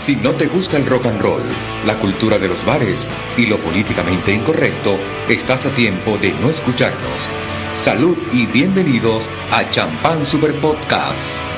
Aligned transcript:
Si 0.00 0.14
no 0.14 0.30
te 0.30 0.46
gusta 0.46 0.76
el 0.76 0.86
rock 0.86 1.06
and 1.06 1.20
roll, 1.20 1.42
la 1.84 1.98
cultura 1.98 2.38
de 2.38 2.48
los 2.48 2.64
bares 2.64 3.08
y 3.36 3.46
lo 3.46 3.58
políticamente 3.58 4.32
incorrecto, 4.32 4.96
estás 5.28 5.66
a 5.66 5.70
tiempo 5.70 6.16
de 6.18 6.32
no 6.40 6.50
escucharnos. 6.50 7.28
Salud 7.74 8.16
y 8.32 8.46
bienvenidos 8.46 9.28
a 9.50 9.68
Champán 9.70 10.24
Super 10.24 10.54
Podcast. 10.54 11.57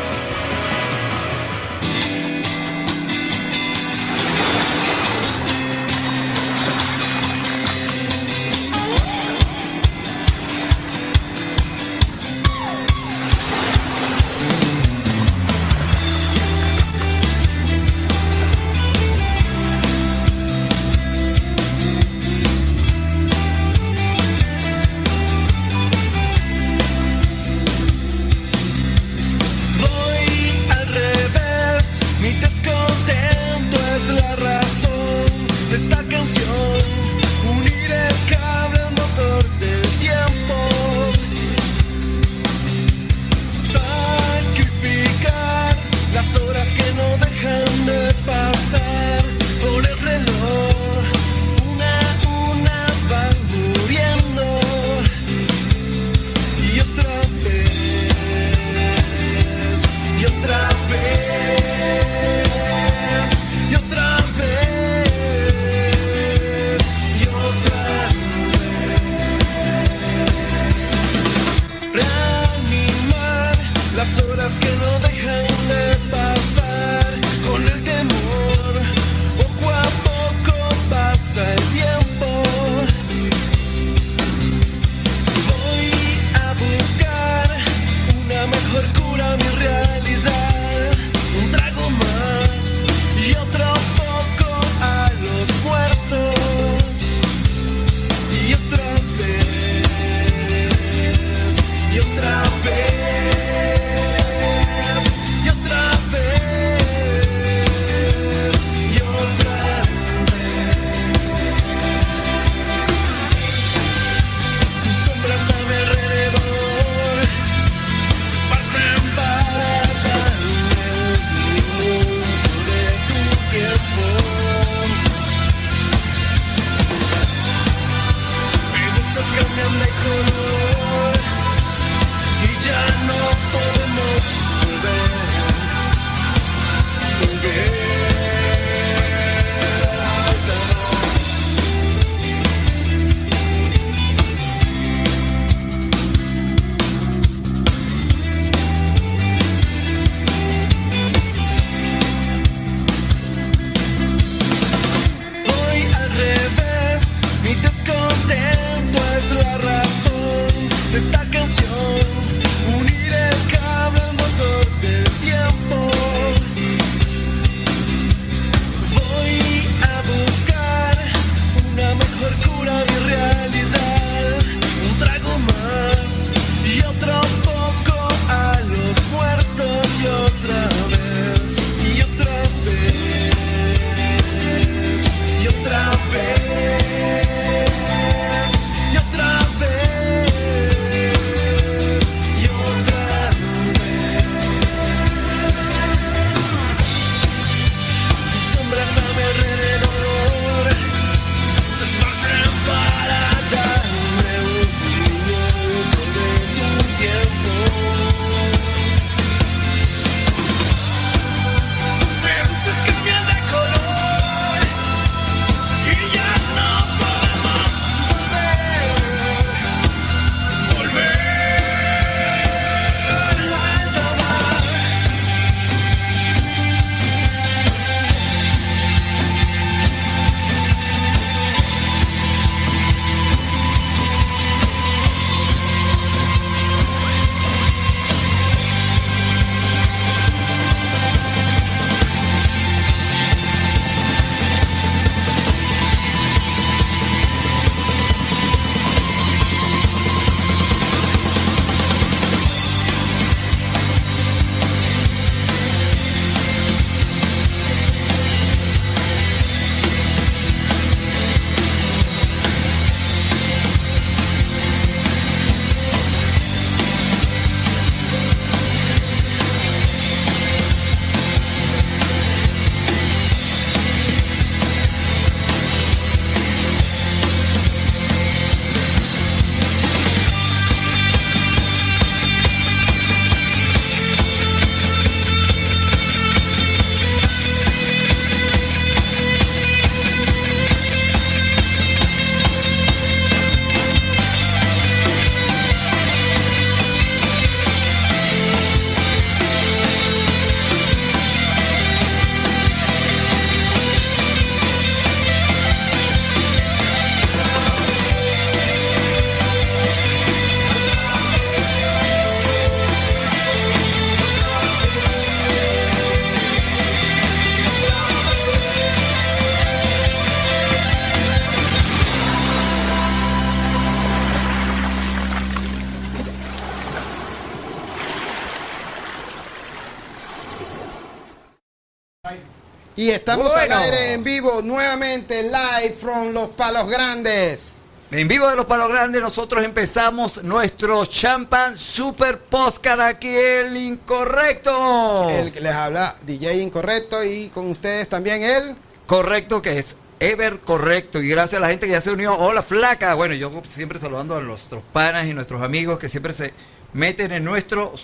Estamos 333.30 333.52
Bueno. 333.52 333.74
al 333.76 333.82
aire 333.84 334.12
en 334.12 334.24
vivo 334.24 334.60
nuevamente, 334.62 335.42
live 335.42 335.94
from 336.00 336.32
Los 336.32 336.48
Palos 336.50 336.88
Grandes. 336.88 337.74
En 338.10 338.26
vivo 338.26 338.48
de 338.48 338.56
los 338.56 338.66
Palos 338.66 338.88
Grandes 338.88 339.22
nosotros 339.22 339.62
empezamos 339.62 340.42
nuestro 340.42 341.04
Champagne 341.06 341.76
Super 341.76 342.40
Podcast 342.40 343.00
aquí 343.00 343.28
el 343.28 343.76
incorrecto. 343.76 345.30
El 345.30 345.52
que 345.52 345.60
les 345.60 345.72
habla 345.72 346.16
DJ 346.26 346.54
Incorrecto 346.60 347.22
y 347.22 347.50
con 347.50 347.70
ustedes 347.70 348.08
también 348.08 348.42
él. 348.42 348.74
Correcto 349.06 349.62
que 349.62 349.78
es 349.78 349.96
Ever 350.18 350.58
Correcto 350.58 351.22
y 351.22 351.28
gracias 351.28 351.58
a 351.58 351.60
la 351.60 351.68
gente 351.68 351.86
que 351.86 351.92
ya 351.92 352.00
se 352.00 352.10
unió. 352.10 352.36
Hola 352.36 352.64
flaca. 352.64 353.14
Bueno, 353.14 353.34
yo 353.34 353.62
siempre 353.68 354.00
saludando 354.00 354.36
a 354.36 354.40
nuestros 354.40 354.82
panas 354.92 355.28
y 355.28 355.34
nuestros 355.34 355.62
amigos 355.62 356.00
que 356.00 356.08
siempre 356.08 356.32
se 356.32 356.52
meten 356.92 357.30
en 357.30 357.44
nuestro 357.44 357.94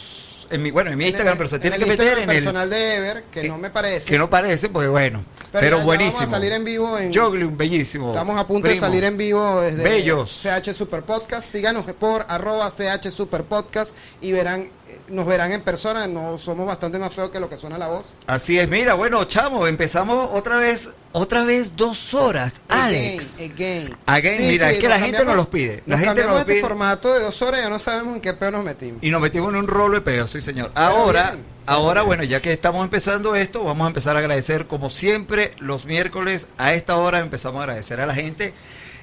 en 0.51 0.63
mi 0.63 0.71
bueno, 0.71 0.91
en 0.91 0.99
mi 0.99 1.07
Instagram, 1.07 1.37
pero 1.37 1.49
se 1.49 1.57
En 1.57 1.63
tienen 1.63 1.81
el 1.81 1.85
que 1.87 1.91
meter 1.91 2.19
en 2.19 2.31
el 2.31 2.37
personal 2.37 2.71
de 2.71 2.97
Ever, 2.97 3.25
que 3.33 3.41
eh, 3.41 3.49
no 3.49 3.59
me 3.59 3.71
parece. 3.71 4.07
que 4.09 4.19
no 4.19 4.29
parece, 4.31 4.69
porque 4.69 4.89
bueno, 4.89 5.25
pero, 5.53 5.77
ya- 5.77 5.79
ya 5.79 5.85
buenísimo. 5.85 6.19
Vamos 6.21 6.33
a 6.33 6.37
salir 6.37 6.53
en 6.53 6.65
vivo 6.65 6.99
en... 6.99 7.13
Joglin, 7.15 7.57
bellísimo. 7.57 8.11
Estamos 8.13 8.39
a 8.41 8.47
punto 8.47 8.69
de 8.69 8.77
salir 8.77 9.05
en 9.05 9.17
vivo 9.17 9.61
desde 9.61 9.83
Bellos. 9.83 10.41
CH 10.43 10.73
Super 10.75 11.03
Podcast. 11.03 11.49
Síganos 11.51 11.87
por 11.95 12.25
arroba 12.29 12.71
CH 12.71 13.11
Super 13.11 13.43
Podcast 13.45 13.97
y 14.21 14.33
verán, 14.33 14.69
nos 15.09 15.27
verán 15.27 15.53
en 15.53 15.61
persona. 15.63 16.07
No 16.07 16.39
somos 16.39 16.67
bastante 16.67 16.99
más 16.99 17.13
feos 17.13 17.31
que 17.31 17.41
lo 17.41 17.49
que 17.49 17.57
suena 17.57 17.79
la 17.79 17.89
voz. 17.89 18.07
Así 18.27 18.59
es, 18.59 18.69
mira, 18.69 18.95
bueno, 18.95 19.25
chamo, 19.25 19.67
empezamos 19.67 20.31
otra 20.33 20.57
vez, 20.59 20.91
otra 21.13 21.45
vez 21.45 21.77
dos 21.77 22.15
horas, 22.15 22.55
Alex. 22.69 23.41
Again, 23.41 23.53
again. 23.53 23.97
Again, 24.07 24.47
mira, 24.49 24.71
es 24.71 24.79
que 24.79 24.89
la 24.89 24.99
gente 24.99 25.25
nos 25.25 25.37
los 25.37 25.47
pide, 25.49 25.83
la 25.87 25.97
nos 25.97 26.05
gente 26.07 26.25
nos 26.25 26.41
este 26.41 26.53
pide. 26.53 26.61
formato 26.61 27.13
de 27.15 27.21
dos 27.21 27.41
horas 27.43 27.61
y 27.61 27.63
ya 27.65 27.69
no 27.71 27.79
sabemos 27.79 28.15
en 28.17 28.21
qué 28.21 28.33
peo 28.35 28.51
nos 28.51 28.65
metimos. 28.65 29.03
Y 29.03 29.11
nos 29.11 29.21
metimos 29.21 29.51
en 29.51 29.57
un 29.57 29.67
rolo 29.69 29.95
de 29.95 30.01
peo, 30.01 30.27
sí 30.27 30.41
señor. 30.41 30.71
Ahora, 30.75 31.33
bien. 31.33 31.45
ahora, 31.67 32.03
bueno, 32.03 32.23
ya 32.25 32.41
que 32.43 32.53
estamos 32.53 32.83
empezando 32.85 33.35
esto, 33.35 33.65
vamos 33.65 33.85
a 33.85 33.89
empezar 33.89 34.17
a 34.17 34.19
agradecer, 34.21 34.67
como 34.67 34.91
siempre, 34.91 35.53
los 35.59 35.85
miércoles 35.85 36.49
a 36.59 36.73
esta 36.75 36.97
hora 36.97 37.21
empezamos 37.21 37.61
a 37.61 37.63
agradecer 37.65 38.01
a 38.01 38.07
la 38.07 38.15
gente. 38.15 38.53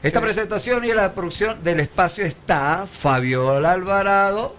Esta 0.04 0.20
Sí. 0.20 0.26
presentación 0.26 0.84
y 0.84 0.90
la 0.90 1.14
producción 1.14 1.64
del 1.64 1.80
espacio 1.80 2.26
está 2.26 2.86
Fabiola 2.92 3.72
Alvarado, 3.72 4.54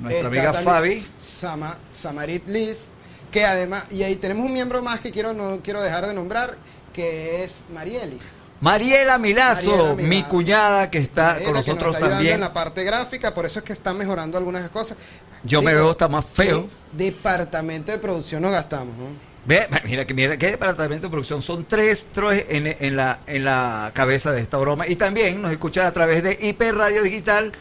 nuestra 0.00 0.28
Está 0.28 0.28
amiga 0.28 0.52
Fabi. 0.52 1.06
Sama, 1.18 1.78
Samarit 1.90 2.48
Liz, 2.48 2.88
que 3.30 3.44
además, 3.44 3.84
y 3.90 4.02
ahí 4.02 4.16
tenemos 4.16 4.46
un 4.46 4.52
miembro 4.52 4.82
más 4.82 5.00
que 5.00 5.10
quiero 5.10 5.32
no 5.32 5.60
quiero 5.62 5.82
dejar 5.82 6.06
de 6.06 6.14
nombrar, 6.14 6.56
que 6.92 7.44
es 7.44 7.62
Marielis. 7.72 8.40
Mariela 8.60 9.16
Milazo, 9.16 9.94
Mariela 9.94 10.08
mi 10.08 10.22
cuñada 10.24 10.90
que 10.90 10.98
está 10.98 11.34
con 11.34 11.44
que 11.44 11.52
nos 11.52 11.66
nosotros 11.66 11.94
está 11.94 12.06
ayudando 12.06 12.10
también. 12.16 12.34
En 12.34 12.40
la 12.40 12.52
parte 12.52 12.84
gráfica, 12.84 13.32
por 13.32 13.46
eso 13.46 13.60
es 13.60 13.64
que 13.64 13.72
están 13.72 13.96
mejorando 13.96 14.36
algunas 14.36 14.68
cosas. 14.70 14.98
Yo 15.44 15.62
me 15.62 15.74
veo 15.74 15.90
hasta 15.90 16.08
más 16.08 16.26
feo. 16.26 16.68
¿qué 16.96 17.04
departamento 17.04 17.92
de 17.92 17.98
producción 17.98 18.42
nos 18.42 18.52
gastamos, 18.52 18.96
¿no? 18.96 19.30
Ve, 19.46 19.66
mira 19.84 20.04
que 20.04 20.12
mira 20.12 20.36
qué 20.36 20.50
departamento 20.50 21.06
de 21.06 21.10
producción 21.10 21.40
son 21.40 21.64
tres 21.64 22.06
tres 22.12 22.44
en, 22.50 22.66
en 22.66 22.96
la 22.96 23.20
en 23.26 23.44
la 23.46 23.90
cabeza 23.94 24.32
de 24.32 24.42
esta 24.42 24.58
broma 24.58 24.86
y 24.86 24.96
también 24.96 25.40
nos 25.40 25.50
escuchan 25.50 25.86
a 25.86 25.92
través 25.92 26.22
de 26.22 26.38
IP 26.42 26.60
Radio 26.72 27.02
Digital 27.02 27.52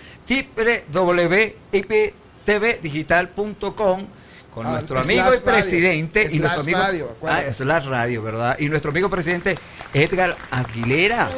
www.iptvdigital.com 2.57 4.07
con 4.53 4.65
Ah, 4.65 4.71
nuestro 4.71 4.99
amigo 4.99 5.19
y 5.21 5.37
radio. 5.37 5.43
presidente 5.43 6.23
y 6.23 6.25
Slash 6.29 6.39
nuestro 6.39 6.61
amigo 6.61 6.79
radio, 6.79 7.15
ah, 7.27 7.41
slash 7.53 7.85
radio, 7.85 8.23
¿verdad? 8.23 8.57
Y 8.59 8.67
nuestro 8.67 8.89
amigo 8.91 9.09
presidente 9.09 9.55
Edgar 9.93 10.35
Aguilera. 10.49 11.29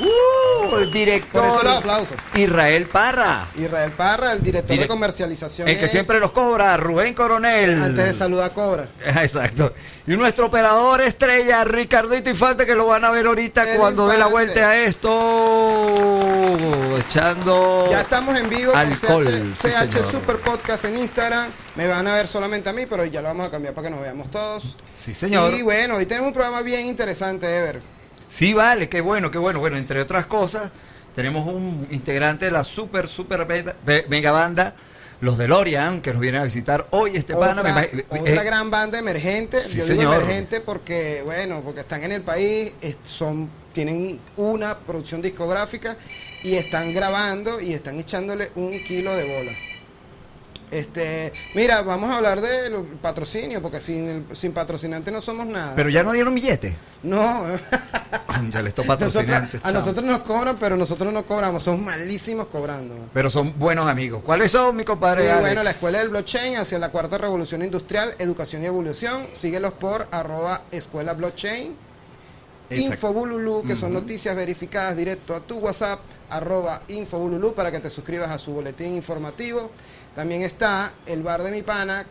Uh, 0.00 0.76
el 0.76 0.92
director 0.92 1.42
Por 1.42 1.50
eso 1.50 1.62
los 1.62 1.76
aplausos. 1.78 2.16
Israel 2.34 2.86
Parra. 2.86 3.48
Israel 3.56 3.92
Parra, 3.96 4.32
el 4.32 4.42
director 4.42 4.76
Direct- 4.76 4.80
de 4.82 4.88
comercialización. 4.88 5.68
El 5.68 5.78
que 5.78 5.86
es- 5.86 5.90
siempre 5.90 6.20
nos 6.20 6.30
cobra, 6.32 6.76
Rubén 6.76 7.14
Coronel. 7.14 7.82
Antes 7.82 8.06
de 8.06 8.14
saludar 8.14 8.52
Cobra. 8.52 8.88
Exacto. 9.04 9.72
Y 10.06 10.16
nuestro 10.16 10.46
operador 10.46 11.00
estrella, 11.00 11.64
Ricardito 11.64 12.30
Infante, 12.30 12.64
que 12.64 12.74
lo 12.74 12.86
van 12.86 13.04
a 13.04 13.10
ver 13.10 13.26
ahorita 13.26 13.70
El 13.72 13.78
cuando 13.78 14.08
dé 14.08 14.16
la 14.18 14.26
Infante. 14.28 14.32
vuelta 14.46 14.70
a 14.70 14.76
esto. 14.78 15.98
Echando. 16.98 17.88
Ya 17.90 18.00
estamos 18.02 18.38
en 18.38 18.48
vivo 18.48 18.74
Alcohol, 18.74 19.24
con 19.24 19.54
sí, 19.56 19.68
CH, 19.68 19.88
CH. 19.90 20.10
Super 20.10 20.36
Podcast 20.38 20.84
en 20.84 20.98
Instagram. 20.98 21.48
Me 21.76 21.86
van 21.86 22.06
a 22.06 22.14
ver 22.14 22.28
solamente 22.28 22.68
a 22.68 22.72
mí, 22.72 22.86
pero 22.86 23.04
ya 23.04 23.20
lo 23.20 23.28
vamos 23.28 23.46
a 23.46 23.50
cambiar 23.50 23.74
para 23.74 23.88
que 23.88 23.94
nos 23.94 24.02
veamos 24.02 24.30
todos. 24.30 24.76
Sí, 24.94 25.14
señor. 25.14 25.52
Y 25.54 25.62
bueno, 25.62 25.96
hoy 25.96 26.06
tenemos 26.06 26.28
un 26.28 26.34
programa 26.34 26.62
bien 26.62 26.86
interesante, 26.86 27.46
Ever. 27.46 27.97
Sí, 28.28 28.52
vale, 28.52 28.88
qué 28.88 29.00
bueno, 29.00 29.30
qué 29.30 29.38
bueno. 29.38 29.58
Bueno, 29.58 29.76
entre 29.76 30.00
otras 30.00 30.26
cosas, 30.26 30.70
tenemos 31.16 31.46
un 31.46 31.88
integrante 31.90 32.44
de 32.46 32.50
la 32.50 32.64
super, 32.64 33.08
super 33.08 33.46
mega, 33.46 33.74
mega 34.08 34.30
banda, 34.30 34.74
los 35.20 35.38
DeLorean, 35.38 36.00
que 36.00 36.12
nos 36.12 36.20
vienen 36.20 36.42
a 36.42 36.44
visitar 36.44 36.86
hoy. 36.90 37.16
Este 37.16 37.34
pana, 37.34 37.60
otra, 37.62 37.88
otra 38.08 38.42
eh, 38.42 38.44
gran 38.44 38.70
banda 38.70 38.98
emergente. 38.98 39.60
sí, 39.60 39.78
Yo 39.78 39.84
digo 39.86 40.00
señor. 40.02 40.14
emergente 40.14 40.60
porque, 40.60 41.22
bueno, 41.24 41.60
porque 41.64 41.80
están 41.80 42.04
en 42.04 42.12
el 42.12 42.22
país, 42.22 42.72
son, 43.02 43.48
tienen 43.72 44.20
una 44.36 44.78
producción 44.78 45.22
discográfica 45.22 45.96
y 46.42 46.54
están 46.54 46.92
grabando 46.92 47.60
y 47.60 47.72
están 47.72 47.98
echándole 47.98 48.50
un 48.54 48.82
kilo 48.84 49.16
de 49.16 49.24
bola. 49.24 49.52
Este, 50.70 51.32
mira, 51.54 51.80
vamos 51.82 52.10
a 52.10 52.16
hablar 52.18 52.40
de 52.40 52.68
los 52.70 52.84
patrocinio, 53.00 53.62
porque 53.62 53.80
sin, 53.80 54.26
sin 54.32 54.52
patrocinante 54.52 55.10
no 55.10 55.20
somos 55.22 55.46
nada. 55.46 55.74
Pero 55.74 55.88
ya 55.88 56.02
no 56.02 56.12
dieron 56.12 56.34
billete. 56.34 56.76
no, 57.02 57.44
Ya 58.52 58.60
estos 58.60 58.86
Nosotros- 58.86 58.86
patrocinantes. 58.86 59.60
a 59.64 59.72
nosotros 59.72 60.04
nos 60.04 60.18
cobran, 60.18 60.56
pero 60.58 60.76
nosotros 60.76 61.12
no 61.12 61.24
cobramos, 61.24 61.62
son 61.62 61.82
malísimos 61.84 62.46
cobrando. 62.48 62.94
Pero 63.14 63.30
son 63.30 63.58
buenos 63.58 63.88
amigos. 63.88 64.22
¿Cuáles 64.24 64.52
son, 64.52 64.76
mi 64.76 64.84
compadre? 64.84 65.30
Alex? 65.30 65.40
bueno, 65.40 65.62
la 65.62 65.70
Escuela 65.70 65.98
del 66.00 66.10
Blockchain 66.10 66.56
hacia 66.58 66.78
la 66.78 66.90
cuarta 66.90 67.18
revolución 67.18 67.62
industrial, 67.64 68.14
educación 68.18 68.62
y 68.62 68.66
evolución. 68.66 69.26
Síguelos 69.32 69.72
por 69.72 70.06
arroba 70.10 70.62
escuela 70.70 71.14
blockchain. 71.14 71.74
Exacto. 72.70 73.62
Que 73.66 73.76
son 73.76 73.94
noticias 73.94 74.36
verificadas 74.36 74.94
directo 74.96 75.34
a 75.34 75.40
tu 75.40 75.58
WhatsApp, 75.58 76.00
arroba 76.28 76.82
Infobululú, 76.88 77.54
para 77.54 77.70
que 77.72 77.80
te 77.80 77.88
suscribas 77.88 78.30
a 78.30 78.38
su 78.38 78.52
boletín 78.52 78.94
informativo. 78.94 79.70
También 80.14 80.42
está 80.42 80.92
el 81.06 81.22
bar 81.22 81.42
de 81.42 81.50
mi 81.50 81.62
pana, 81.62 82.04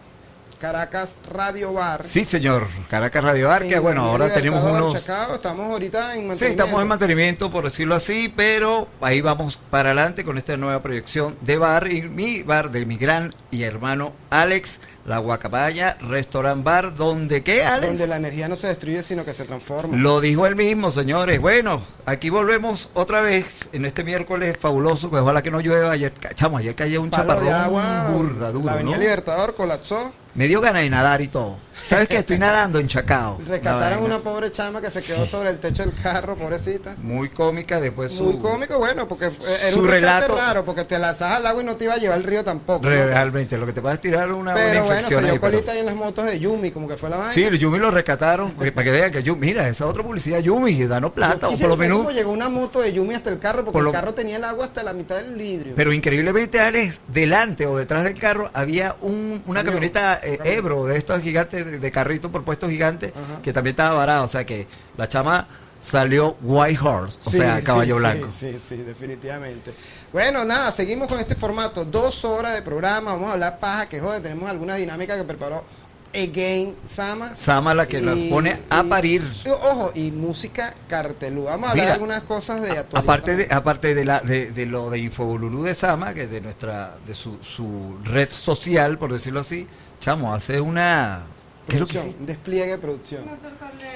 Caracas 0.60 1.18
Radio 1.32 1.72
Bar. 1.74 2.02
Sí, 2.04 2.24
señor. 2.24 2.66
Caracas 2.90 3.24
Radio 3.24 3.48
Bar, 3.48 3.68
que 3.68 3.76
en 3.76 3.84
bueno, 3.84 4.02
ahora 4.02 4.34
tenemos 4.34 4.64
unos... 4.64 4.94
Chacao. 4.94 5.36
Estamos 5.36 5.68
ahorita 5.72 6.16
en 6.16 6.22
Sí, 6.22 6.28
mantenimiento. 6.28 6.46
estamos 6.64 6.82
en 6.82 6.88
mantenimiento, 6.88 7.52
por 7.52 7.64
decirlo 7.66 7.94
así, 7.94 8.34
pero 8.36 8.88
ahí 9.00 9.22
vamos 9.22 9.60
para 9.70 9.90
adelante 9.90 10.26
con 10.26 10.38
esta 10.40 10.58
nueva 10.58 10.82
proyección 10.82 11.36
de 11.42 11.58
bar, 11.58 11.92
y 11.92 12.02
mi 12.02 12.42
bar 12.42 12.72
de 12.72 12.88
mi 12.88 12.98
gran 12.98 13.36
y 13.52 13.64
hermano 13.64 14.14
Alex, 14.32 14.80
la 15.06 15.20
Guacabaya 15.20 15.96
Restaurant 16.02 16.64
Bar, 16.64 16.96
donde 16.96 17.44
qué, 17.44 17.64
Alex? 17.64 17.88
Donde 17.90 18.08
la 18.08 18.18
energía 18.18 18.48
no 18.48 18.56
se 18.56 18.68
destruye, 18.68 19.04
sino 19.04 19.24
que 19.24 19.36
se 19.36 19.46
transforma. 19.46 19.96
Lo 19.96 20.22
dijo 20.22 20.48
él 20.48 20.56
mismo, 20.56 20.90
señores. 20.90 21.40
Bueno, 21.40 21.84
aquí 22.08 22.32
volvemos 22.32 22.90
otra 22.96 23.22
vez 23.22 23.70
en 23.74 23.86
este 23.86 24.04
miércoles 24.04 24.58
fabuloso, 24.60 25.12
que 25.12 25.18
ojalá 25.18 25.44
que 25.44 25.52
no 25.52 25.60
llueva. 25.62 25.92
Ayer, 25.92 26.12
chamo, 26.34 26.58
ayer 26.58 26.74
cayó 26.74 27.02
un 27.04 27.12
Palo 27.12 27.24
chaparrón 27.26 27.46
de 27.46 27.54
agua, 27.54 28.08
burda, 28.12 28.52
duro, 28.52 28.66
la 28.66 28.72
Avenida 28.74 28.96
¿no? 28.96 29.02
Libertador 29.04 29.54
colapsó. 29.56 30.12
Me 30.38 30.48
dio 30.48 30.62
ganas 30.62 30.84
de 30.84 30.90
nadar 30.92 31.20
y 31.22 31.28
todo. 31.30 31.58
¿Sabes 31.88 32.08
qué? 32.08 32.18
Estoy 32.18 32.38
nadando 32.38 32.78
en 32.80 32.88
Chacao. 32.88 33.40
Rescataron 33.48 34.04
una 34.04 34.20
pobre 34.20 34.52
chama 34.52 34.82
que 34.82 34.90
se 34.92 35.02
quedó 35.02 35.26
sobre 35.26 35.50
el 35.50 35.58
techo 35.60 35.84
del 35.84 35.94
carro, 36.02 36.36
pobrecita. 36.36 36.96
Muy 37.02 37.30
cómica, 37.30 37.80
después 37.80 38.12
su... 38.12 38.24
Muy 38.24 38.38
cómico, 38.38 38.78
bueno, 38.78 39.08
porque 39.08 39.26
era 39.26 39.72
su 39.72 39.80
un 39.80 39.88
relato- 39.88 40.36
raro, 40.36 40.64
porque 40.66 40.84
te 40.84 41.00
lanzas 41.00 41.34
al 41.34 41.48
agua 41.48 41.64
y 41.64 41.66
no 41.66 41.76
te 41.76 41.86
iba 41.86 41.96
a 41.96 41.98
llevar 41.98 42.18
el 42.20 42.24
río 42.24 42.44
tampoco. 42.44 42.84
¿no? 42.84 42.90
Realmente, 42.90 43.58
lo 43.58 43.66
que 43.66 43.74
te 43.74 43.82
puedes 43.82 44.00
tirar 44.00 44.32
una, 44.32 44.52
una 44.52 44.54
Pero 44.54 44.84
bueno, 44.84 44.86
se 44.86 44.94
infección 44.96 45.24
dio 45.24 45.34
pero- 45.42 45.52
colita 45.54 45.72
ahí 45.72 45.80
en 45.80 45.86
las 45.88 45.96
motos 45.96 46.26
de 46.26 46.40
Yumi, 46.40 46.70
como 46.72 46.88
que 46.88 46.98
fue 46.98 47.10
la 47.10 47.18
vaina. 47.18 47.34
Sí, 47.34 47.48
Yumi 47.58 47.80
lo 47.80 47.90
rescataron, 47.90 48.52
porque- 48.52 48.72
para 48.72 48.84
que 48.86 48.92
vean 48.92 49.12
que 49.12 49.24
Yumi, 49.24 49.48
mira, 49.48 49.68
esa 49.68 49.88
otra 49.88 50.04
publicidad 50.04 50.40
Yumi, 50.40 50.84
danos 50.86 51.12
plata, 51.14 51.48
o 51.50 51.58
por 51.58 51.70
lo 51.70 51.78
menos... 51.78 52.14
llegó 52.14 52.32
una 52.32 52.50
moto 52.50 52.82
de 52.82 52.92
Yumi 52.94 53.16
hasta 53.16 53.30
el 53.32 53.40
carro, 53.40 53.64
porque 53.64 53.80
Por 53.80 53.88
el 53.88 53.92
carro 53.94 54.14
tenía 54.14 54.36
el 54.38 54.44
agua 54.44 54.66
hasta 54.66 54.84
la 54.84 54.94
mitad 54.94 55.16
del 55.18 55.34
vidrio. 55.36 55.74
Pero 55.76 55.94
increíblemente, 55.94 56.60
Alex, 56.60 57.02
delante 57.08 57.66
o 57.66 57.78
detrás 57.78 58.04
del 58.04 58.20
carro 58.20 58.52
había 58.54 58.96
un, 59.02 59.42
una 59.48 59.64
camioneta 59.64 60.20
eh. 60.34 60.40
Ebro, 60.58 60.86
de 60.86 60.98
estos 60.98 61.22
gigantes, 61.22 61.66
de, 61.66 61.80
de 61.80 61.92
carrito 61.92 62.32
por 62.32 62.44
puestos 62.44 62.70
gigantes, 62.70 63.12
Ajá. 63.16 63.42
que 63.42 63.54
también 63.54 63.74
estaba 63.74 63.96
varado. 63.96 64.26
O 64.26 64.28
sea 64.28 64.46
que 64.46 64.68
la 64.98 65.08
chama 65.08 65.48
salió 65.80 66.38
White 66.42 66.80
Horse, 66.82 67.18
o 67.26 67.30
Sí, 67.30 67.38
sea, 67.38 67.64
caballo 67.64 67.96
sí, 67.96 68.00
blanco. 68.00 68.28
Sí, 68.32 68.58
sí, 68.60 68.78
definitivamente. 68.78 69.74
Bueno, 70.12 70.44
nada, 70.46 70.72
seguimos 70.72 71.08
con 71.08 71.20
este 71.20 71.36
formato. 71.36 71.86
Dos 71.86 72.26
horas 72.26 72.54
de 72.56 72.62
programa. 72.62 73.14
Vamos 73.14 73.30
a 73.30 73.34
hablar 73.34 73.60
paja, 73.60 73.88
que 73.88 74.00
joder, 74.00 74.22
tenemos 74.24 74.50
alguna 74.50 74.76
dinámica 74.76 75.16
que 75.18 75.24
preparó 75.24 75.64
Again 76.16 76.74
Sama. 76.88 77.36
Sama 77.36 77.74
la 77.76 77.86
que 77.86 78.02
la 78.02 78.16
pone 78.30 78.58
a 78.70 78.82
y- 78.84 78.90
parir. 78.90 79.22
ojo, 79.62 79.92
y 79.94 80.10
música 80.12 80.74
cartelú. 80.88 81.44
Vamos 81.44 81.68
a 81.68 81.72
hablar 81.72 81.76
Mira, 81.76 81.88
de 81.88 81.94
algunas 81.94 82.24
cosas 82.24 82.62
de 82.62 82.72
actualidad. 82.72 82.98
Aparte 83.04 83.36
de, 83.36 83.48
aparte 83.54 83.94
de 83.94 84.06
la 84.06 84.22
de, 84.22 84.52
de 84.52 84.66
lo 84.66 84.90
de 84.90 85.00
Infobolulú 85.00 85.64
de 85.64 85.74
Sama, 85.76 86.14
que 86.14 86.24
es 86.24 86.32
de 86.32 86.42
nuestra 86.42 86.96
de 87.06 87.14
su, 87.14 87.38
su 87.44 87.98
red 88.04 88.30
social, 88.32 88.98
por 88.98 89.12
decirlo 89.14 89.42
así, 89.42 89.68
chamo, 90.00 90.34
hace 90.34 90.62
una 90.62 91.24
¿Qué 91.68 91.74
es 91.76 91.80
lo 91.82 91.86
que 91.86 91.94
Producción, 91.94 92.04
hiciste? 92.06 92.22
un 92.22 92.28
despliegue 92.28 92.72
de 92.72 92.78
producción. 92.78 93.26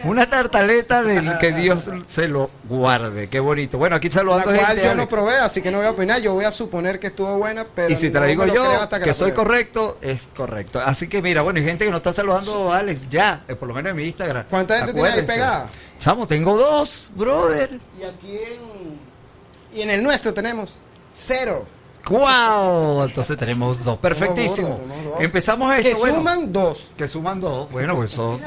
Una 0.03 0.29
tartaleta 0.29 1.03
del 1.03 1.38
que 1.39 1.53
Dios 1.53 1.89
se 2.05 2.27
lo 2.27 2.50
guarde. 2.67 3.29
Qué 3.29 3.39
bonito. 3.39 3.77
Bueno, 3.77 3.96
aquí 3.96 4.10
La 4.10 4.13
saludando 4.15 4.43
cual 4.51 4.65
gente. 4.65 4.84
yo 4.84 4.96
no 4.96 5.08
probé, 5.08 5.38
así 5.38 5.62
que 5.62 5.72
no 5.72 5.77
voy 5.77 5.88
a 5.88 5.91
opinar. 5.91 6.20
Yo 6.22 6.34
voy 6.34 6.43
a 6.43 6.51
suponer 6.51 7.00
que 7.00 7.08
estuvo 7.08 7.38
buena, 7.38 7.65
pero. 7.74 7.89
y 7.89 7.96
si 7.96 8.10
te 8.10 8.15
la 8.15 8.22
no 8.22 8.27
digo 8.27 8.46
yo, 8.48 8.89
que, 8.89 9.05
la 9.05 9.13
soy 9.13 9.31
correcto, 9.31 9.98
es 10.01 10.27
correcto. 10.36 10.81
Así 10.81 11.08
que 11.08 11.22
mira, 11.22 11.43
bueno, 11.43 11.60
hay 11.60 11.65
gente 11.65 11.86
que 11.86 11.91
nos 11.91 12.00
está 12.00 12.12
saludando, 12.12 12.74
Alex, 12.74 13.08
ya, 13.10 13.46
eh, 13.48 13.55
por 13.55 13.70
lo 13.70 13.74
menos 13.74 13.91
en 13.91 13.96
mi 13.96 14.03
Instagram. 14.03 14.46
¿Cuánta 14.50 14.77
gente 14.77 14.91
tiene 14.93 15.08
ahí 15.08 15.13
Acuérdense. 15.13 15.34
pegada? 15.34 15.70
Chamo, 15.98 16.27
tengo 16.27 16.58
dos, 16.58 17.10
brother. 17.15 17.79
Y 17.98 18.03
aquí 18.03 18.38
en. 18.38 19.79
Y 19.79 19.81
en 19.84 19.91
el 19.91 20.03
nuestro 20.03 20.34
tenemos 20.34 20.81
cero. 21.10 21.65
¡Wow! 22.10 23.03
Entonces 23.05 23.38
tenemos 23.38 23.84
dos. 23.84 23.98
Perfectísimo. 24.00 24.79
Empezamos 25.20 25.74
esto. 25.75 25.89
Que 25.89 25.96
bueno, 25.96 26.15
suman 26.17 26.53
dos. 26.53 26.89
Que 26.98 27.08
suman 27.08 27.39
dos. 27.39 27.72
Bueno, 27.72 27.96
pues 27.96 28.12
son. 28.12 28.41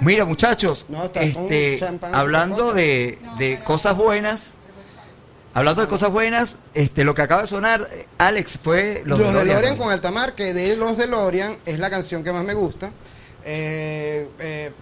Mira, 0.00 0.26
muchachos, 0.26 0.84
este, 1.14 1.80
hablando 2.12 2.74
de, 2.74 3.18
de 3.38 3.64
cosas 3.64 3.96
buenas, 3.96 4.54
hablando 5.54 5.80
de 5.80 5.88
cosas 5.88 6.12
buenas, 6.12 6.56
este, 6.74 7.02
lo 7.02 7.14
que 7.14 7.22
acaba 7.22 7.42
de 7.42 7.48
sonar, 7.48 7.88
Alex, 8.18 8.58
fue 8.62 9.02
Los, 9.06 9.18
los, 9.18 9.28
DeLorean 9.28 9.48
DeLorean. 9.48 9.76
con 9.78 9.90
Altamar, 9.90 10.34
que 10.34 10.52
de 10.52 10.76
los 10.76 10.98
DeLorean 10.98 11.56
es 11.64 11.78
la 11.78 11.88
canción 11.88 12.22
que 12.22 12.30
más 12.30 12.44
me 12.44 12.52
gusta. 12.52 12.90
Eh, 13.42 14.28
eh, 14.38 14.72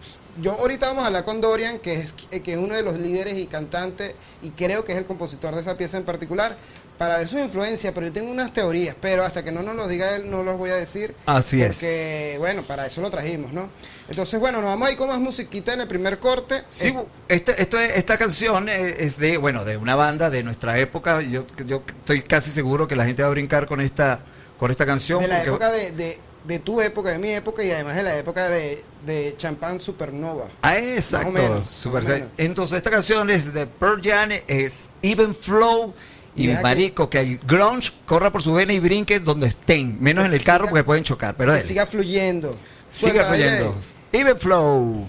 yo 0.40 0.52
ahorita 0.52 0.86
vamos 0.86 1.04
a 1.04 1.06
hablar 1.08 1.24
con 1.24 1.40
Dorian, 1.40 1.78
que 1.78 1.94
es, 1.94 2.12
que 2.12 2.52
es 2.52 2.58
uno 2.58 2.74
de 2.74 2.82
los 2.82 2.98
líderes 2.98 3.38
y 3.38 3.46
cantantes, 3.46 4.16
y 4.42 4.50
creo 4.50 4.84
que 4.84 4.92
es 4.92 4.98
el 4.98 5.04
compositor 5.04 5.54
de 5.54 5.60
esa 5.60 5.76
pieza 5.76 5.96
en 5.96 6.04
particular, 6.04 6.56
para 6.98 7.18
ver 7.18 7.26
su 7.28 7.38
influencia, 7.38 7.92
pero 7.92 8.06
yo 8.06 8.12
tengo 8.12 8.30
unas 8.30 8.52
teorías, 8.52 8.94
pero 9.00 9.24
hasta 9.24 9.42
que 9.42 9.50
no 9.50 9.62
nos 9.62 9.74
lo 9.74 9.88
diga 9.88 10.14
él, 10.16 10.30
no 10.30 10.42
los 10.44 10.56
voy 10.56 10.70
a 10.70 10.74
decir. 10.76 11.14
Así 11.26 11.60
es. 11.60 11.76
Porque, 11.78 12.36
bueno, 12.38 12.62
para 12.62 12.86
eso 12.86 13.00
lo 13.00 13.10
trajimos, 13.10 13.52
¿no? 13.52 13.68
Entonces, 14.08 14.38
bueno, 14.38 14.60
nos 14.60 14.68
vamos 14.70 14.88
a 14.88 14.92
ir 14.92 14.96
con 14.96 15.08
más 15.08 15.18
musiquita 15.18 15.72
en 15.72 15.80
el 15.80 15.88
primer 15.88 16.18
corte. 16.18 16.62
Sí, 16.70 16.88
Eh, 16.88 17.04
este, 17.28 17.60
esto 17.60 17.80
es- 17.80 17.96
esta 17.96 18.16
canción 18.16 18.68
es 18.68 19.18
de, 19.18 19.36
bueno, 19.38 19.64
de 19.64 19.76
una 19.76 19.96
banda 19.96 20.30
de 20.30 20.42
nuestra 20.44 20.78
época. 20.78 21.20
Yo, 21.22 21.46
yo 21.66 21.82
estoy 21.86 22.22
casi 22.22 22.50
seguro 22.50 22.86
que 22.86 22.94
la 22.96 23.04
gente 23.06 23.22
va 23.22 23.28
a 23.28 23.32
brincar 23.32 23.66
con 23.66 23.80
esta, 23.80 24.20
con 24.58 24.70
esta 24.70 24.86
canción. 24.86 25.20
de 25.20 25.28
la 25.28 25.36
porque- 25.38 25.50
época 25.50 25.70
de, 25.72 25.90
de, 25.92 26.18
de 26.44 26.58
tu 26.60 26.80
época, 26.80 27.10
de 27.10 27.18
mi 27.18 27.30
época, 27.30 27.64
y 27.64 27.70
además 27.72 27.96
de 27.96 28.02
la 28.04 28.16
época 28.18 28.48
de, 28.50 28.84
de 29.06 29.34
Champagne 29.36 29.78
Supernova. 29.80 30.44
Ah, 30.62 30.76
exacto. 30.78 31.32
Menos, 31.32 31.66
super-. 31.66 32.26
Entonces, 32.36 32.76
esta 32.76 32.90
canción 32.90 33.30
es 33.30 33.52
de 33.52 33.66
Pearl 33.66 34.00
Jam, 34.02 34.28
es 34.46 34.88
Even 35.02 35.34
Flow. 35.34 35.92
Y 36.36 36.46
Deja 36.48 36.58
que- 36.58 36.62
marico, 36.62 37.08
que 37.10 37.20
el 37.20 37.38
grunge 37.38 37.92
corra 38.06 38.32
por 38.32 38.42
su 38.42 38.52
vena 38.52 38.72
y 38.72 38.80
brinque 38.80 39.20
donde 39.20 39.46
estén, 39.46 39.96
menos 40.00 40.24
Que 40.24 40.28
en 40.30 40.34
el 40.34 40.42
carro 40.42 40.64
siga- 40.64 40.70
porque 40.70 40.84
pueden 40.84 41.04
chocar. 41.04 41.34
Pero 41.36 41.54
que 41.54 41.62
siga 41.62 41.86
fluyendo. 41.86 42.56
Suelta, 42.90 43.24
fluyendo. 43.26 43.74
Even 44.12 44.38
Flow. 44.38 45.08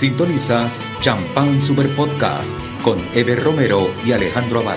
Sintonizas 0.00 0.84
Champán 1.00 1.62
Super 1.62 1.88
Podcast 1.96 2.54
con 2.82 2.98
Eber 3.14 3.42
Romero 3.42 3.90
y 4.04 4.12
Alejandro 4.12 4.60
Aval. 4.60 4.76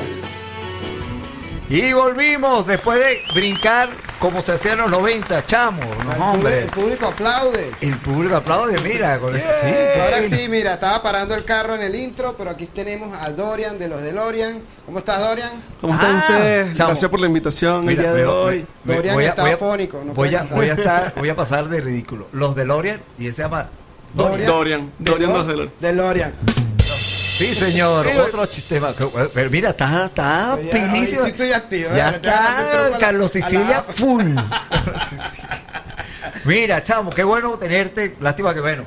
Y 1.69 1.91
volvimos 1.91 2.65
después 2.65 2.97
de 3.01 3.19
brincar 3.35 3.89
como 4.17 4.41
se 4.41 4.53
hacía 4.53 4.71
en 4.73 4.77
los 4.77 4.89
90, 4.89 5.43
chamo, 5.43 5.81
no, 6.05 6.13
El 6.13 6.21
hombre. 6.21 6.51
público- 6.61 6.63
El 6.63 6.69
público 6.71 7.05
aplaude. 7.07 7.71
El 7.81 7.97
público 7.97 8.35
aplaude, 8.37 8.75
mira, 8.81 9.19
con 9.19 9.37
sí. 9.37 9.45
Ahora 10.01 10.21
sí, 10.21 10.47
mira, 10.47 10.75
estaba 10.75 11.03
parando 11.03 11.35
el 11.35 11.43
carro 11.43 11.75
en 11.75 11.81
el 11.81 11.95
intro, 11.95 12.35
pero 12.37 12.51
aquí 12.51 12.67
tenemos 12.67 13.09
a 13.21 13.29
Dorian 13.31 13.77
de 13.77 13.89
los 13.89 14.01
DeLorean. 14.01 14.61
¿Cómo 14.85 14.99
estás, 14.99 15.19
Dorian? 15.19 15.51
¿Cómo 15.81 15.95
están 15.95 16.15
Ah, 16.15 16.25
ustedes? 16.29 16.77
chamo. 16.77 16.87
Gracias 16.91 17.11
por 17.11 17.19
la 17.19 17.27
invitación 17.27 17.81
Mira, 17.85 17.91
el 17.91 17.99
día 18.07 18.13
de 18.13 18.21
me- 18.21 18.25
hoy. 18.31 18.65
me- 18.85 18.95
Dorian 18.95 19.15
voy 19.15 19.25
a- 19.25 19.29
está 19.31 19.41
voy 19.41 19.51
a- 19.51 19.55
afónico, 19.55 19.97
no 19.97 20.05
voy, 20.13 20.15
puede 20.15 20.35
a, 20.37 20.39
cantar. 20.39 20.57
voy, 20.57 20.69
a 20.69 20.73
estar, 20.73 21.13
voy 21.17 21.29
a 21.29 21.35
pasar 21.35 21.67
de 21.67 21.81
ridículo. 21.81 22.27
Los 22.31 22.55
DeLorean, 22.55 23.01
y 23.17 23.27
él 23.27 23.33
se 23.33 23.41
llama 23.41 23.67
Dorian. 24.13 24.47
Dorian. 24.47 24.91
Dorian 24.99 25.31
De 25.31 25.37
dos 25.37 25.47
de 25.47 25.69
DeLorean. 25.79 26.33
Sí, 26.83 27.55
señor, 27.55 28.05
Sí, 28.05 28.17
otro 28.17 28.45
sistema. 28.47 28.93
Pero 29.33 29.49
mira, 29.49 29.69
está, 29.69 30.07
está 30.07 30.57
Ya, 30.61 30.71
pinísimo. 30.71 31.21
hoy 31.21 31.25
sí 31.27 31.31
estoy 31.31 31.53
activo, 31.53 31.89
Ya 31.95 32.09
¿eh? 32.09 32.15
Está 32.15 32.97
Carlos 32.99 33.31
Sicilia 33.31 33.81
full. 33.81 34.25
mira, 36.45 36.83
chamo, 36.83 37.09
qué 37.09 37.23
bueno 37.23 37.57
tenerte. 37.57 38.15
Lástima 38.19 38.53
que, 38.53 38.59
bueno, 38.59 38.83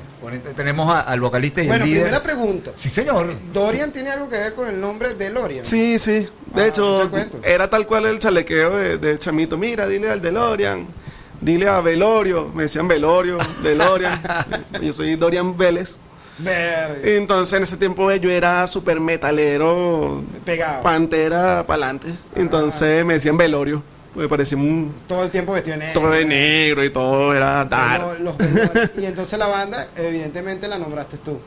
tenemos 0.55 0.87
a- 0.93 1.01
al 1.01 1.19
vocalista 1.19 1.61
y 1.63 1.67
Bueno, 1.67 1.83
el 1.83 1.89
líder. 1.89 2.03
primera 2.03 2.23
pregunta. 2.23 2.71
Sí, 2.75 2.89
señor. 2.89 3.33
¿Dorian 3.51 3.91
tiene 3.91 4.11
algo 4.11 4.29
que 4.29 4.37
ver 4.37 4.53
con 4.53 4.67
el 4.67 4.79
nombre 4.79 5.13
DeLorean? 5.15 5.65
Sí, 5.65 5.97
sí. 5.99 6.27
De 6.53 6.61
Ah, 6.63 6.67
hecho, 6.67 7.09
era 7.43 7.69
tal 7.69 7.87
cual 7.87 8.05
el 8.05 8.19
chalequeo 8.19 8.77
de, 8.77 8.97
de 8.99 9.17
Chamito. 9.17 9.57
Mira, 9.57 9.87
dile 9.87 10.11
al 10.11 10.21
DeLorean. 10.21 10.85
Dile 11.43 11.67
a 11.67 11.81
Velorio. 11.81 12.49
Me 12.53 12.63
decían 12.63 12.87
Velorio, 12.87 13.37
DeLorean. 13.61 14.21
yo 14.81 14.93
soy 14.93 15.15
Dorian 15.15 15.57
Vélez. 15.57 15.97
Ver, 16.39 17.01
Entonces, 17.03 17.53
en 17.57 17.63
ese 17.63 17.77
tiempo 17.77 18.11
yo 18.13 18.29
era 18.31 18.65
súper 18.65 18.99
metalero. 18.99 20.23
pegado. 20.45 20.81
Pantera 20.81 21.63
para 21.67 21.85
adelante. 21.85 22.07
Entonces 22.35 23.05
me 23.05 23.15
decían 23.15 23.37
Velorio. 23.37 23.83
Me 24.15 24.27
parecía 24.29 24.57
un... 24.57 24.93
Todo 25.07 25.23
el 25.23 25.31
tiempo 25.31 25.53
vestido 25.53 25.75
negro. 25.77 25.99
Todo 26.01 26.11
de 26.11 26.23
negro 26.25 26.83
y 26.83 26.89
todo 26.91 27.33
era 27.33 27.65
dark. 27.65 28.03
Los- 28.03 28.19
los 28.21 28.37
DeLorean. 28.37 28.91
y 28.97 29.05
entonces 29.05 29.37
la 29.39 29.47
banda, 29.47 29.87
evidentemente, 29.95 30.67
la 30.67 30.77
nombraste 30.77 31.17
tú. 31.17 31.39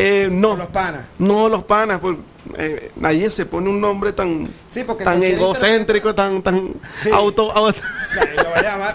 Eh, 0.00 0.28
no. 0.30 0.50
Con 0.50 0.58
los 0.60 0.68
panas. 0.68 1.02
No, 1.18 1.48
los 1.48 1.62
panas, 1.64 2.00
pues, 2.00 2.16
eh, 2.58 2.90
nadie 2.96 3.30
se 3.30 3.46
pone 3.46 3.68
un 3.68 3.80
nombre 3.80 4.12
tan, 4.12 4.48
Sí, 4.68 4.82
porque 4.84 5.04
tan 5.04 5.22
egocéntrico, 5.22 6.14
tan, 6.14 6.42
tan 6.42 6.74
Sí. 7.02 7.10
auto, 7.12 7.52
auto-. 7.52 7.80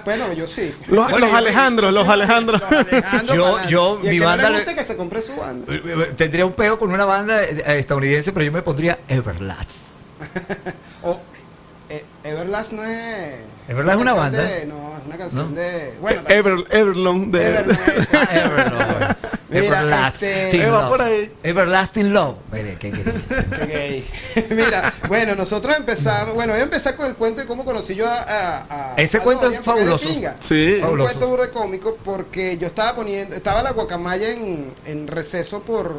Bueno, 0.03 0.33
yo 0.33 0.47
sí. 0.47 0.73
Los- 0.87 1.05
Bueno, 1.05 1.19
los 1.19 1.29
yo- 1.31 1.35
Alejandros, 1.37 1.93
los 1.93 2.07
Alejandros. 2.07 2.61
los 2.61 2.71
Alejandros 2.71 3.35
Yo- 3.37 3.67
yo, 3.69 3.99
mi 4.03 4.09
que 4.11 4.19
no 4.19 4.25
banda 4.25 4.43
le 4.49 4.57
le- 4.57 4.63
guste 4.63 4.75
que 4.75 4.83
se 4.83 4.95
compre 4.95 5.21
su 5.21 5.35
banda. 5.35 5.71
Tendría 6.17 6.45
un 6.45 6.53
pego 6.53 6.77
con 6.79 6.91
una 6.91 7.05
banda 7.05 7.43
eh, 7.43 7.63
estadounidense, 7.79 8.31
pero 8.33 8.45
yo 8.45 8.51
me 8.51 8.61
pondría 8.61 8.99
Everlast. 9.07 9.71
O 11.03 11.19
eh, 11.89 12.03
Everlast 12.23 12.71
no 12.71 12.83
es. 12.83 13.35
Everlast 13.67 13.97
es 13.97 14.01
una 14.01 14.13
banda. 14.13 14.41
de- 14.43 14.65
no, 14.65 14.75
es 14.99 15.05
una 15.05 15.17
canción 15.17 15.53
¿No? 15.53 15.61
de. 15.61 15.93
Bueno, 16.01 16.21
Ever, 16.27 16.65
Everlong 16.71 17.31
de, 17.31 17.47
Everlast, 17.59 17.87
esa. 17.97 18.21
Ah, 18.21 18.27
Everlast. 18.33 19.34
Mira, 19.47 19.65
Everlasting 19.81 20.27
este- 20.29 20.67
Love. 20.67 20.89
por 20.89 21.01
ahí. 21.03 21.31
Everlasting 21.43 22.13
Love. 22.13 22.35
Mire, 22.51 22.77
qué- 22.79 22.91
qué- 22.91 23.03
Qué 23.59 23.65
gay. 23.67 24.45
Mira, 24.55 24.93
bueno, 25.07 25.35
nosotros 25.35 25.75
empezamos. 25.77 26.33
Bueno, 26.33 26.53
voy 26.53 26.61
a 26.61 26.63
empezar 26.63 26.95
con 26.95 27.05
el 27.05 27.13
cuento 27.15 27.41
de 27.41 27.47
cómo 27.47 27.63
conocí 27.63 27.93
yo 27.95 28.07
a. 28.07 28.15
a- 28.23 28.65
a- 28.69 28.95
Ese 28.97 29.17
a 29.17 29.21
cuento 29.23 29.43
Dorian, 29.43 29.59
es 29.61 29.65
fabuloso. 29.65 30.07
pinga. 30.07 30.35
Sí. 30.39 30.65
Es 30.65 30.75
un 30.75 30.81
Fabuloso. 30.81 31.09
cuento 31.09 31.27
burda 31.29 31.51
cómico 31.51 31.97
porque 32.03 32.57
yo 32.57 32.67
estaba 32.67 32.95
poniendo. 32.95 33.35
Estaba 33.35 33.61
la 33.61 33.71
guacamaya 33.71 34.29
en, 34.31 34.71
en 34.85 35.07
receso 35.07 35.61
por. 35.61 35.93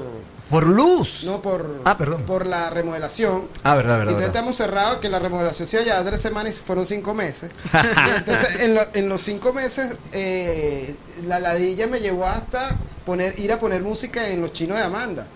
Por 0.50 0.64
luz. 0.66 1.22
No, 1.24 1.42
por. 1.42 1.80
Ah, 1.84 1.98
perdón. 1.98 2.22
Por 2.22 2.46
la 2.46 2.70
remodelación. 2.70 3.48
Ah, 3.64 3.74
verdad, 3.74 3.96
Y 3.96 3.98
verdad. 3.98 4.12
entonces 4.12 4.16
verdad. 4.16 4.26
estamos 4.28 4.56
cerrados, 4.56 4.98
que 4.98 5.08
la 5.08 5.18
remodelación 5.18 5.66
se 5.66 5.84
ya 5.84 6.04
tres 6.04 6.20
semanas 6.20 6.56
y 6.56 6.60
fueron 6.60 6.86
cinco 6.86 7.14
meses. 7.14 7.50
Entonces, 8.16 8.60
en, 8.62 8.74
lo- 8.74 8.86
en 8.94 9.08
los 9.08 9.20
cinco 9.22 9.52
meses, 9.52 9.96
eh, 10.12 10.94
la 11.26 11.40
ladilla 11.40 11.88
me 11.88 11.98
llevó 11.98 12.26
hasta 12.26 12.76
poner 13.04 13.38
ir 13.40 13.52
a 13.52 13.58
poner 13.58 13.82
música 13.82 14.28
en 14.28 14.40
los 14.40 14.52
chinos 14.52 14.78
de 14.78 14.84
Amanda. 14.84 15.26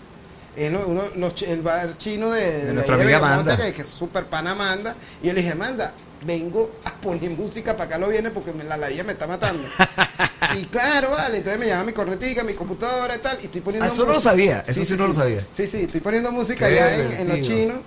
En 0.57 0.75
lo- 0.75 0.87
uno- 0.87 1.09
los 1.17 1.43
el 1.43 1.63
bar 1.63 1.97
chino 1.99 2.31
de, 2.31 2.67
De 2.67 2.73
nuestra 2.73 2.95
amiga 2.95 3.19
Amanda. 3.19 3.57
Que, 3.57 3.73
que 3.73 3.83
es 3.83 3.89
súper 3.89 4.27
pana 4.27 4.53
Amanda. 4.53 4.95
Y 5.23 5.27
yo 5.27 5.33
le 5.33 5.41
dije, 5.41 5.53
Amanda, 5.55 5.93
vengo 6.25 6.71
a 6.85 6.91
poner 6.93 7.31
música 7.31 7.73
para 7.73 7.85
acá 7.87 7.99
lo 7.99 8.09
viene 8.09 8.31
porque 8.31 8.53
me- 8.53 8.63
la 8.65 8.77
ladilla 8.77 9.03
me 9.03 9.13
está 9.15 9.27
matando. 9.27 9.63
y 10.59 10.65
claro, 10.67 11.11
vale, 11.13 11.39
entonces 11.39 11.61
me 11.61 11.67
llama 11.67 11.85
mi 11.85 11.93
cornetica, 11.93 12.43
mi 12.43 12.55
computadora 12.55 13.17
y 13.17 13.19
tal, 13.19 13.39
y 13.41 13.47
estoy 13.47 13.61
poniendo 13.61 13.89
Ah, 13.89 13.93
eso 13.93 14.05
no 14.05 14.13
lo 14.13 14.21
sabía, 14.21 14.65
eso 14.67 14.85
sí 14.85 14.95
no 14.97 15.07
lo 15.07 15.13
sabía. 15.15 15.47
Sí, 15.55 15.67
sí, 15.67 15.83
estoy 15.83 16.01
poniendo 16.01 16.31
música 16.33 16.67
allá 16.67 16.95
en, 16.95 17.13
en 17.13 17.29
los 17.29 17.41
chinos. 17.41 17.79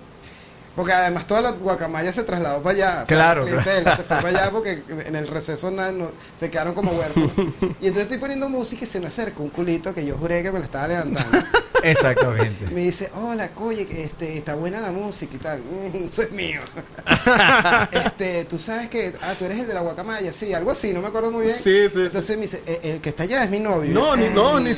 Porque 0.75 0.91
además 0.91 1.27
toda 1.27 1.41
la 1.41 1.51
guacamaya 1.51 2.12
se 2.12 2.23
trasladó 2.23 2.63
para 2.63 2.75
allá. 2.75 2.91
o 3.03 3.05
sea, 3.05 3.15
Claro, 3.17 3.41
la 3.41 3.47
clientela 3.47 3.95
se 3.95 4.03
fue 4.03 4.15
para 4.17 4.29
allá 4.29 4.49
porque 4.51 4.81
en 5.05 5.15
el 5.15 5.27
receso 5.27 5.69
nada, 5.69 5.91
no- 5.91 6.12
se 6.39 6.49
quedaron 6.49 6.73
como 6.73 6.91
huérfanos. 6.93 7.31
Y 7.79 7.88
entonces 7.88 8.03
estoy 8.03 8.17
poniendo 8.17 8.49
música 8.49 8.83
y 8.83 8.88
se 8.88 8.99
me 8.99 9.05
acerca 9.07 9.41
un 9.43 9.49
culito 9.49 9.93
que 9.93 10.03
yo 10.05 10.15
juré 10.17 10.41
que 10.41 10.51
me 10.51 10.57
lo 10.59 10.65
estaba 10.65 10.88
levantando. 10.88 11.38
Exactamente. 11.83 12.65
Y 12.71 12.73
me 12.73 12.81
dice, 12.81 13.12
hola, 13.15 13.49
oye, 13.59 13.86
que 13.86 14.05
este, 14.05 14.38
está 14.38 14.55
buena 14.55 14.79
la 14.79 14.91
música 14.91 15.36
y 15.36 15.38
tal. 15.38 15.59
"Mm, 15.59 16.05
eso 16.05 16.21
es 16.23 16.31
mío. 16.31 16.62
este, 17.91 18.45
tú 18.45 18.57
sabes 18.59 18.89
que, 18.89 19.13
ah, 19.21 19.33
tú 19.38 19.45
eres 19.45 19.59
el 19.59 19.67
de 19.67 19.73
la 19.73 19.81
guacamaya, 19.81 20.31
sí, 20.33 20.53
algo 20.53 20.71
así, 20.71 20.93
no 20.93 21.01
me 21.01 21.07
acuerdo 21.09 21.31
muy 21.31 21.45
bien. 21.45 21.57
Sí, 21.57 21.88
sí. 21.93 21.99
Entonces 22.03 22.36
me 22.38 22.43
dice, 22.43 22.62
"Eh, 22.65 22.79
el 22.83 23.01
que 23.01 23.09
está 23.09 23.23
allá 23.23 23.43
es 23.43 23.49
mi 23.49 23.59
novio. 23.59 23.93
No, 23.93 24.15
ni, 24.15 24.29
no, 24.29 24.59
ni, 24.59 24.71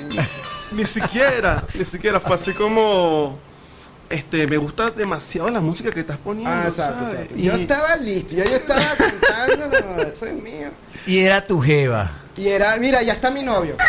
ni 0.71 0.85
siquiera, 0.85 1.63
ni 1.73 1.85
siquiera, 1.85 2.19
fue 2.19 2.35
así 2.35 2.53
como, 2.53 3.37
este, 4.09 4.47
me 4.47 4.57
gusta 4.57 4.91
demasiado 4.91 5.49
la 5.49 5.59
música 5.59 5.91
que 5.91 6.01
estás 6.01 6.17
poniendo, 6.17 6.51
Ah, 6.53 6.65
exacto, 6.67 7.05
¿sabes? 7.05 7.13
exacto. 7.13 7.35
Y- 7.37 7.43
Yo 7.43 7.53
estaba 7.53 7.95
listo, 7.97 8.35
ya 8.35 8.43
yo 8.45 8.55
estaba 8.55 8.93
cantando, 8.97 9.81
no, 9.81 10.01
eso 10.03 10.25
es 10.25 10.33
mío. 10.33 10.69
Y 11.05 11.19
era 11.19 11.45
tu 11.45 11.61
jeva. 11.61 12.11
Y 12.37 12.47
era, 12.49 12.75
mira, 12.77 13.01
ya 13.01 13.13
está 13.13 13.31
mi 13.31 13.41
novio. 13.43 13.75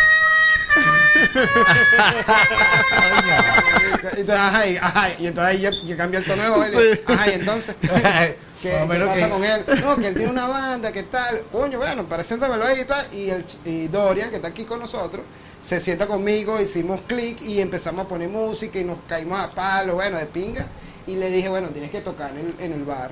Entonces, 4.03 4.29
ajá, 4.29 4.67
y, 4.67 4.77
ajá, 4.77 5.09
y 5.19 5.27
entonces 5.27 5.55
ahí 5.55 5.61
ya, 5.61 5.71
ya 5.85 5.97
cambia 5.97 6.19
el 6.19 6.25
tono 6.25 6.43
de 6.43 6.49
voz. 6.49 6.67
y 6.67 6.75
le- 6.75 6.95
Sí. 6.95 7.01
Ajá, 7.07 7.27
y 7.27 7.33
entonces, 7.33 7.75
¿qué, 8.61 8.85
pasa 8.87 9.13
que- 9.13 9.29
con 9.29 9.43
él? 9.43 9.63
No, 9.81 9.95
que 9.97 10.07
él 10.07 10.15
tiene 10.15 10.31
una 10.31 10.47
banda, 10.47 10.91
¿qué 10.91 11.03
tal? 11.03 11.41
Coño, 11.51 11.77
bueno, 11.79 12.03
preséntamelo 12.05 12.65
ahí 12.65 12.81
y 12.81 12.85
tal. 12.85 13.07
Y, 13.13 13.29
el, 13.29 13.45
ch- 13.45 13.57
y 13.65 13.87
Dorian, 13.87 14.29
que 14.29 14.37
está 14.37 14.47
aquí 14.49 14.63
con 14.65 14.79
nosotros, 14.79 15.23
se 15.61 15.79
sienta 15.79 16.07
conmigo, 16.07 16.59
hicimos 16.61 17.01
clic 17.07 17.41
y 17.41 17.59
empezamos 17.61 18.05
a 18.05 18.07
poner 18.09 18.29
música 18.29 18.79
y 18.79 18.83
nos 18.85 18.97
caímos 19.07 19.39
a 19.39 19.49
palo, 19.49 19.95
bueno, 19.95 20.17
de 20.17 20.25
pinga. 20.25 20.65
Y 21.05 21.15
le 21.15 21.29
dije, 21.29 21.49
bueno, 21.49 21.69
tienes 21.69 21.91
que 21.91 22.01
tocar 22.01 22.31
en 22.31 22.37
el, 22.39 22.55
en 22.59 22.73
el 22.73 22.83
bar. 22.83 23.11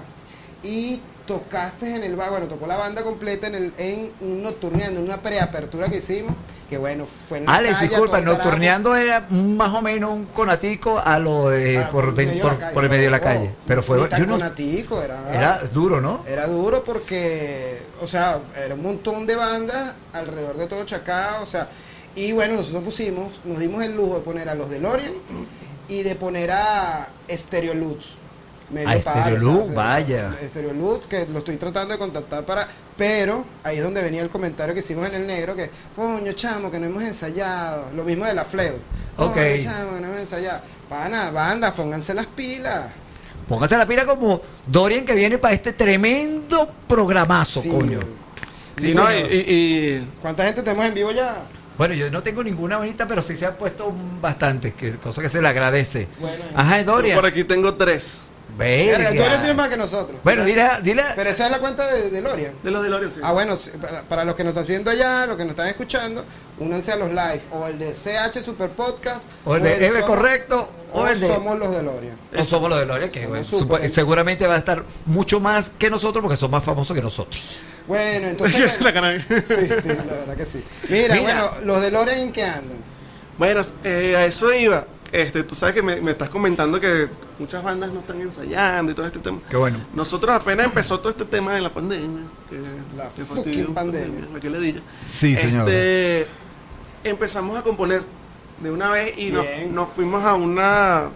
Y 0.64 1.00
tocaste 1.28 1.96
en 1.96 2.04
el 2.04 2.16
bar, 2.16 2.30
bueno, 2.32 2.46
tocó 2.48 2.68
la 2.68 2.78
banda 2.78 3.04
completa 3.04 3.48
en, 3.48 3.56
el, 3.56 3.74
en 3.78 4.12
un 4.22 4.44
nocturneando, 4.44 5.00
en 5.00 5.06
una 5.06 5.18
preapertura 5.18 5.88
que 5.90 5.98
hicimos, 5.98 6.34
que 6.70 6.78
bueno, 6.78 7.06
fue 7.30 7.40
en 7.40 7.50
Alex, 7.50 7.76
calle, 7.78 7.88
disculpa, 7.90 8.22
nocturneando 8.22 8.96
era 8.96 9.22
más 9.30 9.74
o 9.74 9.82
menos 9.82 10.12
un 10.12 10.26
conatico 10.26 11.00
a 11.00 11.18
lo 11.20 11.50
de 11.50 11.80
Ah, 11.80 11.90
por, 11.92 12.14
medio 12.14 12.34
de 12.34 12.42
por- 12.42 12.52
la 12.54 12.58
calle, 12.60 12.74
por 12.74 12.84
el 12.84 12.90
medio 12.90 13.04
de 13.06 13.10
la 13.12 13.18
no, 13.18 13.24
calle. 13.24 13.52
Pero 13.68 13.84
fue 13.84 13.98
no- 13.98 14.32
conatico, 14.34 15.02
era, 15.02 15.34
era 15.34 15.60
duro, 15.74 16.00
¿no? 16.02 16.24
era 16.28 16.48
duro 16.48 16.84
porque, 16.84 17.82
o 18.02 18.08
sea, 18.08 18.40
era 18.64 18.74
un 18.76 18.84
montón 18.84 19.26
de 19.28 19.36
bandas 19.36 19.94
alrededor 20.14 20.58
de 20.58 20.68
todo 20.68 20.84
Chacao, 20.86 21.44
o 21.44 21.48
sea, 21.48 21.68
y 22.16 22.32
bueno, 22.32 22.56
nosotros 22.56 22.84
pusimos, 22.84 23.32
nos 23.44 23.60
dimos 23.60 23.84
el 23.84 23.96
lujo 23.96 24.16
de 24.16 24.22
poner 24.22 24.50
a 24.50 24.56
los 24.56 24.70
de 24.70 24.80
Lorian 24.80 25.12
y 25.90 26.02
de 26.04 26.16
poner 26.16 26.52
a 26.52 27.08
Stereo 27.30 27.74
Lutz. 27.74 28.16
medio 28.72 28.90
A 28.90 28.94
palo, 29.02 29.36
Stereo 29.38 29.62
o 29.62 29.66
sea, 29.66 29.74
vaya. 29.76 30.30
de 30.42 30.48
Stereo 30.48 30.74
Lutz, 30.74 31.06
que 31.08 31.26
lo 31.28 31.40
estoy 31.40 31.58
tratando 31.58 31.94
de 31.94 32.00
contactar 32.00 32.44
para, 32.44 32.68
pero 32.98 33.46
ahí 33.64 33.78
es 33.78 33.84
donde 33.84 34.02
venía 34.02 34.22
el 34.24 34.30
comentario 34.30 34.74
que 34.74 34.80
hicimos 34.80 35.08
en 35.08 35.16
el 35.16 35.28
negro, 35.28 35.56
que, 35.56 35.70
coño, 35.96 36.32
chamo, 36.34 36.72
que 36.72 36.80
no 36.80 36.88
hemos 36.88 37.04
ensayado, 37.04 37.86
lo 37.96 38.04
mismo 38.04 38.26
de 38.26 38.34
la 38.34 38.44
Fleo. 38.46 38.76
Coño, 39.16 39.34
chamo, 39.62 39.96
que 39.96 40.02
no 40.02 40.08
hemos 40.08 40.20
ensayado. 40.20 40.62
Pana, 40.90 41.30
bandas, 41.32 41.74
pónganse 41.74 42.14
las 42.14 42.26
pilas. 42.28 42.86
Póngase 43.48 43.78
la 43.78 43.86
pila 43.86 44.06
como 44.08 44.42
Dorian 44.66 45.06
que 45.06 45.14
viene 45.14 45.38
para 45.38 45.54
este 45.54 45.72
tremendo 45.74 46.68
programazo, 46.88 47.62
Sí. 47.62 47.70
coño. 47.70 48.00
Sí, 48.78 48.90
Sí, 48.92 48.96
no, 48.98 49.06
y- 49.14 50.04
¿Cuánta 50.22 50.44
gente 50.46 50.64
tenemos 50.64 50.86
en 50.86 50.94
vivo 50.96 51.12
ya? 51.12 51.44
Bueno, 51.78 51.94
yo 51.94 52.10
no 52.10 52.24
tengo 52.24 52.44
ninguna 52.44 52.78
bonita, 52.78 53.06
pero 53.08 53.22
sí 53.22 53.36
se 53.36 53.46
han 53.46 53.56
puesto 53.56 53.92
bastantes, 54.22 54.74
que 54.74 54.92
cosa 54.96 55.22
que 55.22 55.30
se 55.30 55.42
le 55.42 55.48
agradece. 55.48 56.08
Bueno, 56.20 56.44
Ajá, 56.56 56.80
yo 56.82 56.92
Dorian. 56.92 57.16
por 57.18 57.26
aquí 57.26 57.44
tengo 57.44 57.74
tres. 57.76 58.22
Verga. 58.58 59.10
Dorian 59.12 59.40
tiene 59.42 59.54
más 59.54 59.68
que 59.68 59.76
nosotros. 59.76 60.18
Bueno, 60.24 60.46
dile, 60.46 60.66
dile. 60.82 61.04
Pero 61.14 61.30
esa 61.30 61.46
es 61.48 61.52
la 61.52 61.60
cuenta 61.60 61.92
de, 61.92 62.10
de 62.10 62.22
Lorian. 62.22 62.54
De 62.64 62.72
los 62.72 62.84
de 62.84 62.90
Lorio, 62.90 63.12
sí. 63.12 63.20
Ah, 63.22 63.34
bueno, 63.34 63.58
para, 63.82 64.04
para 64.04 64.24
los 64.24 64.36
que 64.36 64.46
nos 64.46 64.52
están 64.52 64.64
haciendo 64.64 64.92
allá, 64.92 65.26
los 65.26 65.36
que 65.36 65.44
nos 65.44 65.52
están 65.52 65.68
escuchando, 65.68 66.24
únanse 66.60 66.94
a 66.94 66.96
los 66.96 67.10
live, 67.10 67.42
o 67.52 67.68
el 67.68 67.78
de 67.78 67.92
CH 67.92 68.42
Super 68.42 68.70
Podcast, 68.70 69.24
O 69.44 69.58
el 69.58 69.64
de 69.64 69.86
Eve 69.86 70.02
Correcto, 70.04 70.70
o, 70.94 71.02
o 71.02 71.08
el 71.08 71.20
de. 71.20 71.28
Somos 71.28 71.60
los 71.60 71.72
de 71.76 71.84
Lorian. 71.84 72.16
O 72.38 72.46
somos 72.46 72.70
los 72.70 72.80
de 72.80 72.86
Loria, 72.86 73.12
que 73.12 73.28
bueno, 73.28 73.44
supo- 73.44 73.80
seguramente 73.90 74.48
va 74.48 74.54
a 74.56 74.60
estar 74.60 74.84
mucho 75.06 75.42
más 75.42 75.72
que 75.78 75.90
nosotros 75.90 76.22
porque 76.22 76.38
son 76.38 76.52
más 76.52 76.64
famosos 76.64 76.96
que 76.96 77.04
nosotros. 77.04 77.44
Bueno, 77.88 78.28
entonces. 78.30 78.82
La 78.82 79.20
sí, 79.20 79.46
sí, 79.82 79.88
la 79.90 80.04
verdad 80.04 80.38
que 80.38 80.46
sí. 80.46 80.64
Mira, 80.90 81.16
Mira. 81.16 81.22
bueno, 81.22 81.50
los 81.66 81.82
de 81.82 81.92
Lorian 81.92 82.20
en 82.20 82.32
qué 82.34 82.44
andan. 82.44 82.78
Bueno, 83.38 83.62
eh, 83.84 84.16
a 84.16 84.26
eso 84.26 84.54
iba. 84.54 84.86
Este, 85.12 85.44
tú 85.44 85.56
sabes 85.56 85.76
que 85.76 85.82
me, 85.82 86.02
me 86.02 86.12
estás 86.12 86.30
comentando 86.30 86.80
que 86.80 87.08
muchas 87.40 87.64
bandas 87.64 87.92
no 87.92 88.00
están 88.02 88.20
ensayando 88.22 88.92
y 88.92 88.96
todo 88.96 89.06
este 89.06 89.20
tema. 89.20 89.40
Qué 89.50 89.56
bueno. 89.56 89.78
Nosotros 89.94 90.36
apenas 90.36 90.66
empezó 90.66 91.00
todo 91.00 91.10
este 91.10 91.26
tema 91.26 91.54
de 91.54 91.62
la 91.62 91.70
pandemia. 91.70 92.24
Que, 92.50 92.58
La 92.98 93.06
que 93.10 93.24
fucking 93.24 93.44
fastidio, 93.44 93.74
pandemia. 93.74 94.26
La 94.34 94.40
que 94.40 94.50
le 94.50 94.60
diga. 94.60 94.82
Sí, 95.08 95.36
señor. 95.36 95.70
Este, 95.70 96.28
empezamos 97.04 97.58
a 97.58 97.62
componer 97.62 98.02
de 98.60 98.72
una 98.72 98.90
vez 98.90 99.18
y 99.18 99.30
nos, 99.32 99.46
nos 99.72 99.90
fuimos 99.92 100.24
a 100.24 100.34
una... 100.34 101.10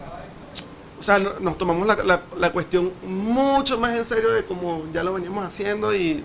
O 1.00 1.04
sea, 1.04 1.18
no- 1.20 1.40
nos 1.40 1.58
tomamos 1.58 1.88
la, 1.88 1.96
la- 2.04 2.22
la 2.38 2.52
cuestión 2.52 2.92
mucho 3.08 3.80
más 3.80 3.96
en 3.98 4.06
serio 4.06 4.30
de 4.32 4.44
como 4.46 4.86
ya 4.94 5.04
lo 5.04 5.14
veníamos 5.14 5.46
haciendo 5.46 5.96
y 5.96 6.24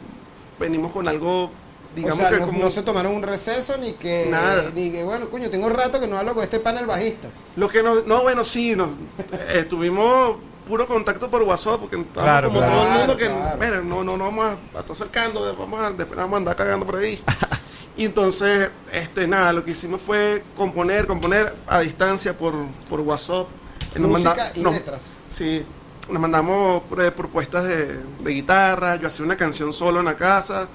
venimos 0.59 0.93
con 0.93 1.09
algo, 1.09 1.51
digamos 1.95 2.19
o 2.19 2.23
sea, 2.23 2.31
que 2.31 2.41
no, 2.41 2.47
como... 2.47 2.59
no 2.61 2.71
se 2.71 2.83
tomaron 2.83 3.15
un 3.15 3.23
receso 3.23 3.77
ni 3.79 3.93
que 3.95 4.27
Nada. 4.31 4.71
ni 4.75 4.91
que 4.91 5.03
bueno, 5.05 5.29
coño, 5.29 5.51
tengo 5.51 5.69
rato 5.69 6.01
que 6.01 6.07
no 6.07 6.19
hablo 6.19 6.35
con 6.35 6.45
este 6.45 6.61
panel 6.61 6.87
bajista. 6.87 7.29
Lo 7.57 7.69
que 7.69 7.83
no, 7.83 8.03
no 8.03 8.23
bueno, 8.23 8.45
sí, 8.45 8.75
nos, 8.77 8.89
eh, 9.49 9.65
tuvimos 9.69 10.37
puro 10.69 10.87
contacto 10.87 11.29
por 11.31 11.43
WhatsApp 11.43 11.79
porque 11.81 11.97
estábamos 11.97 12.25
Claro, 12.25 12.49
como 12.49 12.61
claro. 12.61 12.75
todo 12.75 12.87
el 12.87 12.99
mundo 12.99 13.17
que, 13.17 13.27
Claro. 13.27 13.85
no, 13.85 14.03
no, 14.05 14.17
no 14.17 14.25
vamos 14.25 14.47
a, 14.47 14.51
a 14.79 14.81
estar 14.81 14.93
acercando, 14.93 15.55
vamos 15.57 15.81
a, 15.81 15.91
después 15.91 16.17
vamos 16.17 16.35
a 16.35 16.37
andar 16.39 16.57
cagando 16.57 16.87
por 16.87 16.97
ahí. 16.97 17.23
y 17.97 18.07
entonces, 18.07 18.71
este, 18.93 19.27
nada, 19.27 19.53
lo 19.53 19.65
que 19.65 19.73
hicimos 19.73 20.01
fue 20.01 20.43
componer, 20.57 21.07
componer 21.07 21.55
a 21.67 21.81
distancia 21.81 22.37
por, 22.37 22.55
por 22.89 23.01
WhatsApp. 23.01 23.47
Nos 23.97 24.09
Música 24.11 24.31
manda- 24.31 24.53
y 24.57 24.63
letras. 24.75 25.19
Sí, 25.31 25.65
nos 26.11 26.21
mandamos 26.21 26.83
eh, 26.99 27.11
propuestas 27.11 27.65
de, 27.65 27.99
de 28.21 28.31
guitarra, 28.33 28.97
yo 28.97 29.09
hacía 29.09 29.25
una 29.25 29.37
canción 29.37 29.73
solo 29.73 30.01
en 30.01 30.07
la 30.07 30.17
casa 30.17 30.69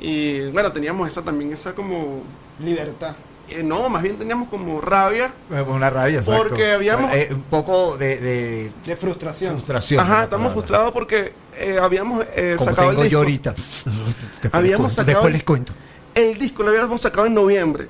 y 0.00 0.50
bueno, 0.50 0.70
teníamos 0.72 1.08
esa 1.08 1.22
también, 1.22 1.52
esa 1.52 1.74
como, 1.74 2.22
Libertad. 2.60 3.14
eh, 3.48 3.62
no, 3.62 3.88
más 3.88 4.02
bien 4.02 4.16
teníamos 4.16 4.48
como 4.48 4.80
rabia 4.80 5.32
Eh, 5.50 5.60
Una 5.66 5.90
rabia, 5.90 6.18
exacto. 6.20 6.42
Porque 6.48 6.72
habíamos- 6.72 7.12
Eh, 7.12 7.28
un 7.32 7.42
poco 7.42 7.96
de, 7.96 8.18
de 8.18 8.70
De 8.86 8.96
frustración. 8.96 9.54
frustración. 9.54 10.00
Ajá, 10.00 10.24
estamos 10.24 10.52
frustrados 10.52 10.92
porque 10.92 11.32
eh, 11.56 11.78
habíamos 11.80 12.24
eh, 12.36 12.54
Como 12.58 12.70
sacado 12.70 12.90
el 12.90 12.96
tengo 12.96 13.08
yo 13.08 13.24
disco. 13.24 13.50
ahorita. 13.50 13.54
Después 14.42 14.54
Habíamos 14.54 14.62
les 14.62 14.76
cuento, 14.76 14.90
sacado 14.94 15.06
Después 15.06 15.26
el- 15.26 15.32
les 15.32 15.44
cuento. 15.44 15.72
El 16.14 16.38
disco 16.38 16.62
lo 16.62 16.68
habíamos 16.70 17.00
sacado 17.00 17.26
en 17.26 17.34
noviembre. 17.34 17.88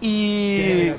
Y, 0.00 0.90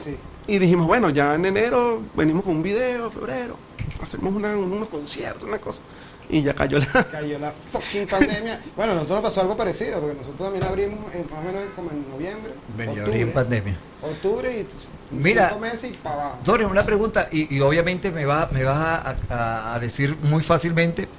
y 0.47 0.60
dijimos, 0.60 0.86
bueno, 0.88 1.10
ya 1.10 1.34
en 1.36 1.45
enero 1.45 2.01
venimos 2.15 2.43
con 2.43 2.58
un 2.58 2.63
video, 2.63 3.10
febrero, 3.12 3.56
hacemos 4.04 4.34
una- 4.34 4.56
unos 4.58 4.90
conciertos, 4.90 5.44
una 5.48 5.58
cosa. 5.60 5.82
Y 6.30 6.44
ya 6.44 6.54
cayó 6.54 6.80
la... 6.80 6.86
Cayó 7.12 7.38
la 7.40 7.52
fucking 7.52 8.08
pandemia. 8.08 8.62
Bueno, 8.78 8.94
a 8.94 8.96
nosotros 8.96 9.18
nos 9.22 9.30
pasó 9.30 9.42
algo 9.42 9.58
parecido, 9.58 10.00
porque 10.00 10.16
nosotros 10.18 10.40
también 10.50 10.64
abrimos 10.64 11.14
en, 11.14 11.22
más 11.24 11.40
o 11.40 11.42
menos 11.44 11.64
como 11.76 11.92
en 11.92 12.10
noviembre. 12.10 12.54
Venía 12.78 13.02
octubre, 13.02 13.22
en 13.22 13.32
pandemia. 13.34 13.76
octubre 14.02 14.60
y 14.62 14.68
Mira. 15.16 15.50
cinco 15.50 15.60
meses 15.60 15.92
y 15.92 15.94
para 15.98 16.16
abajo. 16.16 16.38
Dorian, 16.46 16.70
una 16.72 16.86
pregunta, 16.86 17.28
y, 17.32 17.54
y 17.54 17.60
obviamente 17.60 18.12
me 18.12 18.26
va, 18.26 18.48
me 18.54 18.64
vas 18.64 18.78
a, 18.78 19.16
a- 19.30 19.76
a 19.76 19.80
decir 19.82 20.16
muy 20.24 20.42
fácilmente, 20.42 21.10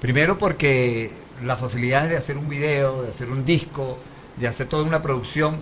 primero 0.00 0.38
porque 0.38 1.10
las 1.44 1.58
facilidades 1.58 2.10
de 2.10 2.16
hacer 2.16 2.36
un 2.38 2.48
video, 2.48 3.02
de 3.02 3.10
hacer 3.10 3.28
un 3.30 3.44
disco, 3.44 3.98
de 4.36 4.46
hacer 4.46 4.68
toda 4.68 4.84
una 4.84 5.02
producción, 5.02 5.56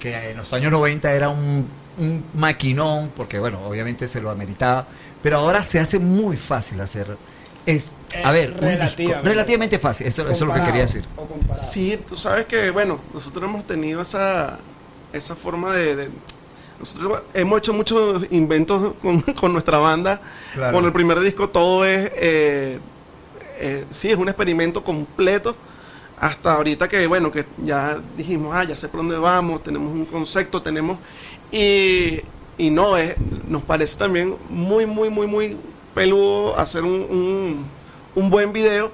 que 0.00 0.30
en 0.32 0.36
los 0.36 0.52
años 0.52 0.72
90 0.72 1.12
era 1.12 1.28
un, 1.28 1.68
un 1.98 2.24
maquinón, 2.34 3.10
porque 3.14 3.38
bueno, 3.38 3.60
obviamente 3.64 4.08
se 4.08 4.20
lo 4.20 4.30
ameritaba, 4.30 4.86
pero 5.22 5.38
ahora 5.38 5.62
se 5.64 5.78
hace 5.80 5.98
muy 5.98 6.36
fácil 6.36 6.80
hacer. 6.80 7.16
Es, 7.66 7.92
a 8.24 8.30
Eh, 8.30 8.32
ver, 8.32 8.50
un 8.60 8.78
disco, 8.80 9.20
relativamente. 9.22 9.78
fácil, 9.78 10.06
eso, 10.06 10.22
eso 10.22 10.32
es 10.32 10.40
lo 10.40 10.54
que 10.54 10.62
quería 10.62 10.82
decir. 10.82 11.04
Sí, 11.70 11.98
tú 12.08 12.16
sabes 12.16 12.46
que, 12.46 12.70
bueno, 12.70 12.98
nosotros 13.12 13.44
hemos 13.44 13.66
tenido 13.66 14.00
esa, 14.02 14.58
esa 15.12 15.36
forma 15.36 15.74
de... 15.74 15.96
de- 15.96 16.08
nosotros 16.80 17.22
hemos 17.34 17.58
hecho 17.58 17.72
muchos 17.74 18.22
inventos 18.30 18.94
con, 19.02 19.20
con 19.20 19.52
nuestra 19.52 19.78
banda. 19.78 20.20
Claro. 20.54 20.72
Con 20.76 20.84
el 20.84 20.92
primer 20.92 21.20
disco 21.20 21.48
todo 21.50 21.84
es... 21.84 22.10
eh, 22.16 22.78
eh, 23.60 23.84
sí, 23.90 24.08
es 24.10 24.16
un 24.16 24.28
experimento 24.28 24.82
completo. 24.84 25.54
Hasta 26.20 26.54
ahorita 26.54 26.88
que, 26.88 27.06
bueno, 27.06 27.30
que 27.30 27.44
ya 27.64 27.98
dijimos, 28.16 28.52
ah, 28.56 28.64
ya 28.64 28.74
sé 28.76 28.88
por 28.88 29.00
dónde 29.00 29.18
vamos, 29.18 29.62
tenemos 29.62 29.92
un 29.92 30.04
concepto, 30.06 30.62
tenemos... 30.62 30.98
Y, 31.52 32.20
y 32.58 32.70
no, 32.70 32.96
es, 32.96 33.14
nos 33.48 33.62
parece 33.62 33.96
también 33.98 34.34
muy, 34.50 34.84
muy, 34.86 35.08
muy, 35.08 35.26
muy 35.26 35.56
peludo 35.94 36.58
hacer 36.58 36.82
un, 36.84 36.92
un, 37.08 37.66
un 38.14 38.30
buen 38.30 38.52
video. 38.52 38.90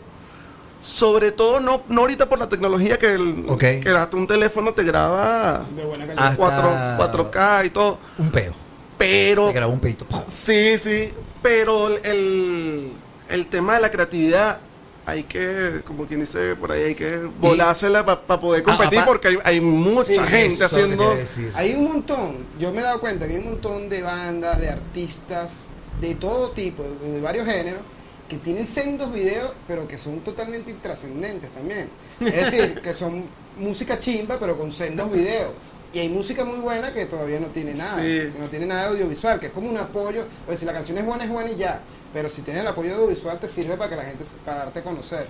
Sobre 0.81 1.33
todo, 1.33 1.61
no, 1.61 1.81
no 1.89 2.03
ahorita 2.03 2.29
por 2.29 2.39
la 2.39 2.49
tecnología 2.49 2.99
que, 2.99 3.15
el, 3.15 3.47
que 3.59 3.89
hasta 3.89 4.17
un 4.19 4.27
teléfono 4.27 4.75
te 4.75 4.83
graba 4.83 5.65
De 5.75 5.83
buena 5.83 6.07
calidad. 6.07 6.27
Hasta- 6.27 6.97
4, 6.99 7.31
4K 7.31 7.67
y 7.67 7.71
todo. 7.71 7.99
Un 8.19 8.31
peo. 8.31 8.53
Pero 8.99 9.47
Te 9.47 9.55
grabó 9.55 9.73
un 9.73 9.81
peito. 9.81 10.07
Sí, 10.29 10.77
sí, 10.79 11.11
pero 11.43 11.89
el, 11.89 12.91
el 13.31 13.47
tema 13.47 13.75
de 13.77 13.81
la 13.81 13.91
creatividad 13.91 14.59
hay 15.07 15.25
que, 15.25 15.81
como 15.87 16.07
quien 16.07 16.21
dice 16.21 16.57
por 16.57 16.73
ahí, 16.73 16.83
hay 16.85 16.95
que 16.95 17.19
volársela 17.41 18.05
para 18.05 18.41
poder 18.41 18.63
Ah, 18.67 18.71
competir 18.77 19.01
porque 19.05 19.29
hay, 19.29 19.39
hay 19.45 19.61
mucha 19.61 20.15
Sí, 20.15 20.21
gente 20.31 20.65
haciendo... 20.65 21.17
Hay 21.55 21.75
un 21.75 21.85
montón, 21.85 22.37
yo 22.59 22.73
me 22.73 22.79
he 22.81 22.83
dado 22.83 23.01
cuenta 23.01 23.27
que 23.27 23.33
hay 23.35 23.39
un 23.39 23.51
montón 23.51 23.89
de 23.89 24.03
bandas, 24.03 24.61
de 24.61 24.71
artistas, 24.71 25.51
de 26.01 26.15
todo 26.15 26.51
tipo, 26.51 26.83
de, 26.83 27.13
de 27.13 27.21
varios 27.21 27.47
géneros, 27.47 27.81
que 28.29 28.39
tienen 28.39 28.67
sendos 28.67 29.13
videos, 29.13 29.53
pero 29.69 29.87
que 29.87 29.99
son 29.99 30.21
totalmente 30.21 30.71
intrascendentes 30.71 31.51
también. 31.51 31.89
Es 32.21 32.51
decir, 32.51 32.81
que 32.81 32.95
son 32.95 33.25
música 33.59 34.01
chimba, 34.01 34.39
pero 34.41 34.57
con 34.57 34.73
sendos 34.73 35.13
videos. 35.13 35.51
Y 35.93 35.99
hay 36.01 36.09
música 36.09 36.45
muy 36.45 36.59
buena 36.59 36.93
que 36.93 37.07
todavía 37.07 37.39
no 37.39 37.47
tiene 37.49 37.75
nada, 37.75 37.97
Sí. 37.99 38.03
que 38.03 38.33
no 38.41 38.47
tiene 38.49 38.67
nada 38.67 38.89
audiovisual, 38.89 39.39
que 39.39 39.47
es 39.47 39.53
como 39.53 39.69
un 39.69 39.77
apoyo, 39.77 40.25
pues 40.47 40.59
si 40.59 40.65
la 40.67 40.73
canción 40.73 40.99
es 40.99 41.05
buena, 41.07 41.23
es 41.25 41.31
buena 41.31 41.51
y 41.53 41.57
ya, 41.57 41.81
pero 42.15 42.31
si 42.31 42.41
tienes 42.41 42.63
el 42.63 42.69
apoyo 42.69 42.95
audiovisual 42.95 43.39
te 43.39 43.49
sirve 43.49 43.77
para 43.77 43.91
que 43.91 43.97
la 43.97 44.05
gente, 44.05 44.25
para 44.45 44.59
darte 44.59 44.79
a 44.79 44.83
conocer. 44.83 45.27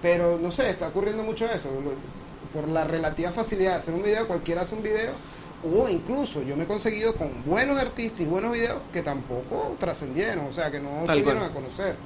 Pero 0.00 0.38
no 0.40 0.50
sé, 0.52 0.70
está 0.70 0.88
ocurriendo 0.88 1.22
mucho 1.24 1.44
eso, 1.46 1.68
por 2.54 2.66
la 2.68 2.84
relativa 2.84 3.30
facilidad 3.32 3.72
de 3.72 3.78
hacer 3.78 3.92
un 3.94 4.02
video, 4.02 4.26
cualquiera 4.26 4.62
hace 4.62 4.74
un 4.74 4.82
video, 4.82 5.10
o 5.64 5.88
incluso 5.88 6.40
yo 6.42 6.56
me 6.56 6.62
he 6.62 6.66
conseguido 6.66 7.14
con 7.14 7.30
buenos 7.44 7.78
artistas 7.78 8.20
y 8.20 8.24
buenos 8.24 8.52
videos 8.52 8.78
que 8.92 9.02
tampoco 9.02 9.76
trascendieron, 9.80 10.46
o 10.46 10.52
sea, 10.52 10.70
que 10.70 10.78
no 10.80 10.88
Tal 11.04 11.18
se 11.18 11.22
dieron 11.24 11.40
cual. 11.40 11.50
a 11.50 11.54
conocer. 11.54 11.96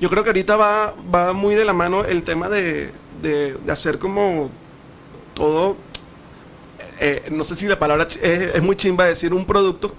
Yo 0.00 0.08
creo 0.08 0.24
que 0.24 0.30
ahorita 0.30 0.56
va, 0.56 0.94
va 1.14 1.32
muy 1.34 1.54
de 1.54 1.64
la 1.66 1.74
mano 1.74 2.04
el 2.04 2.22
tema 2.24 2.48
de, 2.48 2.90
de, 3.20 3.54
de 3.54 3.72
hacer 3.72 3.98
como 3.98 4.48
todo, 5.34 5.76
eh, 7.00 7.28
no 7.30 7.44
sé 7.44 7.54
si 7.56 7.66
la 7.66 7.78
palabra 7.78 8.04
es, 8.08 8.16
es 8.22 8.62
muy 8.62 8.74
chimba 8.76 9.04
decir 9.06 9.34
un 9.34 9.44
producto, 9.44 9.92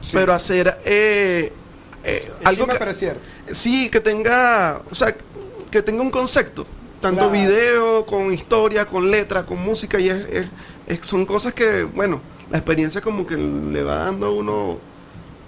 Sí. 0.00 0.10
pero 0.14 0.32
hacer 0.32 0.80
eh, 0.84 1.52
eh, 2.04 2.30
algo 2.44 2.66
que, 2.66 2.74
pero 2.78 2.92
cierto. 2.92 3.20
Sí, 3.50 3.88
que 3.90 4.00
tenga, 4.00 4.82
o 4.90 4.94
sea, 4.94 5.14
que 5.70 5.82
tenga 5.82 6.02
un 6.02 6.10
concepto, 6.10 6.66
tanto 7.00 7.28
Claro. 7.28 7.32
video, 7.32 8.06
con 8.06 8.32
historia, 8.32 8.86
con 8.86 9.10
letra, 9.10 9.44
con 9.44 9.58
música, 9.58 9.98
y 10.00 10.08
es, 10.08 10.28
es- 10.30 10.46
es- 10.86 11.06
son 11.06 11.24
cosas 11.26 11.52
que, 11.54 11.84
bueno, 11.84 12.20
la 12.50 12.58
experiencia 12.58 13.00
como 13.00 13.26
que 13.26 13.36
le 13.36 13.82
va 13.82 13.96
dando 14.04 14.26
a 14.26 14.30
uno... 14.30 14.78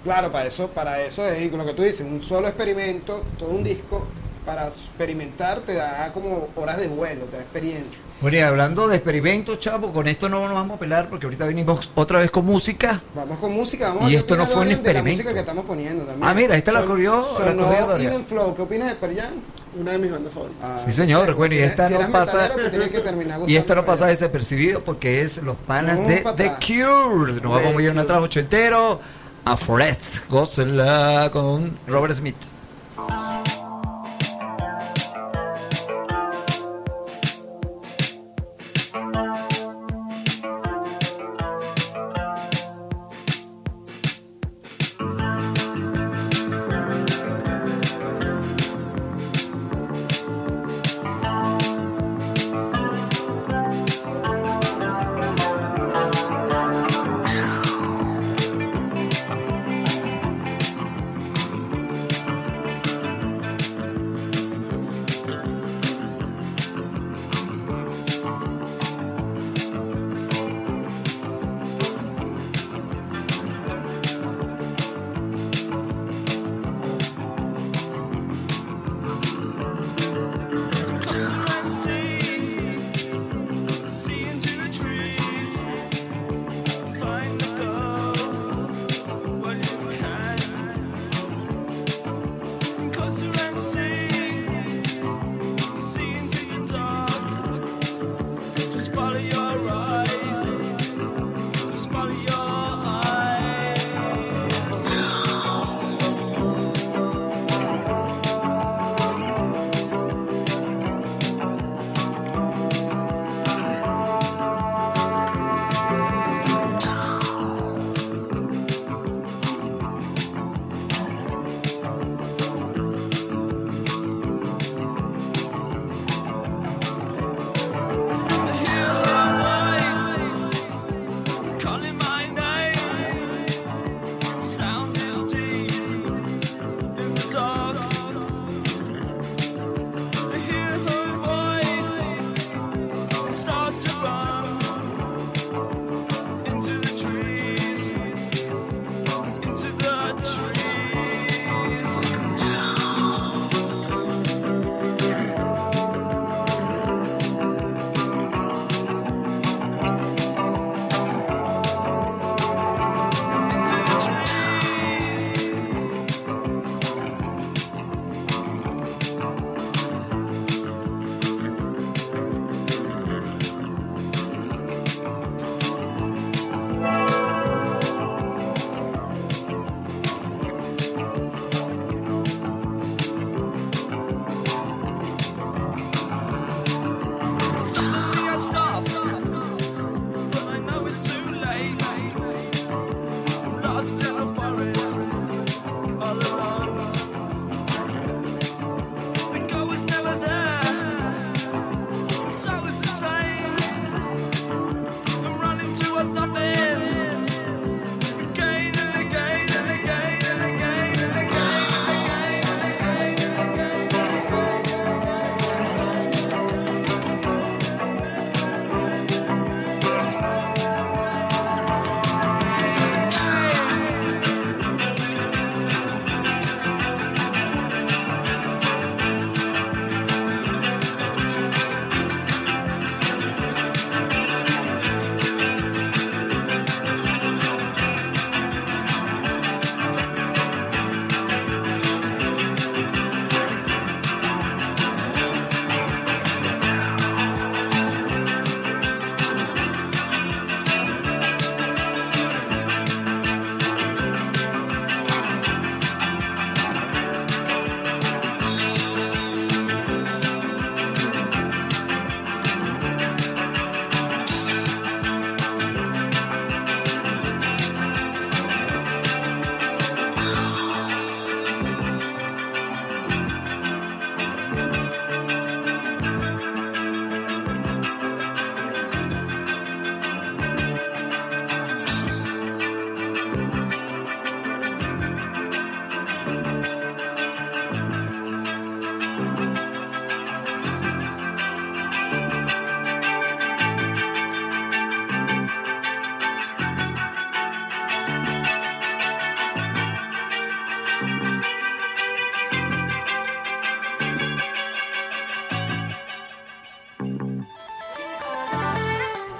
Claro, 0.03 0.31
para 0.31 0.47
eso, 0.47 0.67
para 0.67 1.01
eso 1.01 1.25
es 1.25 1.51
lo 1.51 1.65
que 1.65 1.73
tú 1.73 1.81
dices, 1.83 2.01
un 2.01 2.21
solo 2.21 2.47
experimento, 2.47 3.23
todo 3.39 3.49
un 3.49 3.63
disco, 3.63 4.05
para 4.45 4.67
experimentar 4.67 5.61
te 5.61 5.73
da 5.73 6.11
como 6.13 6.49
horas 6.55 6.77
de 6.77 6.87
vuelo, 6.87 7.25
te 7.25 7.37
da 7.37 7.41
experiencia. 7.43 7.99
Bueno, 8.21 8.37
y 8.37 8.39
hablando 8.39 8.87
de 8.87 8.95
experimentos, 8.95 9.59
chavo, 9.59 9.91
con 9.91 10.07
esto 10.07 10.29
no 10.29 10.39
nos 10.45 10.53
vamos 10.53 10.77
a 10.77 10.79
pelar 10.79 11.09
porque 11.09 11.25
ahorita 11.25 11.45
venimos 11.45 11.91
otra 11.95 12.19
vez 12.19 12.31
con 12.31 12.45
música. 12.45 12.99
Vamos 13.13 13.37
con 13.39 13.51
música, 13.53 13.89
vamos 13.89 14.03
Y 14.03 14.05
a 14.05 14.07
ver 14.07 14.15
esto 14.17 14.37
no 14.37 14.45
fue 14.45 14.53
un 14.55 14.59
Dorian 14.61 14.83
de 14.83 14.93
la 14.93 14.99
experimento. 14.99 15.17
música 15.23 15.33
que 15.33 15.39
estamos 15.41 15.65
poniendo 15.65 16.05
también. 16.05 16.27
Ah, 16.29 16.33
mira, 16.33 16.55
esta 16.55 16.71
la 16.71 16.79
Son- 16.79 17.45
la 17.45 17.51
sonó 17.51 17.63
corrió 17.65 17.87
Dorian. 17.87 18.13
Even 18.13 18.25
Flow, 18.25 18.55
¿qué 18.55 18.61
opinas 18.61 18.89
de 18.89 18.95
Pearl 18.95 19.15
Jam? 19.17 19.33
Una 19.77 19.91
de 19.91 19.97
mis 19.97 20.11
bandas 20.11 20.33
favoritas. 20.33 20.63
Ah, 20.63 20.81
Sí, 20.85 20.93
señor. 20.93 21.33
bueno, 21.35 21.53
y 21.53 21.57
si 21.57 21.63
esta 21.65 21.87
si 21.89 21.93
no 21.93 22.09
pasa. 22.11 22.49
que 22.55 22.99
terminar 23.01 23.39
Y 23.47 23.57
esta 23.57 23.75
no 23.75 23.85
pasa 23.85 24.07
desapercibido 24.07 24.79
porque 24.81 25.21
es 25.21 25.43
los 25.43 25.57
panas 25.57 25.97
de 26.07 26.23
The. 26.37 26.53
Cure. 26.65 27.33
Nos 27.33 27.51
vamos 27.51 27.73
muy 27.73 27.83
bien 27.83 27.99
atrás 27.99 28.21
ochentero. 28.23 28.99
A 29.43 29.57
Forest 29.57 30.27
Gózela 30.29 31.29
con 31.31 31.77
Robert 31.85 32.13
Smith. 32.15 32.37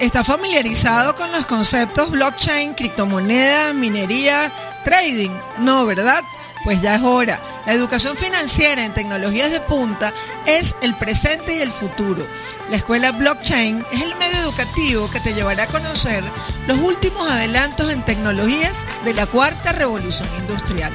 ¿Está 0.05 0.23
familiarizado 0.23 1.15
con 1.15 1.31
los 1.31 1.47
conceptos 1.47 2.11
blockchain, 2.11 2.75
criptomoneda, 2.75 3.73
minería, 3.73 4.51
trading? 4.83 5.31
No, 5.57 5.87
¿verdad? 5.87 6.23
Pues 6.63 6.79
ya 6.79 6.95
es 6.95 7.01
hora. 7.01 7.39
La 7.65 7.73
educación 7.73 8.15
financiera 8.15 8.85
en 8.85 8.93
tecnologías 8.93 9.49
de 9.49 9.59
punta 9.61 10.13
es 10.45 10.75
el 10.83 10.93
presente 10.93 11.57
y 11.57 11.61
el 11.61 11.71
futuro. 11.71 12.23
La 12.69 12.77
escuela 12.77 13.13
blockchain 13.13 13.83
es 13.91 14.01
el 14.03 14.15
medio 14.15 14.37
educativo 14.37 15.09
que 15.09 15.19
te 15.21 15.33
llevará 15.33 15.63
a 15.63 15.67
conocer 15.67 16.23
los 16.67 16.79
últimos 16.79 17.29
adelantos 17.29 17.91
en 17.91 18.05
tecnologías 18.05 18.85
de 19.05 19.15
la 19.15 19.25
cuarta 19.25 19.71
revolución 19.71 20.29
industrial. 20.37 20.93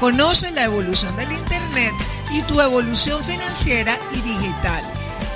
Conoce 0.00 0.50
la 0.50 0.64
evolución 0.64 1.16
del 1.16 1.32
Internet 1.32 1.94
y 2.30 2.42
tu 2.42 2.60
evolución 2.60 3.24
financiera 3.24 3.98
y 4.12 4.20
digital. 4.20 4.84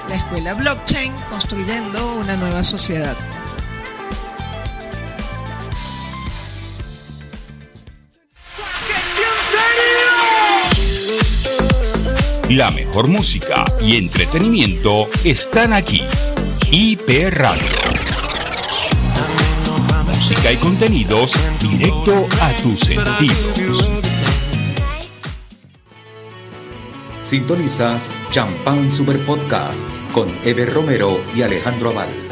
La 0.09 0.17
escuela 0.17 0.55
blockchain 0.55 1.13
construyendo 1.31 2.17
una 2.17 2.37
nueva 2.37 2.65
sociedad. 2.65 3.17
La 12.49 12.71
mejor 12.71 13.09
música 13.09 13.65
y 13.81 13.97
entretenimiento 13.97 15.09
están 15.25 15.73
aquí. 15.73 16.03
IP 16.71 17.31
Radio. 17.31 17.63
Música 20.07 20.53
y 20.53 20.57
contenidos 20.57 21.33
directo 21.61 22.27
a 22.41 22.55
tus 22.57 22.81
sentidos. 22.81 23.89
Sintonizas 27.23 28.17
Champán 28.31 28.91
Super 28.93 29.19
Podcast 29.21 29.87
con 30.13 30.29
Eber 30.45 30.73
Romero 30.75 31.19
y 31.35 31.43
Alejandro 31.43 31.91
Aval. 31.91 32.32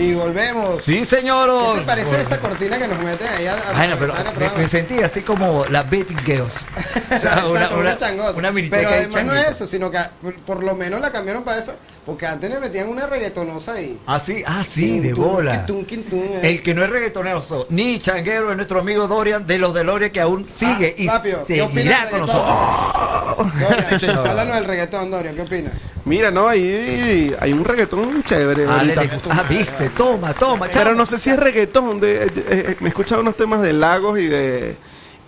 Y 0.00 0.14
volvemos. 0.14 0.82
Sí, 0.82 1.04
señor. 1.04 1.74
¿Qué 1.74 1.80
te 1.80 1.86
parece 1.86 2.22
esa 2.22 2.38
cortina 2.38 2.78
que 2.78 2.88
nos 2.88 2.98
meten 3.02 3.28
ahí 3.28 3.46
a, 3.46 3.54
a 3.54 3.72
Bueno, 3.72 3.96
pero 3.98 4.14
me, 4.56 4.62
me 4.62 4.68
sentí 4.68 4.98
así 5.02 5.20
como 5.22 5.64
las 5.66 5.88
Betty 5.90 6.14
Girls. 6.24 6.54
O 7.10 7.18
sea, 7.20 7.44
una, 7.44 7.68
una, 7.70 8.30
una 8.36 8.52
miniteca 8.52 8.76
Pero 8.76 8.90
de 8.90 8.96
además 8.98 9.24
no 9.24 9.34
es 9.34 9.48
eso, 9.48 9.66
sino 9.66 9.90
que 9.90 9.98
por, 10.22 10.32
por 10.36 10.62
lo 10.62 10.76
menos 10.76 11.00
la 11.00 11.10
cambiaron 11.10 11.42
para 11.42 11.58
esa, 11.58 11.74
porque 12.06 12.24
antes 12.24 12.48
le 12.48 12.60
metían 12.60 12.88
una 12.88 13.06
reggaetonosa 13.06 13.72
ahí. 13.72 13.98
Ah, 14.06 14.20
sí, 14.20 14.44
ah, 14.46 14.62
sí, 14.62 15.00
de 15.00 15.12
bola. 15.12 15.66
quintún, 15.66 15.84
quintún, 15.86 16.22
eh. 16.34 16.40
El 16.50 16.62
que 16.62 16.72
no 16.72 16.84
es 16.84 16.90
reggaetonero 16.90 17.42
so- 17.42 17.66
ni 17.68 17.98
changuero 17.98 18.50
es 18.52 18.56
nuestro 18.56 18.78
amigo 18.78 19.08
Dorian 19.08 19.44
de 19.44 19.58
los 19.58 19.74
Deloria 19.74 20.12
que 20.12 20.20
aún 20.20 20.44
sigue 20.46 20.94
y 20.96 21.08
Ah, 21.08 21.14
rápido, 21.14 21.44
¿qué 21.44 21.62
opinas 21.62 21.74
seguirá 21.82 22.00
del 22.02 22.10
con 22.10 22.20
nosotros. 22.20 23.52
Dorian, 23.60 23.86
Sí, 24.00 24.06
señor. 24.06 24.28
háblanos 24.28 24.54
del 24.54 24.64
reggaetón, 24.66 25.10
Dorio, 25.10 25.34
¿qué 25.34 25.42
opinas? 25.42 25.72
Mira, 26.04 26.30
no, 26.30 26.48
ahí 26.48 27.34
hay 27.40 27.52
un 27.52 27.64
reggaetón 27.64 28.22
chévere. 28.22 28.66
Ah, 28.68 28.84
le- 28.84 28.94
ahorita. 28.94 29.18
ah, 29.30 29.42
viste, 29.48 29.89
toma, 29.90 30.32
toma, 30.34 30.66
Pero 30.72 30.84
chamo. 30.84 30.96
no 30.96 31.06
sé 31.06 31.18
si 31.18 31.30
es 31.30 31.38
reggaetón. 31.38 32.00
De, 32.00 32.24
eh, 32.24 32.30
eh, 32.34 32.76
me 32.80 32.86
he 32.86 32.88
escuchado 32.88 33.20
unos 33.22 33.36
temas 33.36 33.60
de 33.62 33.72
Lagos 33.72 34.18
y 34.18 34.26
de 34.26 34.76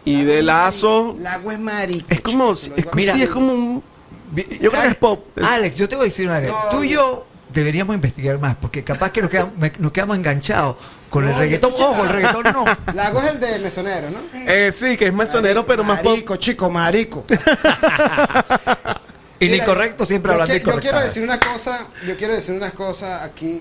y 0.04 0.24
de 0.24 0.42
Lazo. 0.42 1.16
Lago 1.20 1.52
es 1.52 1.58
marico. 1.60 2.06
Es 2.08 2.20
como, 2.20 2.52
es, 2.52 2.74
digo 2.74 2.90
sí, 2.96 3.22
es 3.22 3.30
como 3.30 3.52
un. 3.52 3.82
Yo 4.60 4.70
creo 4.70 4.82
que 4.82 4.88
es 4.88 4.96
pop. 4.96 5.26
Alex, 5.42 5.76
yo 5.76 5.88
te 5.88 5.96
voy 5.96 6.04
a 6.04 6.06
decir 6.06 6.26
una 6.26 6.40
vez. 6.40 6.50
No, 6.50 6.56
Tú 6.70 6.82
y 6.82 6.88
yo 6.90 7.26
deberíamos 7.50 7.94
investigar 7.94 8.38
más, 8.38 8.56
porque 8.56 8.82
capaz 8.82 9.10
que 9.12 9.20
nos 9.20 9.30
quedamos, 9.30 9.56
me- 9.58 9.72
nos 9.78 9.92
quedamos 9.92 10.16
enganchados 10.16 10.76
con 11.10 11.24
el 11.24 11.32
No, 11.32 11.38
reggaetón. 11.38 11.72
Ojo, 11.78 12.02
el 12.04 12.08
reggaetón 12.08 12.44
no. 12.44 12.64
Lago 12.94 13.20
es 13.20 13.30
el 13.32 13.40
de 13.40 13.58
mesonero, 13.58 14.08
¿no? 14.10 14.18
Eh, 14.50 14.72
sí, 14.72 14.96
que 14.96 15.06
es 15.08 15.12
mesonero, 15.12 15.66
pero 15.66 15.84
más 15.84 16.00
pop. 16.00 16.12
Marico, 16.12 16.36
chico, 16.36 16.70
marico. 16.70 17.24
Y 19.38 19.46
ni 19.46 19.52
Mira, 19.54 19.64
correcto 19.64 20.04
siempre 20.04 20.28
yo 20.30 20.34
hablando 20.34 20.54
que- 20.54 20.60
de 20.60 20.64
Yo 20.76 20.80
quiero 20.80 21.00
decir 21.00 21.24
una 21.24 21.40
cosa, 21.40 21.86
yo 22.06 22.16
quiero 22.16 22.32
decir 22.34 22.54
unas 22.54 22.72
cosas 22.74 23.22
aquí. 23.22 23.60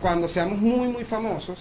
Cuando 0.00 0.28
seamos 0.28 0.58
muy, 0.58 0.88
muy 0.88 1.04
famosos, 1.04 1.58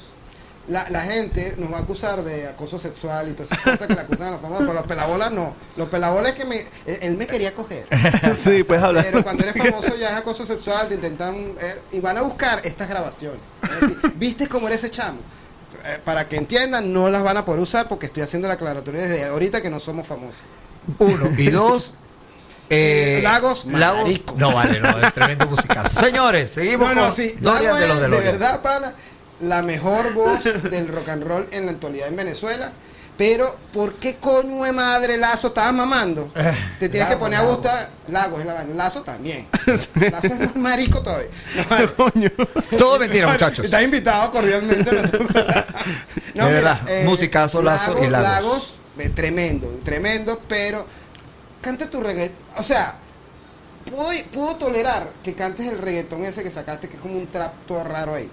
la, 0.67 0.89
la 0.89 1.01
gente 1.01 1.55
nos 1.57 1.71
va 1.73 1.77
a 1.77 1.81
acusar 1.81 2.23
de 2.23 2.47
acoso 2.47 2.77
sexual 2.77 3.29
y 3.29 3.33
todas 3.33 3.51
esas 3.51 3.63
cosas 3.63 3.87
que 3.87 3.93
le 3.95 4.01
acusan 4.01 4.27
a 4.27 4.31
los 4.31 4.41
famosos, 4.41 4.65
pero 4.67 4.73
los 4.79 4.87
pelabolas 4.87 5.31
no. 5.31 5.53
Los 5.75 5.89
pelabolas 5.89 6.31
es 6.33 6.37
que 6.37 6.45
me, 6.45 6.59
él, 6.59 6.99
él 7.01 7.17
me 7.17 7.27
quería 7.27 7.53
coger. 7.53 7.85
sí, 8.37 8.63
puedes 8.63 8.83
hablar. 8.83 9.05
Pero 9.05 9.23
cuando 9.23 9.43
eres 9.43 9.57
famoso 9.57 9.95
ya 9.95 10.09
es 10.11 10.17
acoso 10.17 10.45
sexual, 10.45 10.87
te 10.87 10.95
intentan... 10.95 11.35
eh, 11.59 11.81
y 11.91 11.99
van 11.99 12.17
a 12.17 12.21
buscar 12.21 12.61
estas 12.63 12.87
grabaciones. 12.87 13.39
Es 13.63 13.81
decir, 13.81 14.13
¿viste 14.15 14.47
cómo 14.47 14.67
era 14.67 14.75
ese 14.75 14.91
chamo? 14.91 15.19
Eh, 15.85 15.99
para 16.03 16.27
que 16.27 16.35
entiendan, 16.35 16.91
no 16.93 17.09
las 17.09 17.23
van 17.23 17.37
a 17.37 17.45
poder 17.45 17.61
usar 17.61 17.87
porque 17.87 18.05
estoy 18.07 18.23
haciendo 18.23 18.47
la 18.47 18.55
aclaratoria 18.55 19.01
desde 19.01 19.25
ahorita 19.25 19.61
que 19.61 19.69
no 19.69 19.79
somos 19.79 20.05
famosos. 20.05 20.41
Uno. 20.99 21.31
Y 21.37 21.49
dos. 21.49 21.93
Eh, 22.69 23.19
Lagos, 23.23 23.65
Lagos. 23.65 24.03
marico. 24.03 24.35
No, 24.37 24.53
vale, 24.53 24.79
no, 24.79 24.99
es 24.99 25.13
tremendo 25.13 25.47
musicazo. 25.47 25.99
Señores, 26.05 26.51
seguimos 26.51 26.89
No, 26.89 26.95
no, 26.95 27.01
con 27.07 27.13
sí. 27.13 27.35
Dorian 27.39 27.73
Lago 27.73 27.79
de 28.01 28.07
los 28.07 28.19
de 28.19 28.31
verdad, 28.31 28.61
pana, 28.61 28.93
la 29.41 29.61
mejor 29.63 30.13
voz 30.13 30.43
del 30.69 30.87
rock 30.87 31.09
and 31.09 31.23
roll 31.23 31.47
en 31.51 31.65
la 31.65 31.71
actualidad 31.71 32.07
en 32.07 32.15
Venezuela. 32.15 32.71
Pero, 33.17 33.57
¿por 33.73 33.95
qué 33.95 34.15
coño 34.15 34.63
de 34.63 34.71
madre 34.71 35.17
Lazo 35.17 35.47
estaba 35.49 35.73
mamando? 35.73 36.31
Te 36.79 36.87
tienes 36.87 37.09
que 37.09 37.15
Lago, 37.15 37.19
poner 37.19 37.39
a 37.39 37.41
Lago. 37.41 37.55
gustar 37.55 37.89
Lago 38.07 38.39
es 38.39 38.45
la 38.45 38.53
vaina. 38.53 38.75
Lazo 38.75 39.01
también. 39.01 39.45
Lazo 39.65 39.89
es 40.27 40.39
más 40.39 40.55
marico 40.55 41.01
todavía. 41.01 41.27
No, 41.69 41.95
Coño. 41.95 42.29
Todo 42.77 42.97
mentira, 42.97 43.27
muchachos. 43.27 43.65
Estás 43.65 43.83
invitado 43.83 44.31
cordialmente. 44.31 44.89
no 46.33 46.45
De 46.47 46.53
verdad, 46.53 46.79
musicazo, 47.03 47.61
Lazo 47.61 48.01
y 48.01 48.09
Lagos. 48.09 48.23
Lagos, 48.29 48.73
eh, 48.99 49.09
tremendo, 49.09 49.67
tremendo, 49.83 50.41
pero 50.47 50.85
canta 51.61 51.89
tu 51.89 51.99
reggaetón. 52.01 52.37
O 52.57 52.63
sea, 52.63 52.95
puedo, 53.89 54.09
puedo 54.33 54.55
tolerar 54.55 55.09
que 55.23 55.33
cantes 55.33 55.67
el 55.67 55.77
reggaetón 55.77 56.23
ese 56.25 56.43
que 56.43 56.51
sacaste, 56.51 56.87
que 56.89 56.95
es 56.97 57.01
como 57.01 57.15
un 57.15 57.27
trap 57.27 57.53
todo 57.67 57.83
raro 57.83 58.15
ahí. 58.15 58.29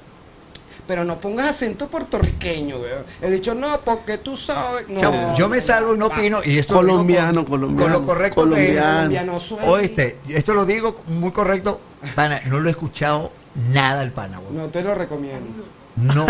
Pero 0.87 1.05
no 1.05 1.17
pongas 1.19 1.49
acento 1.51 1.89
puertorriqueño, 1.89 2.77
weón. 2.79 3.05
El 3.21 3.33
dicho, 3.33 3.55
no, 3.57 3.81
porque 3.81 4.19
tú 4.19 4.37
sabes. 4.37 4.89
No, 4.89 5.35
yo 5.37 5.49
me 5.49 5.61
salvo 5.61 5.95
y 5.95 5.99
no 5.99 6.07
opino. 6.07 6.41
Y 6.45 6.59
esto 6.59 6.75
Colombiano, 6.75 7.45
con- 7.45 7.59
colombiano, 7.61 7.93
Con 7.95 8.03
lo 8.03 8.07
correcto 8.07 8.45
que 8.51 8.77
es. 8.77 8.81
colombiano. 8.83 9.39
Colombiano. 9.41 9.73
Oíste, 9.73 10.19
esto 10.29 10.55
lo 10.55 10.65
digo 10.65 11.01
muy 11.09 11.33
correcto. 11.33 11.81
Pana, 12.15 12.41
no 12.47 12.61
lo 12.61 12.69
he 12.69 12.71
escuchado 12.71 13.33
nada 13.73 14.03
el 14.05 14.13
pana, 14.13 14.39
weón. 14.39 14.57
No 14.59 14.67
te 14.69 14.83
lo 14.83 14.95
recomiendo. 14.95 15.65
No 15.97 16.25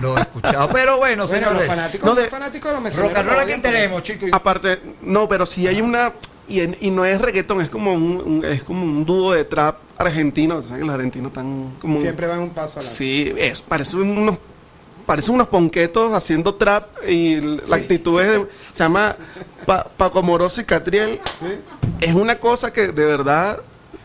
lo 0.00 0.16
he 0.16 0.20
escuchado. 0.22 0.70
Pero 0.70 0.96
bueno, 0.96 1.26
Bueno, 1.26 1.26
los 1.26 1.30
señores. 1.30 1.66
fanáticos, 1.66 2.08
no, 2.08 2.14
de- 2.14 2.22
los 2.22 2.30
fanáticos 2.30 2.70
de 2.72 2.80
los 2.80 2.96
Rock 2.96 3.16
and 3.16 3.28
roll 3.28 3.40
aquí 3.40 3.60
tenemos, 3.60 4.02
chicos. 4.04 4.30
Aparte, 4.32 4.80
no, 5.02 5.28
pero 5.28 5.44
si 5.44 5.66
hay 5.66 5.82
una. 5.82 6.12
Y, 6.48 6.60
en- 6.60 6.76
y 6.80 6.90
no 6.90 7.04
es 7.04 7.20
reggaetón, 7.20 7.60
es 7.60 7.68
como 7.68 7.92
un, 7.92 8.22
un- 8.24 8.44
es 8.44 8.62
como 8.62 8.82
un 8.82 9.04
dúo 9.04 9.32
de 9.32 9.44
trap 9.44 9.76
argentino. 9.98 10.62
¿Sabes 10.62 10.80
que 10.80 10.86
los 10.86 10.94
argentinos 10.94 11.28
están 11.28 11.72
como. 11.80 12.00
Siempre 12.00 12.26
van 12.26 12.40
un 12.40 12.50
paso 12.50 12.78
adelante. 12.78 12.96
Sí, 12.96 13.34
es, 13.36 13.60
parece 13.60 13.96
unos, 13.96 14.38
parecen 15.04 15.34
unos 15.34 15.48
ponquetos 15.48 16.12
haciendo 16.14 16.54
trap 16.54 16.86
y 17.06 17.40
la 17.40 17.76
actitud 17.76 18.20
es 18.20 18.28
de- 18.32 18.46
se 18.72 18.82
llama 18.84 19.16
Pa- 19.66 19.84
Paco 19.96 20.22
Moroso 20.22 20.60
y 20.60 20.64
Catriel. 20.64 21.20
Es 22.00 22.14
una 22.14 22.36
cosa 22.36 22.72
que 22.72 22.88
de 22.88 23.04
verdad 23.04 23.58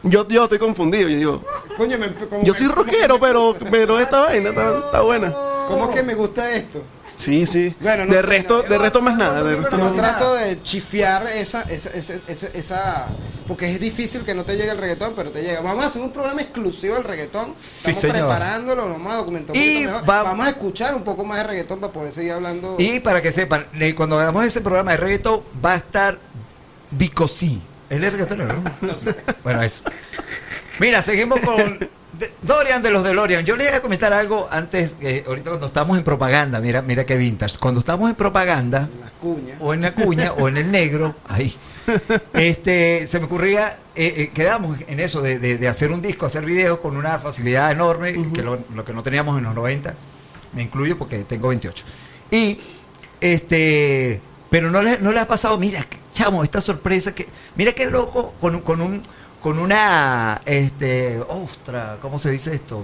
yo, 0.04 0.28
yo 0.28 0.44
estoy 0.44 0.60
confundido. 0.60 1.08
Yo 1.08 1.18
digo, 1.18 1.44
Coño, 1.78 1.98
me- 1.98 2.12
yo 2.44 2.54
soy 2.54 2.68
rockero, 2.68 3.16
me- 3.16 3.20
pero, 3.28 3.56
pero 3.72 4.00
esta 4.00 4.22
vaina 4.26 4.50
está, 4.50 4.78
está 4.80 5.02
buena. 5.02 5.34
¿Cómo 5.68 5.89
que 5.91 6.04
me 6.04 6.14
gusta 6.14 6.54
esto? 6.54 6.82
Sí, 7.16 7.45
sí. 7.45 7.76
Bueno, 7.80 8.05
no 8.05 8.14
de 8.14 8.22
sé, 8.22 8.26
resto, 8.28 8.64
no. 8.64 8.70
de 8.70 8.78
resto 8.78 9.01
más 9.01 9.16
nada. 9.18 9.43
De 9.43 9.55
resto 9.55 9.78
Yo 9.78 9.84
más 9.84 9.93
nada. 9.95 10.18
trato 10.18 10.36
de 10.36 10.61
chifiar 10.64 11.28
esa, 11.28 11.61
esa, 11.64 11.89
esa, 11.91 12.14
esa, 12.28 12.47
esa- 12.47 13.07
Porque 13.47 13.72
es 13.72 13.80
difícil 13.80 14.24
que 14.24 14.34
no 14.34 14.43
te 14.43 14.55
llegue 14.55 14.72
el 14.72 14.78
reggaetón, 14.78 15.14
pero 15.16 15.30
te 15.32 15.41
llega. 15.43 15.61
Vamos 15.61 15.84
a 15.84 15.88
hacer 15.88 16.01
un 16.01 16.11
programa 16.11 16.41
exclusivo 16.41 16.95
del 16.95 17.03
reggaetón. 17.03 17.53
Sí, 17.55 17.91
Estamos 17.91 18.01
señor. 18.01 18.16
preparándolo, 18.18 18.88
lo 18.88 18.93
vamos 18.93 19.14
a 19.14 19.16
documentar 19.18 19.55
un 19.55 19.61
Y 19.61 19.66
poquito 19.74 19.91
mejor. 19.91 20.09
va- 20.09 20.24
Vamos 20.24 20.45
a 20.47 20.49
escuchar 20.49 20.95
un 20.95 21.03
poco 21.03 21.24
más 21.24 21.38
de 21.39 21.43
reggaetón 21.43 21.80
para 21.80 21.93
poder 21.93 22.14
seguir 22.14 22.32
hablando. 22.34 22.76
Y 22.80 22.99
para 22.99 23.22
que 23.22 23.32
sepan, 23.32 23.68
eh, 23.80 23.93
cuando 23.95 24.20
hagamos 24.20 24.43
ese 24.45 24.61
programa 24.61 24.91
de 24.91 24.97
reggaetón, 24.97 25.41
va 25.64 25.74
a 25.74 25.76
estar 25.78 26.18
Bicosí. 26.91 27.61
Él 27.89 28.03
es 28.03 28.11
reggaetonero, 28.14 28.55
¿no? 28.82 28.95
Bueno, 29.43 29.61
eso. 29.61 29.84
Mira, 30.80 31.01
seguimos 31.03 31.39
con 31.41 31.88
de- 32.20 32.32
Dorian 32.41 32.82
de 32.82 32.91
los 32.91 33.03
DeLorean. 33.03 33.45
Yo 33.45 33.55
le 33.55 33.66
iba 33.68 33.78
a 33.78 33.82
comentar 33.82 34.14
algo 34.14 34.47
antes, 34.51 34.95
eh, 35.01 35.24
ahorita 35.28 35.49
cuando 35.51 35.68
estamos 35.68 35.97
en 35.97 36.03
propaganda, 36.03 36.59
mira, 36.59 36.82
mira 36.82 37.05
qué 37.05 37.16
vintage. 37.18 37.57
Cuando 37.59 37.80
estamos 37.80 38.09
en 38.09 38.16
propaganda, 38.16 38.88
o 39.59 39.74
en 39.74 39.82
la 39.82 39.93
cuña, 39.93 40.34
o 40.34 40.47
en 40.47 40.57
el 40.57 40.72
negro, 40.72 41.16
ahí. 41.28 41.55
Este, 42.34 43.07
se 43.07 43.20
me 43.20 43.26
ocurría, 43.26 43.78
eh, 43.95 44.14
eh, 44.18 44.32
quedamos 44.34 44.78
en 44.88 44.99
eso 44.99 45.22
de, 45.22 45.38
de- 45.39 45.57
de 45.57 45.68
hacer 45.68 45.91
un 45.91 46.01
disco, 46.01 46.26
hacer 46.26 46.45
videos 46.45 46.80
con 46.80 46.95
una 46.97 47.20
facilidad 47.20 47.72
enorme, 47.72 48.14
que 48.34 48.41
lo, 48.41 48.59
lo 48.74 48.86
que 48.86 48.93
no 48.93 49.03
teníamos 49.03 49.38
en 49.38 49.43
los 49.43 49.53
90, 49.55 49.93
me 50.53 50.61
incluyo 50.64 50.97
porque 50.97 51.20
tengo 51.26 51.49
28. 51.49 51.84
Y, 52.32 52.59
este, 53.22 54.22
pero 54.49 54.70
no 54.72 54.82
le, 54.84 54.99
no 54.99 55.11
le 55.11 55.20
ha 55.20 55.28
pasado, 55.28 55.57
mira, 55.57 55.86
chamo, 56.14 56.43
esta 56.43 56.61
sorpresa 56.61 57.14
que, 57.16 57.28
mira 57.55 57.74
qué 57.74 57.86
loco, 57.88 58.34
con, 58.39 58.55
un- 58.55 58.61
con 58.61 58.82
un, 58.82 59.01
con 59.44 59.60
una, 59.60 60.41
este, 60.46 61.20
ostra, 61.20 61.98
¿cómo 62.02 62.18
se 62.18 62.32
dice 62.32 62.56
esto? 62.56 62.82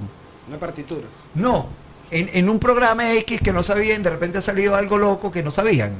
Una 0.49 0.59
partitura. 0.59 1.07
No, 1.35 1.67
en, 2.11 2.29
en 2.33 2.49
un 2.49 2.59
programa 2.59 3.13
X 3.13 3.39
que 3.39 3.53
no 3.53 3.63
sabían, 3.63 4.03
de 4.03 4.09
repente 4.09 4.39
ha 4.39 4.41
salido 4.41 4.75
algo 4.75 4.97
loco 4.97 5.31
que 5.31 5.41
no 5.41 5.51
sabían. 5.51 5.93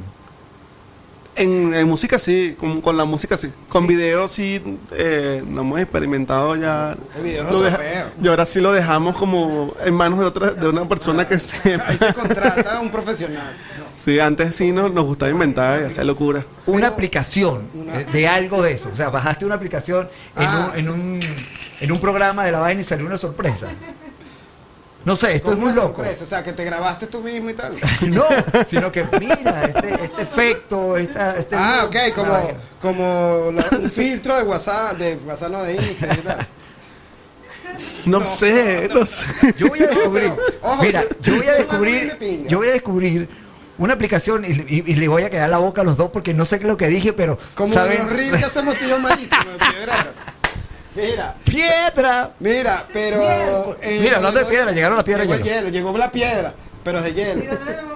En, 1.40 1.74
en 1.74 1.88
música 1.88 2.20
sí, 2.20 2.56
con, 2.60 2.82
con 2.82 2.98
la 2.98 3.06
música 3.06 3.38
sí. 3.38 3.50
Con 3.70 3.88
video 3.88 4.28
sí, 4.28 4.62
eh, 4.92 5.42
no 5.48 5.62
hemos 5.62 5.80
experimentado 5.80 6.56
ya. 6.58 6.98
El 7.16 7.24
video 7.24 7.42
es 7.44 7.48
otro 7.48 7.62
deja- 7.62 8.10
y 8.22 8.28
ahora 8.28 8.46
sí 8.46 8.60
lo 8.60 8.74
dejamos 8.74 9.16
como 9.16 9.74
en 9.86 9.94
manos 9.94 10.20
de 10.20 10.26
otra, 10.26 10.52
de 10.52 10.68
una 10.68 10.86
persona 10.88 11.26
que 11.28 11.40
sepa. 11.40 11.86
Ahí 11.88 11.98
se 11.98 12.14
contrata 12.14 12.78
a 12.78 12.82
un 12.82 12.92
profesional. 12.92 13.54
Sí, 13.96 14.20
antes 14.20 14.54
sí 14.56 14.72
nos, 14.74 14.94
nos 14.94 15.06
gustaba 15.06 15.32
inventar 15.32 15.82
y 15.82 15.86
hacer 15.86 16.06
locura. 16.06 16.44
Una 16.66 16.82
Pero- 16.82 16.94
aplicación 16.94 17.64
Una- 17.74 18.02
eh, 18.02 18.06
de 18.12 18.28
algo 18.28 18.62
de 18.62 18.74
eso. 18.74 18.90
O 18.92 18.96
sea, 18.96 19.10
bajaste 19.10 19.46
una 19.46 19.56
aplicación 19.56 20.10
en, 20.36 20.46
Ah. 20.46 20.72
un, 20.74 20.80
en, 20.80 20.90
un, 20.90 21.20
en 21.80 21.92
un 21.92 22.00
programa 22.02 22.44
de 22.44 22.52
la 22.52 22.60
vaina 22.60 22.82
y 22.82 22.84
salió 22.84 23.06
una 23.06 23.18
sorpresa. 23.18 23.68
No 25.10 25.16
sé, 25.16 25.34
esto 25.34 25.52
es 25.54 25.58
muy 25.58 25.74
loco. 25.74 25.96
sorpresa, 25.98 26.24
O 26.24 26.28
sea, 26.28 26.44
que 26.44 26.54
te 26.54 26.64
grabaste 26.64 27.08
tú 27.08 27.20
mismo 27.22 27.50
y 27.50 27.54
tal. 27.56 27.76
No, 28.08 28.26
sino 28.68 28.92
que 28.92 29.04
mira, 29.20 29.64
este, 29.66 29.94
este 30.06 30.22
efecto, 30.22 30.98
esta, 30.98 31.36
este 31.36 31.56
Ah, 31.58 31.86
ok, 31.86 31.96
como, 32.14 32.52
como 32.80 33.52
la- 33.52 33.68
un 33.78 33.90
filtro 33.90 34.38
de 34.38 34.44
WhatsApp, 34.44 34.98
de 34.98 35.16
WhatsApp 35.26 35.50
no 35.52 35.64
de 35.64 35.74
Instagram 35.74 36.18
y 36.18 36.22
tal. 36.22 36.48
No, 38.06 38.24
sé, 38.26 38.90
no 38.94 39.06
sé. 39.06 39.26
Yo 39.58 39.68
voy 39.70 39.80
a 39.82 39.88
descubrir, 39.88 40.32
Ojo, 40.62 40.84
mira, 40.84 41.04
yo 41.22 41.36
voy 41.38 41.48
a 41.48 41.54
descubrir, 41.54 42.46
yo 42.48 42.58
voy 42.58 42.68
a 42.68 42.72
descubrir 42.74 43.30
una 43.78 43.94
aplicación 43.94 44.44
y, 44.46 44.50
y- 44.50 44.84
y 44.86 44.96
le 44.96 45.08
voy 45.08 45.24
a 45.24 45.30
quedar 45.30 45.50
la 45.50 45.58
boca 45.60 45.82
a 45.82 45.84
los 45.86 45.96
dos 45.98 46.10
porque 46.12 46.34
no 46.34 46.46
sé 46.46 46.58
qué 46.60 46.66
es 46.66 46.70
lo 46.72 46.78
que 46.78 46.88
dije, 46.88 47.14
pero 47.14 47.40
Como 47.56 47.74
saben 47.74 48.00
los 48.00 48.12
reels 48.14 48.38
que 48.38 48.46
hacemos 48.46 48.76
tío 48.76 49.00
malísimo 49.00 49.44
de 49.52 49.58
piedrero. 49.72 49.94
Mira, 50.96 51.36
piedra. 51.46 52.32
mira, 52.40 52.86
pero... 52.92 53.78
eh, 53.82 54.00
Mira, 54.02 54.18
hablando 54.18 54.40
de 54.40 54.46
piedra, 54.46 54.72
llegaron 54.72 54.96
las 54.98 55.06
piedras 55.06 55.28
llegó 55.28 55.36
el 55.38 55.44
hielo. 55.44 55.56
hielo. 55.68 55.70
Llegó 55.70 55.98
la 55.98 56.12
piedra, 56.12 56.54
pero 56.84 56.98
es 57.00 57.04
de 57.06 57.14
hielo. 57.14 57.44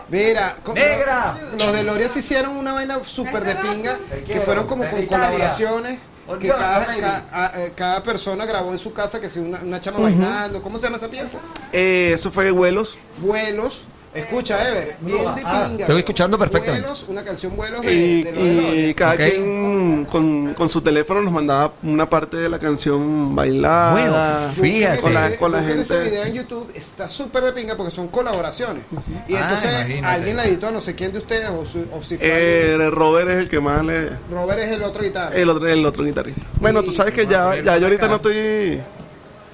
Mira, 0.10 0.58
¡Negra! 0.74 1.38
Los 1.58 1.74
de 1.74 1.84
Loria 1.84 2.08
se 2.10 2.20
hicieron 2.20 2.56
una 2.56 2.74
vaina 2.74 3.00
súper 3.04 3.44
de 3.44 3.56
pinga, 3.56 3.98
que 4.28 4.42
fueron 4.42 4.68
como 4.68 4.84
de 4.84 4.90
con 4.92 5.00
Italia. 5.04 5.26
colaboraciones. 5.28 6.00
Que 6.26 6.32
Olvídate, 6.32 6.62
cada, 6.62 6.88
baby. 6.88 7.02
ca- 7.02 7.24
a- 7.34 7.52
eh, 7.62 7.74
cada 7.76 8.02
persona 8.04 8.46
grabó 8.46 8.72
en 8.72 8.80
su 8.80 8.94
casa 8.94 9.20
que 9.20 9.30
si 9.30 9.40
una, 9.40 9.60
una 9.60 9.82
chama 9.82 10.00
bailando, 10.00 10.62
¿cómo 10.62 10.78
se 10.78 10.86
llama 10.86 10.96
esa 10.96 11.10
pieza? 11.10 11.38
Eh, 11.74 12.12
eso 12.16 12.32
fue 12.32 12.50
vuelos. 12.52 12.98
Vuelos. 13.18 13.84
Escucha, 14.14 14.62
Ever, 14.70 14.96
bien 15.02 15.18
de 15.36 15.42
Ah, 15.44 15.66
pinga. 15.68 15.86
estoy 15.86 15.98
escuchando 16.00 16.38
perfectamente. 16.38 16.82
Vuelos, 16.88 17.06
una 17.08 17.24
canción 17.24 17.56
Vuelos 17.56 17.82
de, 17.82 17.94
Y, 17.94 18.24
de 18.24 18.32
los 18.32 18.44
de 18.44 18.90
y 18.90 18.94
cada 18.94 19.14
Ok. 19.14 19.18
quien 19.18 20.06
con, 20.06 20.54
con 20.54 20.70
su 20.70 20.82
teléfono 20.82 21.22
nos 21.22 21.34
mandaba 21.34 21.74
una 21.82 22.08
parte 22.08 22.38
de 22.38 22.48
la 22.48 22.60
canción 22.60 23.36
bailada. 23.36 23.92
Bueno, 23.92 24.54
fíjate. 24.62 25.02
Con 25.02 25.14
la, 25.16 25.36
con 25.38 25.52
la 25.52 25.58
busquen 25.60 25.80
ese 25.80 25.94
gente. 25.96 26.10
video 26.12 26.24
en 26.26 26.34
YouTube 26.34 26.72
está 26.76 27.10
súper 27.10 27.44
de 27.44 27.54
pinga 27.54 27.76
porque 27.76 27.92
son 27.92 28.08
colaboraciones. 28.10 28.84
Y 29.28 29.34
Ah, 29.36 29.40
entonces 29.42 29.72
imagínate. 29.72 30.06
alguien 30.06 30.38
la 30.38 30.46
editó, 30.46 30.72
no 30.72 30.80
sé 30.82 30.94
quién 30.94 31.12
de 31.12 31.18
ustedes, 31.18 31.50
o, 31.50 31.66
su- 31.66 31.86
o 31.92 32.04
si 32.04 32.18
fue 32.18 32.28
Eh, 32.28 32.90
Robert 32.92 33.30
es 33.32 33.38
el 33.38 33.50
que 33.50 33.60
más 33.60 33.84
le. 33.84 34.10
Robert 34.30 34.60
es 34.60 34.72
el 34.74 34.84
otro 34.84 35.02
guitarra. 35.02 35.36
El 35.36 35.50
otro, 35.50 35.68
el 35.68 35.84
otro 35.86 36.04
guitarrista. 36.04 36.42
Bueno, 36.60 36.84
tú 36.84 36.92
sabes 36.92 37.14
que 37.14 37.26
ya, 37.26 37.56
ya 37.62 37.78
yo 37.78 37.86
ahorita 37.88 38.08
no 38.08 38.18
estoy. 38.18 38.80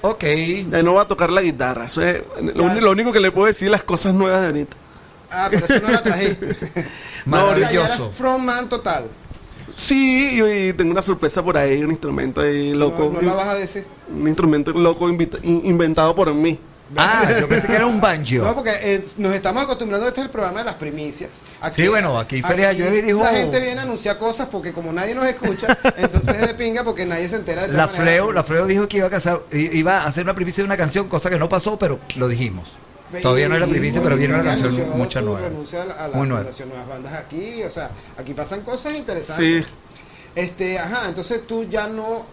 Ok. 0.02 0.24
Ya 0.70 0.82
no 0.82 0.92
voy 0.92 1.02
a 1.02 1.06
tocar 1.06 1.30
la 1.30 1.42
guitarra. 1.42 1.84
Eso 1.86 2.02
es 2.02 2.22
lo, 2.54 2.90
único 2.90 3.12
que 3.12 3.20
le 3.20 3.30
puedo 3.30 3.46
decir 3.46 3.66
es 3.66 3.72
las 3.72 3.82
cosas 3.82 4.14
nuevas 4.14 4.40
de 4.40 4.46
ahorita. 4.46 4.76
Ah, 5.30 5.48
pero 5.50 5.64
eso 5.64 5.80
no 5.80 5.90
la 5.90 6.02
trajiste. 6.02 6.56
No, 7.26 7.36
Maravilloso. 7.48 8.10
frontman 8.10 8.68
total. 8.68 9.04
Sí, 9.76 10.40
y, 10.40 10.68
y 10.68 10.72
tengo 10.72 10.90
una 10.90 11.02
sorpresa 11.02 11.42
por 11.42 11.56
ahí, 11.58 11.82
un 11.82 11.90
instrumento 11.90 12.40
ahí 12.40 12.72
loco. 12.74 13.10
No, 13.14 13.20
no 13.20 13.28
la 13.28 13.34
vas 13.34 13.48
a 13.48 13.54
decir. 13.56 13.84
Un 14.10 14.26
instrumento 14.26 14.72
loco 14.72 15.08
invita- 15.08 15.38
in- 15.42 15.60
inventado 15.64 16.14
por 16.14 16.32
mí. 16.34 16.58
Ah, 16.96 17.28
yo 17.40 17.48
pensé 17.48 17.66
que 17.68 17.76
era 17.76 17.86
un 17.86 18.00
banjo. 18.00 18.36
No, 18.36 18.54
porque 18.54 18.72
eh, 18.80 19.04
nos 19.18 19.32
estamos 19.34 19.62
acostumbrando, 19.62 20.08
este 20.08 20.20
es 20.20 20.26
el 20.26 20.30
programa 20.30 20.60
de 20.60 20.64
las 20.66 20.74
primicias. 20.74 21.30
Sí, 21.70 21.86
bueno, 21.88 22.18
aquí 22.18 22.42
Feria 22.42 22.72
Llueve 22.72 23.02
dijo- 23.02 23.22
La 23.22 23.30
gente 23.30 23.60
viene 23.60 23.80
a 23.80 23.82
anunciar 23.82 24.16
cosas 24.18 24.48
porque 24.50 24.72
como 24.72 24.92
nadie 24.92 25.14
nos 25.14 25.26
escucha, 25.26 25.78
entonces 25.96 26.36
es 26.36 26.48
de 26.48 26.54
pinga 26.54 26.82
porque 26.84 27.04
nadie 27.06 27.28
se 27.28 27.36
entera 27.36 27.66
de 27.66 27.74
La. 27.74 27.86
Fleo, 27.86 28.32
la 28.32 28.42
Fleo 28.42 28.66
dijo 28.66 28.88
que 28.88 28.96
iba 28.96 29.06
a 29.06 29.10
casar, 29.10 29.40
iba 29.52 30.00
a 30.00 30.06
hacer 30.06 30.24
una 30.24 30.34
primicia 30.34 30.62
de 30.62 30.66
una 30.66 30.76
canción, 30.76 31.08
cosa 31.08 31.28
que 31.30 31.38
no 31.38 31.48
pasó, 31.48 31.78
pero 31.78 32.00
lo 32.16 32.28
dijimos. 32.28 32.68
Todavía 33.22 33.48
no 33.48 33.56
era 33.56 33.66
primicia, 33.66 34.00
pero 34.02 34.16
viene 34.16 34.34
una 34.34 34.44
canción 34.44 34.96
mucha 34.96 35.20
nueva. 35.20 35.46
a 35.48 36.08
la, 36.08 36.14
Muy 36.16 36.28
nueva. 36.28 36.50
Nuevas 36.66 36.88
Bandas 36.88 37.12
aquí, 37.12 37.62
o 37.64 37.70
sea, 37.70 37.90
aquí 38.16 38.34
pasan 38.34 38.60
cosas 38.62 38.94
interesantes. 38.94 39.64
Sí. 39.66 39.72
Este, 40.34 40.78
ajá, 40.78 41.08
entonces 41.08 41.44
tú 41.46 41.64
ya 41.64 41.88
no, 41.88 42.24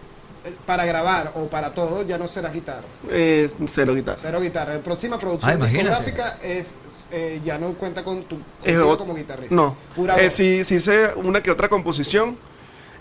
para 0.66 0.84
grabar 0.84 1.32
o 1.36 1.46
para 1.46 1.72
todo, 1.74 2.02
ya 2.06 2.18
no 2.18 2.28
serás 2.28 2.52
guitarra. 2.52 2.82
Eh, 3.10 3.50
cero 3.66 3.94
guitarra. 3.94 4.18
Cero 4.20 4.40
guitarra. 4.40 4.74
La 4.74 4.80
próxima 4.80 5.18
producción 5.18 5.62
Ah, 5.62 5.66
discográfica 5.66 6.38
es, 6.42 6.66
eh, 7.10 7.40
ya 7.44 7.58
no 7.58 7.72
cuenta 7.74 8.02
con 8.04 8.22
tu 8.24 8.36
Eh, 8.64 8.76
ot- 8.76 8.98
como 8.98 9.14
guitarrista. 9.14 9.54
No. 9.54 9.76
Pura 9.96 10.16
Eh, 10.20 10.30
sí, 10.30 10.64
sí 10.64 10.76
hice 10.76 11.10
una 11.16 11.42
que 11.42 11.50
otra 11.50 11.68
composición. 11.68 12.36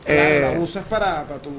Claro, 0.05 0.21
Eh, 0.21 0.53
la 0.55 0.59
usas 0.61 0.85
para, 0.85 1.23
para, 1.25 1.39
tu, 1.41 1.49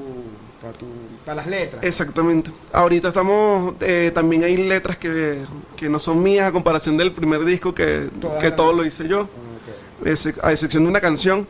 para, 0.61 0.73
tu, 0.73 0.85
para 1.23 1.35
las 1.35 1.45
letras. 1.47 1.83
Exactamente. 1.83 2.51
Ahorita 2.73 3.09
estamos, 3.09 3.75
eh, 3.81 4.11
también 4.13 4.43
hay 4.43 4.57
letras 4.57 4.97
que, 4.97 5.43
que 5.77 5.87
no 5.87 5.99
son 5.99 6.23
mías 6.23 6.47
a 6.47 6.51
comparación 6.51 6.97
del 6.97 7.11
primer 7.11 7.45
disco 7.45 7.75
que, 7.75 8.09
que 8.41 8.49
todo 8.51 8.73
lo 8.73 8.83
hice 8.85 9.07
yo, 9.07 9.29
a 10.41 10.51
excepción 10.51 10.83
de 10.83 10.89
una 10.89 11.01
canción. 11.01 11.47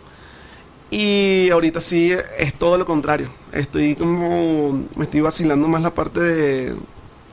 Y 0.92 1.50
ahorita 1.52 1.82
sí 1.82 2.12
es 2.38 2.54
todo 2.54 2.78
lo 2.78 2.86
contrario. 2.86 3.30
Estoy 3.52 3.96
como, 3.96 4.86
me 4.96 5.06
estoy 5.06 5.22
vacilando 5.22 5.68
más 5.68 5.82
la 5.82 5.94
parte 5.94 6.20
de 6.20 6.74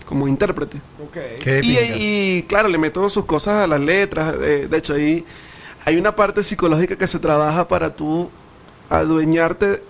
como 0.04 0.28
intérprete. 0.28 0.78
Ok. 1.02 1.40
Qué 1.40 1.60
Y, 1.62 2.38
y, 2.38 2.42
claro, 2.42 2.68
le 2.68 2.78
meto 2.78 3.08
sus 3.08 3.24
cosas 3.24 3.64
a 3.64 3.66
las 3.66 3.80
letras. 3.80 4.38
De, 4.38 4.68
de 4.68 4.76
hecho, 4.76 4.94
ahí 4.94 5.24
hay 5.84 5.96
una 5.96 6.14
parte 6.14 6.42
psicológica 6.42 6.96
que 6.96 7.06
se 7.06 7.18
trabaja 7.18 7.66
para 7.68 7.94
tú 7.94 8.30
adueñarte 8.90 9.82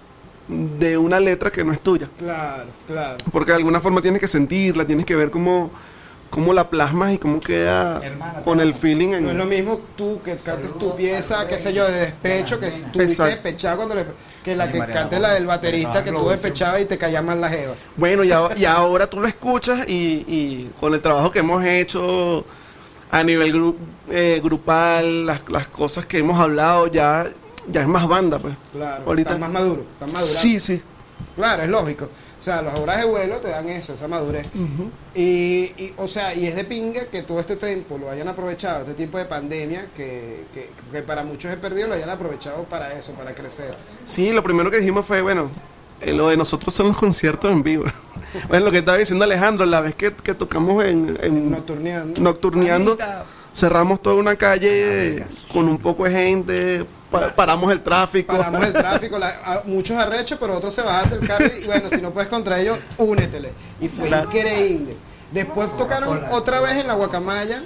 de 0.48 0.98
una 0.98 1.20
letra 1.20 1.50
que 1.50 1.64
no 1.64 1.72
es 1.72 1.80
tuya. 1.80 2.08
Claro, 2.18 2.68
claro. 2.86 3.18
Porque 3.32 3.50
de 3.50 3.58
alguna 3.58 3.80
forma 3.80 4.00
tienes 4.00 4.20
que 4.20 4.28
sentirla, 4.28 4.86
tienes 4.86 5.06
que 5.06 5.16
ver 5.16 5.30
cómo, 5.30 5.70
cómo 6.30 6.52
la 6.52 6.68
plasmas 6.68 7.12
y 7.14 7.18
cómo 7.18 7.40
queda 7.40 8.00
con 8.44 8.60
el 8.60 8.74
feeling. 8.74 9.12
En, 9.14 9.24
No 9.24 9.30
es 9.30 9.36
lo 9.36 9.44
mismo 9.46 9.80
tú 9.96 10.20
que 10.24 10.36
cantes 10.36 10.72
tu 10.78 10.94
pieza, 10.96 11.46
qué 11.48 11.58
sé 11.58 11.72
yo, 11.72 11.84
de 11.86 11.92
despecho, 12.00 12.58
que 12.60 12.70
tú 12.92 12.98
despechado 12.98 13.76
cuando 13.76 13.94
le, 13.94 14.04
que 14.42 14.54
la 14.56 14.70
que 14.70 14.78
cantes 14.78 15.20
la 15.20 15.34
del 15.34 15.46
baterista 15.46 16.02
que 16.04 16.10
tú 16.12 16.28
despechabas 16.28 16.80
y 16.80 16.84
te 16.86 16.98
caía 16.98 17.22
mal 17.22 17.40
la 17.40 17.48
jeva. 17.48 17.74
Bueno, 17.96 18.22
y, 18.24 18.32
ahora- 18.32 18.56
y 18.56 18.64
ahora 18.64 19.08
tú 19.08 19.20
lo 19.20 19.26
escuchas 19.28 19.88
y, 19.88 20.24
y 20.28 20.70
con 20.80 20.94
el 20.94 21.00
trabajo 21.00 21.30
que 21.30 21.40
hemos 21.40 21.64
hecho 21.64 22.44
a 23.10 23.22
nivel 23.22 23.52
gru- 23.54 23.76
eh, 24.10 24.40
grupal, 24.42 25.26
las, 25.26 25.40
las 25.48 25.66
cosas 25.68 26.06
que 26.06 26.18
hemos 26.18 26.38
hablado, 26.40 26.86
ya, 26.88 27.28
ya 27.68 27.80
es 27.82 27.88
más 27.88 28.06
banda, 28.08 28.38
pues. 28.38 28.54
Claro, 28.72 29.04
Ahorita- 29.06 29.30
estás 29.30 29.40
más 29.40 29.50
maduro, 29.50 29.84
estás 29.94 30.12
madurando. 30.12 30.40
Sí, 30.40 30.60
sí. 30.60 30.82
Claro, 31.36 31.62
es 31.62 31.68
lógico. 31.68 32.08
O 32.46 32.48
sea, 32.48 32.62
las 32.62 32.78
obras 32.78 32.98
de 32.98 33.06
vuelo 33.06 33.38
te 33.38 33.48
dan 33.48 33.68
eso, 33.68 33.94
esa 33.94 34.06
madurez. 34.06 34.46
Ujú. 34.54 34.88
Y, 35.16 35.72
y, 35.76 35.92
o 35.96 36.06
sea, 36.06 36.32
y 36.32 36.46
es 36.46 36.54
de 36.54 36.62
pinga 36.62 37.06
que 37.06 37.24
todo 37.24 37.40
este 37.40 37.56
tiempo 37.56 37.98
lo 37.98 38.08
hayan 38.08 38.28
aprovechado, 38.28 38.82
este 38.82 38.94
tiempo 38.94 39.18
de 39.18 39.24
pandemia, 39.24 39.86
que, 39.96 40.44
que, 40.54 40.70
que 40.92 41.02
para 41.02 41.24
muchos 41.24 41.52
he 41.52 41.56
perdido, 41.56 41.88
lo 41.88 41.94
hayan 41.94 42.08
aprovechado 42.08 42.62
para 42.62 42.96
eso, 42.96 43.10
para 43.14 43.34
crecer. 43.34 43.74
Sí, 44.04 44.30
lo 44.30 44.44
primero 44.44 44.70
que 44.70 44.76
dijimos 44.76 45.04
fue, 45.04 45.22
bueno, 45.22 45.50
eh, 46.00 46.12
lo 46.12 46.28
de 46.28 46.36
nosotros 46.36 46.72
son 46.72 46.86
los 46.86 46.96
conciertos 46.96 47.50
en 47.50 47.64
vivo. 47.64 47.86
bueno, 48.48 48.66
lo 48.66 48.70
que 48.70 48.78
estaba 48.78 48.96
diciendo 48.96 49.24
Alejandro, 49.24 49.66
la 49.66 49.80
vez 49.80 49.96
que, 49.96 50.14
que 50.14 50.32
tocamos 50.32 50.84
en, 50.84 51.18
en 51.20 51.50
Nocturneando. 51.50 52.22
Nocturneando, 52.22 52.96
cerramos 53.52 54.00
toda 54.00 54.14
una 54.14 54.36
calle 54.36 55.26
con 55.52 55.68
un 55.68 55.78
poco 55.78 56.04
de 56.04 56.10
gente, 56.12 56.86
pa- 57.20 57.34
paramos 57.34 57.72
el 57.72 57.80
tráfico. 57.82 58.36
Paramos 58.36 58.64
el 58.64 58.72
tráfico, 58.84 59.18
la- 59.18 59.36
a- 59.44 59.62
muchos 59.64 59.96
arrechos, 59.96 60.38
pero 60.40 60.56
otros 60.56 60.74
se 60.74 60.82
bajan 60.82 61.10
del 61.10 61.26
carro 61.26 61.46
y 61.46 61.66
bueno, 61.66 61.88
si 61.90 62.00
no 62.00 62.10
puedes 62.10 62.28
contra 62.28 62.60
ellos, 62.60 62.78
únetele. 62.98 63.50
Y 63.80 63.88
fue 63.88 64.08
Gracias. 64.08 64.34
increíble. 64.34 64.96
Después 65.32 65.76
tocaron 65.76 66.22
otra 66.30 66.60
vez 66.60 66.74
en 66.76 66.86
la 66.86 66.94
Guacamaya, 66.94 67.60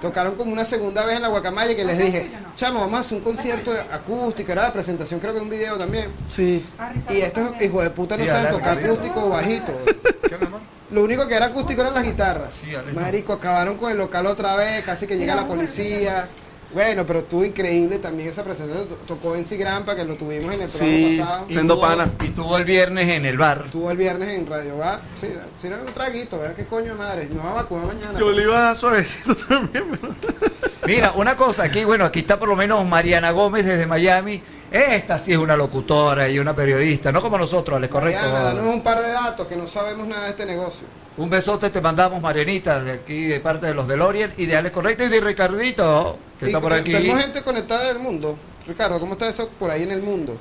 tocaron 0.00 0.36
como 0.36 0.52
una 0.52 0.64
segunda 0.64 1.04
vez 1.04 1.16
en 1.16 1.22
la 1.22 1.28
Guacamaya 1.28 1.74
que 1.74 1.84
les 1.84 1.98
dije, 1.98 2.30
chamo, 2.54 2.78
vamos 2.80 2.94
a 2.94 3.00
hacer 3.00 3.18
un 3.18 3.24
concierto 3.24 3.72
acústico, 3.92 4.52
era 4.52 4.62
la 4.62 4.72
presentación 4.72 5.18
creo 5.18 5.32
que 5.32 5.40
de 5.40 5.44
un 5.44 5.50
video 5.50 5.76
también. 5.76 6.10
Sí. 6.28 6.64
Y 7.10 7.16
estos 7.20 7.60
hijos 7.60 7.82
de 7.82 7.90
puta 7.90 8.16
no 8.16 8.24
saben 8.24 8.52
tocar 8.52 8.78
acústico 8.78 9.24
o 9.24 9.28
bajito. 9.30 9.72
Lo 10.92 11.02
único 11.04 11.26
que 11.26 11.34
era 11.34 11.46
acústico 11.46 11.80
eran 11.80 11.94
las 11.94 12.04
guitarras. 12.04 12.52
Marico, 12.94 13.32
acabaron 13.32 13.78
con 13.78 13.90
el 13.90 13.96
local 13.96 14.26
otra 14.26 14.54
vez, 14.56 14.84
casi 14.84 15.06
que 15.06 15.16
llega 15.16 15.34
la 15.34 15.46
policía. 15.46 16.28
Bueno, 16.74 17.04
pero 17.06 17.18
estuvo 17.20 17.44
increíble 17.44 17.98
también 17.98 18.28
esa 18.30 18.42
presentación. 18.42 18.88
To- 18.88 18.94
Tocó 19.06 19.34
en 19.36 19.44
Sigrampa, 19.44 19.94
que 19.94 20.04
lo 20.04 20.16
tuvimos 20.16 20.54
en 20.54 20.62
el 20.62 20.68
Sí. 20.68 20.78
programa 20.78 21.24
pasado. 21.24 21.46
Sí. 21.46 21.52
Siendo 21.52 21.74
tuvo- 21.74 21.80
pana. 21.82 22.10
Y 22.24 22.28
tuvo 22.28 22.56
el 22.56 22.64
viernes 22.64 23.08
en 23.08 23.24
el 23.26 23.36
bar. 23.38 23.62
Estuvo 23.66 23.90
el 23.90 23.96
viernes 23.98 24.28
en 24.30 24.46
Radio 24.46 24.78
Bar. 24.78 25.00
Sí, 25.20 25.28
sí, 25.60 25.66
era 25.66 25.76
un 25.76 25.92
traguito, 25.92 26.38
¿verdad? 26.38 26.54
¿Qué 26.56 26.64
coño 26.64 26.94
madre? 26.94 27.28
No 27.32 27.42
va 27.44 27.50
a 27.50 27.54
vacunar 27.54 27.86
mañana. 27.86 28.18
Yo 28.18 28.30
le 28.32 28.42
iba 28.42 28.56
a 28.58 28.62
dar 28.62 28.76
suavecito 28.76 29.34
también, 29.36 29.84
pero... 29.90 30.14
Mira, 30.86 31.12
una 31.14 31.36
cosa, 31.36 31.64
aquí, 31.64 31.84
bueno, 31.84 32.04
aquí 32.04 32.20
está 32.20 32.38
por 32.40 32.48
lo 32.48 32.56
menos 32.56 32.84
Mariana 32.86 33.30
Gómez 33.30 33.64
desde 33.66 33.86
Miami. 33.86 34.42
esta 34.72 35.18
sí 35.18 35.32
es 35.32 35.38
una 35.38 35.54
locutora 35.56 36.28
y 36.30 36.38
una 36.38 36.56
periodista, 36.56 37.12
no 37.12 37.20
como 37.20 37.36
nosotros, 37.36 37.78
¿les 37.80 37.90
correcto? 37.90 38.20
Mariana, 38.22 38.44
danos 38.54 38.66
un 38.74 38.82
par 38.82 38.98
de 39.00 39.08
datos 39.12 39.46
que 39.46 39.54
no 39.54 39.66
sabemos 39.66 40.06
nada 40.08 40.24
de 40.24 40.30
este 40.30 40.46
negocio. 40.46 40.86
Un 41.16 41.28
besote 41.28 41.68
te 41.70 41.80
mandamos, 41.80 42.20
Marianita, 42.22 42.82
de 42.82 42.92
aquí, 42.92 43.24
de 43.24 43.40
parte 43.40 43.66
de 43.66 43.74
los 43.74 43.86
de 43.86 43.96
L'Oreal 43.96 44.32
y 44.36 44.46
de 44.46 44.56
Alex 44.56 44.74
Correcto 44.74 45.04
y 45.04 45.08
de 45.08 45.20
Ricardito, 45.20 46.18
que 46.38 46.46
Y 46.46 46.48
está 46.48 46.60
por 46.60 46.72
aquí. 46.72 46.92
Tenemos 46.92 47.22
gente 47.22 47.42
conectada 47.42 47.88
del 47.88 47.98
mundo. 47.98 48.36
Ricardo, 48.66 48.98
¿cómo 48.98 49.12
está 49.14 49.28
eso 49.28 49.48
por 49.58 49.70
ahí 49.70 49.82
en 49.82 49.90
el 49.90 50.02
mundo? 50.02 50.36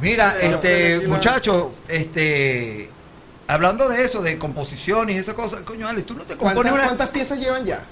Mira, 0.00 0.32
Sí, 0.32 0.46
este, 0.46 0.90
tranquila. 0.90 1.14
muchacho, 1.14 1.72
este, 1.88 2.90
hablando 3.46 3.88
de 3.88 4.04
eso, 4.04 4.20
de 4.22 4.38
composiciones 4.38 5.16
y 5.16 5.18
esas 5.20 5.34
cosas, 5.34 5.62
coño, 5.62 5.88
Alex, 5.88 6.06
tú 6.06 6.14
no 6.14 6.24
te 6.24 6.36
compones 6.36 6.54
¿Cuántas, 6.54 6.72
una... 6.74 6.84
cuántas 6.84 7.08
piezas 7.10 7.38
llevan 7.38 7.64
ya? 7.64 7.82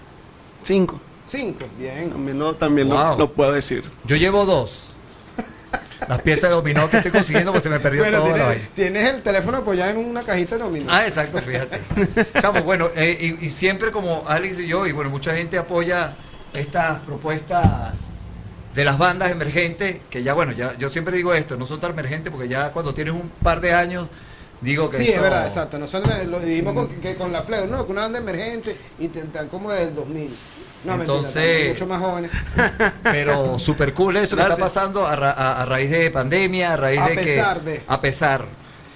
Cinco. 0.63 1.01
Cinco. 1.27 1.65
Bien. 1.79 2.11
También 2.11 2.39
lo, 2.39 2.55
también 2.55 2.89
lo, 2.89 3.33
puedo 3.33 3.53
decir. 3.53 3.85
Yo 4.05 4.17
llevo 4.17 4.45
dos. 4.45 4.89
Las 6.09 6.23
piezas 6.23 6.51
de 6.51 6.57
dominó 6.57 6.89
que 6.91 6.97
estoy 6.99 7.13
consiguiendo 7.13 7.53
pues 7.53 7.63
se 7.63 7.71
me 7.71 7.81
perdió 7.81 8.03
Bueno, 8.03 8.19
todo 8.19 8.35
tienes, 8.35 8.69
tienes 8.75 9.09
el 9.15 9.23
teléfono 9.23 9.59
apoyado 9.59 9.91
en 9.93 9.99
una 9.99 10.23
cajita 10.23 10.57
de 10.57 10.63
dominó. 10.65 10.87
Ah, 10.89 11.07
exacto, 11.07 11.39
fíjate. 11.39 11.81
Chamo, 12.41 12.63
bueno, 12.63 12.91
eh, 12.97 13.37
y, 13.41 13.47
y 13.47 13.51
siempre 13.51 13.93
como 13.93 14.25
Alex 14.27 14.59
y 14.61 14.67
yo, 14.67 14.87
y 14.87 14.93
bueno, 14.93 15.11
mucha 15.11 15.35
gente 15.35 15.59
apoya 15.59 16.15
estas 16.55 17.01
propuestas 17.01 17.99
de 18.75 18.85
las 18.85 18.97
bandas 18.99 19.31
emergentes, 19.31 19.97
que 20.11 20.23
ya, 20.23 20.33
bueno, 20.35 20.53
ya 20.53 20.77
yo 20.79 20.89
siempre 20.89 21.17
digo 21.17 21.35
esto, 21.35 21.57
no 21.57 21.67
son 21.67 21.79
tan 21.81 21.93
emergentes 21.93 22.33
porque 22.33 22.49
ya 22.49 22.71
cuando 22.71 22.95
tienes 22.95 23.13
un 23.15 23.29
par 23.43 23.61
de 23.61 23.75
años, 23.75 24.07
digo 24.61 24.89
que 24.89 24.97
Sí, 24.97 25.03
esto- 25.05 25.17
es 25.17 25.23
verdad, 25.23 25.47
exacto. 25.47 25.79
Nosotros 25.79 26.11
lo 26.27 26.41
dividimos 26.41 26.73
con, 26.75 26.89
que 26.89 27.15
con 27.17 27.33
la 27.33 27.43
Fleur, 27.43 27.69
no, 27.69 27.79
con 27.87 27.93
una 27.93 28.03
banda 28.03 28.19
emergente 28.19 28.77
te- 28.99 29.47
como 29.51 29.71
del 29.73 29.95
2000. 29.95 30.35
No, 30.85 30.95
Entonces- 30.95 31.35
mentira, 31.37 31.73
mucho 31.73 31.87
más 31.87 32.01
jóvenes. 32.01 32.31
Pero 33.03 33.59
súper 33.59 33.95
cool 33.95 34.17
eso 34.17 34.37
que 34.37 34.43
está 34.43 34.57
pasando 34.57 35.07
a, 35.07 35.15
ra- 35.17 35.31
a- 35.63 35.65
raíz 35.65 35.91
de 35.91 36.11
pandemia, 36.11 36.75
a 36.75 36.77
raíz 36.77 37.01
A 37.01 37.09
de 37.09 37.17
que... 37.17 37.23
pesar 37.23 37.61
de. 37.63 37.83
A 37.87 38.01
pesar. 38.01 38.45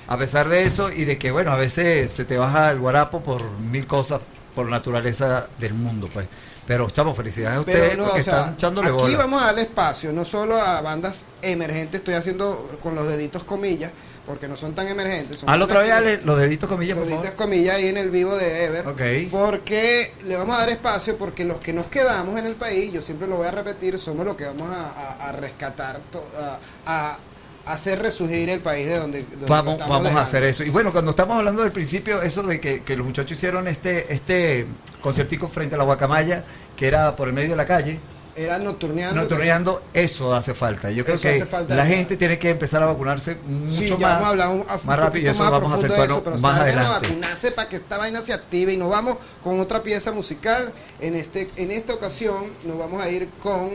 A 0.08 0.16
pesar 0.18 0.48
de 0.48 0.62
eso 0.64 0.90
y 0.92 1.04
de 1.04 1.18
que, 1.18 1.30
bueno, 1.32 1.50
a 1.50 1.56
veces 1.56 2.10
se 2.12 2.24
te 2.24 2.36
baja 2.38 2.70
el 2.70 2.78
guarapo 2.78 3.22
por 3.22 3.42
mil 3.58 3.86
cosas, 3.88 4.20
por 4.54 4.66
naturaleza 4.68 5.48
del 5.58 5.74
mundo, 5.74 6.08
pues. 6.12 6.26
Pero, 6.66 6.88
chamo, 6.90 7.14
felicidades 7.14 7.58
a 7.58 7.60
ustedes 7.60 7.96
no, 7.96 8.04
porque 8.04 8.20
o 8.20 8.24
sea, 8.24 8.38
están 8.38 8.54
echándole 8.54 8.88
aquí 8.88 8.96
bola. 8.98 9.18
vamos 9.18 9.42
a 9.42 9.46
darle 9.46 9.62
espacio, 9.62 10.12
no 10.12 10.24
solo 10.24 10.60
a 10.60 10.80
bandas 10.80 11.24
emergentes, 11.42 12.00
estoy 12.00 12.14
haciendo 12.14 12.78
con 12.82 12.94
los 12.96 13.06
deditos 13.06 13.44
comillas, 13.44 13.92
porque 14.26 14.48
no 14.48 14.56
son 14.56 14.74
tan 14.74 14.88
emergentes. 14.88 15.38
Son 15.40 15.48
Al 15.48 15.66
que- 15.66 15.76
Ale, 15.92 16.20
los 16.24 16.36
deditos 16.38 16.68
comillas, 16.68 16.94
por 16.96 17.02
Los 17.06 17.10
deditos 17.10 17.34
favor. 17.34 17.44
comillas 17.50 17.76
ahí 17.76 17.86
en 17.88 17.96
el 17.96 18.10
vivo 18.10 18.36
de 18.36 18.64
Ever. 18.64 18.86
Ok. 18.88 19.00
Porque 19.30 20.12
le 20.26 20.36
vamos 20.36 20.56
a 20.56 20.60
dar 20.60 20.68
espacio, 20.70 21.16
porque 21.16 21.44
los 21.44 21.58
que 21.58 21.72
nos 21.72 21.86
quedamos 21.86 22.38
en 22.38 22.46
el 22.46 22.54
país, 22.54 22.92
yo 22.92 23.02
siempre 23.02 23.28
lo 23.28 23.36
voy 23.36 23.46
a 23.46 23.52
repetir, 23.52 23.98
somos 23.98 24.26
los 24.26 24.36
que 24.36 24.44
vamos 24.44 24.68
a, 24.70 24.90
a- 25.24 25.28
a 25.28 25.32
rescatar, 25.32 26.00
to- 26.10 26.24
a, 26.38 26.58
a 26.86 27.18
hacer 27.66 28.00
resurgir 28.00 28.48
el 28.50 28.60
país 28.60 28.86
de 28.86 28.98
donde, 28.98 29.24
Vamos, 29.48 29.78
vamos 29.78 30.12
a 30.14 30.20
hacer 30.22 30.42
eso. 30.44 30.62
Y 30.64 30.70
bueno, 30.70 30.92
cuando 30.92 31.10
estamos 31.12 31.36
hablando 31.38 31.62
del 31.62 31.72
principio, 31.72 32.22
eso 32.22 32.42
de 32.42 32.60
que, 32.60 32.82
que 32.82 32.96
los 32.96 33.06
muchachos 33.06 33.32
hicieron 33.32 33.66
este 33.68 34.12
este 34.12 34.66
conciertico 35.00 35.48
frente 35.48 35.74
a 35.74 35.78
la 35.78 35.84
guacamaya, 35.84 36.44
que 36.76 36.86
era 36.86 37.14
por 37.16 37.28
el 37.28 37.34
medio 37.34 37.50
de 37.50 37.56
la 37.56 37.66
calle, 37.66 37.98
Era 38.36 38.58
nocturneando. 38.58 39.18
nocturneando, 39.22 39.82
eso 39.94 40.34
hace 40.34 40.52
falta. 40.52 40.90
Yo 40.90 41.04
creo 41.06 41.18
que 41.18 41.46
falta. 41.46 41.74
la 41.74 41.86
gente 41.86 42.16
tiene 42.18 42.38
que 42.38 42.50
empezar 42.50 42.82
a 42.82 42.86
vacunarse 42.86 43.36
mucho 43.46 43.74
Sí, 43.78 43.88
ya 43.88 43.96
más, 43.96 44.20
vamos 44.20 44.40
a 44.44 44.48
un, 44.50 44.60
a- 44.68 44.78
más 44.84 44.98
rápido 44.98 45.26
y 45.26 45.28
eso 45.30 45.42
más 45.42 45.52
vamos 45.52 45.72
a 45.72 45.74
acentuarlo 45.76 46.14
eso, 46.16 46.24
pero 46.24 46.38
más 46.38 46.58
a 46.58 46.62
adelante. 46.62 47.08
vacunarse 47.08 47.50
para 47.52 47.68
que 47.70 47.76
esta 47.76 47.96
vaina 47.96 48.20
se 48.20 48.34
active 48.34 48.74
y 48.74 48.76
nos 48.76 48.90
vamos 48.90 49.16
con 49.42 49.58
otra 49.58 49.82
pieza 49.82 50.12
musical. 50.12 50.70
En 51.00 51.14
este 51.14 51.48
en 51.56 51.70
esta 51.72 51.94
ocasión 51.94 52.44
nos 52.64 52.78
vamos 52.78 53.02
a 53.02 53.08
ir 53.08 53.26
con 53.42 53.70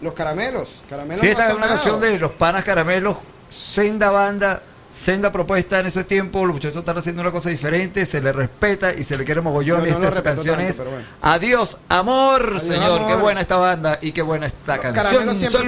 los 0.00 0.12
caramelos. 0.12 0.68
Caramelos 0.88 1.20
Sí, 1.20 1.28
esta 1.28 1.48
es 1.50 1.54
una 1.56 1.68
canción 1.68 2.00
de 2.00 2.18
los 2.18 2.32
panas 2.32 2.64
caramelos, 2.64 3.16
senda 3.48 4.10
banda, 4.10 4.60
senda 4.92 5.30
propuesta 5.32 5.78
en 5.78 5.86
ese 5.86 6.04
tiempo, 6.04 6.44
los 6.44 6.54
muchachos 6.54 6.78
están 6.78 6.98
haciendo 6.98 7.22
una 7.22 7.30
cosa 7.30 7.50
diferente, 7.50 8.04
se 8.06 8.20
le 8.20 8.32
respeta 8.32 8.92
y 8.94 9.04
se 9.04 9.16
le 9.16 9.24
quiere 9.24 9.40
mogollón. 9.40 9.86
Y 9.86 9.90
no 9.90 9.98
lo 9.98 10.04
esta 10.08 10.20
respeto 10.20 10.36
canción 10.36 10.56
tanto, 10.56 10.70
es 10.70 10.76
pero 10.76 10.90
bueno. 10.90 11.06
Adiós, 11.22 11.76
amor, 11.88 12.42
Adiós, 12.46 12.62
señor. 12.62 13.06
Qué 13.06 13.14
buena 13.14 13.40
esta 13.40 13.56
banda 13.56 13.98
y 14.00 14.12
qué 14.12 14.22
buena 14.22 14.46
esta 14.46 14.76
Los 14.76 14.82
canción. 14.82 15.04
caramelos 15.04 15.36
siempre. 15.38 15.62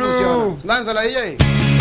Lánzala, 0.64 1.03
DJ. 1.03 1.72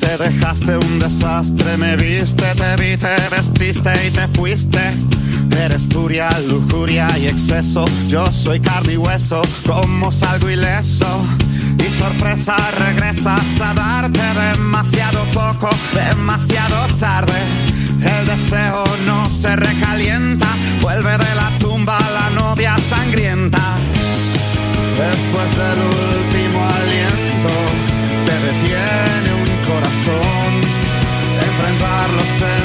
Pasaste 0.00 0.18
dejaste 0.18 0.76
un 0.76 0.98
desastre, 0.98 1.76
me 1.76 1.96
viste, 1.96 2.44
te 2.54 2.76
vi, 2.76 2.96
te 2.96 3.16
vestiste 3.30 3.92
y 4.06 4.10
te 4.10 4.26
fuiste. 4.28 4.80
Eres 5.64 5.88
furia, 5.88 6.28
lujuria 6.48 7.06
y 7.18 7.26
exceso, 7.26 7.84
yo 8.08 8.30
soy 8.32 8.60
carne 8.60 8.94
y 8.94 8.96
hueso, 8.96 9.42
como 9.66 10.10
salgo 10.10 10.48
ileso. 10.48 11.26
Y 11.78 11.90
sorpresa 11.90 12.56
regresas 12.78 13.60
a 13.60 13.74
darte 13.74 14.20
demasiado 14.20 15.24
poco, 15.32 15.68
demasiado 15.94 16.86
tarde. 16.98 17.40
El 18.00 18.26
deseo 18.26 18.84
no 19.06 19.28
se 19.28 19.56
recalienta, 19.56 20.46
vuelve 20.80 21.12
de 21.12 21.34
la 21.34 21.58
tumba 21.58 21.98
la 22.12 22.30
novia 22.30 22.76
sangrienta. 22.78 23.76
Después 24.98 25.50
del 25.56 25.78
último 25.78 26.68
aliento 26.68 27.54
se 28.24 28.34
detiene 28.46 29.34
un 29.34 29.39
corazón. 29.80 30.60
Enfrentar 31.42 32.10
los 32.10 32.59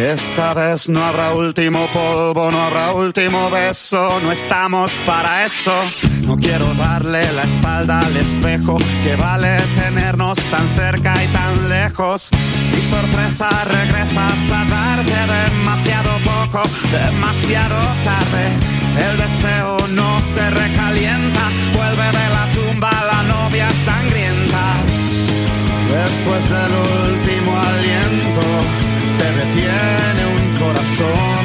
Esta 0.00 0.54
vez 0.54 0.88
no 0.88 1.04
habrá 1.04 1.34
último 1.34 1.86
polvo, 1.92 2.50
no 2.50 2.58
habrá 2.58 2.92
último 2.92 3.50
beso, 3.50 4.18
no 4.20 4.32
estamos 4.32 4.92
para 5.04 5.44
eso. 5.44 5.74
No 6.22 6.38
quiero 6.38 6.72
darle 6.74 7.20
la 7.34 7.42
espalda 7.42 8.00
al 8.00 8.16
espejo, 8.16 8.78
que 9.04 9.14
vale 9.16 9.58
tenernos 9.74 10.38
tan 10.50 10.66
cerca 10.66 11.12
y 11.22 11.26
tan 11.28 11.68
lejos. 11.68 12.30
Y 12.76 12.80
sorpresa 12.80 13.50
regresas 13.64 14.50
a 14.50 14.64
darte 14.64 15.12
demasiado 15.12 16.10
poco, 16.24 16.62
demasiado 16.90 17.76
tarde. 18.02 18.46
El 18.96 19.18
deseo 19.18 19.76
no 19.90 20.20
se 20.22 20.48
recalienta, 20.48 21.42
vuelve 21.74 22.06
de 22.06 22.28
la 22.30 22.50
tumba 22.52 22.90
la 23.04 23.22
novia 23.22 23.68
sangrienta. 23.70 24.64
Después 25.92 26.48
del 26.48 26.72
último 27.12 27.52
aliento 27.58 28.79
se 29.20 29.28
detiene 29.40 30.22
un 30.36 30.44
corazón. 30.58 31.42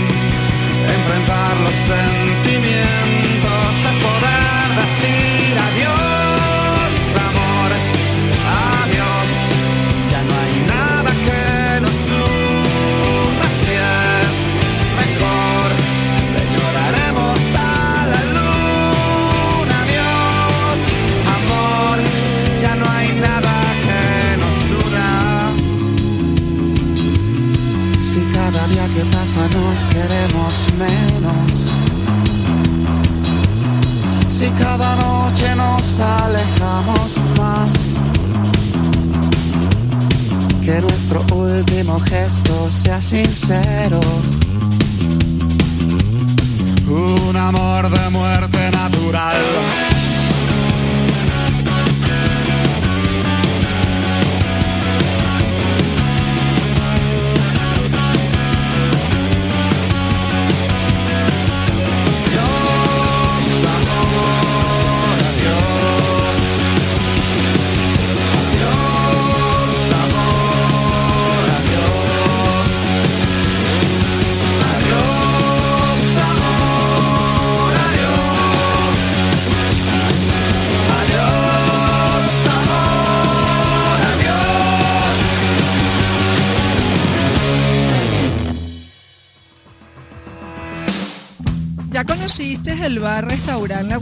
Enfrentar 0.98 1.54
los 1.66 1.76
sentimientos 1.94 3.74
es 3.90 3.98
poder 4.06 4.68
decir 4.82 5.35
que 28.96 29.02
pasa 29.12 29.42
nos 29.50 29.86
queremos 29.88 30.68
menos. 30.80 31.52
Si 34.30 34.48
cada 34.52 34.96
noche 34.96 35.54
nos 35.56 36.00
alejamos 36.00 37.18
más. 37.38 38.02
Que 40.64 40.80
nuestro 40.80 41.20
último 41.36 42.00
gesto 42.00 42.72
sea 42.72 43.02
sincero. 43.02 44.00
Un 46.88 47.36
amor 47.36 47.90
de 47.90 48.10
muerte 48.10 48.72
natural. 48.72 50.05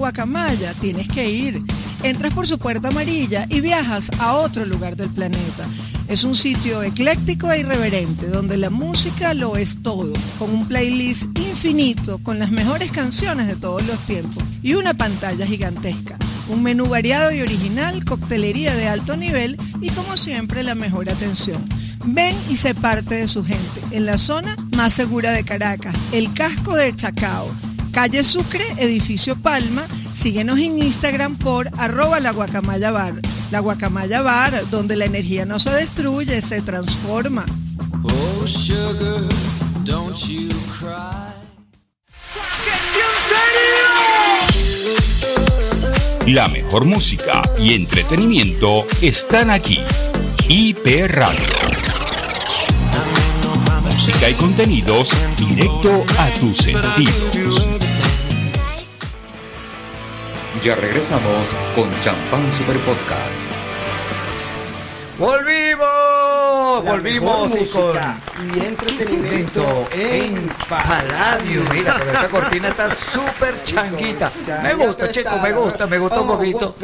Guacamaya, 0.04 0.74
tienes 0.82 1.08
que 1.08 1.30
ir. 1.30 1.60
Entras 2.04 2.34
por 2.34 2.46
su 2.46 2.60
puerta 2.60 2.90
amarilla 2.90 3.46
y 3.48 3.62
viajas 3.62 4.12
a 4.20 4.34
otro 4.34 4.66
lugar 4.66 4.98
del 4.98 5.08
planeta. 5.08 5.66
Es 6.10 6.26
un 6.26 6.36
sitio 6.36 6.84
ecléctico 6.84 7.50
e 7.50 7.62
irreverente 7.62 8.28
donde 8.28 8.58
la 8.58 8.70
música 8.70 9.34
lo 9.34 9.56
es 9.56 9.82
todo, 9.82 10.12
con 10.38 10.50
un 10.50 10.68
playlist 10.68 11.40
infinito 11.40 12.18
con 12.18 12.38
las 12.38 12.52
mejores 12.52 12.92
canciones 12.92 13.48
de 13.48 13.56
todos 13.56 13.88
los 13.88 13.98
tiempos 14.00 14.44
y 14.62 14.74
una 14.74 14.94
pantalla 14.94 15.48
gigantesca. 15.48 16.18
Un 16.50 16.64
menú 16.64 16.88
variado 16.88 17.32
y 17.32 17.42
original, 17.42 18.04
coctelería 18.04 18.76
de 18.76 18.90
alto 18.90 19.16
nivel 19.16 19.58
y 19.80 19.88
como 19.92 20.18
siempre 20.18 20.64
la 20.64 20.76
mejor 20.76 21.10
atención. 21.10 21.64
Ven 22.06 22.36
y 22.50 22.58
sé 22.58 22.76
parte 22.76 23.16
de 23.16 23.30
su 23.30 23.46
gente 23.46 23.80
en 23.92 24.06
la 24.06 24.18
zona 24.18 24.58
más 24.76 24.94
segura 24.94 25.32
de 25.32 25.46
Caracas, 25.46 25.96
el 26.12 26.34
casco 26.34 26.76
de 26.76 26.94
Chacao. 26.94 27.50
Calle 27.94 28.24
Sucre, 28.24 28.66
edificio 28.80 29.36
Palma. 29.36 29.86
Síguenos 30.14 30.58
en 30.58 30.82
Instagram 30.82 31.38
por 31.38 31.70
arroba 31.78 32.20
la 32.20 32.32
guacamaya 32.32 32.90
bar. 32.90 33.14
La 33.52 33.60
guacamaya 33.60 34.24
bar, 34.24 34.68
donde 34.72 34.96
la 34.96 35.06
energía 35.06 35.46
no 35.46 35.60
se 35.60 35.70
destruye, 35.70 36.42
se 36.42 36.64
transforma. 36.64 37.46
Oh, 38.02 38.48
sugar, 38.48 39.22
don't 39.86 40.18
you 40.28 40.50
cry. 40.80 41.34
La 46.26 46.48
mejor 46.48 46.86
música 46.86 47.44
y 47.60 47.76
entretenimiento 47.76 48.86
están 49.02 49.52
aquí. 49.52 49.80
IP 50.50 51.08
Radio. 51.10 51.63
Música 54.06 54.30
y 54.30 54.34
contenidos 54.34 55.10
directo 55.38 56.04
a 56.20 56.30
tus 56.34 56.58
sentidos. 56.58 57.66
Ya 60.62 60.76
regresamos 60.76 61.56
con 61.74 61.90
Champán 62.02 62.52
Super 62.52 62.78
Podcast. 62.80 63.50
¡Volvimos! 65.18 66.84
La 66.84 66.92
Volvimos 66.92 67.52
y 67.56 67.66
con 67.66 67.98
y 68.54 68.66
entretenimiento 68.66 69.88
en 69.94 70.50
Paladio. 70.68 71.62
Mira, 71.74 71.96
pero 71.98 72.12
esa 72.12 72.28
cortina 72.28 72.68
está 72.68 72.94
súper 72.94 73.56
changuita. 73.64 74.30
Me 74.64 74.74
gusta, 74.74 75.08
chico, 75.14 75.40
me 75.42 75.54
gusta, 75.54 75.88
me 75.88 75.98
gusta 75.98 76.20
un 76.20 76.28
poquito. 76.28 76.76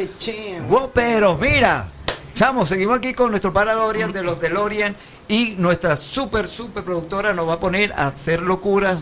Wow, 0.70 0.92
pero 0.94 1.38
mira, 1.38 1.90
chamo, 2.34 2.66
seguimos 2.66 3.00
aquí 3.00 3.14
con 3.14 3.32
nuestro 3.32 3.52
Paradorian 3.52 4.14
de 4.14 4.24
los 4.24 4.40
DeLorean 4.40 4.96
y 5.30 5.56
nuestra 5.58 5.96
super, 5.96 6.48
super 6.48 6.84
productora 6.84 7.34
nos 7.34 7.48
va 7.48 7.54
a 7.54 7.60
poner 7.60 7.94
a 7.94 8.08
hacer 8.08 8.42
locuras 8.42 8.98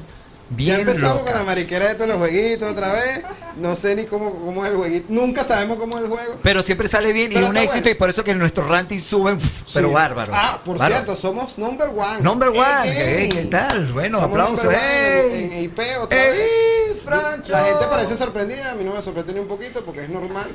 Ya 0.52 0.56
bien 0.56 0.80
empezamos 0.82 1.24
con 1.24 1.34
la 1.34 1.44
mariquera 1.44 1.94
de 1.94 2.08
los 2.08 2.18
jueguitos 2.18 2.70
otra 2.72 2.94
vez. 2.94 3.24
No 3.58 3.76
sé 3.76 3.96
ni 3.96 4.06
cómo, 4.06 4.32
cómo 4.34 4.64
es 4.66 4.72
el 4.72 4.78
jueguito. 4.78 5.06
Nunca 5.10 5.44
sabemos 5.44 5.78
cómo 5.78 5.98
es 5.98 6.04
el 6.04 6.10
juego. 6.10 6.36
Pero 6.44 6.62
siempre 6.62 6.88
sale 6.88 7.12
bien 7.14 7.32
y 7.32 7.36
es 7.36 7.50
un 7.50 7.58
éxito 7.58 7.82
bueno. 7.84 7.92
y 7.92 7.96
por 7.96 8.10
eso 8.10 8.24
que 8.24 8.36
nuestros 8.36 8.68
rankings 8.68 9.04
suben, 9.04 9.40
pero 9.74 9.92
bárbaro. 9.92 10.32
Ah, 10.36 10.60
por 10.64 10.78
Bárbaro. 10.78 11.06
cierto, 11.06 11.16
somos 11.20 11.58
number 11.58 11.90
one. 11.90 12.20
Number 12.22 12.50
one, 12.50 13.30
¿qué 13.32 13.48
tal? 13.50 13.92
Bueno, 13.94 14.20
Somos 14.20 14.60
one 14.64 14.78
¡Ey! 14.78 15.44
En, 15.46 15.52
en 15.54 15.64
IP 15.64 15.80
otra 16.02 16.24
¡Ey, 16.26 16.38
vez. 16.38 17.02
Francho! 17.04 17.54
La 17.54 17.64
gente 17.64 17.86
parece 17.90 18.18
sorprendida, 18.18 18.72
a 18.72 18.76
mí 18.76 18.84
no 18.84 18.94
me 18.94 19.02
sorprende 19.02 19.34
ni 19.34 19.40
un 19.40 19.48
poquito 19.48 19.82
porque 19.84 20.04
es 20.04 20.10
normal. 20.10 20.48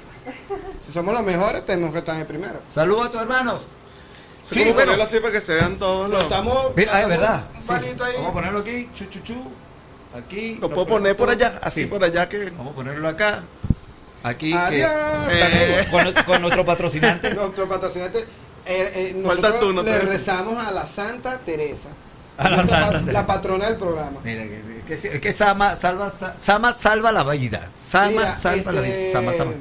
Si 0.80 0.92
somos 0.92 1.12
los 1.14 1.24
mejores, 1.24 1.64
tenemos 1.64 1.92
que 1.92 1.98
estar 1.98 2.14
en 2.14 2.20
el 2.20 2.26
primero. 2.26 2.60
Saludos 2.72 3.06
a 3.06 3.10
tus 3.10 3.20
hermanos. 3.22 3.62
Sí, 4.44 4.58
bueno. 4.60 4.74
ponerlo 4.74 5.04
así 5.04 5.18
para 5.20 5.32
que 5.32 5.40
se 5.40 5.54
vean 5.54 5.76
todos 5.78 6.08
los. 6.10 6.22
Estamos. 6.22 6.72
Mira, 6.76 7.00
es 7.00 7.08
verdad. 7.08 7.44
Un 7.54 7.62
Sí. 7.62 7.68
palito 7.68 8.04
ahí. 8.04 8.12
Vamos 8.16 8.30
a 8.30 8.32
ponerlo 8.34 8.58
aquí, 8.60 8.90
chu, 8.94 9.04
chu, 9.06 9.20
chu. 9.20 9.34
Aquí. 10.16 10.58
Lo 10.60 10.68
puedo 10.68 10.86
poner 10.86 11.16
por 11.16 11.30
allá, 11.30 11.58
así 11.62 11.82
Sí. 11.82 11.86
por 11.86 12.02
allá 12.04 12.28
que. 12.28 12.50
Vamos 12.50 12.72
a 12.72 12.76
ponerlo 12.76 13.08
acá. 13.08 13.42
Aquí. 14.22 14.52
Adiós. 14.52 14.90
Que, 15.28 15.80
Eh. 15.80 15.88
con, 15.90 16.12
con 16.24 16.40
nuestro 16.42 16.64
patrocinante. 16.64 17.32
Nuestro 17.34 17.68
patrocinante. 17.68 18.18
eh, 18.64 18.92
eh, 18.94 19.22
Falta 19.26 19.48
nosotros 19.48 19.60
tú, 19.60 19.72
no 19.72 19.82
le 19.82 19.98
rezamos 20.00 20.64
a 20.64 20.70
la 20.70 20.86
Santa 20.86 21.38
Teresa. 21.38 21.88
A 22.38 22.48
la 22.48 22.56
Santa 22.58 22.80
pa- 22.80 22.90
Teresa. 22.92 23.12
La 23.12 23.26
patrona 23.26 23.66
del 23.66 23.76
programa. 23.76 24.20
Mira, 24.22 24.44
que, 24.86 24.98
que, 24.98 25.20
que 25.20 25.32
Sama, 25.32 25.74
salva, 25.76 26.10
sa- 26.12 26.34
Sama 26.38 26.72
salva 26.74 27.10
la 27.10 27.24
vida. 27.24 27.68
Sama 27.80 28.08
Mira, 28.10 28.34
salva 28.34 28.70
la 28.72 28.80
vida. 28.82 28.94
este, 28.94 29.12
Sama, 29.12 29.32
Sama. 29.34 29.52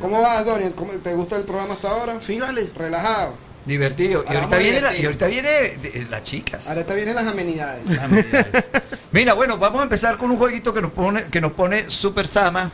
¿Cómo 0.00 0.22
vas, 0.22 0.44
Dorian? 0.44 0.72
¿Cómo- 0.72 0.92
¿Te 0.92 1.12
gusta 1.14 1.36
el 1.36 1.42
programa 1.42 1.74
hasta 1.74 1.90
ahora? 1.90 2.20
Sí, 2.20 2.38
vale. 2.40 2.70
Relajado. 2.74 3.34
Divertido. 3.68 4.24
Y 4.28 4.34
ahorita 4.34 4.56
viene, 4.56 4.80
la, 4.80 4.96
y 4.96 5.04
ahorita 5.04 5.26
viene 5.26 5.48
de- 5.48 6.06
las 6.10 6.24
chicas. 6.24 6.66
Ahora 6.66 6.84
te 6.84 6.94
vienen 6.94 7.14
las 7.14 7.26
amenidades. 7.26 7.84
Mira, 7.86 8.46
Mira, 9.12 9.34
bueno, 9.34 9.58
vamos 9.58 9.80
a 9.80 9.82
empezar 9.84 10.16
con 10.16 10.30
un 10.30 10.38
jueguito 10.38 10.72
que 10.72 10.80
nos 10.80 10.90
pone, 10.90 11.24
que 11.24 11.40
nos 11.40 11.52
pone 11.52 11.90
Super 11.90 12.26
Sama. 12.26 12.72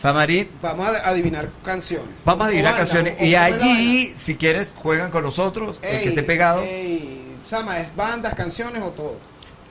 Samarit. 0.00 0.50
Vamos 0.62 0.88
a 0.88 1.08
adivinar 1.08 1.48
canciones. 1.62 2.08
Vamos 2.24 2.46
a 2.46 2.48
adivinar 2.48 2.76
canciones. 2.76 3.14
Y 3.14 3.16
cómo 3.16 3.26
es 3.26 3.32
la 3.32 3.44
allí, 3.44 4.14
si 4.16 4.36
quieres, 4.36 4.74
juegan 4.76 5.10
con 5.10 5.22
nosotros. 5.22 5.80
vaina. 5.80 5.96
el 5.96 6.02
que 6.02 6.08
esté 6.10 6.22
pegado. 6.22 6.62
ey, 6.62 7.36
Sama, 7.44 7.78
¿es 7.80 7.94
bandas, 7.94 8.34
canciones 8.34 8.82
o 8.82 8.90
todo? 8.90 9.18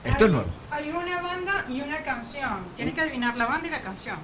Esto 0.04 0.26
es 0.26 0.30
nuevo. 0.30 0.48
Hay 0.70 0.90
una 0.90 1.20
banda 1.22 1.64
y 1.68 1.80
una 1.80 1.98
canción. 2.02 2.58
Tienes 2.76 2.94
que 2.94 3.00
adivinar 3.00 3.36
la 3.36 3.46
banda 3.46 3.66
y 3.66 3.70
la 3.70 3.80
canción. 3.80 4.16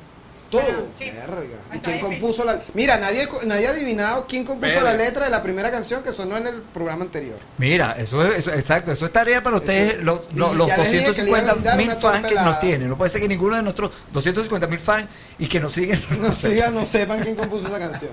Todo. 0.53 0.87
Sí. 0.97 1.07
Verga. 1.07 1.43
¿Y 1.73 1.77
Está 1.77 1.91
quién 1.91 2.01
compuso 2.01 2.45
la.? 2.45 2.61
Mira, 2.75 2.99
nadie, 2.99 3.27
nadie 3.47 3.67
ha 3.67 3.71
adivinado 3.71 4.27
quién 4.29 4.45
compuso 4.45 4.69
Verga. 4.75 4.93
la 4.93 4.97
letra 4.97 5.25
de 5.25 5.31
la 5.31 5.43
primera 5.43 5.71
canción 5.71 6.03
que 6.05 6.13
sonó 6.13 6.37
en 6.37 6.47
el 6.47 6.61
programa 6.61 7.05
anterior. 7.05 7.39
Mira, 7.59 7.93
eso 7.99 8.25
es 8.25 8.39
eso- 8.41 8.53
exacto, 8.53 8.93
eso 8.93 9.07
es 9.07 9.13
tarea 9.13 9.43
para 9.43 9.57
ustedes, 9.57 9.95
Eso- 9.95 10.03
los, 10.03 10.21
los, 10.35 10.55
los 10.55 10.69
ya 10.69 10.77
les 10.77 10.93
dije 10.93 11.15
que 11.15 11.23
le 11.23 11.29
iba 11.31 11.39
a 11.39 11.43
250 11.43 11.55
brindar 11.55 11.77
mil 11.79 11.93
fans 11.93 12.27
que 12.29 12.35
nos 12.35 12.61
tienen. 12.61 12.89
No 12.89 12.97
puede 12.99 13.11
ser 13.11 13.21
que 13.23 13.29
ninguno 13.29 13.57
de 13.57 13.63
nuestros 13.63 13.91
250 14.13 14.67
mil 14.67 14.79
fans 14.81 15.07
y 15.39 15.47
que 15.49 15.59
nos 15.59 15.73
siguen. 15.73 16.05
no 16.11 16.29
No 16.29 16.33
sé. 16.33 16.51
sigan, 16.51 16.75
no 16.75 16.87
sepan 16.87 17.21
quién 17.21 17.35
compuso 17.35 17.67
esa 17.69 17.79
canción. 17.79 18.11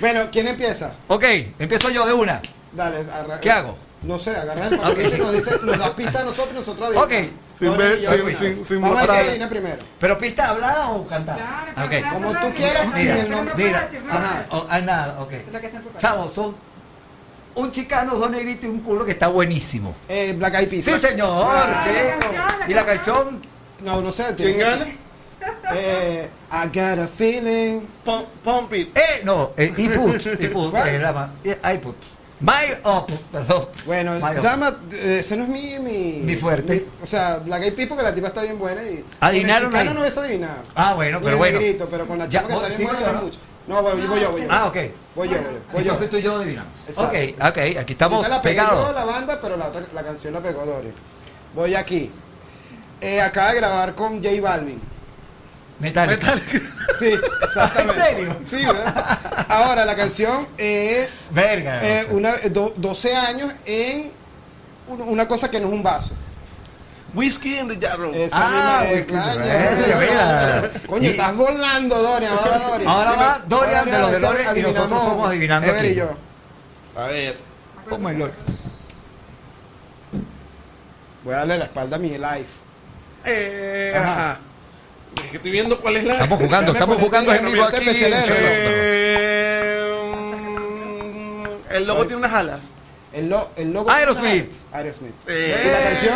Bueno, 0.00 0.22
¿quién 0.32 0.48
empieza? 0.48 0.92
Ok, 1.08 1.24
empiezo 1.58 1.90
yo 1.90 2.06
de 2.06 2.12
una. 2.14 2.40
Dale, 2.72 3.04
¿Qué 3.40 3.50
hago? 3.50 3.76
No 4.06 4.18
sé, 4.18 4.36
agarra 4.36 4.68
el 4.68 4.78
papelito 4.78 5.16
y 5.16 5.18
nos, 5.20 5.32
dice, 5.32 5.50
nos 5.62 5.78
da 5.78 5.94
pista 5.96 6.20
a 6.20 6.24
nosotros 6.24 6.50
y 6.52 6.54
nosotros 6.56 6.88
adivinamos. 6.88 7.06
Ok. 7.06 7.58
Sin 7.58 7.76
ver- 7.76 8.02
sin- 8.02 8.32
sin- 8.34 8.64
sin 8.64 8.80
Vamos 8.82 8.98
a 9.08 9.12
ver 9.22 9.48
primero. 9.48 9.76
¿Pero 9.98 10.18
pista 10.18 10.48
hablada 10.50 10.90
o 10.90 11.06
cantada? 11.06 11.36
Claro, 11.74 11.86
ok. 11.86 11.90
pero 11.90 12.10
Como 12.12 12.30
tú 12.40 12.54
quieras, 12.54 12.82
sabe. 12.84 12.96
sin 12.96 13.04
Mira, 13.06 13.20
el 13.22 13.30
nombre. 13.30 13.54
mira, 13.56 13.88
Ajá. 14.10 14.18
ajá, 14.18 14.46
oh, 14.50 14.66
ah, 14.68 14.80
nada, 14.80 15.20
ok. 15.20 15.32
Chavos, 15.98 16.32
son 16.32 16.54
un 17.54 17.70
chicano, 17.70 18.16
dos 18.16 18.30
negritos 18.30 18.64
y 18.64 18.66
un 18.68 18.80
culo 18.80 19.04
que 19.04 19.12
está 19.12 19.28
buenísimo. 19.28 19.94
Eh, 20.08 20.34
Black 20.36 20.54
Eyed 20.54 20.68
Peas. 20.68 20.84
Sí, 20.84 20.92
señor, 20.98 21.46
Ah, 21.48 21.84
chico. 21.86 21.94
la 21.96 22.10
canción, 22.18 22.58
la 22.58 22.70
Y 22.70 22.74
la 22.74 22.84
canción. 22.84 23.42
No, 23.84 24.00
no 24.00 24.10
sé. 24.10 24.34
¿Quién 24.36 24.58
gana? 24.58 24.86
Eh, 25.74 26.28
I 26.50 26.66
got 26.66 26.98
a 26.98 27.06
feeling. 27.08 27.80
Pump, 28.04 28.26
pump 28.42 28.72
it. 28.74 28.96
eh, 28.96 29.20
no, 29.24 29.52
eh, 29.56 29.72
Iput, 29.76 30.26
Iput, 30.40 30.70
¿Cuál? 30.70 31.00
My 32.40 32.74
Up, 32.84 33.06
perdón. 33.30 33.68
Bueno, 33.86 34.14
My 34.14 34.40
llama, 34.42 34.76
eh, 34.92 35.18
ese 35.20 35.36
no 35.36 35.44
es 35.44 35.48
mi, 35.48 35.78
mi... 35.78 36.20
Mi 36.22 36.36
fuerte. 36.36 36.74
mi- 36.74 37.02
o 37.02 37.06
sea, 37.06 37.36
Black 37.36 37.62
Eyed 37.62 37.74
Peas 37.74 37.88
porque 37.88 38.02
la 38.02 38.14
tipa 38.14 38.28
está 38.28 38.42
bien 38.42 38.58
buena 38.58 38.82
y... 38.82 39.04
Adivinaron 39.20 39.74
ahí. 39.74 39.88
no 39.92 40.00
hubiese 40.00 40.20
adivinado. 40.20 40.58
Ah, 40.74 40.94
bueno, 40.94 41.20
pero 41.22 41.38
bueno. 41.38 41.58
negrito, 41.60 41.86
pero 41.90 42.06
con 42.06 42.18
la 42.18 42.28
chica 42.28 42.46
que 42.46 42.52
está 42.52 42.66
bien 42.66 42.76
sí, 42.78 42.84
buena 42.84 43.12
no 43.12 43.22
mucho. 43.22 43.38
No, 43.66 43.82
voy 43.82 44.02
yo, 44.02 44.08
voy 44.08 44.20
yo. 44.20 44.36
Ah, 44.50 44.66
ok. 44.66 44.74
Voy 44.74 45.28
yo, 45.28 45.36
voy 45.36 45.44
yo. 45.44 45.50
Voy 45.72 45.84
yo. 45.84 45.92
Entonces 45.92 46.10
tú 46.10 46.16
y 46.18 46.22
yo 46.22 46.36
adivinamos. 46.36 46.72
Exacto. 46.88 47.16
Ok, 47.18 47.48
ok, 47.48 47.78
aquí 47.78 47.92
estamos 47.92 48.28
la 48.28 48.36
yo, 48.36 48.42
pegados. 48.42 48.94
la 48.94 49.04
banda, 49.04 49.38
pero 49.40 49.56
la, 49.56 49.68
otra, 49.68 49.82
la 49.94 50.02
canción 50.02 50.34
la 50.34 50.40
pegó 50.40 50.66
Dorian. 50.66 50.92
Voy 51.54 51.74
aquí. 51.74 52.10
Eh, 53.00 53.20
acaba 53.20 53.50
de 53.52 53.56
grabar 53.56 53.94
con 53.94 54.22
J 54.22 54.40
Balvin. 54.42 54.80
Metallica. 55.78 56.34
Sí, 56.98 57.10
exactamente. 57.42 58.00
¿En 58.00 58.06
serio? 58.16 58.36
Sí, 58.44 58.64
¿verdad? 58.64 59.18
Ahora, 59.48 59.84
la 59.84 59.96
canción 59.96 60.46
es 60.56 61.28
Verga. 61.32 61.80
eh, 61.82 62.06
una, 62.10 62.36
do- 62.50 62.72
12 62.76 63.16
años 63.16 63.52
en 63.66 64.12
un- 64.86 65.00
una 65.02 65.26
cosa 65.26 65.50
que 65.50 65.58
no 65.58 65.66
es 65.66 65.72
un 65.72 65.82
vaso. 65.82 66.14
Whisky 67.12 67.58
in 67.58 67.66
the 67.68 67.84
Jarro. 67.84 68.12
Esa 68.14 68.36
Ah, 68.36 68.84
misma, 68.84 69.34
eh, 69.34 69.96
mira. 69.98 70.70
Coño, 70.86 71.10
estás 71.10 71.34
volando, 71.36 72.00
Dorian. 72.00 72.32
Ahora, 72.32 72.58
Dorian. 72.58 72.88
Ahora 72.90 73.12
va 73.14 73.40
Dorian 73.44 73.90
de 73.90 73.98
los 73.98 74.12
Delores 74.12 74.46
y 74.56 74.60
nosotros 74.62 75.02
somos 75.02 75.28
adivinando 75.28 75.68
Ever 75.68 75.84
y 75.86 75.94
yo. 75.96 76.10
A 76.96 77.06
ver. 77.06 77.36
Oh 77.90 77.98
my 77.98 78.14
lord. 78.16 78.32
Voy 81.24 81.34
a 81.34 81.38
darle 81.38 81.58
la 81.58 81.64
espalda 81.64 81.96
a 81.96 81.98
mi 81.98 82.10
live. 82.10 82.46
Eh, 83.24 83.92
Ajá. 83.96 84.12
ajá. 84.12 84.38
Es 85.16 85.30
que 85.30 85.36
estoy 85.36 85.50
viendo 85.50 85.78
cuál 85.80 85.96
es 85.96 86.04
la. 86.04 86.14
Estamos 86.14 86.40
jugando, 86.40 86.72
estamos 86.72 86.98
jugando 86.98 87.32
en 87.34 87.46
el 87.46 87.52
vivo 87.52 87.64
aquí. 87.64 87.84
Eh, 88.76 89.12
mm, 90.12 91.74
el 91.74 91.86
logo 91.86 92.02
tiene 92.06 92.16
unas 92.16 92.32
alas. 92.32 92.64
El, 93.12 93.28
lo, 93.28 93.50
el 93.56 93.72
logo. 93.72 93.90
Aerosmith. 93.90 94.52
Aerosmith. 94.72 95.14
Eh, 95.28 95.62
¿Y 95.64 95.68
la 95.68 95.82
canción? 95.82 96.14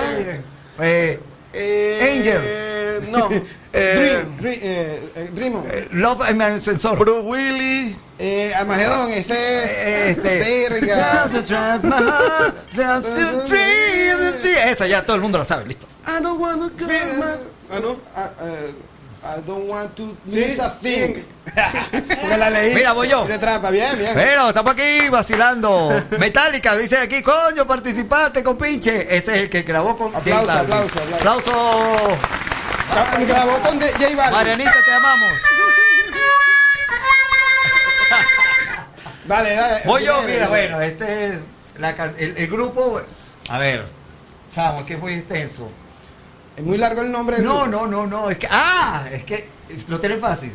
Eh, 0.80 1.20
eh, 1.52 2.16
Angel. 2.18 3.10
No. 3.10 3.28
Eh, 3.72 3.94
Dream. 3.94 4.36
Dream, 4.38 4.58
eh, 4.60 5.00
eh, 5.14 5.30
Dream. 5.32 5.62
Love 5.92 6.22
and 6.22 6.42
Ascensor. 6.42 6.98
Bruce 6.98 7.20
Willis. 7.22 7.96
Eh, 8.18 8.52
Armagedón, 8.54 9.10
ese 9.12 9.64
es. 9.64 10.16
Este. 10.16 10.38
Verga. 10.70 11.30
Esa 14.66 14.86
ya 14.86 15.04
todo 15.04 15.16
el 15.16 15.22
mundo 15.22 15.38
la 15.38 15.44
sabe, 15.44 15.66
listo. 15.66 15.86
I 16.06 16.20
don't 16.22 16.40
wanna 16.40 16.68
go. 16.68 16.86
Ah, 17.70 17.78
no. 17.80 17.96
Ah, 18.16 18.30
eh, 18.42 18.72
I 19.20 19.40
don't 19.44 19.68
want 19.68 19.94
to 19.96 20.16
Sí, 20.26 20.36
miss 20.36 20.60
a 20.60 20.78
thing. 20.78 21.24
Porque 22.20 22.36
la 22.36 22.50
leí. 22.50 22.74
Mira, 22.74 22.92
voy 22.92 23.08
yo. 23.08 23.24
De 23.26 23.38
trampa, 23.38 23.70
bien, 23.70 23.98
bien. 23.98 24.12
Pero 24.14 24.48
estamos 24.48 24.72
aquí 24.72 25.08
vacilando. 25.10 26.04
Metallica 26.18 26.76
dice 26.76 26.98
aquí, 26.98 27.20
coño, 27.22 27.66
participaste 27.66 28.42
con 28.44 28.56
pinche. 28.56 29.14
Ese 29.14 29.32
es 29.34 29.38
el 29.40 29.50
que 29.50 29.62
grabó 29.62 29.96
con 29.98 30.14
Aplauso, 30.14 30.46
J 30.46 30.60
aplauso, 30.60 30.98
aplauso. 31.02 31.50
Aplauso. 32.90 33.26
Grabó 33.26 33.58
con 33.58 33.80
J 33.80 33.92
Balvin. 33.98 34.32
Marianita, 34.32 34.74
te 34.84 34.92
amamos. 34.92 35.32
Vale, 39.26 39.54
dale. 39.54 39.82
Voy 39.84 40.04
yo, 40.04 40.22
mira, 40.22 40.48
bueno, 40.48 40.80
este 40.80 41.26
es 41.28 41.40
la 41.78 41.90
el, 42.18 42.36
el 42.36 42.46
grupo. 42.46 43.00
A 43.50 43.58
ver, 43.58 43.84
chamo, 44.50 44.86
que 44.86 44.94
es 44.94 45.00
muy 45.00 45.14
extenso. 45.14 45.70
Es 46.58 46.64
muy 46.64 46.76
largo 46.76 47.02
el 47.02 47.12
nombre 47.12 47.38
No, 47.38 47.66
no, 47.66 47.86
no, 47.86 48.06
no, 48.06 48.30
es 48.30 48.36
que. 48.38 48.48
¡Ah! 48.50 49.04
Es 49.12 49.22
que 49.22 49.48
lo 49.88 50.00
tienen 50.00 50.20
fácil. 50.20 50.52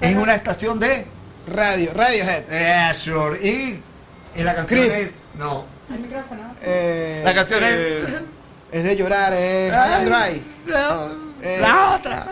Es 0.00 0.16
una 0.16 0.34
estación 0.34 0.78
de. 0.80 1.06
Radio, 1.52 1.92
Radiohead. 1.94 2.42
Eh, 2.50 2.92
sure. 2.94 3.38
Y, 3.46 3.80
y 4.36 4.42
la 4.42 4.54
canción 4.54 4.80
Creep. 4.80 4.92
es. 4.92 5.12
No. 5.38 5.64
El 5.90 6.00
micrófono. 6.00 6.42
Eh, 6.62 7.22
La 7.24 7.32
canción 7.34 7.64
es. 7.64 7.72
Eh, 7.74 8.04
Es 8.72 8.84
de 8.84 8.96
llorar, 8.96 9.32
es 9.32 9.72
Dry. 10.04 10.42
No, 10.66 11.28
Eh, 11.42 11.58
la 11.60 11.94
otra. 11.94 12.26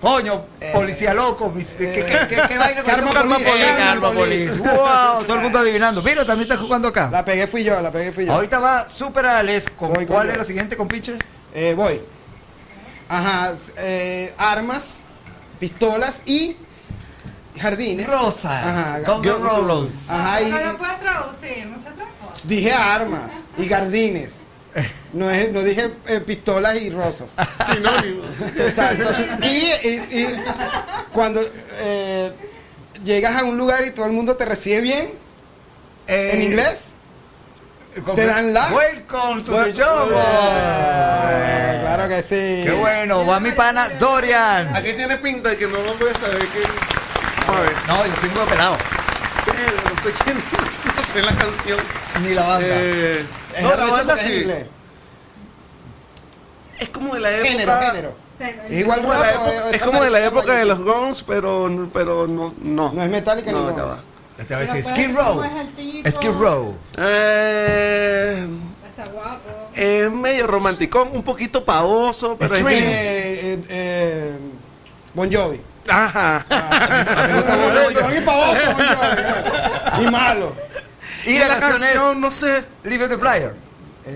Coño, 0.00 0.44
policía 0.72 1.14
loco. 1.14 1.48
mis- 1.50 1.68
¿Qué, 1.70 1.90
qué, 1.90 2.26
qué, 2.36 2.42
qué 2.46 2.58
vaina 2.58 2.82
Karma. 2.86 3.10
Eh, 3.10 3.74
Karma 3.76 4.12
Police. 4.12 4.58
Wow, 4.58 5.24
todo 5.24 5.36
el 5.36 5.40
mundo 5.42 5.58
adivinando. 5.58 6.02
Mira, 6.02 6.24
también 6.26 6.42
está 6.42 6.56
jugando 6.62 6.88
acá. 6.88 7.08
La 7.10 7.24
pegué 7.24 7.46
fui 7.46 7.64
yo, 7.64 7.80
la 7.80 7.90
pegué 7.90 8.12
fui 8.12 8.26
yo. 8.26 8.32
Ahorita 8.34 8.58
va 8.60 8.86
Super 8.88 9.24
Alex. 9.26 9.64
¿Con 9.78 9.92
Voy 9.94 10.04
con 10.04 10.14
¿Cuál 10.16 10.30
es 10.30 10.36
la 10.36 10.44
siguiente, 10.44 10.76
compinche? 10.76 11.14
Eh, 11.54 11.74
voy. 11.74 12.00
Ajá, 13.08 13.54
eh, 13.76 14.34
armas, 14.36 15.00
pistolas 15.60 16.22
y 16.26 16.56
jardines. 17.58 18.06
Rosa. 18.06 18.58
Ajá, 18.58 19.00
Guns 19.00 19.26
N' 19.26 19.32
Guns 19.32 19.56
N' 19.56 19.66
Roses. 19.66 19.94
Ajá, 20.10 20.42
y, 20.42 20.50
No 20.50 20.58
lo 20.72 20.78
puedes 20.78 21.00
traducir, 21.00 21.66
no 21.66 21.76
se 21.78 21.88
otra 21.90 22.04
cosa. 22.20 22.40
dije 22.44 22.72
armas 22.72 23.30
y 23.58 23.68
jardines. 23.68 24.32
No, 25.12 25.30
es- 25.30 25.52
no 25.52 25.62
dije 25.62 25.92
eh, 26.08 26.18
pistolas 26.20 26.76
y 26.80 26.90
rosas. 26.90 27.36
sinónimo. 27.72 28.24
Exacto. 28.58 29.04
Y, 29.42 29.86
y- 29.86 30.04
y 30.10 30.26
cuando 31.12 31.40
eh, 31.78 32.32
llegas 33.04 33.36
a 33.40 33.44
un 33.44 33.56
lugar 33.56 33.84
y 33.84 33.92
todo 33.92 34.06
el 34.06 34.12
mundo 34.12 34.34
te 34.36 34.44
recibe 34.44 34.80
bien, 34.80 35.10
Eh, 36.08 36.30
en 36.34 36.42
inglés, 36.42 36.86
te 38.14 38.26
dan 38.26 38.52
la- 38.52 38.68
Welcome 38.72 39.42
to 39.42 39.52
the 39.64 39.72
show. 39.72 40.08
eh, 40.12 41.78
claro 41.82 42.08
que 42.08 42.22
sí. 42.22 42.62
Qué 42.64 42.76
bueno, 42.78 43.26
va 43.26 43.40
mi 43.40 43.52
pana 43.52 43.88
Dorian. 43.98 44.74
Aquí 44.74 44.92
tiene 44.94 45.16
pinta 45.18 45.50
de 45.50 45.56
que 45.56 45.66
no 45.66 45.78
voy 45.78 46.10
a 46.14 46.18
saber 46.18 46.38
que. 46.38 46.62
Vamos 47.46 47.60
a 47.60 47.62
ver. 47.62 47.72
No, 47.88 48.06
yo 48.06 48.12
soy 48.20 48.28
muy 48.30 48.46
pelado. 48.48 48.74
Eh, 48.76 49.74
No 49.94 50.02
sé 50.02 50.12
quién. 50.24 50.36
No 50.96 51.02
sé 51.02 51.22
la 51.22 51.32
canción. 51.36 51.78
Ni 52.22 52.34
la 52.34 52.42
banda. 52.46 52.66
Eh, 52.68 53.26
Es 53.56 53.62
no, 53.62 53.76
la 53.76 53.86
banda 53.86 54.14
es 54.14 54.20
sí. 54.20 54.46
Es 56.80 56.88
como 56.88 57.14
de 57.14 57.20
la 57.20 57.30
época. 57.30 57.48
Género, 57.50 57.80
género. 57.80 58.16
Es 58.68 58.80
igual 58.80 59.00
como 59.00 59.12
de 59.14 59.20
la 59.20 59.30
época- 59.32 59.70
es 59.70 59.82
como 59.82 60.02
de 60.04 60.10
la 60.10 60.24
época 60.24 60.54
de 60.54 60.64
los. 60.64 60.78
Guns, 60.80 61.22
pero, 61.22 61.88
pero 61.92 62.26
no. 62.26 62.52
No, 62.60 62.92
No 62.92 63.02
es 63.02 63.08
Metallica 63.10 63.52
ni 63.52 63.58
No, 63.60 63.98
Este 64.38 64.54
va 64.54 64.60
a 64.60 64.64
decir 64.64 64.84
Skid 64.84 65.14
Row. 65.16 65.42
Skid 66.10 66.30
Row. 66.30 66.76
Eh, 66.98 68.46
Está 68.90 69.10
guapo. 69.10 69.70
es 69.74 70.10
medio 70.10 70.46
romanticón, 70.46 71.08
un 71.12 71.22
poquito 71.22 71.64
pavoso, 71.64 72.36
pero 72.38 72.54
es 72.54 72.60
Eh, 72.62 72.64
eh, 72.72 73.64
eh, 73.68 74.32
Bon 75.14 75.30
Jovi. 75.32 75.60
Ajá. 75.88 76.44
Ah, 76.50 77.26
me 77.28 77.34
gusta 77.34 77.56
Bon 77.56 77.70
Jovi. 77.72 77.94
Jovi 77.94 78.20
pavoso, 78.20 78.66
Bon 78.76 78.86
Jovi. 78.86 80.06
Y 80.06 80.10
malo. 80.10 80.52
Y 81.26 81.38
la, 81.38 81.58
canción, 81.58 82.20
no 82.20 82.30
sé. 82.30 82.58
es 82.58 82.64
Leave 82.84 83.08
the 83.08 83.16
Flyer. 83.18 83.54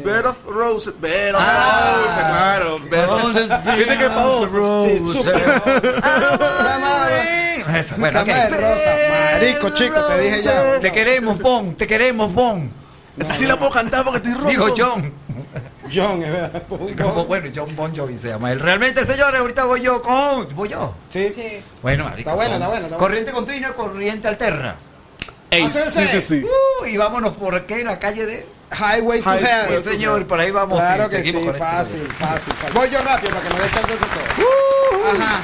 Bed 0.05 0.27
of 0.27 0.39
Roses. 0.47 0.93
Bed 1.01 1.35
of 1.35 1.41
Ah. 1.43 1.95
Roses, 2.03 2.15
claro. 2.19 2.79
Bed 2.91 3.09
of 3.09 3.33
Viste 3.77 3.97
que 3.99 4.09
pavoso. 4.09 4.85
Sí, 4.85 5.01
súper. 5.13 5.63
Esa, 7.77 7.97
bueno, 7.97 8.19
Cama 8.21 8.33
de 8.33 8.49
rosa. 8.49 8.91
Marico, 9.33 9.71
chico, 9.71 10.05
te 10.07 10.21
dije 10.21 10.43
ya. 10.43 10.81
Te 10.81 10.93
queremos, 10.93 11.39
Bon. 11.39 11.75
Te 11.75 11.87
queremos, 11.87 12.33
Bon. 12.33 12.71
Esa 13.19 13.35
sí 13.35 13.47
la 13.47 13.59
puedo 13.59 13.73
cantar 13.73 14.05
porque 14.05 14.19
estoy 14.19 14.35
rojo. 14.35 14.49
Dijo 14.49 14.75
John. 14.77 15.13
John, 15.93 16.23
es 16.23 16.31
verdad. 16.31 16.63
Como, 16.69 17.25
bueno, 17.27 17.51
John 17.55 17.75
Bon 17.75 17.97
Jovi 17.97 18.19
se 18.19 18.29
llama 18.29 18.53
él. 18.53 18.61
Realmente, 18.61 19.05
señores, 19.05 19.41
ahorita 19.41 19.65
voy 19.65 19.81
yo 19.81 20.03
con. 20.03 20.55
Voy 20.55 20.69
yo. 20.69 20.95
Sí. 21.11 21.33
Bueno, 21.83 22.05
marico, 22.05 22.31
Está 22.31 22.35
bueno, 22.35 22.55
está 22.55 22.69
bueno, 22.69 22.87
está 22.87 22.89
bueno. 22.89 22.99
Corriente 22.99 23.33
continua, 23.33 23.73
corriente 23.73 24.29
alterna. 24.29 24.77
Ey, 25.51 25.69
sí 25.71 26.07
que 26.09 26.21
sí. 26.21 26.45
Uh, 26.45 26.85
y 26.87 26.97
vámonos 26.97 27.35
por 27.37 27.55
aquí 27.55 27.75
en 27.75 27.87
la 27.87 27.99
calle 27.99 28.27
de. 28.27 28.47
Highway 28.71 29.23
to 29.23 29.31
Highway 29.31 29.75
Hell. 29.75 29.83
Sí, 29.83 29.89
señor, 29.91 30.27
por 30.27 30.39
ahí 30.39 30.51
vamos. 30.51 30.79
Claro 30.79 31.09
sí, 31.09 31.17
que 31.17 31.23
sí, 31.23 31.29
esto. 31.31 31.55
fácil, 31.55 32.07
fácil, 32.19 32.53
fácil. 32.53 32.75
Voy 32.75 32.91
yo 32.91 33.01
rápido 33.01 33.33
para 33.35 33.49
que 33.49 33.55
no 33.57 33.63
dé 33.63 33.71
chance 33.71 33.89
de 33.89 33.95
hacer 33.95 34.09
todo. 34.09 35.23
Ajá. 35.23 35.43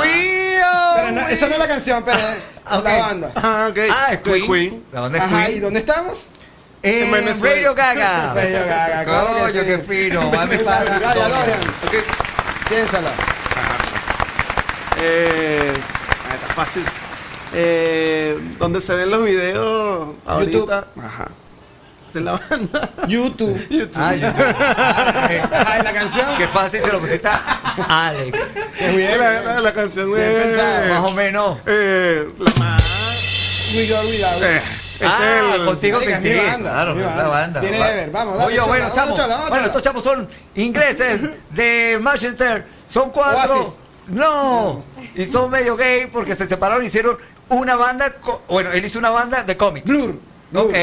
We 0.00 0.60
are 0.62 1.02
Pero 1.02 1.10
no, 1.12 1.28
esa 1.28 1.46
no 1.48 1.52
es 1.54 1.58
la 1.58 1.68
canción, 1.68 2.02
pero 2.04 2.18
Ah, 2.64 2.80
la 2.84 2.96
banda. 2.98 3.32
Ah, 3.34 3.68
ok. 3.70 3.78
Ah, 3.90 4.12
es 4.12 4.22
De 4.24 4.42
Queen. 4.46 4.82
La 4.92 5.00
banda 5.00 5.18
es 5.18 5.24
Ajá, 5.24 5.46
Queen. 5.46 5.56
¿y 5.56 5.60
dónde 5.60 5.80
estamos? 5.80 6.26
En 6.82 7.04
En 7.04 7.12
Venezuela. 7.12 7.54
Radio 7.56 7.74
Gaga. 7.74 8.32
Radio 8.34 8.58
Gaga, 8.66 9.04
claro 9.04 9.26
que 9.34 9.40
Coño, 9.40 9.52
sí. 9.52 9.66
qué 9.66 9.78
fino. 9.78 10.30
Va 10.30 10.46
mi 10.46 10.58
pana. 10.58 10.98
Vaya, 11.04 11.28
Dorian, 11.28 11.60
piénsala. 12.68 13.10
Eh, 15.00 15.72
está 16.34 16.54
fácil. 16.54 16.84
Eh, 17.54 18.38
donde 18.58 18.80
se 18.80 18.94
ven 18.94 19.10
los 19.10 19.24
videos 19.24 20.08
ahorita. 20.26 20.86
Ajá. 21.02 21.28
De 22.12 22.20
la 22.20 22.32
banda. 22.32 22.90
YouTube. 23.08 23.90
Ah, 23.94 24.14
YouTube. 24.14 24.54
Ah, 24.58 25.28
eh, 25.30 25.40
Ajá, 25.50 25.78
¿y 25.78 25.82
la 25.82 25.92
canción? 25.94 26.26
Qué 26.36 26.46
fácil 26.48 26.80
se 26.80 26.92
lo 26.92 27.00
pusiste 27.00 27.26
a 27.28 28.06
Alex. 28.08 28.54
Qué 28.78 28.90
bien. 28.92 29.18
La, 29.18 29.40
la- 29.40 29.60
la 29.60 29.72
canción 29.72 30.12
Bien 30.14 30.20
es. 30.42 30.88
Más 30.90 31.10
o 31.10 31.12
menos. 31.12 31.58
Eh, 31.66 32.28
la 32.38 32.50
más. 32.64 33.72
We 33.74 33.86
Got 33.88 34.04
Without. 34.04 34.42
Eh, 34.42 34.56
es 35.00 35.06
ah, 35.08 35.52
el- 35.54 35.64
contigo 35.64 36.00
sin 36.00 36.22
ti. 36.22 36.34
banda, 36.34 36.70
Claro, 36.70 36.94
mi 36.94 37.02
banda. 37.02 37.22
la 37.22 37.28
banda. 37.28 37.60
Tiene 37.60 37.78
Va. 37.78 37.90
Ever. 37.92 38.10
Vamos, 38.10 38.34
dale, 38.34 38.46
Oye, 38.46 38.56
chola, 38.56 38.68
bueno, 38.68 38.82
vamos, 38.84 38.96
chamos. 38.96 39.14
chola, 39.14 39.34
vamos, 39.34 39.48
Bueno, 39.50 39.66
estos 39.66 39.82
chamos 39.82 40.04
son 40.04 40.28
ingleses 40.54 41.20
de 41.50 41.98
Manchester. 42.00 42.66
Son 42.86 43.10
cuatro. 43.10 43.54
Oasis. 43.58 43.74
No. 44.08 44.84
Y 45.14 45.24
son 45.24 45.50
medio 45.50 45.76
gay 45.76 46.06
porque 46.12 46.36
se 46.36 46.46
separaron 46.46 46.82
y 46.84 46.88
hicieron 46.88 47.16
una 47.48 47.76
banda. 47.76 48.12
Bueno, 48.48 48.70
él 48.72 48.84
hizo 48.84 48.98
una 48.98 49.10
banda 49.10 49.42
de 49.44 49.56
cómics. 49.56 49.86
Blur. 49.88 50.20
Blur. 50.52 50.66
Ok. 50.66 50.76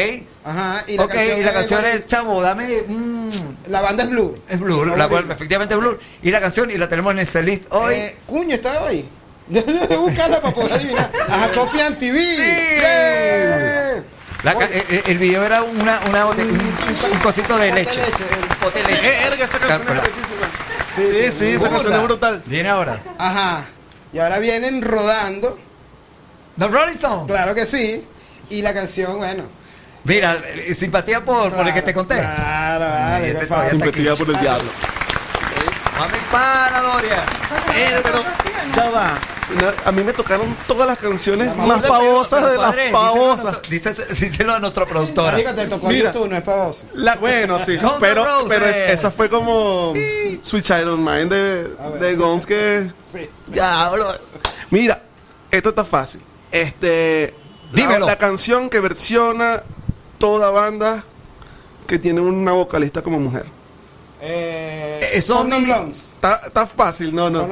Ajá, 0.46 0.84
y 0.88 0.98
la 0.98 1.04
ok, 1.04 1.12
canción, 1.14 1.40
y 1.40 1.44
la 1.44 1.54
canción 1.54 1.86
es, 1.86 1.96
es, 1.96 2.08
chamo, 2.08 2.42
dame. 2.42 2.82
mm, 2.88 3.30
La 3.68 3.82
banda 3.82 4.04
es 4.04 4.10
Blur. 4.10 4.40
es 4.50 4.60
Blur, 4.60 4.88
No, 4.88 4.96
la 4.98 5.06
efectivamente 5.34 5.74
es 5.76 5.80
Blur. 5.80 6.00
Y 6.24 6.32
la 6.32 6.42
canción, 6.42 6.72
y 6.72 6.78
la 6.78 6.90
tenemos 6.90 7.12
en 7.14 7.20
el 7.20 7.28
setlist 7.28 7.64
hoy. 7.72 7.94
Eh, 7.96 8.18
Cuño, 8.26 8.56
está 8.56 8.82
hoy. 8.84 9.06
Buscarla 9.50 10.42
para 10.42 10.54
poder 10.54 10.74
adivinar. 10.74 11.12
Ajá, 11.28 11.52
Coffee 11.52 11.82
and 11.82 11.98
TV. 11.98 12.20
Sí. 12.20 12.36
Yeah. 12.80 14.04
La 14.44 14.56
ca- 14.56 14.66
eh, 14.66 14.86
eh, 14.90 15.04
el 15.08 15.18
video 15.18 15.44
era 15.44 15.64
una, 15.64 16.00
una 16.10 16.26
bote- 16.26 16.44
un, 16.44 16.52
un- 16.52 17.12
un 17.12 17.20
cosito 17.20 17.58
de 17.58 17.74
leche. 17.74 18.00
leche, 18.00 18.24
el- 18.32 18.44
Un 18.44 18.56
pote 18.62 18.82
de 18.84 18.88
leche. 18.94 19.10
Eh, 19.10 19.26
erga, 19.28 19.46
esa 19.46 19.60
canción 19.60 19.98
es 19.98 20.04
bellísima. 20.04 20.48
Sí, 20.96 21.32
sí, 21.32 21.46
esa 21.56 21.70
canción 21.70 21.94
es 21.94 22.04
brutal. 22.04 22.42
Viene 22.46 22.70
ahora. 22.70 23.00
Ajá. 23.18 23.66
Y 24.14 24.20
ahora 24.20 24.40
vienen 24.40 24.82
rodando, 24.82 25.60
The 26.58 26.68
Rolling 26.68 26.94
Stones. 26.96 27.28
claro 27.28 27.54
que 27.54 27.66
sí. 27.66 28.04
Y 28.50 28.62
la 28.62 28.74
canción, 28.74 29.18
bueno. 29.18 29.44
Mira, 30.04 30.38
eh, 30.56 30.74
simpatía 30.74 31.24
por, 31.24 31.54
por 31.54 31.68
el 31.68 31.74
que 31.74 31.82
te 31.82 31.93
conté. 31.93 32.16
Claro, 32.16 33.24
Ese 33.26 33.45
fácil. 33.47 33.74
está 33.82 33.89
aquí. 33.89 34.00
Simpatía 34.02 34.16
por 34.16 34.30
el 34.36 34.39
diablo. 34.41 34.70
Mami 36.00 36.18
para, 36.32 36.82
Doria. 36.82 37.26
Eh, 37.76 38.00
pero 38.04 38.24
ya 38.76 38.89
va. 38.89 39.20
A 39.84 39.91
mí 39.91 40.04
me 40.04 40.14
tocaron 40.14 40.56
todas 40.68 40.88
las 40.88 40.97
canciones 41.00 41.47
La 41.47 41.56
más 41.56 41.82
pero, 41.82 41.95
de 41.95 42.58
las 42.58 42.64
padre, 42.68 42.84
díselo 42.84 42.97
a 42.97 43.10
famosas. 43.10 43.43
nuestro- 43.43 43.70
Díselo, 43.70 44.06
díselo 44.14 44.54
a 44.54 44.60
nuestra 44.60 44.86
productora. 44.86 45.32
Marico, 45.32 45.54
te 45.54 45.66
tocó 45.68 45.88
Mira. 45.88 46.14
YouTube, 46.14 46.30
no 46.30 46.38
es 46.38 46.43
pavoso. 46.43 46.84
La, 46.93 47.16
bueno, 47.16 47.60
sí, 47.60 47.78
pero, 48.00 48.45
pero 48.47 48.66
es- 48.68 48.91
esa 48.91 49.10
fue 49.12 49.28
como 49.30 49.93
Sweet 50.41 50.64
Child 50.64 50.88
of 50.89 51.00
Mine 51.00 51.26
de, 51.26 51.68
de 52.00 52.16
Guns 52.16 52.45
que... 52.45 52.91
Sí. 53.12 53.28
Ya, 53.47 53.89
bro. 53.89 54.14
Mira, 54.70 55.02
esto 55.50 55.70
está 55.70 55.84
fácil. 55.84 56.22
Este, 56.52 57.34
la- 57.72 57.76
Dímelo. 57.82 58.06
La, 58.06 58.18
canción 58.18 58.70
que 58.70 58.80
versiona 58.80 59.64
toda 60.20 60.52
banda 60.52 61.04
que 61.88 61.98
tiene 61.98 62.22
una 62.22 62.52
vocalista 62.52 63.02
como 63.02 63.20
mujer. 63.20 63.46
Eh, 64.22 65.00
Eh, 65.02 65.18
Stone 65.20 65.66
Zombie-. 65.66 65.96
Está, 66.22 66.68
fácil, 66.68 67.16
no, 67.16 67.30
no. 67.30 67.48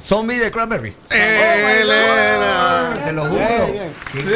Zombie 0.00 0.38
de 0.38 0.50
Cranberry. 0.52 0.94
Elena. 1.10 2.94
Te 3.04 3.12
lo 3.12 3.22
juro. 3.24 3.34
Bien, 3.36 3.72
bien. 3.72 3.92
Qué 4.12 4.20
¿Sí? 4.20 4.28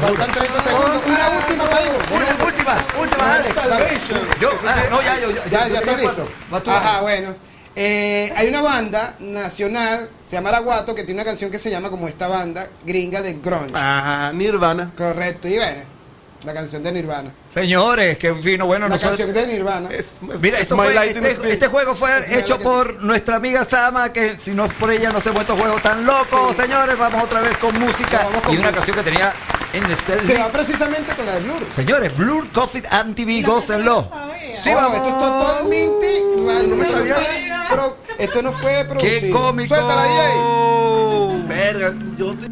Faltan 0.00 0.30
30 0.32 0.62
segundos. 0.62 1.02
Una 1.06 1.28
última, 1.30 1.64
Paigo. 1.70 1.94
Una 2.12 2.26
última, 2.44 2.76
última, 3.00 3.34
Alex. 3.34 3.54
Salvation. 3.54 4.20
Yo, 4.40 4.50
ah, 4.66 4.82
no, 4.90 5.02
ya, 5.02 5.20
yo, 5.20 5.30
Ya, 5.50 5.68
ya 5.68 5.78
está 5.78 5.96
listo. 5.96 6.26
Ajá, 6.66 7.00
bueno. 7.02 7.34
Eh, 7.76 8.32
hay 8.36 8.48
una 8.48 8.60
banda 8.62 9.14
nacional, 9.20 10.08
se 10.26 10.36
llama 10.36 10.48
Araguato, 10.50 10.94
que 10.94 11.02
tiene 11.04 11.20
una 11.20 11.24
canción 11.28 11.50
que 11.50 11.58
se 11.58 11.70
llama 11.70 11.90
como 11.90 12.06
esta 12.08 12.28
banda 12.28 12.68
gringa 12.84 13.20
de 13.22 13.34
grunge. 13.34 13.74
Ajá, 13.74 14.32
Nirvana. 14.32 14.92
Correcto, 14.96 15.48
y 15.48 15.56
bueno, 15.56 15.82
la 16.44 16.52
canción 16.54 16.82
de 16.82 16.92
Nirvana. 16.92 17.30
Señores, 17.52 18.18
qué 18.18 18.34
fino. 18.34 18.66
Bueno, 18.66 18.86
la 18.88 18.96
nosotros. 18.96 19.18
canción 19.18 19.32
de 19.34 19.46
Nirvana. 19.52 19.90
Es- 19.90 20.16
es- 20.34 20.40
Mira, 20.40 20.58
es 20.58 20.64
eso 20.64 20.76
fue- 20.76 21.06
este, 21.08 21.50
este 21.52 21.66
juego 21.68 21.94
fue 21.94 22.16
Es 22.18 22.36
hecho 22.36 22.58
por 22.58 23.02
nuestra 23.02 23.36
amiga 23.36 23.64
Sama, 23.64 24.12
que 24.12 24.38
si 24.38 24.52
no 24.52 24.64
es 24.66 24.72
por 24.74 24.90
ella 24.90 25.10
no 25.10 25.20
se 25.20 25.30
estos 25.30 25.58
juegos 25.58 25.82
tan 25.82 26.04
locos. 26.04 26.56
Señores, 26.56 26.98
vamos 26.98 27.22
otra 27.24 27.40
vez 27.40 27.56
con 27.58 27.78
música 27.78 28.24
Vamos 28.24 28.42
con 28.42 28.54
y 28.54 28.58
una 28.58 28.70
música. 28.70 28.72
canción 28.72 28.96
que 28.96 29.02
tenía 29.02 29.32
en 29.72 29.84
el 29.86 29.96
se 29.96 30.38
va 30.38 30.48
precisamente 30.52 31.12
con 31.14 31.26
la 31.26 31.32
de 31.32 31.40
Blur. 31.40 31.66
Señores, 31.70 32.16
Blur 32.16 32.48
Coffee 32.52 32.82
and 32.90 33.14
TV, 33.16 33.42
gócenlo. 33.42 34.10
Sí, 34.62 34.70
Oh, 34.70 34.74
vamos. 34.76 34.96
Esto 34.98 35.08
es 35.08 35.14
totalmente 35.18 36.22
random. 36.46 36.78
me 36.78 36.86
sabía. 36.86 37.16
Pero 37.68 37.96
esto 38.18 38.42
no 38.42 38.52
fue 38.52 38.84
producido. 38.84 39.20
¡Qué 39.20 39.30
cómico! 39.30 39.74
Suéltala, 39.74 40.02
DJ. 40.04 41.48
Verga, 41.48 41.94
yo 42.16 42.32
estoy- 42.32 42.48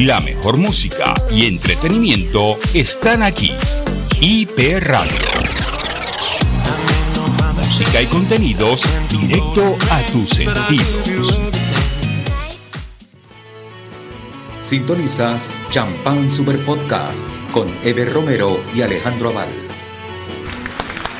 La 0.00 0.18
mejor 0.18 0.56
música 0.56 1.12
y 1.30 1.44
entretenimiento 1.44 2.56
están 2.72 3.22
aquí. 3.22 3.54
IP 4.18 4.78
Radio. 4.80 5.28
Música 7.54 8.00
y 8.00 8.06
contenidos 8.06 8.80
directo 9.10 9.76
a 9.90 10.00
tus 10.06 10.30
sentidos. 10.30 11.38
Sintonizas 14.62 15.54
Champán 15.68 16.30
Super 16.30 16.58
Podcast 16.64 17.26
con 17.52 17.68
Eber 17.84 18.10
Romero 18.10 18.58
y 18.74 18.80
Alejandro 18.80 19.28
Aval. 19.28 19.50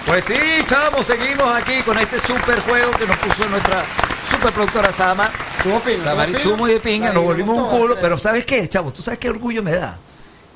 Pues 0.07 0.24
sí, 0.24 0.39
chavos, 0.64 1.07
seguimos 1.07 1.55
aquí 1.55 1.83
con 1.85 1.99
este 1.99 2.18
super 2.18 2.59
juego 2.61 2.93
que 2.93 3.07
nos 3.07 3.18
puso 3.18 3.47
nuestra 3.47 3.85
super 4.31 4.51
productora 4.55 4.91
Sama. 4.91 5.31
Estuvo 5.61 5.81
fino, 5.81 6.05
La 6.05 6.11
estuvo 6.13 6.17
Marizumo 6.17 6.55
fino. 6.57 6.69
y 6.69 6.73
de 6.75 6.81
pinga, 6.81 7.13
nos 7.13 7.23
volvimos 7.25 7.57
un 7.59 7.79
culo, 7.79 7.95
eh. 7.95 7.99
pero 8.01 8.17
¿sabes 8.19 8.45
qué, 8.47 8.69
chavos? 8.69 8.93
¿Tú 8.95 9.03
sabes 9.03 9.19
qué 9.19 9.29
orgullo 9.31 9.63
me 9.63 9.73
da? 9.73 9.97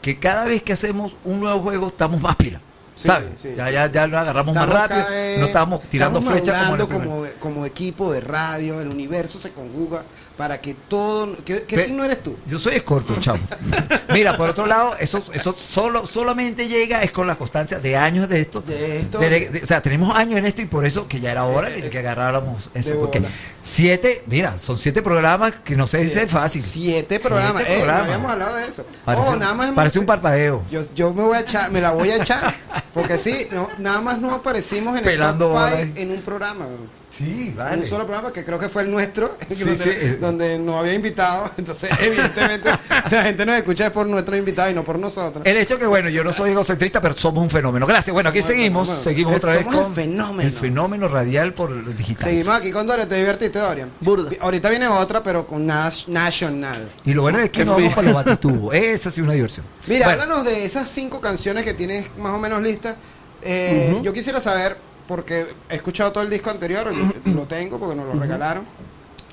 Que 0.00 0.18
cada 0.18 0.44
vez 0.46 0.62
que 0.62 0.72
hacemos 0.72 1.14
un 1.24 1.40
nuevo 1.40 1.60
juego 1.60 1.88
estamos 1.88 2.20
más 2.20 2.36
pilas. 2.36 2.60
Sí, 2.96 3.08
¿Sabes? 3.08 3.30
sí, 3.42 3.48
ya, 3.56 3.70
ya, 3.72 3.90
ya 3.90 4.06
lo 4.06 4.16
agarramos 4.18 4.54
más 4.54 4.68
rápido, 4.68 5.04
vez- 5.08 5.40
no 5.40 5.46
estábamos 5.46 5.82
tirando 5.90 6.20
estamos 6.20 6.40
flechas 6.40 6.70
como, 6.70 6.88
como, 6.88 7.26
como 7.40 7.66
equipo 7.66 8.12
de 8.12 8.20
radio, 8.20 8.80
el 8.80 8.86
universo 8.88 9.40
se 9.40 9.50
conjuga 9.50 10.04
para 10.36 10.60
que 10.60 10.74
todo... 10.74 11.36
¿Qué, 11.44 11.62
qué 11.62 11.76
Pe- 11.76 11.84
signo 11.84 12.04
eres 12.04 12.22
tú? 12.22 12.36
Yo 12.46 12.58
soy 12.58 12.74
escorpio, 12.74 13.16
chavo. 13.20 13.38
Mira, 14.12 14.36
por 14.36 14.50
otro 14.50 14.66
lado, 14.66 14.96
eso, 14.98 15.22
eso 15.32 15.52
solo, 15.56 16.06
solamente 16.06 16.66
llega 16.66 17.02
es 17.02 17.12
con 17.12 17.26
la 17.28 17.36
constancia 17.36 17.78
de 17.78 17.96
años 17.96 18.28
de 18.28 18.40
esto. 18.40 18.60
De 18.60 18.98
esto. 19.00 19.18
de- 19.20 19.48
de- 19.50 19.62
o 19.62 19.66
sea, 19.66 19.80
tenemos 19.80 20.16
años 20.16 20.38
en 20.38 20.46
esto 20.46 20.60
y 20.62 20.66
por 20.66 20.84
eso 20.86 21.06
que 21.06 21.20
ya 21.20 21.30
era 21.30 21.44
hora 21.44 21.72
que, 21.72 21.88
que 21.88 21.98
agarráramos 22.00 22.68
eso. 22.74 22.98
Porque 22.98 23.20
bola. 23.20 23.30
siete, 23.60 24.22
mira, 24.26 24.58
son 24.58 24.76
siete 24.76 25.02
programas 25.02 25.52
que 25.64 25.76
no 25.76 25.86
se 25.86 25.98
dice 25.98 26.12
Siete- 26.20 26.28
fácil. 26.28 26.62
Siete 26.62 27.20
programas. 27.20 27.62
Siete 27.64 27.82
Eh, 27.82 27.86
no 27.86 27.92
habíamos 27.92 28.30
hablado 28.32 28.56
de 28.56 28.66
eso. 28.68 28.84
Parece, 29.04 29.28
Oh, 29.28 29.36
nada 29.36 29.54
más 29.54 29.70
parece 29.72 29.98
un 30.00 30.06
parpadeo. 30.06 30.64
Yo, 30.70 30.82
yo 30.94 31.12
me 31.14 31.22
voy 31.22 31.36
a 31.36 31.40
echar, 31.40 31.70
me 31.70 31.80
la 31.80 31.92
voy 31.92 32.10
a 32.10 32.16
echar, 32.16 32.54
porque 32.92 33.18
sí, 33.18 33.46
no, 33.52 33.68
nada 33.78 34.00
más 34.00 34.18
no 34.20 34.32
aparecimos 34.32 34.98
en 34.98 35.04
Pelando 35.04 35.56
el 35.68 35.96
en 35.96 36.10
un 36.10 36.22
programa, 36.22 36.66
bro. 36.66 37.03
Sí, 37.16 37.54
En 37.70 37.78
un 37.80 37.86
solo 37.86 38.04
programa 38.06 38.32
que 38.32 38.44
creo 38.44 38.58
que 38.58 38.68
fue 38.68 38.82
el 38.82 38.90
nuestro, 38.90 39.36
donde, 39.48 39.76
sí. 39.76 40.16
donde 40.20 40.58
nos 40.58 40.76
había 40.80 40.94
invitado, 40.94 41.48
entonces 41.58 41.88
evidentemente 42.00 42.70
la 43.10 43.22
gente 43.22 43.46
nos 43.46 43.56
escucha 43.56 43.92
por 43.92 44.06
nuestro 44.06 44.36
invitado 44.36 44.70
y 44.70 44.74
no 44.74 44.82
por 44.82 44.98
nosotros. 44.98 45.46
El 45.46 45.56
hecho 45.56 45.78
que, 45.78 45.86
bueno, 45.86 46.08
yo 46.08 46.24
no 46.24 46.32
soy 46.32 46.50
egocentrista, 46.50 47.00
pero 47.00 47.16
somos 47.16 47.42
un 47.44 47.50
fenómeno. 47.50 47.86
Gracias. 47.86 48.12
Bueno, 48.12 48.30
aquí 48.30 48.40
Somos 48.40 48.50
el 48.50 48.56
seguimos. 48.56 48.86
fenómeno. 48.88 49.04
Seguimos 49.04 49.32
El- 49.32 49.38
otra 49.38 49.50
vez 49.52 49.58
somos 49.62 49.74
el 49.78 49.82
con 49.84 49.94
fenómeno. 49.94 50.42
el 50.48 50.52
fenómeno 50.52 51.08
radial 51.08 51.52
por 51.52 51.70
el 51.70 51.96
digital. 51.96 52.24
Seguimos 52.30 52.54
aquí 52.56 52.72
con 52.72 52.86
Dorian, 52.86 53.08
¿te 53.08 53.14
divertiste 53.14 53.58
Dorian? 53.60 53.90
Burda. 54.00 54.30
Ahorita 54.40 54.68
viene 54.70 54.88
otra, 54.88 55.22
pero 55.22 55.46
con 55.46 55.66
Nas- 55.68 56.08
National. 56.08 56.88
Y 57.04 57.12
lo 57.14 57.22
bueno 57.22 57.38
es 57.38 57.50
que 57.50 57.64
no 57.64 57.76
vamos 57.76 57.94
para 57.94 58.06
los 58.10 58.14
batitubos. 58.24 58.74
Esa 58.74 59.10
sí 59.12 59.20
una 59.20 59.34
diversión. 59.34 59.64
Mira, 59.86 60.06
Bueno, 60.06 60.22
háblanos 60.22 60.44
de 60.46 60.64
esas 60.64 60.88
cinco 60.90 61.20
canciones 61.20 61.62
que 61.64 61.74
tienes 61.74 62.06
más 62.18 62.32
o 62.34 62.38
menos 62.38 62.60
listas. 62.62 62.96
Eh. 63.42 64.00
Yo 64.02 64.12
quisiera 64.12 64.40
saber, 64.40 64.76
porque 65.06 65.46
he 65.68 65.74
escuchado 65.76 66.12
todo 66.12 66.22
el 66.24 66.30
disco 66.30 66.50
anterior, 66.50 66.92
lo 67.26 67.42
tengo 67.46 67.78
porque 67.78 67.94
nos 67.94 68.06
lo 68.14 68.20
regalaron. 68.20 68.64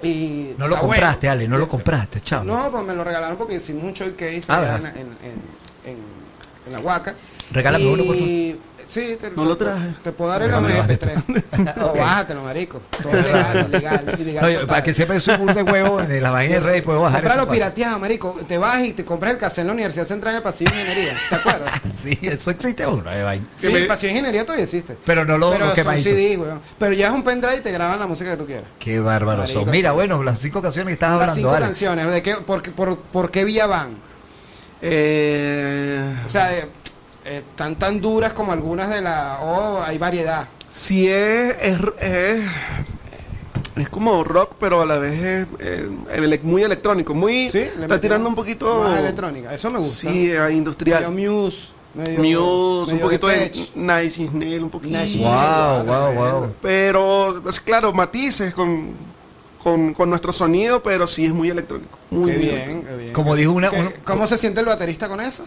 Y 0.04 0.54
No 0.58 0.68
lo 0.68 0.78
compraste, 0.80 1.28
bueno. 1.28 1.32
Ale, 1.42 1.48
no 1.48 1.58
lo 1.60 1.68
compraste, 1.68 2.22
chavo. 2.22 2.44
No, 2.44 2.72
pues 2.72 2.84
me 2.84 2.96
lo 2.96 3.04
regalaron 3.04 3.38
porque 3.38 3.56
hicimos 3.56 3.84
un 3.84 3.94
showcase 3.94 4.44
Ah, 4.48 4.78
en, 4.80 4.86
en, 4.88 4.98
en- 5.86 6.12
en 6.66 6.74
la 6.74 6.80
Huaca. 6.80 7.14
Regálame 7.52 7.84
Y- 7.84 7.88
uno, 7.88 8.04
por 8.06 8.16
favor. 8.16 8.30
Sí, 8.92 9.18
te, 9.22 9.32
No 9.32 9.46
lo 9.46 9.56
traje. 9.56 9.94
Te 10.04 10.12
puedo 10.12 10.30
dar 10.32 10.42
el 10.42 10.50
Regálame 10.50 10.76
MP3. 10.82 11.24
No, 11.78 11.86
Ok. 11.88 11.98
bájatelo, 11.98 12.42
marico. 12.44 12.82
Todo 13.02 13.14
legal, 13.14 13.68
legal, 13.72 14.06
No, 14.42 14.50
yo- 14.50 14.54
total. 14.62 14.68
para 14.68 14.84
que 14.84 14.92
sepa, 14.94 15.14
yo 15.14 15.20
soy 15.22 15.38
burro 15.38 15.54
de 15.54 15.64
huevo 15.64 16.02
en 16.02 16.22
la 16.22 16.30
vaina 16.32 16.56
de 16.56 16.60
Rey, 16.60 16.82
puedo 16.82 17.00
bajar. 17.00 17.24
Fácil. 17.26 17.48
pirateado, 17.48 18.00
marico. 18.00 18.38
Te 18.50 18.58
vas 18.58 18.82
y 18.84 18.92
te 18.92 19.06
compras 19.06 19.32
el 19.34 19.40
cassette 19.40 19.60
en 19.62 19.68
la 19.68 19.74
Universidad 19.74 20.06
Central 20.06 20.34
de 20.36 20.42
Pasillo 20.42 20.72
de 20.72 20.82
Ingeniería. 20.82 21.14
¿Te 21.30 21.36
acuerdas? 21.36 21.72
Sí, 22.04 22.18
eso 22.24 22.52
existe 22.52 22.86
uno 22.86 23.10
de 23.10 23.24
vaina. 23.24 23.46
Sí, 23.58 23.68
Que 23.68 23.74
me- 23.74 23.80
el 23.80 23.88
Pasillo 23.88 24.08
de 24.10 24.12
Ingeniería 24.20 24.44
todavía 24.44 24.66
existe. 24.66 24.98
Pero 25.06 25.24
no 25.24 25.38
lo, 25.38 25.52
Pero 25.52 25.60
lo 25.62 25.66
son 25.68 25.76
quemadito. 25.76 26.10
CD, 26.10 26.38
weón. 26.38 26.60
Pero 26.78 26.92
llevas 26.94 27.14
un 27.14 27.24
pendrive 27.24 27.58
y 27.58 27.62
te 27.62 27.72
graban 27.72 27.98
la 27.98 28.08
música 28.08 28.32
que 28.32 28.38
tú 28.38 28.46
quieras. 28.46 28.66
Qué 28.78 29.00
bárbaro 29.00 29.44
Marico, 29.44 29.62
son. 29.62 29.70
Mira, 29.72 29.92
sí. 29.92 29.96
bueno, 29.96 30.22
las 30.22 30.38
cinco 30.40 30.62
canciones 30.62 30.88
que 30.88 30.94
estás 30.96 31.12
Las 31.12 31.16
hablando, 31.22 31.36
cinco 31.36 31.50
Alex. 31.52 31.66
canciones. 31.68 32.08
¿De 32.12 32.22
qué, 32.22 32.36
por, 32.36 32.62
qué- 32.62 32.72
por, 32.72 32.98
por 32.98 33.32
qué 33.32 33.46
vía 33.46 33.68
van? 33.68 33.90
Eh, 34.82 36.14
O 36.26 36.30
sea, 36.30 36.66
eh, 37.26 37.38
eh, 37.38 37.44
tan 37.56 37.76
tan 37.76 38.00
duras 38.02 38.34
como 38.34 38.52
algunas 38.52 38.90
de 38.90 39.02
la... 39.02 39.40
Oh, 39.42 39.82
hay 39.86 39.98
variedad. 39.98 40.48
si 40.72 41.08
es, 41.08 41.56
es, 41.62 41.80
es, 42.02 42.42
es 43.76 43.90
como 43.90 44.24
rock, 44.24 44.54
pero 44.60 44.82
a 44.82 44.86
la 44.86 44.98
vez 44.98 45.14
es 45.22 45.48
eh, 45.60 46.40
muy 46.44 46.64
electrónico. 46.64 47.14
Muy, 47.14 47.50
Sí, 47.50 47.60
está 47.60 48.00
tirando 48.00 48.28
un 48.30 48.36
poquito. 48.36 48.84
Más 48.84 49.00
electrónica. 49.00 49.54
Eso 49.54 49.70
me 49.72 49.80
gusta. 49.80 50.10
Sí, 50.12 50.32
a 50.32 50.50
industrial. 50.52 51.10
Medio 51.12 51.32
Muse. 51.44 51.68
Medio, 51.94 52.20
Muse, 52.42 52.94
un 52.94 53.00
poquito 53.00 53.28
de 53.28 53.36
Depeche. 53.38 53.70
Nice 53.76 54.30
Nail, 54.32 54.64
un 54.64 54.70
poquito. 54.70 54.98
Nice 54.98 55.18
Wow, 55.18 55.28
wow, 55.28 55.84
tremendo. 55.86 56.40
wow. 56.40 56.54
Pero, 56.62 57.40
pues, 57.44 57.60
claro, 57.60 57.92
matices 57.92 58.54
con, 58.54 58.92
con, 59.62 59.94
con 59.94 60.10
nuestro 60.10 60.32
sonido, 60.32 60.82
pero 60.82 61.06
sí 61.06 61.26
es 61.26 61.34
muy 61.34 61.50
electrónico. 61.50 61.98
Muy 62.10 62.32
Qué 62.32 62.38
bien, 62.38 62.84
qué 62.84 62.96
bien. 62.96 63.14
Como 63.14 63.36
dijo 63.36 63.52
una- 63.52 63.70
¿Qué- 63.70 63.80
uno- 63.82 63.92
¿Cómo 64.06 64.26
se 64.28 64.38
siente 64.38 64.62
el 64.62 64.68
baterista 64.68 65.10
con 65.10 65.20
eso? 65.20 65.44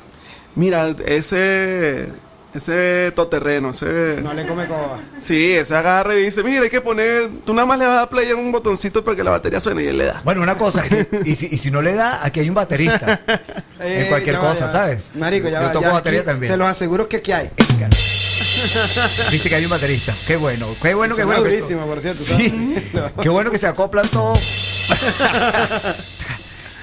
Mira, 0.57 0.95
ese, 1.07 2.07
ese 2.55 3.13
toterreno, 3.17 3.71
ese... 3.71 4.19
No 4.23 4.33
le 4.33 4.47
come 4.47 4.67
coba. 4.67 4.99
Sí, 5.19 5.53
ese 5.53 5.75
agarra 5.75 6.15
y 6.15 6.25
dice, 6.27 6.43
mira, 6.45 6.63
hay 6.63 6.71
que 6.71 6.81
poner, 6.81 7.29
tú 7.45 7.53
nada 7.55 7.67
más 7.67 7.79
le 7.79 7.87
vas 7.87 7.95
a 7.95 7.99
dar 8.01 8.09
play 8.09 8.31
a 8.31 8.37
un 8.37 8.53
botoncito 8.53 9.03
para 9.05 9.17
que 9.17 9.25
la 9.25 9.33
batería 9.33 9.61
suene 9.61 9.83
y 9.83 9.87
él 9.89 9.99
le 9.99 10.05
da. 10.05 10.21
Bueno, 10.25 10.43
una 10.43 10.57
cosa, 10.57 10.85
y 11.25 11.35
si, 11.35 11.49
y 11.51 11.59
si 11.59 11.71
no 11.73 11.83
le 11.83 11.95
da, 11.95 12.25
aquí 12.25 12.41
hay 12.41 12.49
un 12.49 12.55
baterista. 12.55 13.21
en 13.81 14.07
cualquier 14.07 14.37
Eh, 14.37 14.39
ya 14.41 14.49
cosa, 14.49 14.67
ya. 14.67 14.73
¿sabes? 14.73 15.11
Marico, 15.17 15.49
ya 15.49 15.63
Yo 15.63 15.71
toco 15.73 15.87
ya 15.87 15.93
batería 15.93 16.21
aquí 16.21 16.27
también. 16.27 16.53
Se 16.53 16.57
los 16.57 16.69
aseguro 16.69 17.09
que 17.09 17.17
aquí 17.17 17.33
hay. 17.33 17.51
Viste 19.33 19.49
que 19.49 19.55
hay 19.57 19.65
un 19.65 19.71
baterista. 19.71 20.15
Qué 20.27 20.37
bueno, 20.37 20.69
qué 20.81 20.95
bueno, 20.95 21.17
qué 21.17 21.25
bueno. 21.25 21.43
que- 21.43 21.61
por 21.87 22.01
cierto, 22.01 22.23
Sí. 22.23 22.87
¿sabes? 22.93 23.13
Qué 23.21 23.29
bueno 23.29 23.51
que 23.51 23.59
se 23.59 23.67
acoplan 23.67 24.07
todos. 24.09 24.85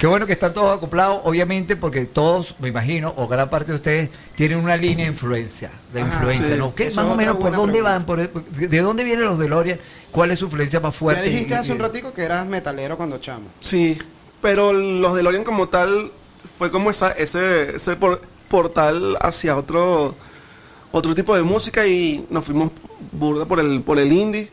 Qué 0.02 0.08
bueno 0.08 0.26
que 0.26 0.34
están 0.34 0.52
todos 0.52 0.76
acoplados, 0.76 1.22
obviamente, 1.26 1.76
porque 1.76 2.06
todos, 2.06 2.56
me 2.58 2.70
imagino, 2.70 3.14
o 3.18 3.28
gran 3.28 3.52
parte 3.52 3.72
de 3.72 3.76
ustedes, 3.76 4.10
tienen 4.36 4.58
una 4.58 4.76
línea 4.76 5.06
de 5.06 5.12
influencia, 5.12 5.70
de 5.94 6.02
Ajá, 6.02 6.16
influencia, 6.16 6.48
sí. 6.48 6.56
¿no? 6.58 6.74
¿Qué, 6.74 6.88
Eso 6.88 7.04
más 7.04 7.12
o 7.12 7.16
menos, 7.16 7.36
¿por 7.38 7.52
dónde 7.56 7.74
pregunta. 7.84 7.84
van? 7.84 8.06
Por- 8.08 8.44
¿De 8.68 8.80
dónde 8.80 9.04
vienen 9.04 9.26
los 9.26 9.38
DeLorean? 9.38 9.78
¿Cuál 10.10 10.32
es 10.32 10.40
su 10.40 10.46
influencia 10.46 10.80
más 10.80 10.96
fuerte? 10.96 11.30
dijiste 11.30 11.54
Y- 11.54 11.58
hace 11.58 11.72
un 11.72 11.78
y- 11.78 11.82
ratico 11.82 12.14
que 12.16 12.24
eras 12.24 12.48
metalero 12.48 12.98
cuando 12.98 13.20
chamo. 13.20 13.46
Sí, 13.60 14.00
pero 14.42 14.74
los 14.74 15.14
de 15.14 15.22
Lorian 15.22 15.44
como 15.44 15.70
tal 15.70 16.12
fue 16.58 16.72
como 16.72 16.90
esa, 16.90 17.12
ese, 17.12 17.76
ese 17.76 17.96
por- 17.96 18.22
portal 18.50 19.16
hacia 19.22 19.56
otro 19.56 20.16
otro 20.92 21.14
tipo 21.14 21.36
de 21.36 21.44
música 21.44 21.86
y 21.86 22.26
nos 22.32 22.44
fuimos 22.44 22.72
burda 23.12 23.46
por 23.46 23.60
el 23.60 23.82
por 23.82 24.00
el 24.00 24.12
indie 24.12 24.50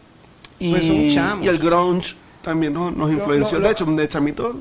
y, 0.59 0.73
Pues 0.73 1.15
chamos. 1.15 1.43
y 1.47 1.49
el 1.49 1.59
grunge 1.59 2.17
también 2.43 2.75
nos, 2.75 2.95
nos 2.95 3.09
Lo- 3.11 3.17
influenció. 3.17 3.59
lo- 3.59 3.65
de 3.67 3.73
hecho, 3.73 3.87
de 3.87 4.09
chamito, 4.09 4.61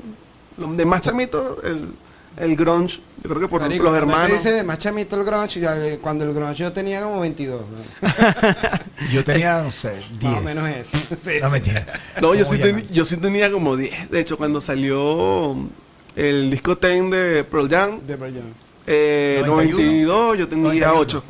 lo- 0.58 0.72
de 0.74 0.84
más 0.84 1.02
chamito, 1.02 1.60
el, 1.62 1.88
el 2.36 2.56
grunge, 2.56 3.00
yo 3.22 3.28
creo 3.30 3.40
que 3.40 3.48
por 3.48 3.60
Marico, 3.60 3.84
los 3.84 3.96
hermanos. 3.96 4.32
dice 4.32 4.50
de 4.52 4.62
más 4.62 4.78
chamito 4.78 5.16
el 5.18 5.24
grunge, 5.24 5.60
ya, 5.60 5.76
eh, 5.76 5.98
cuando 6.00 6.24
el 6.24 6.32
grunge 6.34 6.56
yo 6.56 6.72
tenía 6.72 7.02
como 7.02 7.20
22. 7.20 7.60
¿no? 7.60 8.08
Yo 9.12 9.24
tenía, 9.24 9.62
no 9.62 9.70
sé, 9.70 10.02
10. 10.20 10.32
Más 10.32 10.40
o 10.40 10.44
menos 10.44 10.68
eso. 10.68 10.98
Sí, 11.18 11.38
No, 11.40 11.46
sí. 11.46 11.52
mentira. 11.52 11.86
No, 12.20 12.34
yo 12.34 12.44
¿Cómo 12.44 12.56
sí, 12.56 12.62
teni- 12.62 12.86
yo 12.90 13.04
sí 13.04 13.16
tenía 13.16 13.50
como 13.50 13.76
10. 13.76 14.10
De 14.10 14.20
hecho, 14.20 14.36
cuando 14.36 14.60
salió 14.60 15.56
el 16.16 16.50
disco 16.50 16.76
Ten 16.76 17.08
de 17.10 17.44
Pearl 17.44 17.68
Jam, 17.70 18.00
De 18.06 18.16
Pearl 18.16 18.34
Jam. 18.34 18.44
eh, 18.86 19.42
91. 19.46 19.82
92, 19.82 20.38
yo 20.38 20.48
tenía 20.48 20.64
91. 20.64 21.00
8. 21.00 21.22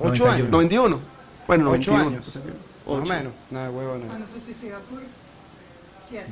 Ocho 0.00 0.24
91. 0.24 0.32
años. 0.32 0.50
91. 0.50 0.98
Bueno, 1.46 1.70
Ocho 1.70 1.90
91. 1.92 2.08
años. 2.16 2.26
Más 2.34 2.44
o 2.86 2.92
Ocho. 2.94 3.04
menos. 3.14 3.32
Nada, 3.50 3.70
huevo, 3.70 3.96
no. 3.98 4.06
Cuando 4.06 4.26
se 4.26 4.40
suicidó 4.40 4.78
por 4.90 5.00
siete. 6.08 6.26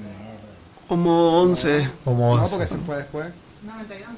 Como 0.91 1.41
11, 1.43 1.88
Como 2.05 2.34
No, 2.36 2.43
11. 2.43 2.51
porque 2.51 2.66
se 2.66 2.76
fue 2.78 2.97
después. 2.97 3.26
92, 3.64 4.09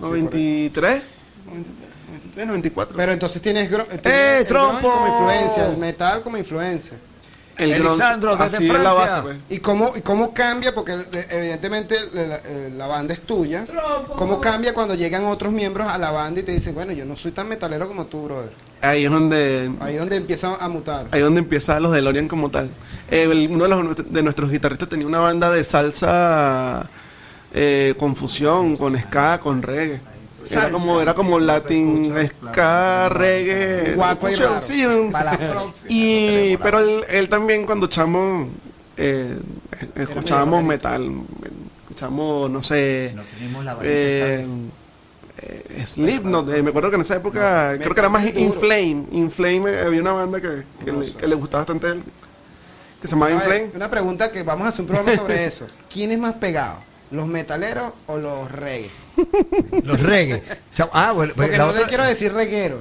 ¿no? 0.00 0.08
93, 0.08 1.02
93, 1.44 2.46
94. 2.48 2.96
Pero 2.96 3.12
entonces 3.12 3.42
tienes, 3.42 3.70
gro- 3.70 3.86
tienes 3.86 4.06
¡Eh, 4.06 4.38
el 4.38 4.46
trompo! 4.46 4.78
grunge 4.78 4.94
como 4.96 5.06
influencia, 5.08 5.66
el 5.66 5.76
metal 5.76 6.22
como 6.22 6.38
influencia. 6.38 6.96
El 7.58 7.72
Elisandro, 7.72 8.36
grunge, 8.36 8.44
desde 8.44 8.56
así 8.56 8.66
es 8.66 8.72
la 8.72 8.78
Francia. 8.94 9.14
base, 9.16 9.22
pues. 9.22 9.36
¿Y 9.48 9.58
cómo, 9.60 9.92
y 9.96 10.00
cómo 10.02 10.34
cambia? 10.34 10.74
Porque 10.74 10.92
de- 10.96 11.26
evidentemente 11.30 11.96
la, 12.12 12.40
la 12.76 12.86
banda 12.86 13.14
es 13.14 13.20
tuya. 13.22 13.64
¿Cómo 14.16 14.40
cambia 14.40 14.74
cuando 14.74 14.94
llegan 14.94 15.24
otros 15.24 15.52
miembros 15.52 15.88
a 15.88 15.96
la 15.98 16.10
banda 16.10 16.40
y 16.40 16.42
te 16.42 16.52
dicen, 16.52 16.74
bueno, 16.74 16.92
yo 16.92 17.04
no 17.04 17.16
soy 17.16 17.32
tan 17.32 17.48
metalero 17.48 17.88
como 17.88 18.06
tú, 18.06 18.24
brother? 18.24 18.50
Ahí 18.82 19.04
es 19.06 19.10
donde 19.10 19.70
Ahí 19.80 19.94
es 19.94 20.00
donde 20.00 20.16
empieza 20.16 20.54
a 20.54 20.68
mutar. 20.68 21.06
ahí 21.10 21.20
es 21.20 21.24
donde 21.24 21.40
empieza 21.40 21.80
los 21.80 21.92
DeLorean 21.92 22.28
como 22.28 22.50
tal. 22.50 22.68
Eh, 23.10 23.22
el- 23.22 23.48
uno 23.50 23.64
de, 23.64 23.68
los- 23.70 24.12
de 24.12 24.22
nuestros 24.22 24.50
guitarristas 24.50 24.88
tenía 24.88 25.06
una 25.06 25.20
banda 25.20 25.50
de 25.50 25.64
salsa 25.64 26.86
eh, 27.54 27.94
con 27.98 28.16
fusión, 28.16 28.76
con 28.76 28.98
ska, 28.98 29.40
con 29.40 29.62
reggae. 29.62 30.00
Era 30.50 30.70
como, 30.70 31.00
era 31.00 31.14
como 31.14 31.38
latin, 31.38 32.14
ska, 32.52 33.08
reggae. 33.08 33.94
Guapo 33.94 34.28
y 34.28 34.34
raro. 34.34 34.60
sí, 34.60 34.84
un- 34.84 35.10
Para 35.12 35.32
la 35.32 35.38
próxima. 35.52 35.86
y, 35.90 36.56
pero 36.58 36.78
él, 36.80 37.04
él 37.08 37.28
también 37.28 37.66
cuando 37.66 37.86
chamo 37.88 38.48
eh, 38.96 39.38
escuchábamos 39.94 40.62
metal, 40.64 41.10
escuchamos, 41.82 42.50
no 42.50 42.62
sé, 42.62 43.14
la 43.64 43.76
eh, 43.82 44.46
eh, 45.42 45.84
Slipknot, 45.86 46.48
eh, 46.54 46.62
me 46.62 46.70
acuerdo 46.70 46.88
que 46.90 46.96
en 46.96 47.02
esa 47.02 47.16
época 47.16 47.72
No, 47.72 47.78
creo 47.82 47.94
que 47.94 48.00
era 48.00 48.08
más. 48.08 48.24
Inflame, 48.34 49.04
Inflame, 49.12 49.70
eh, 49.70 49.80
había 49.84 50.00
una 50.00 50.12
banda 50.12 50.40
que, 50.40 50.62
que, 50.84 50.92
No 50.92 51.00
le, 51.00 51.12
que 51.12 51.26
le 51.26 51.34
gustaba 51.34 51.62
bastante 51.62 51.86
a 51.88 51.90
él, 51.92 52.02
que 53.02 53.06
se 53.08 53.14
llamaba 53.14 53.32
Inflame. 53.32 53.70
una 53.74 53.90
pregunta 53.90 54.32
que 54.32 54.42
vamos 54.42 54.64
a 54.64 54.68
hacer 54.68 54.80
un 54.82 54.86
programa 54.88 55.12
sobre 55.14 55.44
eso. 55.46 55.66
¿Quién 55.92 56.12
es 56.12 56.18
más 56.18 56.34
pegado? 56.36 56.76
¿Los 57.10 57.26
metaleros 57.28 57.92
o 58.06 58.18
los 58.18 58.50
reggae? 58.50 58.90
Los 59.84 60.00
reggae. 60.00 60.42
Ah, 60.92 61.12
bueno, 61.12 61.32
pues 61.34 61.46
Porque 61.46 61.58
la 61.58 61.64
no 61.64 61.70
otra- 61.70 61.82
le 61.82 61.86
quiero 61.88 62.04
decir 62.04 62.32
reguero. 62.32 62.78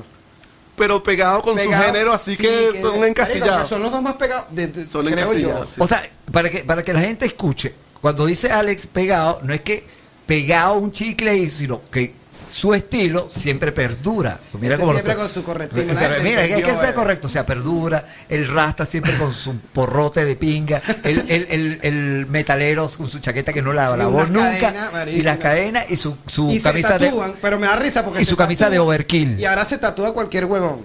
Pero 0.77 1.01
pegado 1.03 1.41
con 1.41 1.55
Pegado, 1.55 1.83
su 1.83 1.87
género, 1.87 2.11
así 2.13 2.35
sí, 2.35 2.43
que, 2.43 2.81
son 2.81 3.01
encasillados. 3.05 3.69
son 3.69 3.81
los 3.81 3.91
dos 3.91 4.01
más 4.01 4.15
pegados, 4.15 4.45
de- 4.51 4.67
de- 4.67 4.85
Son 4.85 5.05
creo 5.05 5.33
yo. 5.33 5.65
sí. 5.67 5.75
O 5.79 5.87
sea, 5.87 6.03
para 6.31 6.49
que, 6.49 6.63
para 6.65 6.83
que 6.83 6.91
la 6.91 6.99
gente 6.99 7.25
escuche, 7.25 7.73
cuando 8.01 8.25
dice 8.25 8.51
Alex 8.51 8.87
pegado, 8.87 9.39
no 9.43 9.53
es 9.53 9.61
que 9.61 9.85
pegado 10.25 10.73
un 10.73 10.91
chicle, 10.91 11.49
sino 11.49 11.81
que 11.89 12.13
su 12.55 12.73
estilo 12.73 13.27
siempre 13.31 13.71
perdura. 13.71 14.39
Pues 14.51 14.61
mira 14.61 14.75
Este 14.75 14.85
lo 14.85 14.91
siempre 14.93 15.15
con 15.15 15.29
su 15.29 15.43
correctivo. 15.43 15.85
Mira, 16.23 16.41
hay 16.41 16.61
que 16.63 16.75
ser 16.75 16.93
correcto, 16.93 17.27
o 17.27 17.29
sea, 17.29 17.45
perdura, 17.45 18.05
el 18.29 18.47
rasta 18.47 18.85
siempre 18.85 19.15
con 19.17 19.31
su 19.33 19.55
porrote 19.73 20.25
de 20.25 20.35
pinga, 20.35 20.81
el, 21.03 21.19
el, 21.29 21.47
el, 21.49 21.79
el 21.83 22.25
metalero 22.27 22.87
con 22.97 23.07
su 23.09 23.19
chaqueta 23.19 23.53
que 23.53 23.61
no 23.61 23.73
la 23.73 23.91
Sí, 23.91 23.97
lavó 23.97 24.25
nunca, 24.25 24.73
y 25.07 25.21
las 25.21 25.35
una- 25.37 25.43
cadenas 25.43 25.85
y 25.91 25.95
su, 25.95 26.17
su 26.27 26.51
y 26.51 26.59
camisa 26.59 26.97
se 26.99 27.05
tatúan, 27.07 27.31
de... 27.31 27.37
pero 27.41 27.59
me 27.59 27.67
da 27.67 27.75
risa 27.75 28.03
porque 28.03 28.21
y 28.21 28.25
su 28.25 28.35
camisa 28.35 28.69
de 28.69 28.79
overkill. 28.79 29.39
Y 29.39 29.45
ahora 29.45 29.65
se 29.65 29.77
tatúa 29.77 30.13
cualquier 30.13 30.45
huevón. 30.45 30.79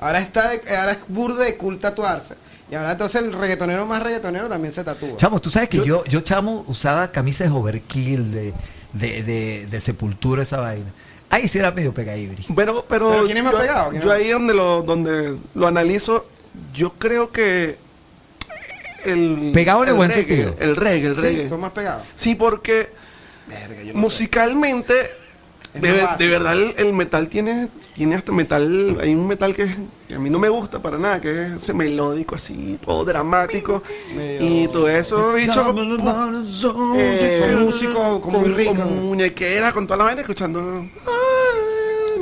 Ahora 0.00 0.18
está 0.20 0.50
de- 0.50 0.76
ahora 0.76 0.92
es 0.92 0.98
burda 1.08 1.44
de 1.44 1.56
cool 1.56 1.78
tatuarse. 1.78 2.34
Y 2.70 2.74
ahora 2.74 2.92
entonces 2.92 3.22
el 3.22 3.32
reggaetonero 3.32 3.86
más 3.86 4.02
reggaetonero 4.02 4.48
también 4.48 4.72
se 4.72 4.84
tatúa. 4.84 5.16
Chamo, 5.16 5.40
tú 5.40 5.48
sabes 5.50 5.68
que 5.70 5.78
yo, 5.84 6.04
yo, 6.04 6.20
chamo, 6.20 6.64
usaba 6.68 7.10
camisas 7.10 7.50
overkill 7.50 8.30
de, 8.30 8.52
de, 8.92 9.22
de, 9.22 9.66
de 9.70 9.80
sepultura, 9.80 10.42
esa 10.42 10.60
vaina. 10.60 10.86
Ahí 11.30 11.46
sí 11.46 11.58
era 11.58 11.70
medio 11.72 11.92
pegaibri. 11.92 12.46
Bueno, 12.48 12.84
pero, 12.88 13.10
¿Pero 13.10 13.24
quién 13.24 13.36
es 13.38 13.44
más 13.44 13.52
yo, 13.52 13.58
pegado? 13.58 13.90
¿Quién 13.90 14.02
yo 14.02 14.12
ahí 14.12 14.28
donde 14.30 14.54
lo, 14.54 14.82
donde 14.82 15.36
lo 15.54 15.66
analizo, 15.66 16.26
yo 16.72 16.92
creo 16.94 17.30
que 17.30 17.76
el 19.04 19.50
Pegado 19.52 19.82
en 19.82 19.90
el 19.90 19.94
buen 19.94 20.10
reggae, 20.10 20.26
sentido. 20.26 20.56
El 20.58 20.74
reggae, 20.76 21.08
el 21.08 21.14
Sí, 21.16 21.20
reggae. 21.22 21.48
son 21.48 21.60
más 21.60 21.72
pegados. 21.72 22.02
Sí, 22.14 22.34
porque 22.34 22.90
musicalmente, 23.94 25.10
de, 25.74 26.06
de 26.18 26.28
verdad 26.28 26.54
el, 26.54 26.74
el 26.78 26.92
metal 26.92 27.28
tiene, 27.28 27.68
tiene 27.98 28.14
hasta 28.14 28.30
metal, 28.30 28.96
hay 29.02 29.12
un 29.12 29.26
metal 29.26 29.52
que, 29.56 29.68
que 30.06 30.14
a 30.14 30.20
mí 30.20 30.30
no 30.30 30.38
me 30.38 30.48
gusta 30.48 30.80
para 30.80 30.98
nada, 30.98 31.20
que 31.20 31.46
es 31.46 31.52
ese 31.54 31.74
melódico 31.74 32.36
así, 32.36 32.78
todo 32.82 33.04
dramático, 33.04 33.82
y 34.38 34.68
todo 34.68 34.88
eso, 34.88 35.32
bicho, 35.32 35.74
eh, 36.96 37.40
Son 37.40 37.64
músicos 37.64 38.20
como 38.20 38.40
con, 38.40 38.54
con 38.76 39.04
muñequera, 39.04 39.72
con 39.72 39.84
toda 39.88 39.96
la 39.96 40.04
vaina, 40.04 40.20
escuchando... 40.20 40.86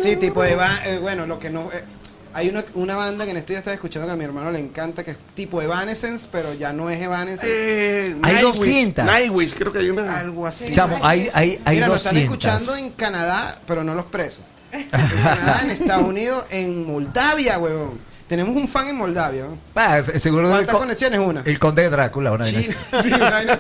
Sí, 0.01 0.17
tipo 0.17 0.43
Eva, 0.43 0.81
eh, 0.87 0.99
bueno, 0.99 1.27
lo 1.27 1.39
que 1.39 1.51
no... 1.51 1.71
eh, 1.71 1.85
hay 2.33 2.49
una, 2.49 2.65
una 2.75 2.97
banda 2.97 3.25
que 3.27 3.33
en 3.33 3.37
estos 3.37 3.49
días 3.49 3.59
estaba 3.59 3.75
escuchando 3.75 4.07
que 4.07 4.13
a 4.13 4.17
mi 4.17 4.25
hermano 4.25 4.51
le 4.51 4.59
encanta, 4.59 5.05
que 5.05 5.11
es 5.11 5.17
tipo 5.35 5.61
Evanescence, 5.61 6.27
pero 6.33 6.55
ya 6.55 6.73
no 6.73 6.89
es 6.89 7.03
Evanescence. 7.03 7.47
Eh, 7.49 8.17
Hay 8.23 8.35
Nightwish, 8.35 8.57
200. 8.57 9.05
Nightwish, 9.05 9.55
creo 9.55 9.73
que 9.73 9.79
hay 9.81 9.91
una... 9.91 10.21
algo 10.21 10.47
así. 10.47 10.73
Chamo, 10.73 11.01
hay, 11.03 11.31
hay, 11.35 11.61
hay 11.67 11.77
Mira, 11.77 11.89
nos 11.89 11.99
están 11.99 12.15
200. 12.15 12.23
escuchando 12.23 12.77
en 12.77 12.91
Canadá, 12.93 13.59
pero 13.67 13.85
no 13.85 13.95
los 13.95 14.07
presos. 14.07 14.41
En 14.81 14.89
Canadá, 15.23 15.61
en 15.65 15.71
Estados 15.71 16.07
Unidos, 16.07 16.45
en 16.51 16.87
Moldavia, 16.87 17.59
huevón. 17.59 17.99
Tenemos 18.27 18.57
un 18.57 18.67
fan 18.67 18.89
en 18.89 18.97
Moldavia. 18.97 19.45
¿no? 19.45 19.59
Ah, 19.77 20.03
seguro 20.17 20.49
¿Cuántas 20.49 20.73
co- 20.75 20.81
conexiones? 20.81 21.21
Una. 21.21 21.43
el 21.45 21.59
conde 21.61 21.83
de 21.83 21.91
Drácula, 21.91 22.33
una 22.33 22.45
así. 22.45 22.63
sí, 23.03 23.13
una 23.15 23.31
vaina. 23.31 23.59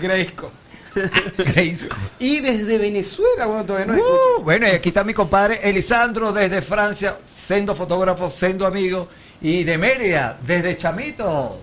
Grayskull. 0.00 0.50
Y 2.18 2.40
desde 2.40 2.78
Venezuela, 2.78 3.46
bueno, 3.46 3.64
todavía 3.64 3.92
no 3.94 3.98
Uh, 4.00 4.42
bueno, 4.42 4.66
y 4.66 4.70
aquí 4.70 4.88
está 4.88 5.04
mi 5.04 5.14
compadre 5.14 5.60
Elisandro 5.62 6.32
desde 6.32 6.62
Francia, 6.62 7.16
siendo 7.46 7.76
fotógrafo, 7.76 8.28
siendo 8.30 8.66
amigo, 8.66 9.06
y 9.40 9.62
de 9.62 9.78
Mérida, 9.78 10.36
desde 10.44 10.76
Chamito. 10.76 11.60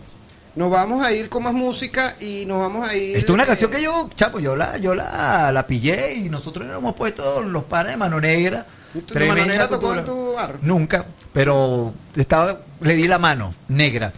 Nos 0.58 0.72
vamos 0.72 1.06
a 1.06 1.12
ir 1.14 1.30
con 1.30 1.44
más 1.44 1.54
música 1.54 2.16
y 2.20 2.44
nos 2.48 2.58
vamos 2.60 2.90
a 2.90 2.96
ir. 2.96 3.16
Esta 3.16 3.32
es 3.32 3.34
una 3.34 3.44
eh, 3.44 3.48
canción 3.48 3.70
que 3.70 3.82
yo, 3.82 4.10
chapo, 4.16 4.40
yo 4.40 4.56
la, 4.56 4.78
yo 4.78 4.96
la, 4.96 5.52
la 5.52 5.68
pillé 5.68 6.16
y 6.16 6.30
nosotros 6.30 6.66
le 6.68 6.74
hemos 6.74 6.96
puesto 6.96 7.42
los 7.44 7.64
panes 7.66 7.92
de 7.94 7.98
mano 7.98 8.20
negra. 8.20 8.66
¿Tú- 9.06 9.14
Mano 9.20 9.46
Negra 9.46 9.68
tocó 9.68 9.94
en 9.94 10.04
tu 10.06 10.34
bar? 10.34 10.56
Nunca, 10.62 11.06
pero 11.32 11.94
estaba, 12.16 12.58
le 12.82 12.96
di 12.96 13.08
la 13.08 13.20
mano 13.20 13.54
negra. 13.68 14.12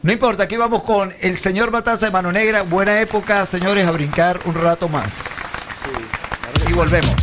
No 0.00 0.10
importa, 0.10 0.44
aquí 0.44 0.56
vamos 0.56 0.82
con 0.84 1.12
el 1.20 1.36
señor 1.36 1.70
Mataza 1.70 2.06
de 2.06 2.12
Mano 2.12 2.32
Negra. 2.32 2.62
Buena 2.62 2.98
época, 3.00 3.44
señores, 3.44 3.86
a 3.86 3.90
brincar 3.90 4.40
un 4.46 4.54
rato 4.54 4.88
más. 4.88 5.52
y 6.66 6.72
volvemos. 6.72 7.14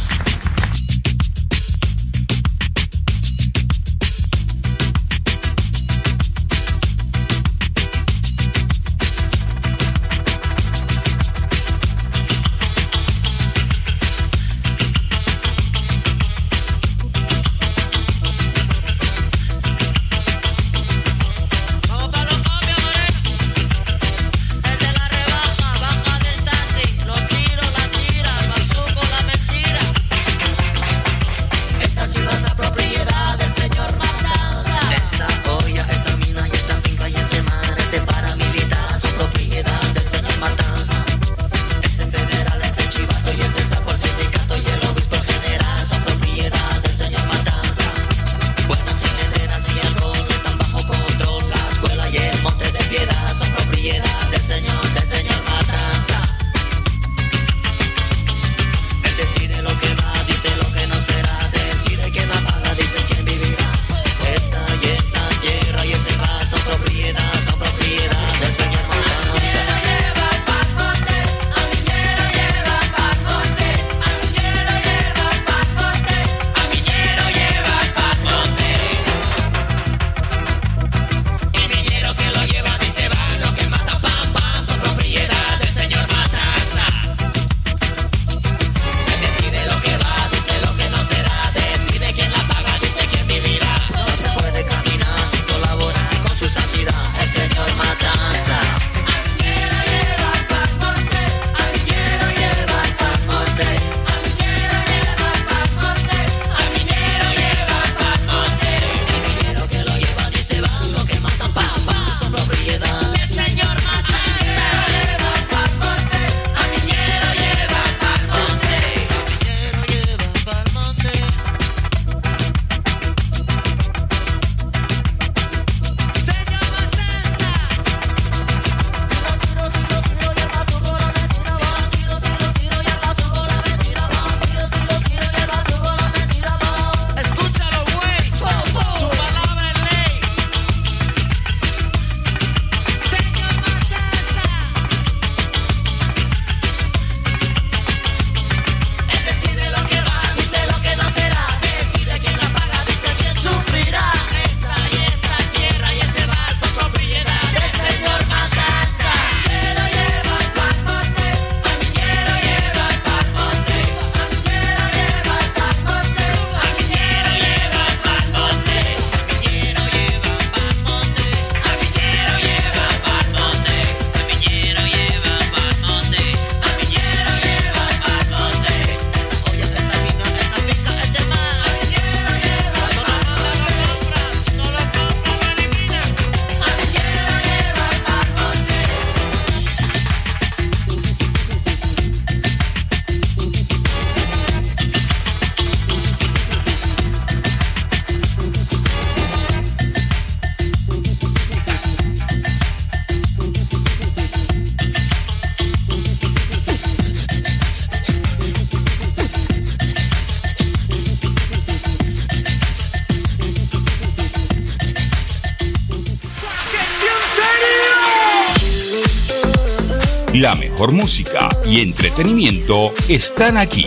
Mejor 220.80 220.93
música 220.93 221.49
y 221.65 221.81
entretenimiento 221.81 222.93
están 223.10 223.57
aquí. 223.57 223.85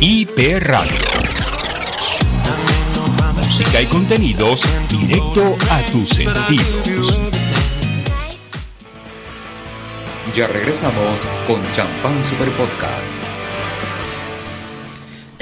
IP 0.00 0.58
Radio. 0.58 0.90
Música 3.36 3.82
y 3.82 3.86
contenidos 3.86 4.62
directo 4.88 5.54
a 5.70 5.84
tus 5.84 6.08
sentidos. 6.08 7.18
Ya 10.34 10.46
regresamos 10.46 11.28
con 11.46 11.60
Champán 11.74 12.24
Super 12.24 12.48
Podcast. 12.52 13.33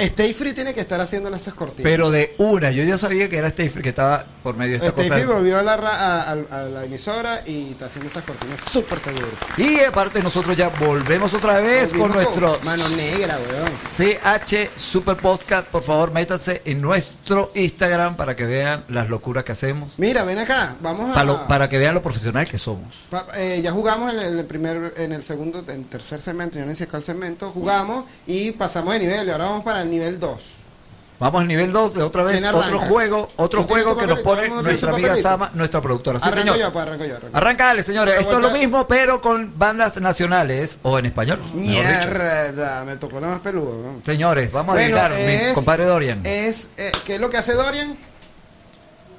Stay 0.03 0.33
Free 0.33 0.53
tiene 0.53 0.73
que 0.73 0.81
estar 0.81 0.99
haciendo 1.01 1.33
esas 1.35 1.53
cortinas. 1.53 1.83
Pero 1.83 2.11
de 2.11 2.35
una, 2.37 2.71
yo 2.71 2.83
ya 2.83 2.97
sabía 2.97 3.29
que 3.29 3.37
era 3.37 3.47
Stay 3.49 3.69
Free, 3.69 3.81
que 3.83 3.89
estaba 3.89 4.25
por 4.43 4.55
medio 4.55 4.79
de 4.79 4.85
esta 4.87 4.89
Stay 5.01 5.07
cosa. 5.09 5.19
Free 5.19 5.25
volvió 5.33 5.57
a 5.59 5.63
la, 5.63 5.77
ra- 5.77 5.95
a, 5.95 6.21
a- 6.31 6.31
a 6.51 6.61
la 6.63 6.83
emisora 6.85 7.41
y 7.45 7.71
está 7.71 7.85
haciendo 7.85 8.09
esas 8.09 8.23
cortinas 8.23 8.59
súper 8.61 8.99
seguro. 8.99 9.27
Y 9.57 9.79
aparte 9.79 10.21
nosotros 10.21 10.55
ya 10.57 10.69
volvemos 10.69 11.33
otra 11.33 11.59
vez 11.59 11.93
con 11.93 12.11
nuestro 12.11 12.59
mano 12.63 12.83
negra, 12.89 13.35
weón. 13.37 13.71
CH 13.71 14.69
Super 14.75 15.17
Podcast. 15.17 15.67
Por 15.67 15.83
favor, 15.83 16.11
métanse 16.11 16.61
en 16.65 16.81
nuestro 16.81 17.51
Instagram 17.55 18.15
para 18.15 18.35
que 18.35 18.45
vean 18.45 18.83
las 18.89 19.09
locuras 19.09 19.43
que 19.43 19.51
hacemos. 19.53 19.93
Mira, 19.97 20.23
ven 20.23 20.39
acá, 20.39 20.75
vamos 20.81 21.11
a... 21.11 21.13
Para, 21.13 21.25
lo- 21.25 21.47
para 21.47 21.69
que 21.69 21.77
vean 21.77 21.93
lo 21.93 22.01
profesional 22.01 22.47
que 22.47 22.57
somos. 22.57 22.93
Pa- 23.09 23.27
eh, 23.35 23.61
ya 23.63 23.71
jugamos 23.71 24.13
en 24.13 24.19
el, 24.19 24.25
en 24.33 24.39
el 24.39 24.45
primer, 24.45 24.93
en 24.97 25.11
el 25.13 25.23
segundo, 25.23 25.59
en 25.67 25.69
el 25.81 25.85
tercer 25.85 26.21
segmento, 26.21 26.59
yo 26.59 26.65
no 26.65 26.75
sé 26.75 26.87
cuál 26.87 27.03
segmento, 27.03 27.51
jugamos 27.51 28.05
y 28.27 28.51
pasamos 28.51 28.93
de 28.93 28.99
nivel 28.99 29.27
y 29.27 29.31
ahora 29.31 29.45
vamos 29.45 29.63
para 29.63 29.81
el 29.81 29.89
nivel 29.93 30.19
2. 30.19 30.43
Vamos 31.19 31.41
al 31.41 31.47
nivel 31.47 31.71
2 31.71 31.93
de 31.93 32.01
otra 32.03 32.23
vez, 32.23 32.43
otro 32.43 32.79
juego, 32.79 33.29
otro 33.37 33.61
¿Tú 33.61 33.67
tienes 33.67 33.85
juego 33.85 33.97
que 33.99 34.07
nos 34.07 34.19
pone 34.19 34.49
nuestra 34.49 34.91
amiga. 34.91 35.15
Sama, 35.15 35.51
nuestra 35.53 35.79
productora. 35.79 36.19
Sí, 36.19 36.25
arranco 36.27 36.39
señor. 36.41 36.57
yo, 36.57 36.73
pues 36.73 36.85
arranco 36.85 37.05
yo. 37.05 37.15
Arranco. 37.15 37.37
Arrancale, 37.37 37.83
señores. 37.83 38.15
Esto 38.19 38.33
es 38.33 38.39
lo 38.41 38.51
mismo, 38.51 38.87
pero 38.87 39.21
con 39.21 39.57
bandas 39.57 39.95
nacionales 40.01 40.79
o 40.81 40.99
en 40.99 41.05
español. 41.05 41.39
Mierda, 41.53 42.83
me 42.83 42.97
tocó 42.97 43.21
la 43.21 43.27
más 43.27 43.39
peluda. 43.39 43.71
¿no? 43.93 44.01
Señores, 44.05 44.51
vamos 44.51 44.75
Bueno, 44.75 44.97
a 44.97 45.05
adivinar, 45.05 45.47
mi 45.49 45.53
compadre 45.53 45.85
Dorian. 45.85 46.25
Es, 46.25 46.69
eh, 46.75 46.91
¿Qué 47.05 47.15
es 47.15 47.21
lo 47.21 47.29
que 47.29 47.37
hace 47.37 47.53
Dorian? 47.53 47.95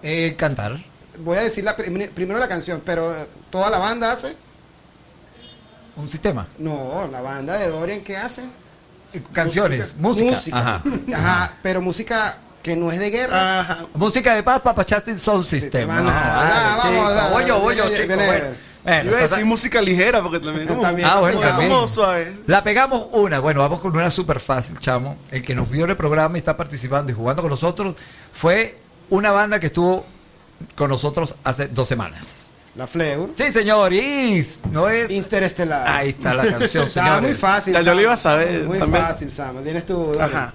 Eh, 0.03 0.35
cantar. 0.37 0.77
Voy 1.19 1.39
a 1.39 1.43
decir 1.43 1.65
la, 1.65 1.75
prim- 1.77 2.11
primero 2.13 2.39
la 2.39 2.49
canción, 2.49 2.83
pero 2.85 3.15
eh, 3.17 3.27
toda 3.49 3.71
la 3.71 3.79
banda 3.79 4.13
hace. 4.13 4.35
Un 5.97 6.09
sistema. 6.09 6.49
No, 6.59 7.09
la 7.11 7.21
banda 7.23 7.57
de 7.57 7.69
Dorian, 7.69 8.01
¿qué 8.03 8.17
hace? 8.17 8.43
Canciones, 9.33 9.95
música. 9.99 10.41
Ajá. 10.59 10.83
Ajá, 11.15 11.53
pero 11.63 11.81
música 11.81 12.39
que 12.63 12.77
no 12.77 12.91
es 12.91 12.99
de 12.99 13.11
guerra. 13.11 13.61
Ajá. 13.61 13.87
Música 13.95 14.35
de 14.35 14.43
paz 14.43 14.61
para 14.61 14.83
Justin 14.89 15.19
Sound 15.19 15.45
System. 15.45 15.87
No, 15.89 15.95
Ah, 15.95 16.01
vale, 16.03 16.65
vamos, 16.65 16.85
chico. 16.85 17.11
dale, 17.15 17.33
Voy 17.33 17.45
yo, 17.47 17.61
voy 17.61 17.77
yo, 17.77 17.83
viene, 17.85 17.97
chico. 17.97 18.09
viene. 18.09 18.27
Bueno, 18.27 18.45
bueno, 18.85 19.11
Iba 19.11 19.19
a 19.19 19.23
decir 19.23 19.45
música 19.47 19.81
ligera 19.81 20.23
porque 20.23 20.41
también 20.41 20.67
como, 20.67 20.83
También. 20.83 21.09
Ah, 21.11 21.19
bueno, 21.21 21.37
Como 21.39 21.49
también. 21.49 21.71
como 21.73 21.89
suave. 21.89 22.37
La 22.47 22.63
pegamos 22.63 23.07
una. 23.13 23.39
Bueno, 23.41 23.61
vamos 23.61 23.81
con 23.81 23.97
una 23.97 24.11
súper 24.11 24.41
fácil, 24.41 24.79
chamo. 24.79 25.17
El 25.31 25.43
que 25.43 25.55
nos 25.55 25.71
vio 25.71 25.85
en 25.85 25.91
el 25.91 25.97
programa 25.97 26.37
y 26.37 26.41
está 26.41 26.57
participando 26.57 27.11
y 27.11 27.15
jugando 27.15 27.41
con 27.43 27.51
nosotros 27.51 27.97
fue 28.33 28.79
una 29.11 29.31
banda 29.31 29.59
que 29.61 29.67
estuvo 29.67 30.05
con 30.75 30.91
nosotros 30.91 31.35
hace 31.45 31.69
dos 31.69 31.89
semanas. 31.89 32.49
La 32.77 32.87
Fleur. 32.89 33.29
Sí, 33.37 33.53
señor. 33.53 33.93
Y 33.93 34.45
no 34.73 34.89
es. 34.89 35.11
Interestelar. 35.13 35.87
Ahí 35.87 36.09
está 36.11 36.35
la 36.35 36.45
canción, 36.47 36.87
Estaba 36.89 37.21
muy 37.21 37.35
fácil. 37.35 37.73
Ya 37.73 37.81
yo 37.81 37.85
Sam. 37.87 37.95
lo 37.97 38.03
iba 38.03 38.13
a 38.13 38.17
saber 38.17 38.65
Muy 38.65 38.79
también. 38.81 39.05
fácil, 39.05 39.31
Sam. 39.33 39.63
Tienes 39.63 39.87
tu. 39.87 39.95
Dorian. 39.95 40.23
Ajá. 40.23 40.53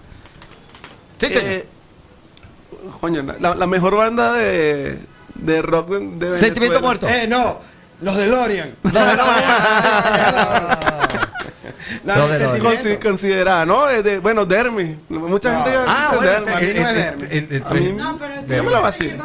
Sí, 1.18 1.28
señor. 1.28 1.44
Eh, 1.46 1.66
coño, 3.00 3.24
la, 3.40 3.56
la 3.56 3.68
mejor 3.68 3.96
banda 3.96 4.34
de, 4.34 4.98
de 5.36 5.62
rock 5.62 5.90
de 5.90 5.98
Venezuela. 6.00 6.38
Sentimiento 6.40 6.82
muerto. 6.82 7.08
Eh, 7.08 7.26
no. 7.28 7.60
Los 8.02 8.16
de 8.16 8.28
Lorian. 8.28 8.76
Los 8.84 8.94
de 8.94 9.00
de 9.10 9.16
Lorian. 9.16 9.50
Consi- 12.62 13.00
considerada, 13.02 13.66
¿no? 13.66 13.86
De, 13.88 14.04
de- 14.04 14.20
bueno, 14.20 14.46
Dermy. 14.46 14.98
Mucha 15.10 15.52
No. 15.54 15.64
gente 15.64 15.78
Ah, 15.88 16.12
bueno, 16.16 16.58
es 16.58 16.62
el- 17.32 17.32
el- 17.32 17.64
el- 17.78 17.98
No, 17.98 18.18
pero 18.18 18.36
Yo 18.58 18.64
me 18.64 18.72
la 18.72 18.80
vacilo. 18.80 19.24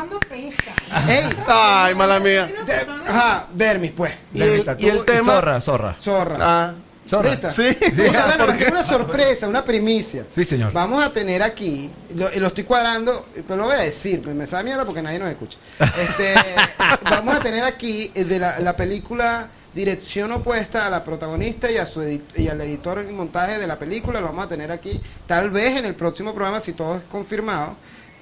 Ey. 1.09 1.37
Ay, 1.47 1.95
mala 1.95 2.19
mía. 2.21 2.47
de- 2.66 2.87
ajá, 3.11 3.47
Dermis, 3.53 3.93
pues. 3.93 4.12
Y 4.33 4.43
el, 4.43 4.77
y 4.79 4.89
el 4.89 5.05
tema. 5.05 5.35
Zorra, 5.35 5.61
zorra. 5.61 5.97
Zorra. 6.01 6.37
Ah, 6.41 6.75
Zorra. 7.07 7.31
¿Viste? 7.31 7.53
Sí. 7.53 7.77
Bueno, 7.97 8.47
bueno, 8.47 8.53
es 8.55 8.71
una 8.71 8.85
sorpresa, 8.85 9.47
una 9.49 9.62
primicia. 9.65 10.25
Sí, 10.35 10.45
señor. 10.45 10.73
Vamos 10.73 11.05
a 11.05 11.12
tener 11.12 11.43
aquí, 11.43 11.91
lo, 12.15 12.31
lo 12.31 12.47
estoy 12.47 12.65
cuadrando, 12.65 13.27
pero 13.47 13.57
lo 13.59 13.65
voy 13.65 13.75
a 13.75 13.81
decir, 13.81 14.23
pues 14.23 14.35
me 14.35 14.47
sabe 14.47 14.65
mierda 14.65 14.85
porque 14.87 15.03
nadie 15.03 15.19
nos 15.19 15.29
escucha. 15.31 15.59
Este, 15.79 16.35
vamos 17.05 17.35
a 17.39 17.41
tener 17.41 17.62
aquí 17.65 18.11
eh, 18.15 18.25
de 18.25 18.39
la, 18.39 18.59
la 18.61 18.75
película 18.77 19.49
Dirección 19.75 20.31
opuesta 20.31 20.87
a 20.87 20.91
la 20.91 21.03
protagonista 21.03 21.69
y 21.69 21.79
a 21.79 21.85
su 21.85 22.01
edit- 22.01 22.23
y 22.37 22.47
al 22.49 22.61
editor 22.61 23.05
y 23.07 23.12
montaje 23.12 23.59
de 23.59 23.66
la 23.66 23.77
película, 23.77 24.21
lo 24.21 24.27
vamos 24.29 24.47
a 24.47 24.49
tener 24.49 24.71
aquí, 24.71 25.01
tal 25.27 25.51
vez 25.51 25.77
en 25.77 25.85
el 25.85 25.97
próximo 25.97 26.33
programa, 26.33 26.61
si 26.61 26.75
todo 26.75 26.95
es 26.97 27.03
confirmado, 27.11 27.75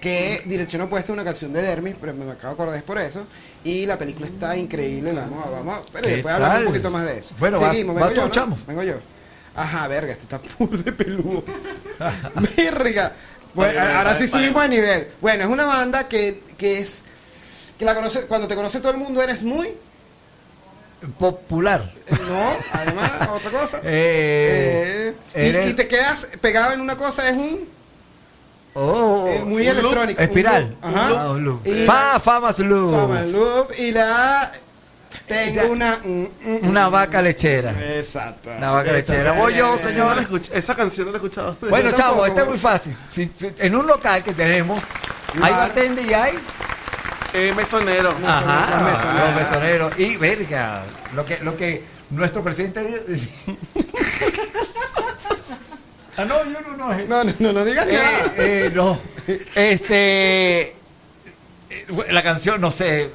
que 0.02 0.42
Dirección 0.44 0.82
opuesta 0.82 1.12
es 1.12 1.14
una 1.14 1.24
canción 1.24 1.52
de 1.52 1.62
Dermis, 1.62 1.94
pero 2.00 2.12
me 2.12 2.24
acabo 2.30 2.48
de 2.48 2.52
acordar 2.54 2.76
es 2.76 2.82
por 2.82 2.98
eso, 2.98 3.24
y 3.64 3.86
la 3.86 3.96
película 3.96 4.26
está 4.26 4.54
increíble, 4.56 5.12
la 5.14 5.22
vamos 5.22 5.46
a, 5.46 5.50
vamos 5.50 5.78
a- 5.78 5.92
pero 5.92 6.04
¿Qué 6.04 6.10
después 6.16 6.34
hablamos 6.34 6.58
un 6.58 6.64
poquito 6.66 6.90
más 6.90 7.06
de 7.06 7.18
eso. 7.18 7.34
Bueno, 7.38 7.58
Seguimos, 7.60 7.96
va 7.96 8.08
vengo 8.08 8.30
yo. 8.30 8.56
Vengo 8.66 8.82
yo. 8.82 8.94
Ajá, 9.54 9.86
verga, 9.88 10.12
este 10.12 10.24
está 10.24 10.38
puro 10.58 10.76
de 10.76 10.92
peludo. 10.92 11.44
Verga. 12.56 13.12
Vale, 13.54 13.78
ahora 13.78 14.04
vale, 14.04 14.16
sí 14.16 14.24
vale. 14.32 14.44
subimos 14.44 14.62
de 14.62 14.68
nivel. 14.70 15.08
Bueno, 15.20 15.44
es 15.44 15.50
una 15.50 15.66
banda 15.66 16.08
que, 16.08 16.42
que 16.58 16.78
es. 16.78 17.02
que 17.78 17.84
la 17.84 17.94
conoce, 17.94 18.22
cuando 18.26 18.48
te 18.48 18.54
conoce 18.56 18.80
todo 18.80 18.92
el 18.92 18.98
mundo 18.98 19.22
eres 19.22 19.42
muy. 19.42 19.68
Popular. 21.18 21.92
No, 22.10 22.50
además, 22.72 23.12
otra 23.34 23.50
cosa. 23.50 23.80
Eh, 23.84 25.14
Eh, 25.34 25.44
y- 25.46 25.48
eres- 25.48 25.70
y, 25.70 25.74
te 25.74 25.86
quedas 25.88 26.28
pegado 26.40 26.72
en 26.72 26.80
una 26.80 26.96
cosa, 26.96 27.28
es 27.28 27.36
un. 27.36 27.68
Oh, 28.74 29.28
muy 29.46 29.66
electrónico. 29.66 30.20
Espiral. 30.20 30.76
Ajá. 30.80 31.08
Ah, 31.10 31.30
un 31.30 31.44
loop. 31.44 31.66
Y- 31.66 31.84
Fa, 31.84 32.18
famas 32.20 32.58
loop. 32.58 33.70
Y 33.78 33.92
la. 33.92 34.50
Tengo 35.26 35.70
una. 35.72 35.98
mm, 36.02 36.08
mm, 36.42 36.68
Una 36.68 36.88
mm. 36.88 36.92
vaca 36.92 37.20
lechera. 37.22 37.74
Exacto. 37.96 38.50
Una 38.56 38.70
vaca 38.70 38.92
lechera. 38.92 39.32
Voy 39.32 39.54
yo, 39.54 39.78
señor. 39.78 40.26
esa 40.52 40.74
canción 40.74 41.06
no 41.06 41.12
la 41.12 41.18
he 41.18 41.20
escuchado. 41.20 41.56
Bueno, 41.68 41.92
chavo, 41.92 42.24
este 42.24 42.40
es 42.40 42.48
muy 42.48 42.58
fácil. 42.58 42.96
Si- 43.10 43.30
si- 43.36 43.50
en 43.58 43.76
un 43.76 43.86
local 43.86 44.22
que 44.24 44.32
tenemos, 44.32 44.82
hay 45.34 45.40
Bar. 45.40 45.52
bartender 45.52 46.06
y 46.06 46.14
hay. 46.14 46.38
Eh, 47.34 47.52
mesonero. 47.56 48.14
Ajá, 48.26 48.78
los 48.80 48.92
mesoneros. 48.92 49.26
los 49.26 49.34
mesoneros. 49.36 49.98
Y 49.98 50.16
verga, 50.16 50.82
lo 51.14 51.24
que, 51.24 51.38
lo 51.40 51.56
que 51.56 51.82
nuestro 52.10 52.42
presidente. 52.42 53.02
Ah, 56.16 56.24
no, 56.24 56.44
yo 56.44 56.60
no, 56.60 56.76
no. 56.76 56.92
eh, 56.92 57.06
No, 57.08 57.24
no, 57.24 57.32
no, 57.38 57.52
no 57.52 57.64
digas 57.64 57.86
eh, 57.88 57.92
nada. 57.92 58.32
eh, 58.36 58.70
no. 58.74 58.98
Este. 59.54 60.60
eh, 60.68 60.74
La 62.10 62.22
canción, 62.22 62.60
no 62.60 62.70
sé. 62.70 63.10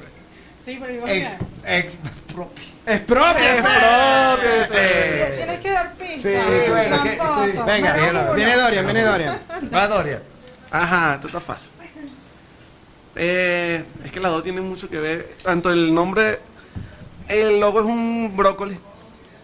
Sí, 0.64 0.76
pero 0.80 0.92
igual 0.92 1.10
Ex. 1.10 1.30
ex 1.64 1.98
propio. 2.34 2.64
Es 2.86 3.00
propio. 3.00 3.38
Es 3.44 4.68
Sí. 4.68 4.76
ese. 4.76 5.34
Tienes 5.36 5.60
que 5.60 5.70
dar 5.70 5.94
pista. 5.94 6.28
Sí, 6.28 6.36
sí, 6.64 6.70
bueno, 6.70 7.02
que- 7.02 7.18
cosas. 7.18 7.66
Venga, 7.66 7.92
viene. 8.34 8.56
Dorian, 8.56 8.84
viene 8.86 9.02
Dorian. 9.04 9.38
Va, 9.74 9.88
Doria. 9.88 10.22
Ajá, 10.70 11.14
esto 11.16 11.26
está 11.28 11.40
fácil. 11.40 11.72
Eh, 13.16 13.84
es 14.04 14.12
que 14.12 14.20
las 14.20 14.30
dos 14.32 14.42
tienen 14.44 14.64
mucho 14.64 14.88
que 14.88 14.98
ver. 15.00 15.28
Tanto 15.42 15.70
el 15.70 15.92
nombre. 15.94 16.38
El 17.28 17.60
logo 17.60 17.80
es 17.80 17.86
un 17.86 18.34
brócoli. 18.36 18.78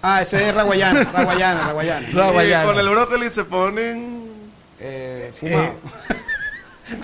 Ah, 0.07 0.21
ese 0.21 0.49
es 0.49 0.55
Raguayana, 0.55 1.03
Raguayana, 1.13 1.67
Raguayana. 1.69 2.09
La 2.13 2.29
Y 2.29 2.33
guayana. 2.33 2.65
con 2.67 2.79
el 2.79 2.89
brócoli 2.91 3.31
se 3.31 3.45
ponen. 3.45 4.29
Eh, 4.79 5.33
fumado. 5.39 5.63
Eh, 5.65 5.73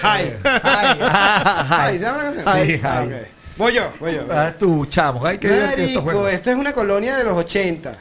Hi. 0.02 0.34
Ay, 0.62 0.98
Hi, 1.94 1.98
¿se 1.98 2.04
llama 2.04 2.22
la 2.24 2.52
Ah, 2.52 2.62
hi. 2.62 2.74
ok. 2.74 3.12
Voy 3.56 3.72
yo, 3.72 3.90
voy 3.98 4.14
yo. 4.14 4.26
Ah, 4.30 4.52
tú, 4.58 4.84
chamo. 4.86 5.24
Ay, 5.24 5.38
qué 5.38 5.98
juegos. 6.02 6.30
esto 6.32 6.50
es 6.50 6.56
una 6.56 6.72
colonia 6.74 7.16
de 7.16 7.24
los 7.24 7.34
80. 7.34 7.94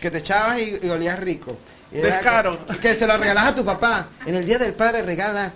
Que 0.00 0.10
te 0.10 0.18
echabas 0.18 0.58
y, 0.60 0.78
y 0.82 0.88
olías 0.88 1.18
rico. 1.20 1.58
Y 1.92 1.98
era 1.98 2.14
Descaro. 2.16 2.64
Que, 2.66 2.76
que 2.78 2.94
se 2.94 3.06
lo 3.06 3.16
regalas 3.18 3.48
a 3.48 3.54
tu 3.54 3.64
papá. 3.64 4.06
En 4.24 4.34
el 4.36 4.44
día 4.46 4.58
del 4.58 4.72
padre 4.72 5.02
regala. 5.02 5.52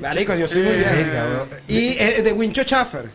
Marico, 0.00 0.34
yo 0.34 0.46
soy 0.48 0.62
muy 0.62 0.76
bro. 0.76 1.46
Y 1.68 1.96
es 1.98 2.24
de 2.24 2.32
Wincho 2.32 2.62
Schaffer. 2.62 3.10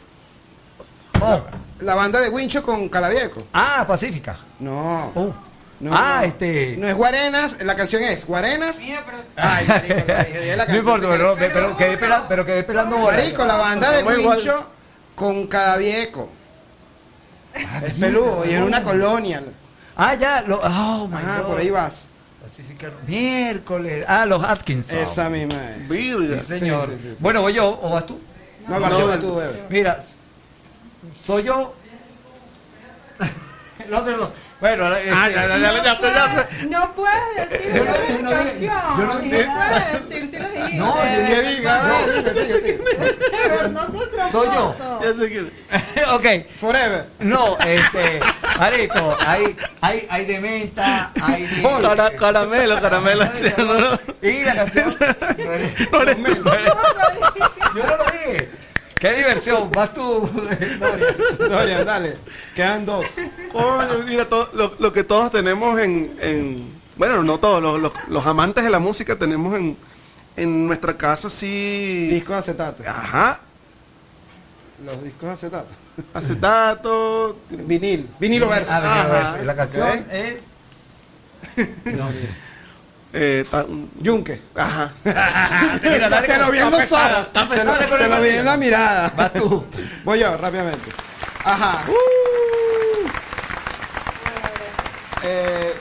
Oh. 1.22 1.42
La 1.84 1.96
banda 1.96 2.20
de 2.22 2.30
Wincho 2.30 2.64
con 2.64 2.88
Calavieco. 2.90 3.44
Ah, 3.54 3.86
Pacífica. 3.88 4.38
No. 4.60 5.12
Oh. 5.16 5.34
no, 5.80 5.92
ah, 5.94 6.18
no. 6.22 6.28
este. 6.28 6.76
No 6.78 6.88
es 6.88 6.96
Guarenas, 6.96 7.58
la 7.62 7.76
canción 7.76 8.02
es 8.04 8.26
Guarenas. 8.26 8.80
Mira, 8.80 9.04
pero 9.06 9.18
Ay, 9.36 9.68
marico, 9.68 9.96
la 10.08 10.24
dije, 10.24 10.58
No 10.70 10.76
importa, 10.78 11.08
pero, 11.10 11.36
pero, 11.38 11.54
pero 11.54 11.78
quedé 11.78 11.98
pelando, 11.98 12.26
pero 12.30 12.46
quedé 12.46 12.64
pelando 12.64 12.98
bola. 12.98 13.18
Marico, 13.18 13.46
la 13.46 13.56
banda 13.58 13.92
de. 13.92 14.04
Wincho 14.04 14.66
con 15.16 15.48
Cadavieco. 15.48 16.30
Es 17.86 17.94
peludo 17.94 18.44
y 18.50 18.54
era 18.54 18.66
una 18.66 18.82
colonia. 18.82 19.44
Ah, 19.96 20.16
ya, 20.16 20.42
lo, 20.42 20.60
oh 20.60 21.08
my 21.08 21.18
Ah, 21.24 21.40
God. 21.42 21.48
por 21.48 21.60
ahí 21.60 21.70
vas. 21.70 22.08
Pacífica- 22.44 22.92
Miércoles. 23.08 24.04
Ah, 24.08 24.26
los 24.26 24.44
Atkinson. 24.44 24.98
Esa 24.98 25.30
misma 25.30 25.72
es. 25.76 25.88
Virga. 25.88 26.42
Sí, 26.42 26.60
señor. 26.60 26.90
Sí, 26.90 26.96
sí, 26.98 27.04
sí, 27.04 27.10
sí. 27.12 27.18
Bueno, 27.20 27.42
voy 27.42 27.54
yo 27.54 27.80
o 27.82 27.90
vas 27.92 28.06
tú. 28.06 28.20
No, 28.68 28.80
vas 28.80 28.92
No, 28.92 28.98
tú, 28.98 29.08
vas 29.08 29.20
tú, 29.20 29.36
bebé. 29.36 29.64
Mira, 29.70 30.00
soy 31.18 31.44
yo. 31.44 31.74
no, 33.90 34.02
no, 34.02 34.18
no. 34.18 34.32
Bueno, 34.60 34.86
Ah, 34.86 35.30
ya, 35.30 35.46
ya, 35.46 35.58
ya, 35.58 35.74
ya, 35.84 35.84
ya 35.84 36.00
ya. 36.00 36.48
No 36.70 36.96
puedes 36.96 37.50
decir 37.50 37.74
Yo 37.74 37.84
no- 37.84 37.92
la 37.92 37.98
yo 38.08 38.22
no 38.22 38.30
dije- 38.46 38.70
no 38.98 39.20
dije- 39.20 39.50
puedes 39.52 40.10
decir 40.10 40.30
si 40.32 40.38
lo 40.40 40.50
dijiste. 40.50 40.78
No, 40.78 40.96
yo- 40.96 41.26
¿Qué 41.28 41.42
diga? 41.42 41.84
No. 41.84 41.96
Ah, 43.60 43.68
no 43.68 44.32
Soy 44.32 44.48
yo. 44.48 44.76
Ya 45.04 45.14
sé 45.14 45.30
quién. 45.30 45.52
ok. 46.14 46.26
Forever. 46.58 47.06
No, 47.20 47.58
este, 47.60 48.20
Marico, 48.58 49.18
hay, 49.26 49.54
hay, 49.82 50.08
hay 50.10 50.26
de 50.26 50.40
menta, 50.40 51.12
hay 51.22 51.46
de... 51.46 51.62
Cara- 51.82 52.16
caramelo, 52.16 52.80
caramelo. 52.80 53.26
sí, 53.34 53.52
no, 53.58 53.74
no. 53.74 54.00
Y 54.22 54.44
la 54.46 54.56
canción... 54.56 54.96
No 55.00 55.52
eres- 55.54 55.92
no 55.92 56.02
eres 56.04 56.24
tú. 56.24 56.44
Yo 57.76 57.84
no 57.86 57.98
lo 57.98 58.06
dije. 58.12 58.50
Qué 59.04 59.14
diversión, 59.16 59.70
vas 59.70 59.94
tú. 59.94 60.30
Gloria. 61.38 61.50
Dorian, 61.50 61.86
dale. 61.86 62.14
Quedan 62.56 62.86
dos. 62.86 63.06
Coño, 63.52 64.00
mira, 64.08 64.30
todo, 64.30 64.50
lo, 64.54 64.76
lo 64.80 64.94
que 64.94 65.04
todos 65.04 65.30
tenemos 65.30 65.78
en, 65.78 66.16
en- 66.22 66.74
bueno, 66.96 67.22
no 67.22 67.38
todos, 67.38 67.62
los, 67.62 67.82
los- 67.82 67.92
los 68.08 68.26
amantes 68.26 68.64
de 68.64 68.70
la 68.70 68.80
música 68.80 69.18
tenemos 69.20 69.56
en, 69.56 69.76
en 70.38 70.68
nuestra 70.68 70.96
casa, 70.96 71.30
sí. 71.30 72.08
Discos 72.12 72.38
acetato. 72.38 72.82
Ajá, 72.88 73.42
Los 74.86 75.04
discos 75.04 75.32
acetato. 75.32 75.68
acetato. 76.14 77.38
Vinil. 77.50 78.08
Vinilo 78.22 78.48
verso. 78.48 78.72
Ah, 78.74 78.80
vinilo 78.80 79.00
Ajá. 79.02 79.08
verso. 79.12 79.42
Y 79.42 79.46
la 79.46 79.56
canción 79.58 80.06
es... 80.12 80.36
No 81.94 82.10
sé. 82.10 82.30
Eh, 83.16 83.46
ta- 83.50 83.66
Yunque. 84.00 84.42
ajá. 84.56 84.92
Mira, 85.84 86.10
dale 86.10 86.28
Te 86.28 86.38
lo 86.40 86.50
vi 86.52 86.58
en 86.58 86.72
los 86.72 86.92
ojos. 86.92 87.32
Te 87.32 87.64
lo, 87.64 88.22
vi 88.22 88.30
en 88.30 88.46
la 88.46 88.58
mirada. 88.58 89.12
Vas 89.16 89.34
tú. 89.34 89.64
Voy 90.04 90.20
yo, 90.20 90.36
rápidamente. 90.36 90.90
Ajá. 91.46 91.84
Eh, 95.24 95.74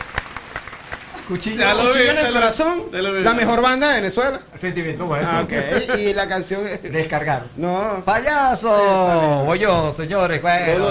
Cuchillo. 1.26 1.58
Ya 1.60 1.74
lo 1.74 1.82
vi, 1.84 1.88
Cuchillo 1.88 2.10
en 2.10 2.18
el 2.18 2.26
lo- 2.26 2.32
corazón. 2.34 2.82
vi. 2.92 3.00
La 3.22 3.32
mejor 3.32 3.62
banda 3.62 3.88
de 3.88 3.94
Venezuela. 3.94 4.38
Sentimiento 4.54 5.06
bueno. 5.06 5.28
Ah, 5.30 5.40
ok. 5.42 5.96
Y 5.98 6.12
la 6.14 6.28
canción 6.28 6.66
es. 6.66 6.82
Descargar. 6.82 7.44
No. 7.56 8.02
¡Payaso! 8.04 9.42
Voy 9.46 9.58
yo, 9.58 9.92
señores. 9.92 10.42
Bueno, 10.42 10.90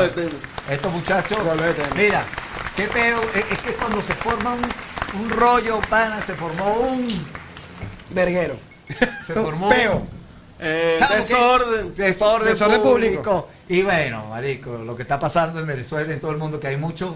estos 0.69 0.91
muchachos. 0.91 1.37
Mira, 1.95 2.23
qué 2.75 2.87
pedo. 2.87 3.21
Es, 3.35 3.45
es 3.51 3.57
que 3.59 3.73
cuando 3.73 4.01
se 4.01 4.15
forma 4.15 4.55
un, 5.13 5.21
un 5.21 5.29
rollo, 5.29 5.79
pana, 5.89 6.21
se 6.21 6.33
formó 6.35 6.73
un. 6.73 7.07
Verguero. 8.11 8.55
Se 9.25 9.33
formó 9.33 9.69
Peo. 9.69 10.05
Eh, 10.59 10.97
desorden. 11.15 11.95
Desorden, 11.95 12.47
Desorden 12.49 12.81
público. 12.81 13.23
público. 13.23 13.49
Y 13.69 13.81
bueno, 13.83 14.25
marico, 14.25 14.77
lo 14.79 14.95
que 14.95 15.03
está 15.03 15.17
pasando 15.17 15.59
en 15.61 15.65
Venezuela 15.67 16.13
en 16.13 16.19
todo 16.19 16.31
el 16.31 16.37
mundo, 16.37 16.59
que 16.59 16.67
hay 16.67 16.77
mucho. 16.77 17.15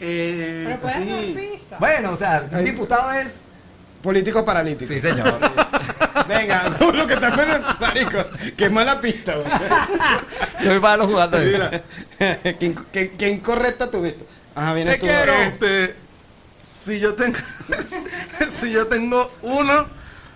Eh, 0.00 0.64
Pero 0.66 0.78
puedes 0.80 1.08
dar 1.08 1.34
pistas. 1.34 1.80
Bueno, 1.80 2.10
o 2.12 2.16
sea, 2.16 2.48
un 2.52 2.64
diputado 2.64 3.12
es. 3.12 3.28
Políticos 4.02 4.42
paralíticos. 4.42 4.92
Sí, 4.94 5.00
señor. 5.00 5.38
Venga, 6.28 6.68
lo 6.92 7.06
que 7.06 7.14
está 7.14 7.28
esperando, 7.28 7.68
marico. 7.80 8.18
Qué 8.56 8.68
mala 8.68 9.00
pista, 9.00 9.34
güey. 9.36 9.46
Soy 10.60 10.80
malo 10.80 11.06
jugando 11.06 11.38
eso. 11.38 11.52
Mira. 11.62 11.82
qué, 12.18 12.58
inc- 12.60 12.86
qué- 12.92 13.10
qué 13.12 13.28
incorrecta 13.28 13.88
tuviste. 13.90 14.24
Ajá, 14.54 14.74
viene 14.74 14.92
Te 14.92 14.98
tú. 14.98 15.06
quiero. 15.06 15.32
Este, 15.34 15.96
si 16.58 17.00
yo 17.00 17.14
tengo, 17.14 17.38
si 18.50 18.70
yo 18.70 18.86
tengo 18.86 19.30
uno, 19.42 19.86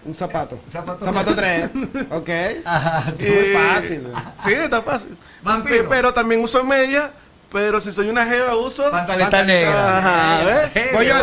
Un 0.05 0.15
zapato. 0.15 0.59
Zapato. 0.73 1.05
Zapato 1.05 1.35
3. 1.35 1.71
Ok. 2.11 2.31
Ajá, 2.65 3.05
sí. 3.19 3.25
Muy 3.25 3.33
eh, 3.37 3.53
fácil. 3.75 4.09
Sí, 4.45 4.53
está 4.53 4.81
fácil. 4.83 5.17
Vampiro. 5.43 5.83
Pe- 5.85 5.89
Pero 5.89 6.13
también 6.15 6.41
uso 6.43 6.63
media, 6.65 7.11
pero 7.53 7.81
si 7.81 7.91
soy 7.91 8.09
una 8.09 8.25
jeva 8.27 8.55
uso. 8.57 8.89
Pantaleta 8.91 9.43
negra. 9.43 9.99
Ajá, 9.99 10.45
¿ves? 10.45 10.71
Eh, 10.77 10.91
Voy 10.93 11.07
yo, 11.07 11.15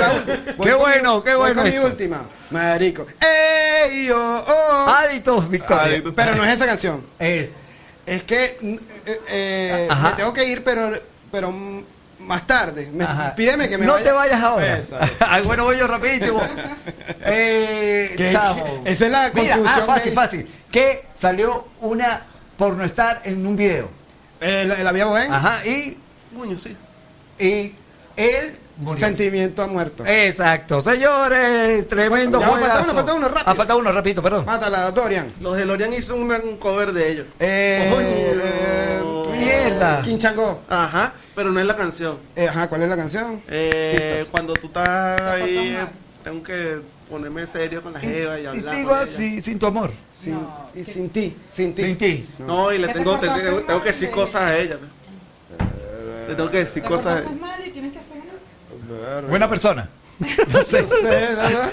qué 0.64 0.74
bueno. 0.74 1.24
Qué 1.24 1.36
bueno, 1.36 1.38
voy 1.38 1.53
bueno. 1.53 1.61
con 1.61 1.70
mi 1.72 1.78
última. 1.78 2.22
Marico. 2.52 3.06
¡Ey, 3.22 4.07
yo! 4.07 4.18
oh! 4.48 4.86
Hábitos, 4.90 5.49
Victoria. 5.49 6.03
Pero 6.15 6.36
no 6.36 6.44
es 6.44 6.52
esa 6.53 6.65
canción. 6.65 7.02
Es. 7.20 7.49
Es 8.06 8.24
que 8.24 8.57
eh, 9.06 9.20
eh, 9.30 9.88
Ajá. 9.90 10.10
me 10.10 10.15
tengo 10.18 10.34
que 10.34 10.44
ir, 10.45 10.61
pero, 10.65 10.91
pero 11.32 11.53
más 12.25 12.45
tarde. 12.47 12.89
Me- 12.93 13.05
pídeme 13.35 13.69
que 13.69 13.77
me 13.77 13.85
no 13.85 13.93
vaya. 13.93 14.05
te 14.05 14.11
vayas 14.11 14.41
ahora. 14.41 14.77
Esa. 14.77 14.99
Ay, 15.19 15.43
bueno, 15.43 15.63
voy 15.65 15.77
yo 15.77 15.87
rapidísimo. 15.87 16.41
Eh. 17.25 18.15
Esa 18.17 18.55
es 18.85 18.99
la 19.11 19.31
Mira, 19.33 19.55
conclusión 19.55 19.83
ah, 19.83 19.85
fácil, 19.85 20.09
de- 20.09 20.15
fácil. 20.15 20.47
Que 20.71 21.05
salió 21.13 21.67
una 21.81 22.21
pornostar 22.57 23.21
en 23.23 23.45
un 23.45 23.55
video. 23.55 23.89
Eh, 24.41 24.65
la, 24.67 24.91
la 24.91 25.05
Bohem, 25.05 25.31
Ajá, 25.31 25.65
y, 25.65 25.97
Coño, 26.37 26.59
sí. 26.59 26.75
y 27.39 27.73
él 28.17 28.57
murió. 28.77 28.99
Sentimiento 29.05 29.63
a 29.63 29.67
muerto. 29.67 30.03
Exacto, 30.05 30.81
señores, 30.81 31.87
tremendo 31.87 32.39
Ya, 32.41 32.47
falta 32.49 32.81
uno, 32.83 32.93
falta 32.93 33.13
uno, 33.13 33.27
rápido. 33.29 33.43
Ah, 33.45 33.55
falta 33.55 33.75
uno, 33.75 33.91
rapidito, 33.93 34.21
perdón. 34.21 34.45
Mátala, 34.45 34.91
Dorian. 34.91 35.31
Los 35.39 35.55
de 35.55 35.65
Lorian 35.65 35.93
hizo 35.93 36.15
un 36.15 36.57
cover 36.57 36.91
de 36.91 37.11
ellos. 37.11 37.27
Eh, 37.39 37.93
eh, 38.01 39.01
Mierda. 39.37 40.01
Quinchango. 40.01 40.61
Ajá, 40.69 41.13
pero 41.35 41.51
no 41.51 41.60
es 41.60 41.65
la 41.65 41.76
canción. 41.76 42.18
Eh, 42.35 42.47
ajá, 42.47 42.68
¿cuál 42.68 42.84
es 42.84 42.89
la 42.89 42.95
canción? 42.95 43.41
Eh, 43.49 44.26
cuando 44.31 44.53
tú 44.53 44.68
estás 44.68 45.19
ahí, 45.22 45.76
eh, 45.80 45.85
tengo 46.23 46.41
que 46.43 46.80
ponerme 47.10 47.45
serio 47.47 47.81
con 47.81 47.93
la 47.93 47.99
jeva 47.99 48.39
y 48.39 48.43
Y 48.43 48.45
hablar. 48.45 48.76
sigo 48.76 48.89
con 48.89 48.97
ella. 48.99 49.03
así, 49.07 49.41
sin 49.41 49.60
tu 49.60 49.65
amor. 49.65 49.91
Sin, 50.19 50.39
y 50.73 50.84
sin 50.84 51.10
ti, 51.10 51.35
sin 51.51 51.73
ti. 51.73 51.84
Sin 51.84 51.97
ti. 51.97 52.27
No, 52.39 52.72
y 52.72 52.77
le 52.77 52.88
¿Qué 52.88 52.93
te 52.93 52.99
tengo, 52.99 53.19
te- 53.19 53.27
tengo, 53.30 53.81
que 53.81 53.88
decir 53.89 54.10
cosas 54.10 54.41
a 54.43 54.57
ella. 54.57 54.77
pues. 54.80 55.69
Le 56.30 56.35
tengo 56.35 56.49
que 56.49 56.57
decir 56.60 56.81
Te 56.81 56.88
cosas 56.88 57.18
a 57.18 57.19
ella. 57.19 57.30
mal 57.39 57.65
y 57.65 57.69
tienes 57.72 57.91
que 57.91 57.99
hacer 57.99 58.18
una- 58.18 59.27
Buena 59.27 59.49
persona. 59.49 59.89
No 60.53 60.65
sé, 60.65 60.85
nada. 61.35 61.69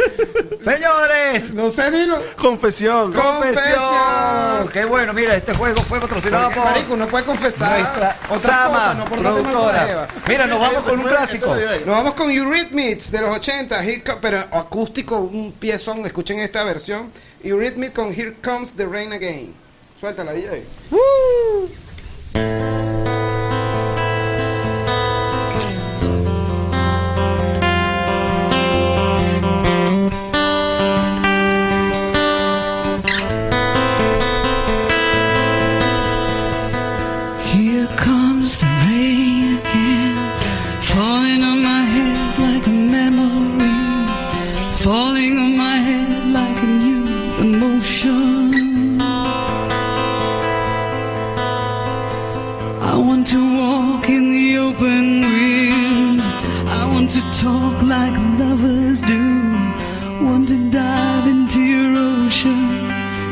Señores, 0.61 1.55
No 1.55 1.71
sé, 1.71 1.91
dilo. 1.91 2.21
Confesión. 2.37 3.13
confesión. 3.13 4.69
Qué 4.73 4.85
bueno, 4.85 5.13
mira, 5.13 5.35
este 5.37 5.55
juego 5.55 5.83
fue 5.83 6.01
patrocinado 6.01 6.51
por 6.51 6.65
marico, 6.65 6.95
uno 6.95 7.07
puede 7.09 7.25
confesar 7.25 7.79
nuestra 7.81 8.17
otras 8.29 8.43
Sama, 8.43 8.69
cosas, 8.79 8.97
no 8.99 9.05
productora. 9.07 9.87
jeva. 9.87 10.09
Mira, 10.29 10.47
nos 10.47 10.61
vamos 10.61 10.85
con 10.85 10.99
un 11.01 11.07
clásico. 11.07 11.55
Nos 11.55 11.87
vamos 11.87 12.15
con 12.15 12.31
Eurythmics 12.31 13.11
de 13.11 13.21
los 13.21 13.37
80, 13.37 13.83
Here 13.85 14.03
Co- 14.03 14.19
pero 14.21 14.39
acústico, 14.53 15.19
un 15.19 15.53
piezón, 15.53 16.05
escuchen 16.07 16.39
esta 16.41 16.63
versión. 16.65 17.11
Eurythmics 17.43 17.95
con 17.95 18.13
Here 18.13 18.35
Comes 18.43 18.73
the 18.73 18.87
Rain 18.87 19.13
Again. 19.13 19.55
Suéltala, 19.99 20.33
DJ. 20.33 20.63
Here 22.35 23.00
talk 57.33 57.81
like 57.83 58.15
lovers 58.39 59.03
do, 59.03 59.23
want 60.25 60.49
to 60.49 60.71
dive 60.71 61.27
into 61.29 61.61
your 61.61 61.97
ocean. 61.97 62.91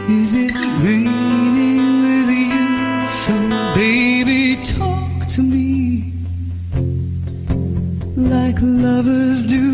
Is 0.09 0.35
it 0.35 0.55
raining 0.83 2.01
with 2.03 2.31
you? 2.31 3.09
So 3.11 3.35
baby, 3.75 4.63
talk 4.63 5.27
to 5.35 5.43
me 5.43 6.13
like 8.17 8.57
lovers 8.61 9.45
do. 9.45 9.68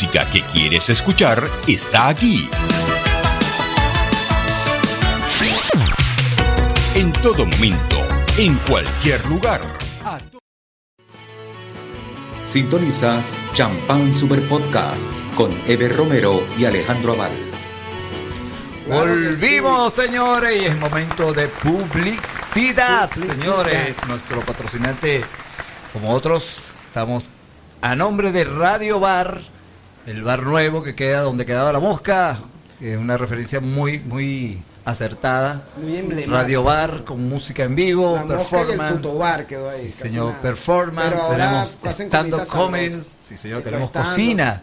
Música 0.00 0.24
que 0.30 0.40
quieres 0.44 0.88
escuchar 0.88 1.46
está 1.66 2.08
aquí. 2.08 2.48
En 6.94 7.12
todo 7.12 7.44
momento, 7.44 7.98
en 8.38 8.56
cualquier 8.66 9.24
lugar. 9.26 9.60
Sintonizas 12.44 13.38
Champán 13.52 14.14
Super 14.14 14.40
Podcast 14.48 15.10
con 15.34 15.52
Eber 15.66 15.94
Romero 15.94 16.42
y 16.58 16.64
Alejandro 16.64 17.12
Aval. 17.12 17.32
Claro 18.86 19.06
Volvimos, 19.06 19.92
señores, 19.92 20.62
y 20.62 20.64
es 20.64 20.76
momento 20.78 21.34
de 21.34 21.48
publicidad, 21.48 23.10
Publicidad. 23.10 23.34
señores. 23.36 23.94
Nuestro 24.08 24.40
patrocinante, 24.40 25.22
como 25.92 26.14
otros, 26.14 26.72
estamos 26.86 27.32
a 27.82 27.94
nombre 27.94 28.32
de 28.32 28.44
Radio 28.44 29.00
Bar, 29.00 29.39
el 30.10 30.22
bar 30.22 30.42
nuevo 30.42 30.82
que 30.82 30.94
queda 30.94 31.20
donde 31.20 31.46
quedaba 31.46 31.72
la 31.72 31.78
mosca, 31.78 32.38
que 32.78 32.94
es 32.94 32.98
una 32.98 33.16
referencia 33.16 33.60
muy, 33.60 34.00
muy 34.00 34.58
acertada. 34.84 35.62
Muy. 35.80 36.24
Radio 36.24 36.64
Bar 36.64 37.04
con 37.04 37.28
música 37.28 37.64
en 37.64 37.76
vivo, 37.76 38.16
La 38.16 38.24
mosca 38.24 38.56
y 38.56 38.60
el 38.60 38.66
performance. 38.66 38.96
puto 38.96 39.18
bar 39.18 39.46
quedó 39.46 39.70
ahí. 39.70 39.86
Sí, 39.86 39.98
casi 39.98 40.08
señor, 40.08 40.30
nada. 40.30 40.42
performance, 40.42 41.10
Pero 41.10 41.36
tenemos 41.36 41.78
stand-up 41.88 42.46
comedy, 42.48 43.00
sí, 43.22 43.36
señor, 43.36 43.62
tenemos 43.62 43.90
cocina, 43.90 44.62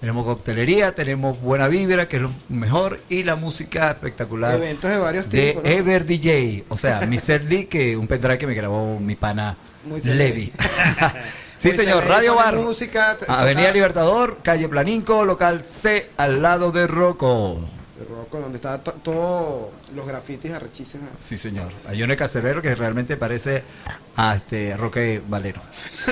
tenemos 0.00 0.24
coctelería, 0.24 0.94
tenemos 0.94 1.40
buena 1.40 1.68
vibra, 1.68 2.08
que 2.08 2.16
es 2.16 2.22
lo 2.22 2.30
mejor, 2.48 3.00
y 3.10 3.22
la 3.22 3.36
música 3.36 3.90
espectacular 3.90 4.54
Eventos 4.54 4.90
de 4.90 4.98
varios 4.98 5.28
de. 5.28 5.60
Ever 5.64 6.06
DJ, 6.06 6.64
o 6.68 6.76
sea, 6.76 7.00
mi 7.02 7.18
Lee, 7.18 7.66
que 7.66 7.96
un 7.96 8.06
pendrive 8.06 8.38
que 8.38 8.46
me 8.46 8.54
grabó 8.54 8.98
mi 8.98 9.14
pana 9.14 9.56
Muy 9.84 10.00
Levi. 10.00 10.52
sí, 11.56 11.72
señor, 11.72 12.04
Radio 12.06 12.34
Bar, 12.34 12.56
música, 12.56 13.16
Avenida 13.28 13.70
Libertador, 13.72 14.38
calle 14.42 14.68
Planinco, 14.68 15.24
local 15.24 15.64
C, 15.64 16.10
al 16.16 16.42
lado 16.42 16.72
de 16.72 16.86
Rocco. 16.86 17.58
de 17.98 18.04
Rocco, 18.04 18.40
donde 18.40 18.56
está 18.56 18.78
to- 18.82 18.92
todos 19.02 19.68
los 19.94 20.06
grafitis 20.06 20.52
arrechísimos. 20.52 21.08
Sí, 21.18 21.36
señor. 21.38 21.70
Hay 21.88 22.02
un 22.02 22.14
cancerbero 22.14 22.60
que 22.60 22.74
realmente 22.74 23.16
parece 23.16 23.62
a 24.16 24.36
este 24.36 24.76
Roque 24.76 25.22
Valero. 25.26 25.60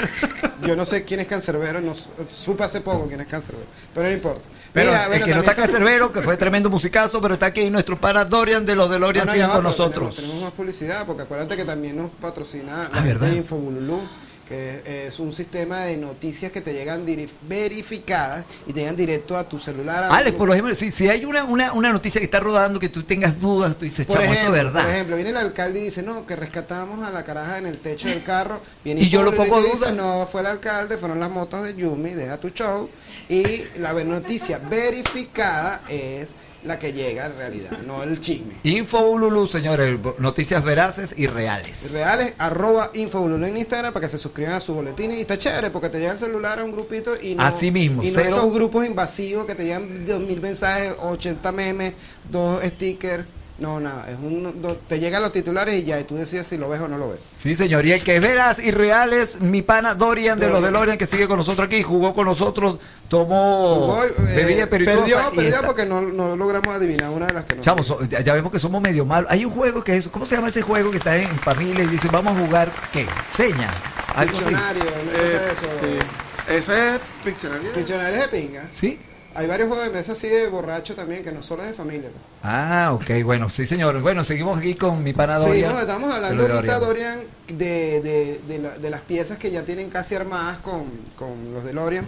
Yo 0.66 0.74
no 0.76 0.84
sé 0.84 1.04
quién 1.04 1.20
es 1.20 1.26
cancerbero, 1.26 1.80
no, 1.80 1.94
supe 2.28 2.64
hace 2.64 2.80
poco 2.80 3.06
quién 3.06 3.20
es 3.20 3.26
cancerbero, 3.26 3.66
pero 3.94 4.06
no 4.08 4.12
importa. 4.14 4.40
Pero 4.72 4.90
Mira, 4.90 5.02
el 5.04 5.08
bueno, 5.10 5.24
que 5.26 5.34
no 5.34 5.40
está 5.40 5.54
cancerbero, 5.54 6.10
que 6.10 6.20
fue 6.20 6.36
tremendo 6.36 6.68
musicazo, 6.68 7.20
pero 7.20 7.34
está 7.34 7.46
aquí 7.46 7.70
nuestro 7.70 7.96
pana 7.96 8.24
Dorian 8.24 8.66
de 8.66 8.74
los 8.74 8.90
DeLorean 8.90 9.24
No, 9.24 9.30
no, 9.30 9.32
siguen 9.32 9.50
con 9.50 9.62
nosotros. 9.62 10.16
Tenemos, 10.16 10.16
tenemos 10.16 10.42
más 10.42 10.52
publicidad, 10.52 11.06
porque 11.06 11.22
acuérdate 11.22 11.54
que 11.56 11.64
también 11.64 11.96
nos 11.96 12.10
patrocina 12.10 12.90
Ah, 12.92 13.04
la 13.04 13.14
de 13.28 13.36
Infobululú, 13.36 14.00
que 14.48 15.06
es 15.08 15.18
un 15.18 15.34
sistema 15.34 15.80
de 15.84 15.96
noticias 15.96 16.52
que 16.52 16.60
te 16.60 16.72
llegan 16.72 17.04
verificadas 17.48 18.44
y 18.66 18.72
te 18.72 18.80
llegan 18.80 18.96
directo 18.96 19.36
a 19.36 19.48
tu 19.48 19.58
celular. 19.58 20.04
a 20.04 20.08
Alex, 20.16 20.32
tu- 20.32 20.38
por 20.38 20.50
ejemplo, 20.50 20.74
si, 20.74 20.90
si 20.90 21.08
hay 21.08 21.24
una, 21.24 21.44
una, 21.44 21.72
una 21.72 21.92
noticia 21.92 22.20
que 22.20 22.26
está 22.26 22.40
rodando 22.40 22.78
que 22.78 22.88
tú 22.88 23.02
tengas 23.02 23.40
dudas, 23.40 23.76
tú 23.76 23.84
dices, 23.84 24.06
chamo, 24.06 24.24
esto 24.24 24.46
es 24.46 24.50
verdad. 24.52 24.82
por 24.82 24.90
ejemplo, 24.92 25.16
viene 25.16 25.30
el 25.30 25.36
alcalde 25.38 25.80
y 25.80 25.84
dice, 25.84 26.02
no, 26.02 26.26
que 26.26 26.36
rescatamos 26.36 27.02
a 27.06 27.10
la 27.10 27.24
caraja 27.24 27.58
en 27.58 27.66
el 27.66 27.78
techo 27.78 28.08
del 28.08 28.22
carro. 28.22 28.60
Viene 28.84 29.02
Y 29.02 29.08
yo 29.08 29.22
lo 29.22 29.34
pongo 29.34 29.60
y 29.60 29.70
duda. 29.70 29.92
no, 29.92 30.26
fue 30.30 30.42
el 30.42 30.48
alcalde, 30.48 30.96
fueron 30.98 31.20
las 31.20 31.30
motos 31.30 31.64
de 31.64 31.74
Yumi, 31.74 32.10
deja 32.10 32.38
tu 32.38 32.50
show. 32.50 32.88
Y 33.28 33.64
la 33.78 33.92
noticia 34.04 34.58
verificada 34.58 35.80
es 35.88 36.28
la 36.64 36.78
que 36.78 36.92
llega 36.92 37.26
en 37.26 37.36
realidad, 37.36 37.70
no 37.86 38.02
el 38.02 38.20
chisme. 38.20 38.54
Infobululu, 38.62 39.46
señores, 39.46 39.98
noticias 40.18 40.64
veraces 40.64 41.14
y 41.16 41.26
reales. 41.26 41.92
Reales, 41.92 42.34
arroba 42.38 42.90
Infobululu 42.94 43.44
en 43.46 43.56
Instagram 43.56 43.92
para 43.92 44.06
que 44.06 44.10
se 44.10 44.18
suscriban 44.18 44.54
a 44.54 44.60
su 44.60 44.74
boletín. 44.74 45.12
Y 45.12 45.20
está 45.20 45.36
chévere 45.38 45.70
porque 45.70 45.88
te 45.90 45.98
llega 45.98 46.12
el 46.12 46.18
celular 46.18 46.58
a 46.58 46.64
un 46.64 46.72
grupito 46.72 47.14
y 47.20 47.34
no, 47.34 47.42
Así 47.42 47.70
mismo, 47.70 48.02
y 48.02 48.08
no 48.08 48.14
cero- 48.14 48.36
esos 48.38 48.52
grupos 48.54 48.86
invasivos 48.86 49.46
que 49.46 49.54
te 49.54 49.64
llegan 49.64 50.06
dos 50.06 50.20
mil 50.20 50.40
mensajes, 50.40 50.94
80 51.00 51.52
memes, 51.52 51.94
dos 52.30 52.62
stickers. 52.62 53.24
No, 53.56 53.78
nada, 53.78 54.10
es 54.10 54.16
un, 54.16 54.52
te 54.88 54.98
llegan 54.98 55.22
los 55.22 55.30
titulares 55.30 55.76
y 55.76 55.84
ya, 55.84 56.00
y 56.00 56.02
tú 56.04 56.16
decides 56.16 56.44
si 56.48 56.58
lo 56.58 56.68
ves 56.68 56.80
o 56.80 56.88
no 56.88 56.98
lo 56.98 57.10
ves. 57.10 57.20
Sí, 57.38 57.54
señor, 57.54 57.86
y 57.86 57.92
el 57.92 58.02
que 58.02 58.16
es 58.16 58.20
veraz 58.22 58.58
y 58.58 58.72
real 58.72 59.12
es 59.12 59.40
mi 59.40 59.62
pana 59.62 59.94
Dorian 59.94 60.40
de 60.40 60.48
los. 60.48 60.60
DeLorean 60.60 60.98
que 60.98 61.06
sigue 61.06 61.28
con 61.28 61.36
nosotros 61.36 61.66
aquí, 61.68 61.80
jugó 61.84 62.12
con 62.14 62.26
nosotros, 62.26 62.78
tomó 63.08 63.76
Jugó, 63.76 64.04
eh, 64.04 64.14
bebida 64.34 64.66
perdió, 64.66 64.94
perdió 64.96 65.18
está- 65.20 65.62
porque 65.62 65.86
no, 65.86 66.00
no 66.00 66.34
logramos 66.36 66.74
adivinar 66.74 67.10
una 67.10 67.26
de 67.26 67.32
las 67.34 67.44
que 67.44 67.54
no. 67.54 67.62
Chamos, 67.62 67.86
so- 67.86 68.02
ya, 68.04 68.20
ya 68.22 68.34
vemos 68.34 68.50
que 68.50 68.58
somos 68.58 68.82
medio 68.82 69.04
malos. 69.04 69.30
Hay 69.30 69.44
un 69.44 69.52
juego 69.52 69.84
que 69.84 69.96
es, 69.98 70.08
¿cómo 70.08 70.26
se 70.26 70.34
llama 70.34 70.48
ese 70.48 70.62
juego 70.62 70.90
que 70.90 70.96
está 70.98 71.16
en 71.16 71.28
familia 71.38 71.84
y 71.84 71.86
dice, 71.86 72.08
vamos 72.10 72.36
a 72.36 72.44
jugar, 72.44 72.72
¿qué? 72.92 73.06
Señas. 73.36 73.72
Algo 74.16 74.36
así. 74.36 74.46
Diccionario, 74.46 74.82
cosa 74.84 74.98
Eh, 75.14 75.52
eso. 75.52 75.80
sí. 75.80 76.52
Ese 76.52 76.88
es 76.96 77.00
Pictionary. 77.24 77.68
Diccionarios 77.76 78.20
de 78.22 78.28
pinga. 78.36 78.64
¿Sí? 78.72 78.98
Hay 79.34 79.46
varios 79.46 79.68
juegos 79.68 79.86
de 79.86 79.92
mesa 79.92 80.12
así 80.12 80.28
de 80.28 80.48
borracho 80.48 80.94
también, 80.94 81.22
que 81.24 81.32
no 81.32 81.42
solo 81.42 81.62
es 81.62 81.68
de 81.70 81.74
familia. 81.74 82.10
pues. 82.10 82.22
Ah, 82.42 82.92
ok, 82.92 83.22
bueno, 83.24 83.48
sí, 83.48 83.64
señor. 83.64 84.00
Bueno, 84.02 84.22
seguimos 84.22 84.58
aquí 84.58 84.74
con 84.74 85.02
mi 85.02 85.14
pana 85.14 85.38
Sí, 85.38 85.62
Dorian. 85.62 85.72
no, 85.72 85.80
estamos 85.80 86.10
de 86.10 86.14
hablando 86.16 86.42
los 86.48 86.56
ahorita. 86.56 86.78
Dorian, 86.78 87.20
de, 87.48 88.00
de, 88.02 88.40
de, 88.46 88.58
la- 88.58 88.78
de 88.78 88.90
las 88.90 89.00
piezas 89.00 89.38
que 89.38 89.50
ya 89.50 89.64
tienen 89.64 89.88
casi 89.90 90.14
armadas 90.14 90.58
con, 90.58 90.84
con 91.16 91.52
los 91.54 91.64
DeLorean 91.64 92.06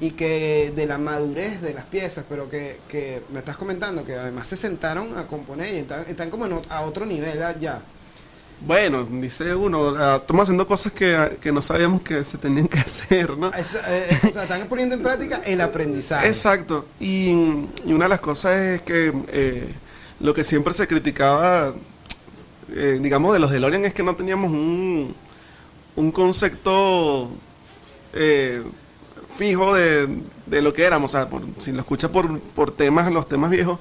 y 0.00 0.12
que 0.12 0.72
de 0.74 0.86
la 0.86 0.98
madurez 0.98 1.60
de 1.60 1.74
las 1.74 1.84
piezas, 1.86 2.24
pero 2.28 2.48
que, 2.48 2.78
que 2.88 3.22
me 3.32 3.40
estás 3.40 3.56
comentando 3.56 4.04
que 4.04 4.14
además 4.14 4.48
se 4.48 4.56
sentaron 4.56 5.18
a 5.18 5.26
componer 5.26 5.74
y 5.74 5.78
están, 5.78 6.04
están 6.08 6.30
como 6.30 6.46
en 6.46 6.60
a 6.68 6.82
otro 6.82 7.04
nivel 7.06 7.42
ah, 7.42 7.54
ya. 7.58 7.80
Bueno, 8.66 9.04
dice 9.04 9.54
uno, 9.54 9.94
ah, 9.96 10.16
estamos 10.20 10.44
haciendo 10.44 10.66
cosas 10.68 10.92
que, 10.92 11.38
que 11.40 11.50
no 11.50 11.60
sabíamos 11.60 12.02
que 12.02 12.22
se 12.24 12.38
tenían 12.38 12.68
que 12.68 12.78
hacer, 12.80 13.36
¿no? 13.36 13.52
Es- 13.52 13.74
eh, 13.86 14.20
o 14.28 14.32
sea, 14.32 14.42
están 14.44 14.66
poniendo 14.68 14.94
en 14.94 15.02
práctica 15.02 15.40
el 15.44 15.60
aprendizaje. 15.60 16.28
Exacto. 16.28 16.86
Y, 17.00 17.30
y 17.84 17.92
una 17.92 18.04
de 18.04 18.08
las 18.10 18.20
cosas 18.20 18.56
es 18.56 18.82
que 18.82 19.12
eh, 19.28 19.74
lo 20.20 20.32
que 20.32 20.44
siempre 20.44 20.72
se 20.74 20.86
criticaba 20.86 21.72
eh, 22.74 22.98
digamos, 23.02 23.32
de 23.34 23.40
los 23.40 23.50
DeLorean 23.50 23.84
es 23.84 23.92
que 23.92 24.02
no 24.02 24.14
teníamos 24.16 24.50
un, 24.50 25.14
un 25.96 26.12
concepto 26.12 27.30
eh, 28.14 28.62
fijo 29.36 29.74
de, 29.74 30.22
de 30.46 30.62
lo 30.62 30.72
que 30.72 30.84
éramos. 30.84 31.12
O 31.14 31.18
sea, 31.18 31.28
por- 31.28 31.42
si 31.58 31.72
lo 31.72 31.80
escuchas 31.80 32.10
por, 32.10 32.38
por 32.40 32.70
temas, 32.70 33.12
los 33.12 33.28
temas 33.28 33.50
viejos, 33.50 33.78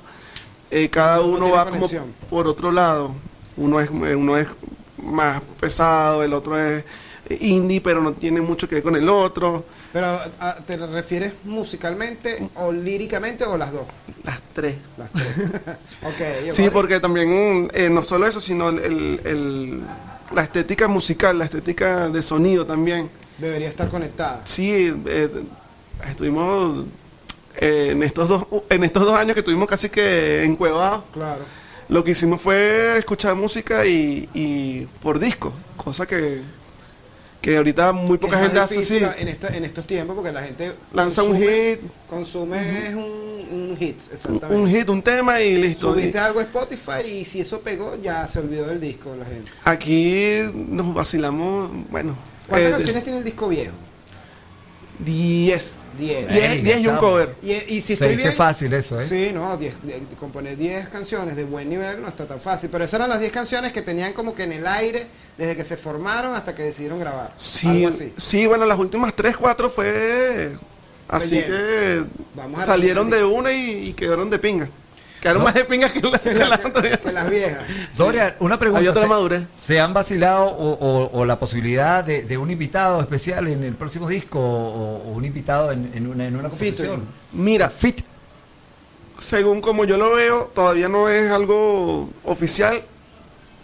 eh, 0.72 0.90
cada 0.90 1.18
No 1.18 1.26
uno 1.28 1.52
va 1.52 1.70
como 1.70 1.88
por 2.30 2.48
otro 2.48 2.72
lado. 2.72 3.14
Uno 3.62 3.80
es, 3.80 3.90
eh, 3.90 4.16
uno 4.16 4.38
es 4.38 4.48
más 5.04 5.42
pesado, 5.60 6.24
el 6.24 6.34
otro 6.34 6.60
es 6.60 6.84
indie, 7.40 7.80
pero 7.80 8.02
no 8.02 8.12
tiene 8.14 8.42
mucho 8.42 8.68
que 8.68 8.76
ver 8.76 8.84
con 8.84 8.96
el 8.96 9.08
otro. 9.08 9.64
Pero, 9.94 10.08
¿a- 10.40 10.56
¿te 10.66 10.76
refieres 10.78 11.34
musicalmente 11.46 12.50
o 12.56 12.72
líricamente 12.72 13.44
o 13.46 13.58
las 13.58 13.72
dos? 13.72 13.84
Las 14.24 14.40
tres. 14.54 14.76
Las 14.98 15.12
tres. 15.12 15.28
Sí, 16.54 16.64
vale. 16.64 16.72
porque 16.72 17.00
también 17.00 17.70
eh, 17.74 17.90
no 17.90 18.02
solo 18.04 18.28
eso, 18.28 18.42
sino 18.42 18.70
el, 18.70 18.80
el- 18.80 19.22
el- 19.26 19.82
la 20.34 20.42
estética 20.44 20.88
musical, 20.88 21.38
la 21.38 21.46
estética 21.46 22.10
de 22.10 22.22
sonido 22.22 22.66
también. 22.66 23.10
Debería 23.38 23.68
estar 23.70 23.90
conectada. 23.90 24.42
Sí, 24.46 24.94
eh, 25.06 25.30
estuvimos 26.10 26.86
eh, 27.58 27.90
en 27.92 28.04
estos 28.04 28.28
dos 28.30 28.46
en 28.70 28.84
estos 28.84 29.04
dos 29.04 29.14
años 29.18 29.34
que 29.34 29.40
estuvimos 29.42 29.68
casi 29.70 29.90
que 29.90 30.44
encuevados. 30.44 31.04
Claro. 31.14 31.42
Lo 31.92 32.04
que 32.06 32.12
hicimos 32.12 32.40
fue 32.42 32.98
escuchar 32.98 33.36
música 33.36 33.86
y, 33.86 34.28
y 34.34 34.88
por 35.04 35.20
disco, 35.20 35.52
cosa 35.76 36.08
que, 36.08 36.40
que 37.42 37.58
ahorita 37.58 37.92
muy 37.92 38.18
poca 38.18 38.38
Es 38.38 38.44
gente 38.44 38.60
hace. 38.62 39.06
En, 39.20 39.28
esta- 39.28 39.50
en 39.50 39.66
estos 39.66 39.86
tiempos 39.86 40.16
porque 40.16 40.32
la 40.32 40.42
gente 40.42 40.72
Lanza 40.94 41.22
un 41.22 41.34
consume- 41.38 41.74
hit. 41.76 41.80
Consume 42.10 42.88
es 42.88 42.96
un, 42.96 43.04
un 43.52 43.76
hit, 43.78 43.98
Un, 44.08 44.14
exactamente. 44.14 44.56
un 44.56 44.70
hit, 44.70 44.90
un 44.90 45.02
tema 45.04 45.42
y 45.42 45.58
listo. 45.62 45.92
Subiste 45.92 46.18
algo 46.18 46.40
a 46.40 46.44
Spotify 46.44 47.06
y 47.06 47.26
si 47.26 47.42
eso 47.42 47.60
pegó 47.60 47.98
ya 48.02 48.26
se 48.26 48.40
olvidó 48.40 48.68
del 48.68 48.80
disco 48.80 49.14
la 49.20 49.26
gente. 49.26 49.52
Aquí 49.66 50.40
nos 50.56 50.94
vacilamos, 50.94 51.72
bueno, 51.90 52.16
¿Cuántas 52.48 52.70
eh, 52.70 52.74
canciones 52.74 53.04
tiene 53.04 53.18
el 53.20 53.26
disco 53.26 53.50
viejo? 53.50 53.74
10. 55.98 56.28
10. 56.30 56.30
Diez, 56.30 56.64
diez 56.64 56.80
y 56.82 56.88
un 56.88 56.98
cover. 56.98 57.36
Y, 57.44 57.52
y 57.52 57.82
si 57.82 57.82
Se 57.82 57.94
estoy 57.94 58.10
dice 58.12 58.24
bien, 58.30 58.36
fácil 58.38 58.74
eso, 58.74 59.00
¿eh? 59.00 59.08
Sí, 59.08 59.32
no, 59.34 59.58
10 59.58 59.74
de- 59.84 60.02
componer 60.20 60.58
10 60.58 60.90
canciones 60.90 61.36
de 61.36 61.44
buen 61.44 61.70
nivel 61.70 62.02
no 62.02 62.08
está 62.08 62.26
tan 62.26 62.40
fácil. 62.40 62.70
Pero 62.72 62.84
esas 62.86 62.96
eran 62.96 63.10
las 63.10 63.20
10 63.20 63.32
canciones 63.32 63.72
que 63.72 63.82
tenían 63.82 64.14
como 64.14 64.34
que 64.34 64.44
en 64.44 64.54
el 64.54 64.68
aire 64.68 65.06
desde 65.38 65.56
que 65.56 65.66
se 65.66 65.78
formaron 65.78 66.36
hasta 66.36 66.54
que 66.56 66.64
decidieron 66.64 67.00
grabar. 67.00 67.34
Sí, 67.36 67.68
Algo 67.68 67.88
así. 67.90 68.14
sí, 68.18 68.48
bueno, 68.48 68.66
las 68.66 68.78
últimas 68.80 69.16
3, 69.16 69.36
4 69.38 69.70
fue 69.70 70.56
así 71.08 71.42
Relleno. 71.42 71.56
que 71.56 72.04
Vamos 72.36 72.62
a 72.62 72.66
salieron 72.66 73.10
de 73.10 73.24
una 73.24 73.52
y, 73.52 73.90
y 73.90 73.94
quedaron 73.94 74.30
de 74.30 74.40
pinga. 74.40 74.70
Quedaron 75.22 75.44
más 75.44 75.54
de 75.54 75.66
pinga 75.66 75.94
que, 75.94 76.02
la, 76.02 76.18
que 76.20 76.34
la 76.34 76.56
anterior. 76.56 77.00
Que 77.00 77.12
las 77.14 77.30
viejas. 77.30 77.64
Dorian, 77.96 78.34
una 78.40 78.58
pregunta. 78.58 78.82
Hay 78.82 78.88
otra 78.88 79.04
¿se- 79.04 79.08
madurez. 79.08 79.48
¿Se 79.54 79.80
han 79.80 79.94
vacilado 79.94 80.46
o, 80.48 80.72
o- 80.74 81.12
o 81.20 81.26
la 81.26 81.38
posibilidad 81.38 82.04
de, 82.04 82.24
de 82.24 82.38
un 82.38 82.50
invitado 82.50 83.00
especial 83.02 83.48
en 83.48 83.64
el 83.64 83.76
próximo 83.76 84.10
disco 84.10 84.40
o, 84.40 84.98
o 85.06 85.12
un 85.12 85.24
invitado 85.24 85.72
en, 85.72 85.92
en 85.94 86.08
una, 86.08 86.26
en 86.26 86.36
una 86.36 86.50
composición? 86.50 87.04
Mira, 87.34 87.70
Fit. 87.70 88.02
según 89.20 89.62
como 89.62 89.86
yo 89.86 89.98
lo 89.98 90.12
veo, 90.16 90.52
todavía 90.56 90.90
no 90.90 91.08
es 91.08 91.30
algo 91.32 92.10
oficial, 92.26 92.82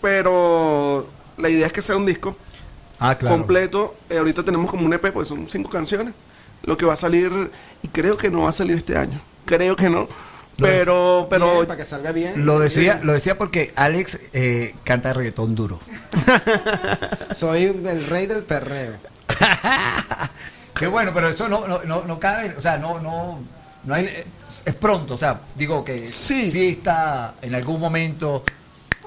pero 0.02 1.08
la 1.38 1.50
idea 1.50 1.68
es 1.68 1.74
que 1.74 1.82
sea 1.82 1.98
un 1.98 2.06
disco 2.06 2.36
Ah, 3.00 3.16
claro. 3.16 3.36
completo. 3.38 3.96
Eh, 4.10 4.18
ahorita 4.18 4.44
tenemos 4.44 4.70
como 4.72 4.86
un 4.86 4.94
EP, 4.94 5.12
pues 5.12 5.28
son 5.28 5.48
cinco 5.48 5.70
canciones. 5.70 6.14
Lo 6.64 6.78
que 6.78 6.86
va 6.86 6.94
a 6.94 6.98
salir, 6.98 7.52
y 7.84 7.88
creo 7.90 8.18
que 8.18 8.30
no 8.32 8.42
va 8.44 8.50
a 8.50 8.54
salir 8.54 8.76
este 8.78 8.98
año. 8.98 9.20
Creo 9.46 9.76
que 9.76 9.90
no. 9.90 10.08
Pero, 10.58 11.28
pero 11.30 11.54
Bien, 11.54 11.66
para 11.68 11.78
que 11.78 11.86
salga 11.86 12.12
bien. 12.12 12.46
Lo 12.46 12.60
decía, 12.60 13.00
lo 13.04 13.14
decía 13.14 13.38
porque 13.38 13.72
Alex 13.76 14.20
eh, 14.34 14.76
canta 14.84 15.14
reggaetón 15.14 15.54
duro. 15.56 15.80
Soy 17.36 17.64
el 17.66 18.06
rey 18.08 18.26
del 18.28 18.44
perreo. 18.44 18.94
Qué 20.74 20.88
bueno, 20.88 21.12
pero 21.14 21.30
eso 21.30 21.48
no, 21.50 21.68
no, 21.68 21.84
no, 21.84 22.04
no 22.06 22.20
cabe, 22.20 22.54
o 22.58 22.62
sea, 22.62 22.78
no, 22.78 23.00
no, 23.00 23.40
no 23.84 23.94
hay, 23.94 24.24
es 24.66 24.76
pronto, 24.76 25.16
o 25.16 25.18
sea, 25.18 25.42
digo 25.56 25.84
que 25.84 26.06
Sí. 26.06 26.52
está 26.70 27.34
en 27.42 27.56
algún 27.56 27.80
momento 27.80 28.44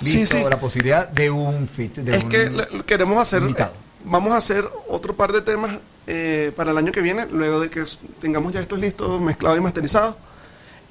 visto 0.01 0.37
sí. 0.39 0.45
la 0.49 0.59
posibilidad 0.59 1.07
de 1.09 1.31
un 1.31 1.69
fit, 1.69 1.95
de 1.97 2.17
es 2.17 2.25
un 2.25 2.29
que 2.29 2.51
le- 2.51 2.83
queremos 2.85 3.19
hacer, 3.19 3.43
invitado. 3.43 3.73
eh, 3.73 4.03
vamos 4.05 4.33
a 4.33 4.39
hacer 4.39 4.69
otro 4.89 5.15
par 5.15 5.31
de 5.33 5.43
temas 5.43 5.79
eh, 6.09 6.51
para 6.57 6.73
el 6.73 6.79
año 6.79 6.91
que 6.91 7.03
viene, 7.03 7.27
luego 7.31 7.61
de 7.61 7.71
que 7.71 7.85
tengamos 8.21 8.53
ya 8.53 8.61
estos 8.61 8.79
listos, 8.81 9.21
mezclados 9.21 9.59
y 9.59 9.61
masterizados. 9.61 10.17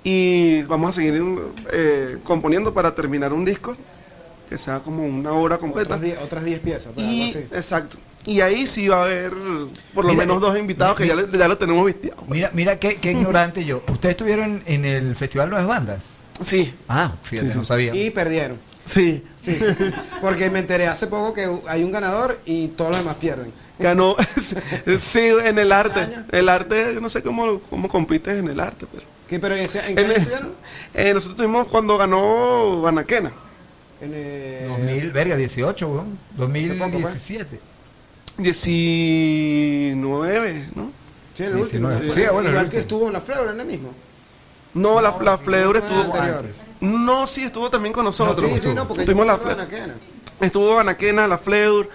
Y 0.04 0.62
vamos 0.64 0.90
a 0.98 1.02
seguir 1.02 1.22
eh, 1.74 2.18
componiendo 2.24 2.74
para 2.74 2.96
terminar 2.96 3.34
un 3.34 3.44
disco 3.46 3.76
que 4.50 4.58
sea 4.58 4.80
como 4.80 5.06
una 5.06 5.32
obra 5.34 5.58
completa. 5.58 5.96
Otras 5.96 6.02
10 6.02 6.18
otras 6.22 6.44
10 6.44 6.60
piezas. 6.62 6.92
pues, 6.96 7.06
Y, 7.06 7.30
así. 7.32 7.40
exacto. 7.52 7.98
Y 8.26 8.42
ahí 8.42 8.66
sí 8.68 8.88
va 8.88 9.02
a 9.02 9.06
haber 9.06 9.32
por 9.94 10.06
lo 10.06 10.12
Mira, 10.14 10.26
menos 10.26 10.42
dos 10.42 10.58
invitados 10.58 10.98
que 10.98 11.08
ya, 11.08 11.16
le- 11.16 11.38
ya 11.38 11.48
lo 11.48 11.58
tenemos 11.58 11.86
vistiado. 11.86 12.22
Mira, 12.30 12.50
mira 12.54 12.78
qué, 12.80 12.96
qué 12.98 13.12
ignorante 13.12 13.64
yo. 13.66 13.82
¿Ustedes 13.88 14.14
estuvieron 14.14 14.62
en 14.66 14.86
el 14.86 15.16
Festival 15.16 15.50
Nuevas 15.50 15.68
Bandas? 15.68 16.00
Sí, 16.42 16.74
Ah, 16.88 17.14
fíjate, 17.22 17.48
Sí, 17.48 17.52
sí. 17.54 17.58
no 17.60 17.64
sabía. 17.64 17.94
Y 17.96 18.10
perdieron. 18.12 18.58
sí. 18.86 19.24
Sí. 19.42 19.58
Porque 20.22 20.50
me 20.50 20.60
enteré 20.60 20.88
hace 20.88 21.08
poco 21.08 21.34
que 21.34 21.48
hay 21.68 21.84
un 21.84 21.92
ganador 21.92 22.40
y 22.46 22.68
todos 22.70 22.92
los 22.92 23.00
demás 23.00 23.16
pierden. 23.16 23.52
Ganó, 23.80 24.16
sí, 25.00 25.20
en 25.46 25.58
el 25.60 25.72
arte. 25.72 26.08
El 26.32 26.50
arte, 26.50 26.92
yo 26.94 27.00
no 27.02 27.08
sé 27.10 27.22
cómo, 27.24 27.60
cómo 27.70 27.88
compites 27.88 28.38
en 28.38 28.50
el 28.50 28.60
arte, 28.60 28.86
pero... 28.92 29.06
¿Qué, 29.30 29.40
pero 29.40 29.56
en, 29.56 29.62
ese- 29.62 29.80
en 29.88 29.96
qué 29.96 30.02
En 30.02 30.10
el- 30.12 30.18
estuvieron? 30.18 30.52
eh, 30.94 31.14
nosotros 31.14 31.38
tuvimos 31.38 31.68
cuando 31.68 31.98
ganó 31.98 32.82
Banaquena. 32.82 33.32
En, 34.02 34.12
eh, 34.14 34.66
2000, 34.68 35.12
verga, 35.12 35.36
18, 35.36 35.88
weón. 35.88 36.18
poco, 36.36 36.48
pues. 36.92 37.00
2017. 37.04 37.60
19, 38.38 40.66
¿no? 40.76 40.92
Sí, 41.36 41.44
el 41.44 41.56
último. 41.58 41.90
19. 41.90 42.12
sí. 42.12 42.22
Sí, 42.22 42.26
bueno, 42.32 42.40
el 42.40 42.46
Igual 42.56 42.66
último. 42.66 42.72
que 42.72 42.78
estuvo 42.80 43.08
en 43.08 43.14
la 43.14 43.22
Fleur, 43.22 43.54
¿no 43.54 43.62
el 43.62 43.68
mismo? 43.68 43.90
No, 44.74 45.02
la, 45.02 45.16
la 45.22 45.38
Fleur 45.38 45.74
no, 45.74 45.80
estuvo... 45.80 46.02
anterior. 46.16 46.46
No, 46.82 47.28
sí, 47.28 47.44
estuvo 47.44 47.70
también 47.70 47.94
con 47.94 48.06
nosotros. 48.06 48.50
sí, 48.54 48.60
sí, 48.62 48.74
no, 48.74 48.88
porque 48.88 49.02
Estuvimos 49.04 49.28
la. 49.28 49.34
Anaquena. 49.34 49.94
Estuvo 50.40 50.76
Banaquena, 50.76 51.28
la 51.28 51.38
Fleur. 51.38 51.90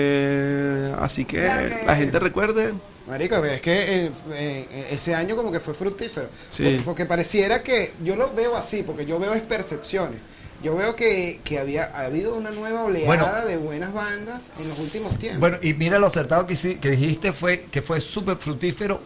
eh, 0.00 0.94
así 1.00 1.24
que 1.24 1.82
la 1.86 1.96
gente 1.96 2.18
recuerde. 2.18 2.72
Marico, 3.10 3.44
es 3.44 3.60
que 3.60 4.06
eh, 4.06 4.12
eh, 4.32 4.88
ese 4.92 5.14
año 5.14 5.34
como 5.36 5.50
que 5.50 5.60
fue 5.60 5.74
fructífero. 5.74 6.28
Sí. 6.48 6.62
Porque, 6.62 6.82
porque 6.84 7.06
pareciera 7.06 7.62
que, 7.62 7.92
yo 8.04 8.16
lo 8.16 8.32
veo 8.32 8.56
así, 8.56 8.82
porque 8.82 9.04
yo 9.04 9.18
veo 9.18 9.34
es 9.34 9.42
percepciones. 9.42 10.20
Yo 10.62 10.76
veo 10.76 10.94
que, 10.94 11.40
que 11.42 11.58
había 11.58 11.86
ha 11.94 12.04
habido 12.04 12.36
una 12.36 12.50
nueva 12.50 12.84
oleada 12.84 13.06
Bueno. 13.06 13.46
de 13.46 13.56
buenas 13.56 13.92
bandas 13.92 14.42
en 14.58 14.68
los 14.68 14.78
últimos 14.78 15.18
tiempos. 15.18 15.40
Bueno, 15.40 15.58
y 15.62 15.72
mira 15.74 15.98
lo 15.98 16.06
acertado 16.06 16.46
que, 16.46 16.54
que 16.54 16.90
dijiste 16.90 17.32
fue 17.32 17.62
que 17.70 17.80
fue 17.82 18.00
súper 18.00 18.36
fructífero, 18.36 19.00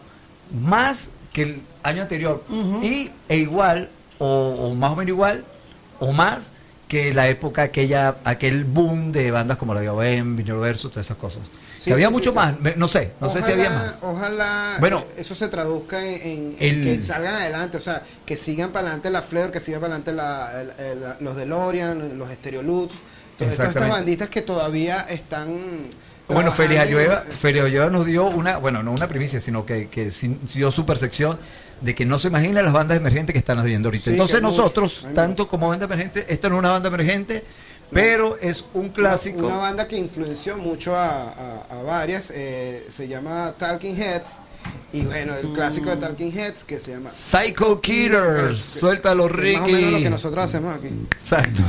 más 0.52 1.10
que 1.32 1.43
el 1.43 1.62
año 1.82 2.02
anterior. 2.02 2.43
Y 2.82 3.10
e 3.28 3.36
igual, 3.39 3.89
o, 4.18 4.26
o 4.26 4.74
más 4.74 4.93
o 4.93 4.97
menos 4.97 5.09
igual, 5.09 5.44
o 6.01 6.12
más 6.12 6.51
que 6.89 7.14
la 7.14 7.28
época 7.28 7.62
aquella, 7.62 8.16
aquel 8.24 8.64
boom 8.64 9.12
de 9.12 9.31
bandas 9.31 9.56
como 9.56 9.74
la 9.74 9.81
Biobem, 9.81 10.36
Viñolo 10.36 10.60
Verso, 10.60 10.90
todas 10.90 11.06
esas 11.06 11.16
cosas. 11.16 11.43
Sí, 11.85 11.90
que 11.90 11.93
había 11.93 12.06
sí, 12.09 12.12
mucho 12.15 12.31
sí, 12.31 12.36
más, 12.36 12.55
no 12.77 12.89
sé, 12.89 13.11
no 13.20 13.28
sé 13.28 13.43
si 13.43 13.52
había 13.52 13.69
más. 13.69 13.94
Ojalá 14.01 14.77
Bueno. 14.81 15.05
eso 15.19 15.35
se 15.35 15.48
traduzca 15.48 16.02
en, 16.02 16.15
en- 16.15 16.56
en 16.59 16.89
El- 16.89 16.98
que 16.98 17.02
salgan 17.02 17.35
adelante, 17.35 17.77
o 17.77 17.81
sea, 17.81 18.02
que 18.24 18.39
sigan 18.39 18.70
para 18.70 18.86
adelante 18.86 19.11
la 19.11 19.20
Fleur, 19.20 19.51
que 19.52 19.61
sigan 19.61 19.82
para 19.82 19.94
adelante 19.97 20.12
la, 20.15 21.16
los 21.20 21.36
DeLorean, 21.36 22.16
los 22.19 22.31
Stereolux, 22.31 22.94
todas 23.39 23.52
estas 23.59 23.74
banditas 23.89 24.31
que 24.31 24.40
todavía 24.40 25.02
están. 25.11 25.59
Bueno, 26.27 26.52
Feria 26.52 26.81
Ayueva, 26.81 27.23
Feria 27.39 27.65
Ayueva 27.65 27.90
nos 27.90 28.06
dio 28.06 28.24
una, 28.24 28.56
bueno, 28.56 28.82
no 28.82 28.93
una 28.93 29.06
primicia, 29.06 29.43
sino 29.43 29.66
que, 29.66 29.89
que 29.89 30.11
dio 30.55 30.73
su 30.73 30.86
percepción 30.86 31.39
de 31.82 31.94
que 31.94 32.06
no 32.06 32.19
se 32.19 32.28
imagina 32.28 32.62
las 32.62 32.73
bandas 32.73 32.97
emergentes 32.97 33.35
que 33.35 33.39
están 33.39 33.59
haciendo 33.59 33.89
ahorita. 33.89 34.09
Entonces 34.09 34.40
mucho, 34.40 34.56
nosotros, 34.56 35.06
tanto 35.15 35.47
como 35.48 35.69
banda 35.69 35.85
emergente, 35.85 36.24
esto 36.28 36.48
no 36.48 36.55
es 36.56 36.59
una 36.61 36.70
banda 36.70 36.89
emergente, 36.89 37.44
pero 37.90 38.36
es 38.39 38.65
un 38.74 38.89
clásico. 38.89 39.47
Una, 39.47 39.56
banda 39.56 39.89
que 39.89 39.97
influenció 39.97 40.56
mucho 40.56 40.97
a, 40.97 41.65
varias, 41.85 42.32
eh, 42.35 42.86
se 42.90 43.09
llama 43.09 43.55
Talking 43.59 43.97
Heads. 43.97 44.39
Y 44.93 45.02
bueno, 45.02 45.35
el 45.35 45.48
clásico 45.52 45.90
de 45.90 45.97
Talking 45.97 46.32
Heads 46.32 46.65
que 46.65 46.81
se 46.81 46.93
llama 46.93 47.11
Psycho 47.11 47.81
Killers. 47.81 48.61
Suéltalo, 48.61 49.28
Ricky. 49.28 49.59
Más 49.59 49.69
o 49.69 49.73
menos 49.73 49.93
lo 49.93 49.98
que 49.98 50.11
nosotros 50.11 50.44
hacemos 50.44 50.74
aquí. 50.74 50.89
Exacto. 51.12 51.62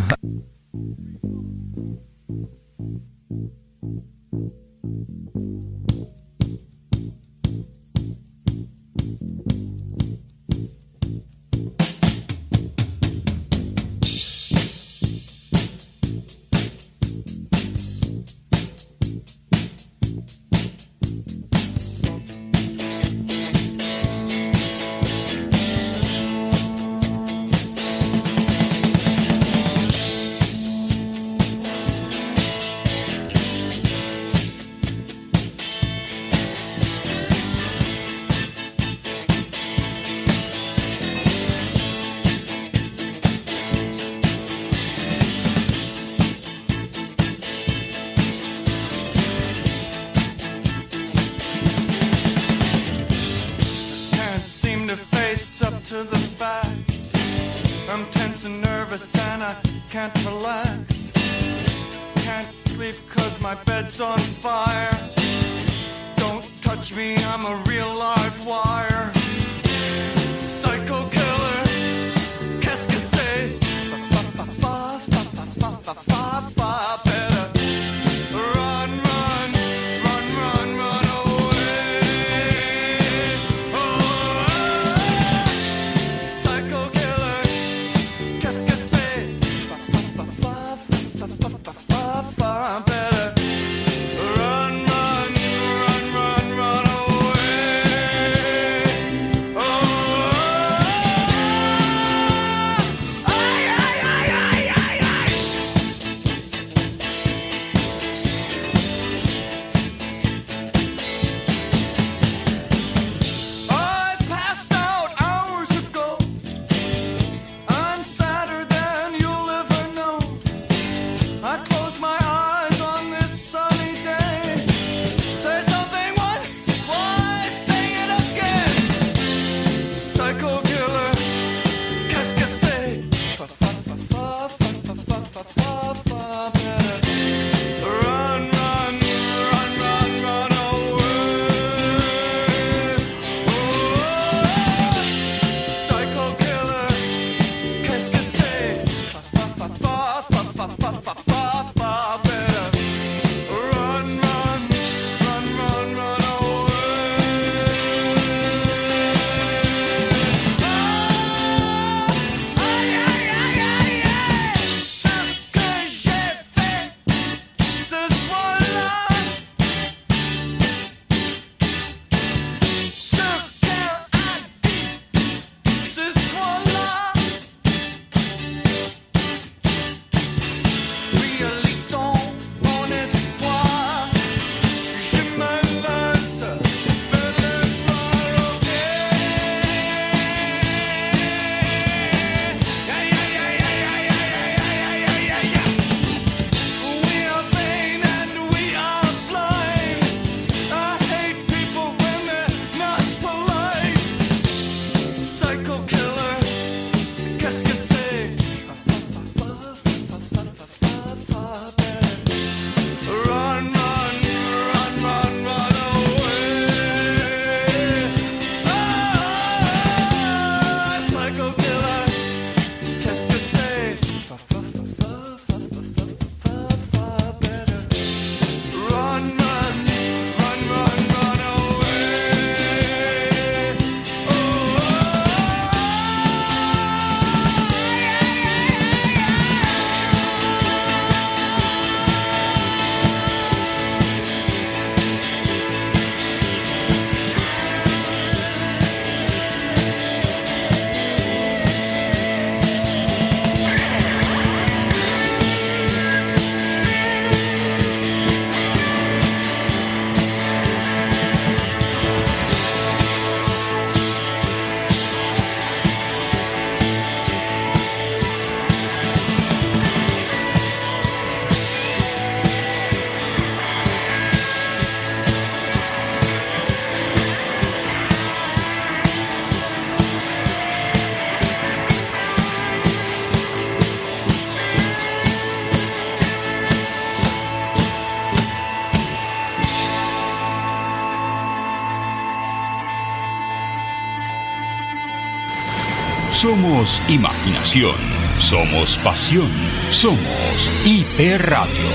Somos 296.35 297.01
imaginación, 297.07 297.95
somos 298.39 298.97
pasión, 298.97 299.49
somos 299.89 300.69
IP 300.83 301.37
Radio. 301.39 301.89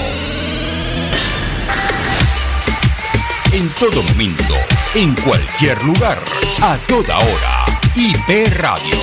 En 3.53 3.69
todo 3.79 4.03
momento, 4.03 4.55
en 4.95 5.15
cualquier 5.17 5.77
lugar, 5.85 6.19
a 6.63 6.79
toda 6.89 7.19
hora, 7.19 7.67
IP 7.95 8.51
Radio. 8.57 8.97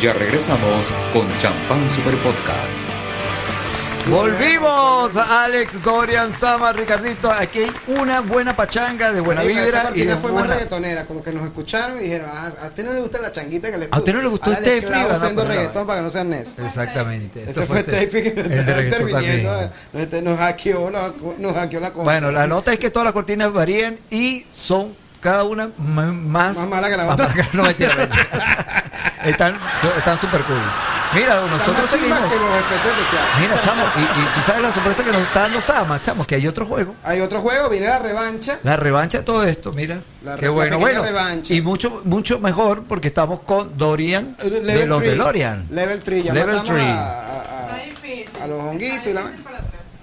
Ya 0.00 0.12
regresamos 0.14 0.92
con 1.12 1.28
Champán 1.38 1.88
Super 1.88 2.16
Podcast. 2.16 2.97
Volvimos 4.10 5.14
a 5.18 5.44
Alex, 5.44 5.82
Dorian, 5.82 6.32
Sama, 6.32 6.72
Ricardito. 6.72 7.30
Aquí 7.30 7.58
hay 7.60 7.70
una 7.88 8.20
buena 8.22 8.56
pachanga 8.56 9.12
de 9.12 9.20
buena 9.20 9.42
Marico, 9.42 9.60
esa 9.60 9.90
vibra 9.90 9.96
y 9.96 10.06
de 10.06 10.16
fue 10.16 10.32
más 10.32 10.40
buena... 10.40 10.54
reggaetonera, 10.54 11.04
como 11.04 11.22
que 11.22 11.30
nos 11.30 11.44
escucharon 11.44 11.98
y 11.98 12.04
dijeron, 12.04 12.30
ah, 12.32 12.50
a 12.62 12.66
usted 12.68 12.86
no 12.86 12.94
le 12.94 13.00
gusta 13.00 13.18
la 13.18 13.30
changuita 13.30 13.70
que 13.70 13.76
le 13.76 13.88
¿A 13.90 13.98
usted 13.98 14.14
no 14.14 14.22
le 14.22 14.28
gustó 14.28 14.50
Van 14.50 14.64
a 14.64 15.14
haciendo 15.14 15.44
reggaetón 15.44 15.86
para 15.86 15.98
que 15.98 16.04
no 16.04 16.10
sean 16.10 16.30
neces. 16.30 16.54
Exactamente. 16.58 17.44
Ese 17.50 17.66
fue 17.66 17.80
este- 17.80 18.08
Steffi 18.08 18.22
que 18.22 18.40
interviniendo, 18.40 19.70
este, 19.92 20.22
nos 20.22 20.38
hackeó, 20.38 20.90
nos, 20.90 21.54
hackeó 21.54 21.80
la 21.80 21.90
cosa. 21.90 22.04
Bueno, 22.04 22.32
la 22.32 22.46
nota 22.46 22.72
es 22.72 22.78
que 22.78 22.90
todas 22.90 23.04
las 23.04 23.12
cortinas 23.12 23.52
varían 23.52 23.98
y 24.10 24.46
son 24.50 24.94
cada 25.20 25.44
una 25.44 25.70
más, 25.76 26.56
Más 26.56 26.66
mala 26.66 26.88
que 26.88 26.96
la 26.96 27.04
más 27.04 27.12
otra. 27.14 27.28
no, 27.52 27.64
mentira, 27.64 27.94
mentira. 27.94 28.26
están 29.26 29.60
están 29.98 30.18
súper 30.18 30.44
cool. 30.44 30.62
Mira, 31.14 31.40
nosotros 31.46 31.88
seguimos. 31.88 32.18
que 32.28 32.36
los. 32.36 33.40
Mira, 33.40 33.60
chamo, 33.60 33.82
y, 33.96 34.00
y 34.02 34.24
tú 34.34 34.40
sabes 34.44 34.62
la 34.62 34.72
sorpresa 34.72 35.02
que 35.04 35.12
nos 35.12 35.20
está 35.22 35.40
dando 35.42 35.60
Sama, 35.60 36.00
chamo, 36.00 36.26
que 36.26 36.34
hay 36.34 36.46
otro 36.46 36.66
juego. 36.66 36.94
Hay 37.04 37.20
otro 37.20 37.40
juego, 37.40 37.68
viene 37.68 37.86
la 37.86 37.98
revancha. 37.98 38.58
La 38.62 38.76
revancha 38.76 39.18
de 39.18 39.24
todo 39.24 39.42
esto, 39.44 39.72
mira. 39.72 40.00
La- 40.22 40.36
Qué 40.36 40.48
bueno, 40.48 40.78
bueno. 40.78 41.02
revancha. 41.02 41.54
Y 41.54 41.60
mucho 41.62 42.02
mucho 42.04 42.38
mejor 42.40 42.84
porque 42.84 43.08
estamos 43.08 43.40
con 43.40 43.76
Dorian 43.78 44.36
de 44.36 44.60
Level 44.62 44.88
los 44.88 44.98
three. 45.00 45.10
DeLorean. 45.10 45.66
Level 45.70 46.00
3, 46.02 46.24
ya 46.24 46.32
Level 46.34 46.56
matamos 46.56 46.70
three. 46.70 46.88
a, 46.90 46.94
a- 46.94 48.40
a- 48.40 48.44
a 48.44 48.46
los 48.46 48.62
honguitos 48.62 49.06
y 49.06 49.12
la... 49.12 49.22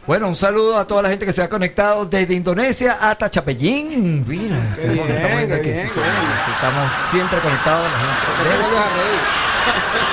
Bueno, 0.07 0.27
un 0.27 0.35
saludo 0.35 0.77
a 0.77 0.85
toda 0.85 1.01
la 1.01 1.09
gente 1.09 1.25
que 1.25 1.33
se 1.33 1.41
ha 1.41 1.49
conectado 1.49 2.05
desde 2.05 2.33
Indonesia 2.35 2.97
hasta 3.01 3.29
Chapellín. 3.31 4.23
Mira, 4.27 4.55
estamos, 4.57 4.93
bien, 4.93 5.07
estamos 5.09 5.37
viendo 5.37 5.55
qué 5.55 5.61
aquí, 5.61 5.69
bien, 5.71 5.75
sí, 5.77 5.83
qué 5.87 5.89
señor, 5.89 6.11
bien. 6.11 6.45
que 6.45 6.51
estamos 6.51 6.93
siempre 7.09 7.39
conectados 7.41 7.89
a 7.89 7.91
la 7.91 7.97
gente. 7.97 8.15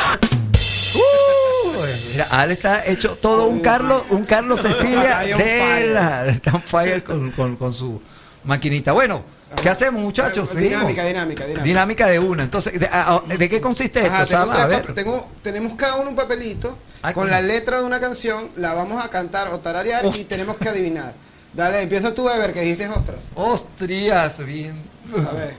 mira, 2.24 2.40
Ale 2.43 2.55
está 2.55 2.85
hecho 2.86 3.16
todo 3.20 3.47
un 3.47 3.61
Carlos, 3.61 4.03
un 4.11 4.24
Carlos 4.24 4.61
Cecilia 4.61 5.19
de 5.20 5.86
la 5.93 6.27
está 6.27 6.59
fire 6.61 7.03
con, 7.03 7.31
con- 7.32 7.57
con 7.57 7.73
su 7.73 8.01
maquinita. 8.44 8.93
Bueno, 8.93 9.23
¿qué 9.62 9.69
hacemos, 9.69 10.03
muchachos? 10.03 10.55
Dinámica, 10.55 11.05
dinámica, 11.05 11.44
dinámica. 11.44 11.62
Dinámica 11.65 12.07
de 12.09 12.19
una. 12.19 12.43
Entonces, 12.43 12.78
¿de, 12.78 12.86
a- 12.86 13.15
a- 13.16 13.23
¿de 13.36 13.49
qué 13.49 13.61
consiste 13.61 14.01
esto? 14.01 14.12
Ajá, 14.15 14.27
tengo 14.27 14.53
A 14.53 14.66
ver. 14.66 14.93
tengo- 14.94 15.28
tenemos 15.43 15.74
cada 15.77 15.97
uno 15.97 16.11
un 16.11 16.16
papelito 16.16 16.77
con 17.15 17.31
la 17.31 17.40
letra 17.40 17.78
de 17.81 17.85
una 17.85 18.01
canción, 18.01 18.49
la 18.57 18.74
vamos 18.74 19.05
a 19.05 19.09
cantar 19.09 19.49
o 19.49 19.59
tararear 19.59 20.05
y 20.15 20.24
tenemos 20.24 20.57
que 20.57 20.69
adivinar. 20.69 21.12
Dale, 21.53 21.82
empieza 21.82 22.15
tú, 22.15 22.28
Ever, 22.31 22.53
que 22.55 22.62
dijiste 22.62 22.89
ostras. 22.89 23.19
Ostras, 23.35 24.44
bien. 24.47 24.74
A 25.15 25.32
ver, 25.32 25.55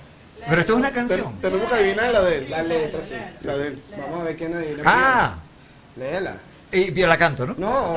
Pero 0.49 0.60
esto 0.61 0.73
es 0.73 0.80
una 0.80 0.91
canción. 0.91 1.34
Tenemos 1.40 1.68
que 1.69 1.76
adivinar 1.76 2.11
la 2.11 2.22
de 2.23 2.38
él. 2.40 2.48
la 2.49 2.64
letra, 2.64 2.99
sí. 3.07 3.14
La 3.45 3.57
de 3.57 3.68
él. 3.68 3.81
Vamos 3.98 4.22
a 4.22 4.23
ver 4.23 4.35
quién 4.35 4.56
adivina. 4.56 4.81
Ah, 4.85 5.35
Léela. 5.95 6.38
Y 6.74 6.94
yo 6.94 7.08
la 7.08 7.18
canto, 7.18 7.45
¿no? 7.45 7.56
No, 7.58 7.95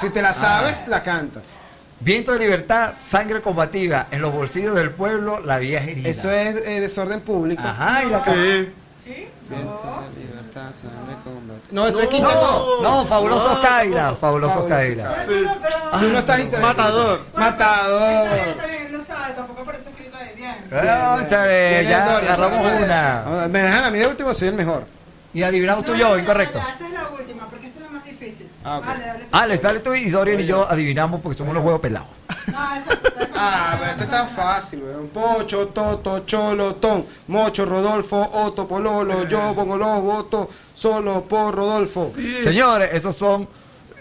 si 0.00 0.10
te 0.10 0.22
la 0.22 0.32
sabes, 0.32 0.86
la 0.88 1.02
cantas. 1.02 1.42
Viento 2.00 2.32
de 2.32 2.38
libertad, 2.40 2.94
sangre 2.94 3.40
combativa, 3.40 4.06
en 4.10 4.20
los 4.20 4.32
bolsillos 4.32 4.74
del 4.74 4.90
pueblo, 4.90 5.40
la 5.40 5.58
vieja 5.58 5.84
herida. 5.84 6.08
Eso 6.08 6.30
es 6.30 6.56
eh, 6.66 6.80
desorden 6.80 7.20
público. 7.22 7.62
Ajá, 7.64 8.04
y 8.04 8.10
la 8.10 8.22
Sí. 8.22 9.28
Viento 9.48 10.02
de 10.14 10.20
libertad, 10.20 10.70
sangre, 10.80 11.14
combate. 11.24 11.60
No, 11.70 11.86
eso 11.86 12.00
es 12.02 12.08
Quiche 12.08 12.22
No, 12.22 12.82
no, 12.82 13.06
fabulosos 13.06 13.58
Kaira, 13.60 14.14
fabulosos 14.16 14.18
Fabulosos 14.18 14.64
Kaira. 14.68 15.14
Sí. 15.26 15.44
Tú 16.00 16.08
no 16.12 16.18
estás 16.18 16.40
interesado. 16.40 16.74
Matador. 16.74 17.20
Matador. 17.34 18.28
Está 18.36 18.66
bien, 18.66 18.92
no 18.92 19.04
sabe, 19.04 19.34
tampoco 19.34 19.64
parece 19.64 19.90
escrito 19.90 20.16
de 20.18 20.34
bien. 20.34 20.56
Cónchale, 20.68 21.68
Viene 21.70 21.88
ya 21.88 22.12
Dorian. 22.12 22.32
agarramos 22.34 22.82
una. 22.82 23.48
Me 23.48 23.62
dejan 23.62 23.84
a 23.84 23.90
mí 23.90 23.98
de 24.00 24.06
último, 24.08 24.34
soy 24.34 24.48
el 24.48 24.54
mejor. 24.54 24.84
Y 25.32 25.42
adivinamos 25.42 25.84
tú 25.84 25.94
y 25.94 25.98
yo, 25.98 26.18
incorrecto. 26.18 26.58
Ya, 26.58 26.72
esta 26.72 26.86
es 26.86 26.92
la 26.92 27.08
última, 27.10 27.46
porque 27.48 27.66
esta 27.68 27.78
es 27.78 27.84
la 27.86 27.90
más 27.92 28.04
difícil. 28.04 28.48
Ah, 28.68 28.78
ok. 28.78 28.84
Dale, 28.86 29.04
dale. 29.06 29.18
tú. 29.20 29.26
Alex, 29.32 29.62
dale 29.62 29.78
tú 29.80 29.94
y 29.94 30.10
Dorian 30.10 30.40
y 30.40 30.46
yo 30.46 30.66
adivinamos 30.68 31.20
porque 31.20 31.38
somos 31.38 31.54
los 31.54 31.62
huevos 31.64 31.80
pelados. 31.80 32.08
No, 32.48 32.74
está. 32.74 32.98
Ah, 33.38 33.76
pero 33.78 33.90
este 33.92 34.04
es 34.04 34.10
tan 34.10 34.28
fácil, 34.30 34.82
weón. 34.82 35.08
Pocho, 35.08 35.68
Toto, 35.68 36.20
Cholo, 36.26 36.74
Tom, 36.76 37.04
Mocho, 37.28 37.64
Rodolfo, 37.64 38.28
Otto, 38.32 38.66
Pololo, 38.66 39.28
yo 39.28 39.54
pongo 39.54 39.76
los 39.76 40.00
votos 40.02 40.48
solo 40.74 41.22
por 41.22 41.54
Rodolfo. 41.54 42.12
Señores, 42.42 42.90
esos 42.92 43.14
son 43.14 43.48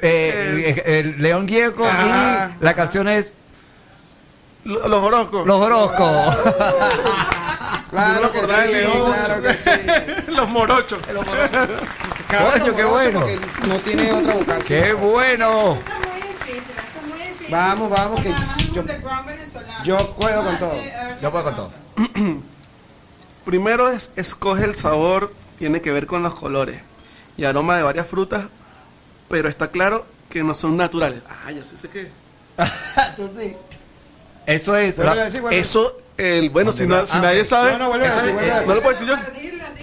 eh, 0.02 0.82
eh, 0.86 1.00
el 1.00 1.22
León 1.22 1.48
Gieco 1.48 1.86
Ah. 1.88 2.50
y 2.60 2.64
la 2.64 2.74
canción 2.74 3.08
es 3.08 3.34
Lo- 4.64 4.88
Los 4.88 5.04
Orozcos. 5.04 5.46
Los 5.46 5.60
Orozcos. 5.62 6.36
Claro 7.92 8.32
que 8.32 8.40
sí, 8.42 8.48
claro 8.48 9.42
que 9.42 9.54
sí. 9.54 10.32
Los 10.32 10.50
Morochos. 10.50 11.00
Cabrón, 11.06 11.26
Coño, 12.30 12.76
qué 12.76 12.84
bueno. 12.84 13.20
porque 13.22 13.40
No 13.68 13.76
tiene 13.80 14.12
otra 14.12 14.34
vocal. 14.34 14.64
¡Qué 14.64 14.94
bueno! 14.94 15.74
Esto 15.78 15.92
es 15.92 16.08
muy 16.08 16.22
difícil, 16.28 16.60
esto 16.60 17.00
es 17.02 17.08
muy 17.08 17.20
difícil. 17.20 17.48
Vamos, 17.52 17.90
vamos, 17.90 18.22
que 18.22 18.30
yo- 18.74 18.84
yo 19.84 20.16
puedo 20.16 20.44
con 20.44 20.56
Ah, 20.56 20.60
todo. 20.60 20.72
ver, 20.72 21.20
Yo 21.22 21.32
puedo 21.32 21.44
con 21.44 21.54
¿qué 21.54 21.62
todo. 21.62 21.72
Primero 23.46 23.90
es 23.90 24.12
escoge 24.16 24.64
el 24.66 24.76
sabor, 24.76 25.32
tiene 25.60 25.82
que 25.82 25.92
ver 25.92 26.08
con 26.08 26.24
los 26.24 26.34
colores 26.34 26.82
y 27.38 27.46
aroma 27.46 27.78
de 27.78 27.84
varias 27.84 28.08
frutas, 28.08 28.46
pero 29.30 29.48
está 29.48 29.70
claro 29.70 30.06
que 30.30 30.44
no 30.44 30.54
son 30.56 30.76
naturales. 30.78 31.22
Ah, 31.30 31.52
ya 31.52 31.64
sé, 31.64 31.78
sé 31.78 31.90
qué. 31.90 32.10
Eso 34.48 34.76
es. 34.78 34.96
Vuelve 34.98 35.16
la- 35.16 35.22
a 35.22 35.26
decir, 35.26 35.42
vuelve. 35.42 35.60
Eso, 35.60 35.98
el, 36.18 36.50
bueno, 36.50 36.72
si, 36.72 36.88
no- 36.88 37.06
si 37.06 37.18
Ah, 37.18 37.22
nadie 37.22 37.42
ok. 37.42 37.48
sabe, 37.48 37.72
No, 37.74 37.78
no, 37.80 37.90
vuelve 37.90 38.08
a 38.08 38.10
eso 38.10 38.16
decir, 38.18 38.30
es- 38.30 38.36
vuelve 38.36 38.52
a 38.52 38.54
¿no 38.56 38.60
decir. 38.62 38.76
lo 38.76 38.82
puedo 38.82 38.94
decir 39.00 39.08
yo? 39.08 39.16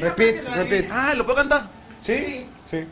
Repeat. 0.01 0.47
adivina. 0.49 1.09
Ah, 1.11 1.15
¿lo 1.15 1.25
puedo 1.25 1.37
cantar? 1.37 1.69
¿Sí? 2.03 2.47
Sí. 2.71 2.87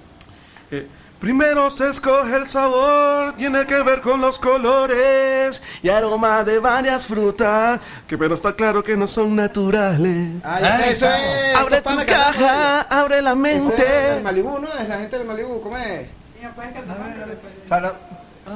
Eh, 0.70 0.87
Primero 1.20 1.69
se 1.69 1.91
escoge 1.91 2.35
el 2.35 2.49
sabor, 2.49 3.35
tiene 3.35 3.66
que 3.66 3.82
ver 3.82 4.01
con 4.01 4.23
los 4.23 4.39
colores 4.39 5.62
y 5.82 5.91
aroma 5.91 6.43
de 6.45 6.59
varias 6.59 7.05
frutas, 7.07 7.78
que 8.09 8.16
pero 8.16 8.35
está 8.35 8.55
claro 8.55 8.82
que 8.82 8.97
no 8.97 9.07
son 9.07 9.37
naturales. 9.37 10.37
Ah, 10.43 10.59
ya 10.62 10.77
sé, 10.78 10.82
Ahí 10.85 10.93
eso 10.95 11.07
estamos. 11.07 11.37
es. 11.51 11.57
Abre 11.59 11.81
tu 11.82 12.07
caja, 12.07 12.81
abre 12.89 13.20
la 13.20 13.32
Ese 13.32 13.57
es 13.57 13.59
el 13.59 13.69
mente. 13.69 14.20
Malibú, 14.23 14.59
¿no? 14.61 14.69
Es 14.81 14.89
la 14.89 14.99
gente 14.99 15.19
del 15.19 15.27
Malibú, 15.27 15.61
¿cómo 15.61 15.77
es? 15.77 16.07
Mira, 16.39 16.55
puedes 16.55 16.73
cantar 16.73 16.97
después. 17.28 17.53
Para- 17.69 17.93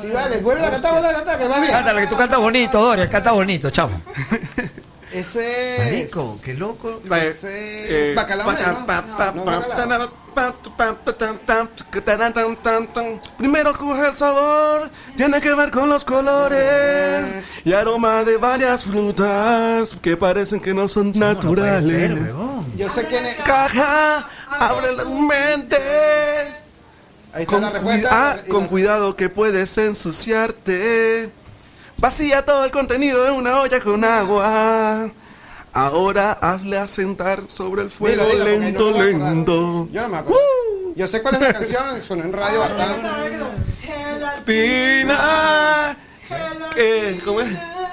Sí, 0.00 0.10
vale, 0.10 0.38
vuelve 0.38 0.64
a 0.64 0.70
cantar, 0.70 0.92
vuelve 0.92 1.08
a 1.08 1.12
cantar, 1.14 1.38
que 1.38 1.46
va 1.48 1.60
bien. 1.60 1.70
Cántale, 1.70 2.00
que 2.00 2.06
tú 2.06 2.16
cantas 2.16 2.38
bonito, 2.40 2.80
Dorian, 2.80 3.08
canta 3.08 3.32
bonito, 3.32 3.68
chamo. 3.68 4.00
Ese 5.14 5.76
es. 5.76 5.84
Marico, 5.84 6.36
qué 6.44 6.54
loco. 6.54 7.00
Ese 7.04 8.10
es 8.10 8.16
bacalao. 8.16 8.52
Primero 13.38 13.72
coge 13.78 14.08
el 14.08 14.16
sabor, 14.16 14.90
tiene 15.16 15.40
que 15.40 15.54
ver 15.54 15.70
con 15.70 15.88
los 15.88 16.04
colores 16.04 17.46
y 17.64 17.72
aroma 17.72 18.24
de 18.24 18.36
varias 18.36 18.84
frutas 18.84 19.96
que 20.02 20.16
parecen 20.16 20.60
que 20.60 20.74
no 20.74 20.88
son 20.88 21.12
naturales. 21.12 22.34
Yo 22.76 22.90
sé 22.90 23.06
quién 23.06 23.26
es. 23.26 23.36
Caja, 23.36 24.28
abre 24.50 24.92
la 24.96 25.04
mente. 25.04 25.76
Ahí 27.32 27.42
está 27.42 27.46
Con, 27.52 27.62
la 27.62 27.70
respuesta. 27.70 28.08
ah, 28.12 28.36
con 28.48 28.62
la- 28.62 28.68
cuidado 28.68 29.16
que 29.16 29.28
puedes 29.28 29.76
ensuciarte. 29.78 31.30
Vacía 31.98 32.44
todo 32.44 32.64
el 32.64 32.70
contenido 32.70 33.24
de 33.24 33.30
una 33.30 33.60
olla 33.60 33.80
con 33.80 34.04
agua. 34.04 35.10
Ahora 35.72 36.32
hazle 36.32 36.78
asentar 36.78 37.42
sobre 37.48 37.82
el 37.82 37.90
fuego 37.90 38.24
Dilo, 38.24 38.44
dilo, 38.44 38.44
porque 38.44 38.60
lento, 38.60 38.90
no 38.90 39.02
lento. 39.02 39.88
Yo 39.90 40.02
no 40.02 40.08
me 40.08 40.18
acuerdo. 40.18 40.40
Yo 40.94 41.08
sé 41.08 41.22
cuál 41.22 41.34
es 41.34 41.40
la 41.40 41.52
canción, 41.52 42.04
sonó 42.04 42.24
en 42.24 42.32
radio 42.32 42.60
bastante. 42.60 43.08
Pina. 44.44 45.96
¿Qué? 46.74 47.20
¿Cómo 47.24 47.40
es? 47.40 47.48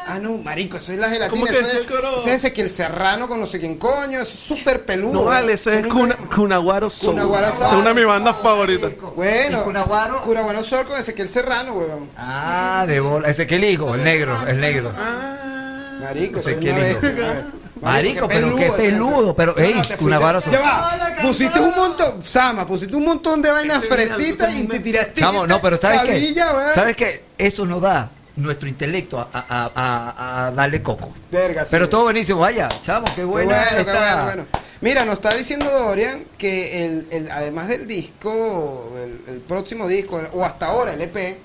Ah, 0.08 0.20
no, 0.20 0.32
marico, 0.40 0.78
eso 0.78 0.92
es 0.92 0.98
la 0.98 1.10
gelatina. 1.10 1.30
¿Cómo 1.30 1.46
que 1.46 1.52
eso 1.60 1.62
es 1.72 1.74
el 1.76 1.86
coro? 1.86 2.18
Ese 2.18 2.30
es 2.34 2.44
Ezequiel 2.44 2.70
Serrano 2.70 3.28
con 3.30 3.40
no 3.40 3.46
sé 3.46 3.60
quién 3.60 3.78
coño, 3.78 4.20
eso 4.20 4.34
es 4.34 4.40
súper 4.40 4.84
peludo. 4.86 5.14
No 5.14 5.24
vale, 5.26 5.54
ese 5.54 5.80
es 5.80 5.88
Soul. 5.88 6.16
Cunaguaro 6.36 6.88
Esta 6.88 7.50
es 7.50 7.58
Soul. 7.72 7.80
una 7.80 7.90
de 7.90 7.96
mis 7.96 8.06
bandas 8.06 8.36
favoritas. 8.42 8.92
Bueno, 9.16 9.62
¿Y 9.62 9.64
Cunaguaro? 9.64 10.22
Cunaguaro 10.22 10.64
Sol 10.64 10.86
con 10.86 11.00
Ezequiel 11.00 11.30
Serrano, 11.30 11.74
weón. 11.74 12.10
Ah, 12.18 12.84
de 12.88 13.00
bola. 13.00 13.30
Ese 13.30 13.46
que 13.48 13.56
el 13.56 13.64
hijo, 13.64 13.94
el 13.96 14.04
negro, 14.04 14.46
el 14.48 14.60
negro. 14.60 14.92
Marico, 16.02 16.40
Ezequiel 16.40 16.74
una 16.76 16.84
una 16.84 17.34
vez. 17.34 17.44
Marico, 17.82 18.28
pero 18.28 18.56
qué 18.56 18.72
peludo, 18.72 19.36
pero, 19.36 19.54
No, 19.58 19.64
ey, 19.64 19.74
no, 19.74 19.82
te 19.82 19.88
fuiste- 19.88 19.98
Cunaguaro 19.98 20.42
Sol. 20.42 20.54
Ya 20.54 20.60
va, 20.62 20.98
pusiste 21.22 21.60
un 21.60 21.76
montón, 21.76 22.22
Sama, 22.24 22.66
pusiste 22.68 22.96
un 22.96 23.06
montón 23.06 23.42
de 23.42 23.50
vainas 23.52 23.84
fresitas 23.86 24.54
y 24.56 24.64
te 24.68 24.80
tiraste. 24.80 25.22
Chamo, 25.22 25.48
no, 25.48 25.62
pero 25.62 25.80
¿sabes 25.80 26.02
qué? 26.02 26.36
¿Sabes 26.76 26.96
qué? 26.96 27.24
Eso 27.38 27.66
nos 27.66 27.82
da 27.82 28.10
nuestro 28.42 28.68
intelecto 28.68 29.20
a, 29.20 29.28
a- 29.34 29.72
a- 29.76 30.48
a 30.48 30.52
darle 30.52 30.82
coco. 30.82 31.14
Verga, 31.32 31.64
sí, 31.64 31.70
Pero 31.72 31.88
todo 31.90 32.04
buenísimo, 32.04 32.40
vaya, 32.40 32.70
chamo, 32.82 33.06
qué 33.16 33.24
bueno, 33.24 33.52
qué 33.70 33.80
esta- 33.82 33.94
bueno, 34.16 34.24
bueno. 34.26 34.46
Mira, 34.82 35.06
nos 35.06 35.16
está 35.16 35.34
diciendo 35.36 35.70
Dorian 35.70 36.24
que 36.38 36.86
el, 36.86 37.08
el- 37.12 37.32
además 37.32 37.68
del 37.68 37.88
disco, 37.88 38.92
el, 38.98 39.34
el 39.36 39.40
próximo 39.42 39.88
disco, 39.88 40.20
o 40.34 40.44
hasta 40.44 40.66
ahora 40.68 40.94
el 40.94 41.02
EP, 41.02 41.38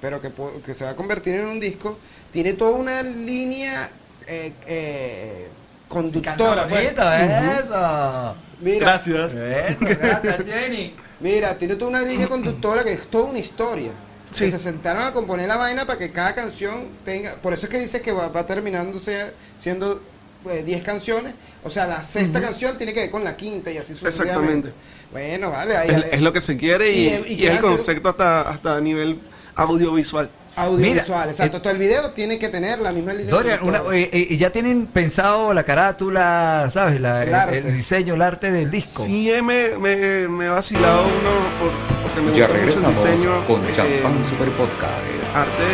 pero 0.00 0.20
que, 0.20 0.30
que 0.66 0.74
se 0.74 0.84
va 0.84 0.90
a 0.90 0.96
convertir 0.96 1.34
en 1.36 1.46
un 1.46 1.60
disco, 1.60 1.98
tiene 2.32 2.54
toda 2.54 2.72
una 2.72 3.02
línea 3.02 3.88
eh, 4.26 4.52
eh, 4.66 5.48
conductora. 5.88 6.66
pues. 6.68 6.84
bonito, 6.84 7.12
eso. 7.12 8.34
Mira, 8.60 8.78
Gracias. 8.80 9.34
Eso, 9.34 9.78
gracias, 9.80 10.44
Jenny. 10.46 10.94
mira, 11.20 11.54
tiene 11.56 11.76
toda 11.76 11.90
una 11.90 12.02
línea 12.02 12.28
conductora 12.28 12.82
que 12.84 12.92
es 12.94 13.06
toda 13.06 13.24
una 13.24 13.38
historia. 13.38 13.90
Sí. 14.32 14.44
Que 14.46 14.52
se 14.52 14.58
sentaron 14.60 15.02
a 15.02 15.12
componer 15.12 15.48
la 15.48 15.56
vaina 15.56 15.84
para 15.86 15.98
que 15.98 16.10
cada 16.12 16.34
canción 16.34 16.86
tenga. 17.04 17.34
Por 17.36 17.52
eso 17.52 17.66
es 17.66 17.70
que 17.70 17.78
dice 17.80 18.00
que 18.00 18.12
va, 18.12 18.28
va 18.28 18.46
terminándose 18.46 19.32
siendo 19.58 20.00
eh, 20.48 20.62
10 20.64 20.82
canciones. 20.82 21.34
O 21.64 21.70
sea, 21.70 21.86
la 21.86 22.04
sexta 22.04 22.40
canción 22.40 22.76
tiene 22.78 22.94
que 22.94 23.00
ver 23.00 23.10
con 23.10 23.24
la 23.24 23.36
quinta 23.36 23.70
y 23.70 23.76
así 23.78 23.94
sucesivamente. 23.94 24.68
Exactamente. 24.68 24.72
Bueno, 25.12 25.50
vale. 25.50 25.76
Ahí, 25.76 25.88
Es, 25.90 26.04
es 26.14 26.20
lo 26.22 26.32
que 26.32 26.40
se 26.40 26.56
quiere 26.56 26.92
y, 26.92 27.08
Y- 27.08 27.08
y 27.08 27.32
y 27.32 27.36
que 27.38 27.46
es 27.48 27.54
el 27.56 27.60
concepto 27.60 28.08
hasta, 28.08 28.42
hasta 28.48 28.76
a 28.76 28.80
nivel 28.80 29.18
audiovisual. 29.56 30.30
Audiovisual, 30.62 31.20
Mira, 31.20 31.30
exacto. 31.30 31.56
eh, 31.56 31.60
Todo 31.60 31.72
el 31.72 31.78
video 31.78 32.10
tiene 32.10 32.38
que 32.38 32.48
tener 32.48 32.78
la 32.80 32.92
misma 32.92 33.12
línea. 33.12 33.30
Dorian, 33.30 33.58
una- 33.62 33.82
eh, 33.92 34.08
eh, 34.12 34.36
ya 34.36 34.50
tienen 34.50 34.86
pensado 34.86 35.52
la 35.54 35.62
carátula, 35.64 36.68
¿sabes? 36.70 37.00
La- 37.00 37.22
El 37.22 37.66
el, 37.66 37.74
diseño, 37.76 38.14
el 38.14 38.22
arte 38.22 38.50
del 38.50 38.70
disco. 38.70 39.04
Sí, 39.04 39.30
eh, 39.30 39.42
me, 39.42 39.76
me, 39.78 40.28
me 40.28 40.46
ha 40.46 40.52
vacilado 40.52 41.02
uno 41.02 41.30
por- 41.60 42.02
porque 42.02 42.20
me 42.22 42.36
Ya 42.36 42.46
gusta 42.46 42.54
mucho 42.54 42.54
el 42.54 42.60
regresamos 42.66 43.04
diseño. 43.12 43.46
con 43.46 43.60
eh, 43.64 43.72
Champán 43.74 44.24
Super 44.24 44.48
Podcast. 44.50 45.08
eh, 45.08 45.24
arte 45.34 45.64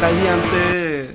radiante, 0.00 1.10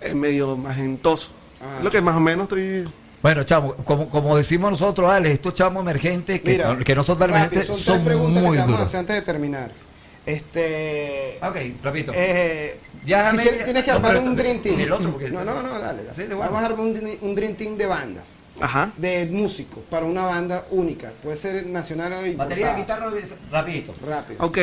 eh, 0.00 0.14
medio 0.14 0.56
magentoso. 0.56 1.28
Ah. 1.60 1.80
Lo 1.82 1.90
que 1.90 2.00
más 2.00 2.16
o 2.16 2.20
menos 2.20 2.44
estoy... 2.44 2.88
Bueno, 3.22 3.44
chamo, 3.44 3.74
como, 3.84 4.08
como 4.08 4.34
decimos 4.36 4.70
nosotros, 4.70 5.10
Ale, 5.10 5.30
estos 5.32 5.52
chamos 5.54 5.82
emergentes 5.82 6.40
que, 6.40 6.52
Mira, 6.52 6.78
que 6.78 6.94
no 6.94 7.04
son 7.04 7.18
tan 7.18 7.28
rápido, 7.28 7.60
emergentes 7.60 7.66
son, 7.66 7.78
son, 7.78 7.94
tres 7.96 8.06
preguntas 8.06 8.42
muy 8.42 8.52
que 8.52 8.56
te 8.56 8.60
vamos 8.62 8.74
a 8.74 8.76
duros. 8.78 8.86
hacer 8.88 9.00
antes 9.00 9.16
de 9.16 9.22
terminar. 9.22 9.70
Este. 10.26 11.38
Ok, 11.42 11.56
repito. 11.82 12.12
Eh, 12.14 12.78
Ya, 13.04 13.30
si 13.30 13.36
me- 13.36 13.42
quieres, 13.42 13.64
tienes 13.64 13.84
que 13.84 13.90
no, 13.90 13.96
armar 13.96 14.18
un 14.18 14.36
Dream 14.36 14.60
Team. 14.60 14.78
el 14.80 14.92
otro, 14.92 15.10
porque- 15.12 15.30
no, 15.30 15.44
no, 15.44 15.62
no, 15.62 15.70
dale. 15.78 16.02
dale. 16.04 16.14
Sí, 16.14 16.22
de. 16.24 16.34
Vamos 16.34 16.54
a 16.62 16.66
armar 16.66 16.72
un, 16.80 17.18
un 17.22 17.34
Dream 17.34 17.54
Team 17.54 17.76
de 17.76 17.86
bandas. 17.86 18.24
Ajá. 18.60 18.90
De 18.96 19.24
músicos 19.26 19.82
para 19.88 20.04
una 20.04 20.22
banda 20.24 20.66
única. 20.70 21.12
Puede 21.22 21.36
ser 21.38 21.66
nacional 21.66 22.12
o 22.12 22.16
Batería, 22.36 22.72
importada. 22.72 22.76
guitarra, 22.76 23.10
rapidito. 23.50 23.94
Rápido. 24.06 24.44
Ok, 24.44 24.58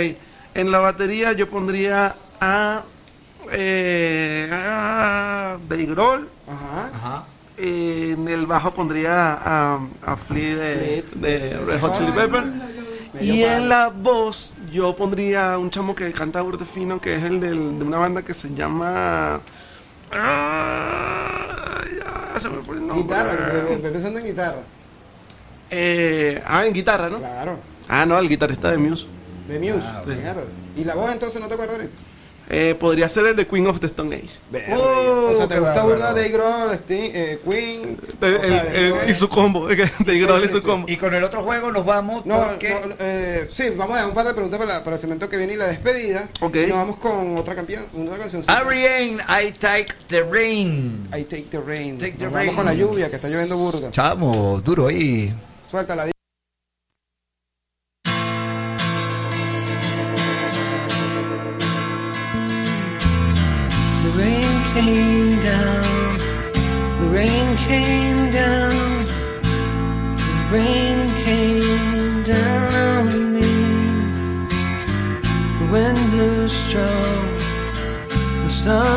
en 0.53 0.71
la 0.71 0.79
batería 0.79 1.33
yo 1.33 1.49
pondría 1.49 2.15
a... 2.39 2.83
Eh, 3.51 4.49
a 4.51 5.57
Dave 5.67 5.85
Grohl. 5.85 6.29
Ajá. 6.47 6.89
Ajá. 6.93 7.23
En 7.57 8.27
el 8.27 8.45
bajo 8.45 8.71
pondría 8.73 9.33
a, 9.33 9.79
a 10.05 10.15
Flea 10.17 10.55
de, 10.55 11.03
Flea. 11.03 11.31
de 11.39 11.57
Red 11.65 11.79
Hot 11.81 11.93
Chili 11.95 12.11
Pepper. 12.11 12.43
Y 13.19 13.41
en 13.43 13.67
la 13.69 13.87
voz 13.87 14.53
yo 14.77 14.95
pondría 14.95 15.57
un 15.57 15.71
chamo 15.71 15.95
que 15.95 16.11
canta 16.13 16.39
burde 16.41 16.63
fino, 16.63 17.01
que 17.01 17.15
es 17.15 17.23
el 17.23 17.39
del- 17.39 17.79
de 17.79 17.83
una 17.83 17.97
banda 17.97 18.21
que 18.21 18.35
se 18.35 18.53
llama... 18.53 19.39
Ah, 20.11 21.81
ya 22.33 22.39
se 22.39 22.47
me 22.49 22.57
fue 22.61 22.75
el 22.75 22.85
nombre. 22.87 23.01
Guitarra, 23.03 23.53
ve 23.81 23.89
pensando 23.91 24.19
en 24.19 24.25
guitarra. 24.25 24.61
Eh, 25.71 26.41
ah, 26.45 26.65
en 26.67 26.73
guitarra, 26.73 27.09
¿no? 27.09 27.17
Claro. 27.17 27.57
Ah, 27.89 28.05
no, 28.05 28.19
el 28.19 28.29
guitarrista 28.29 28.69
de 28.69 28.77
Muse. 28.77 29.07
De 29.47 29.59
Muse. 29.59 29.87
Ah, 29.87 30.01
ok. 30.01 30.07
mierda. 30.09 30.43
¿Y 30.77 30.83
la 30.83 30.93
voz 30.93 31.11
entonces 31.11 31.41
no 31.41 31.47
te 31.47 31.55
acuerdas 31.55 31.77
ahorita? 31.77 31.95
Eh, 32.49 32.75
podría 32.79 33.09
ser 33.09 33.25
el 33.25 33.35
de 33.35 33.45
Queen 33.45 33.67
of 33.67 33.81
the 33.81 33.87
Stone 33.87 34.15
Age. 34.15 34.73
o 34.73 35.35
sea, 35.35 35.49
¿te 35.49 35.59
gusta 35.59 35.83
burda 35.83 36.13
Dave 36.13 36.29
Grohl, 36.29 36.79
eh, 36.87 37.39
Queen? 37.43 37.97
El- 38.21 38.35
O 38.35 38.39
sea, 38.39 38.61
el- 38.61 38.75
el- 38.75 38.91
Dave 38.93 39.11
y 39.11 39.15
su 39.15 39.27
combo, 39.27 39.67
Dave 40.05 40.19
Grohl 40.19 40.45
y 40.45 40.47
su 40.47 40.63
combo. 40.63 40.87
Y 40.89 40.95
con 40.95 41.13
el 41.13 41.25
otro 41.25 41.43
juego 41.43 41.73
nos 41.73 41.85
vamos 41.85 42.25
No, 42.25 42.41
porque... 42.47 42.69
no, 42.69 42.95
eh, 42.99 43.45
sí, 43.51 43.65
vamos 43.75 43.97
a 43.97 43.99
dar 43.99 44.07
un 44.07 44.13
par 44.13 44.25
de 44.27 44.33
preguntas 44.33 44.59
para, 44.59 44.73
la- 44.75 44.83
para 44.83 44.95
el 44.95 44.99
segmento 45.01 45.27
que 45.29 45.35
viene 45.35 45.53
y 45.53 45.57
la 45.57 45.67
despedida. 45.67 46.29
Ok. 46.39 46.55
Y 46.55 46.59
nos 46.67 46.77
vamos 46.77 46.97
con 46.99 47.37
otra 47.37 47.53
campeón, 47.53 47.83
otra 48.05 48.17
canción. 48.17 48.43
Ariane, 48.47 49.17
I 49.27 49.51
take 49.51 49.87
the 50.07 50.23
rain. 50.23 51.09
I 51.13 51.23
take 51.25 51.47
the 51.51 51.59
rain. 51.59 51.97
Take 51.97 52.13
the 52.13 52.25
Nos 52.25 52.33
rain. 52.33 52.47
vamos 52.47 52.55
con 52.55 52.65
la 52.65 52.73
lluvia, 52.73 53.09
que 53.09 53.17
está 53.17 53.27
lloviendo 53.27 53.57
burda. 53.57 53.91
Chamo, 53.91 54.61
duro 54.63 54.87
ahí. 54.87 55.33
Suéltala. 55.69 56.07
The 78.67 78.96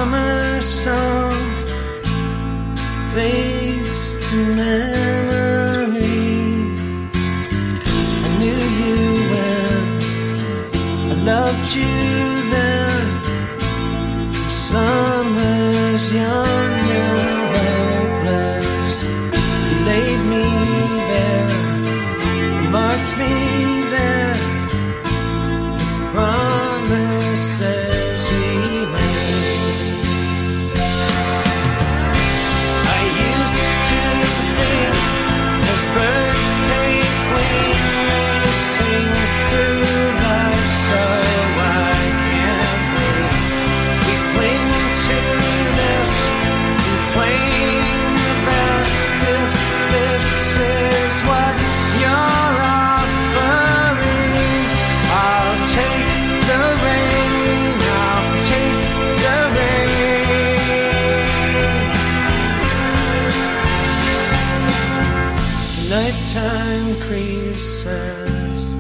Nighttime 65.91 66.95
creases, 67.01 68.75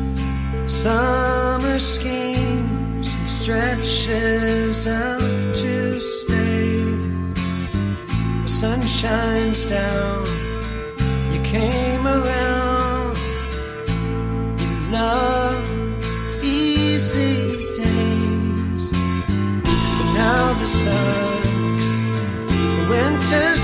summer 0.68 1.80
schemes 1.80 3.12
and 3.12 3.28
stretches 3.28 4.86
out 4.86 5.18
to 5.56 6.00
stay. 6.00 6.84
The 8.42 8.46
sun 8.46 8.80
shines 8.82 9.66
down, 9.66 10.24
you 11.32 11.42
came 11.42 12.06
around, 12.06 13.18
you 14.60 14.92
love 14.92 16.44
easy 16.44 17.48
days. 17.76 18.90
But 19.66 20.08
now 20.14 20.52
the 20.60 20.66
sun, 20.68 21.42
the 22.46 22.86
winter's 22.88 23.59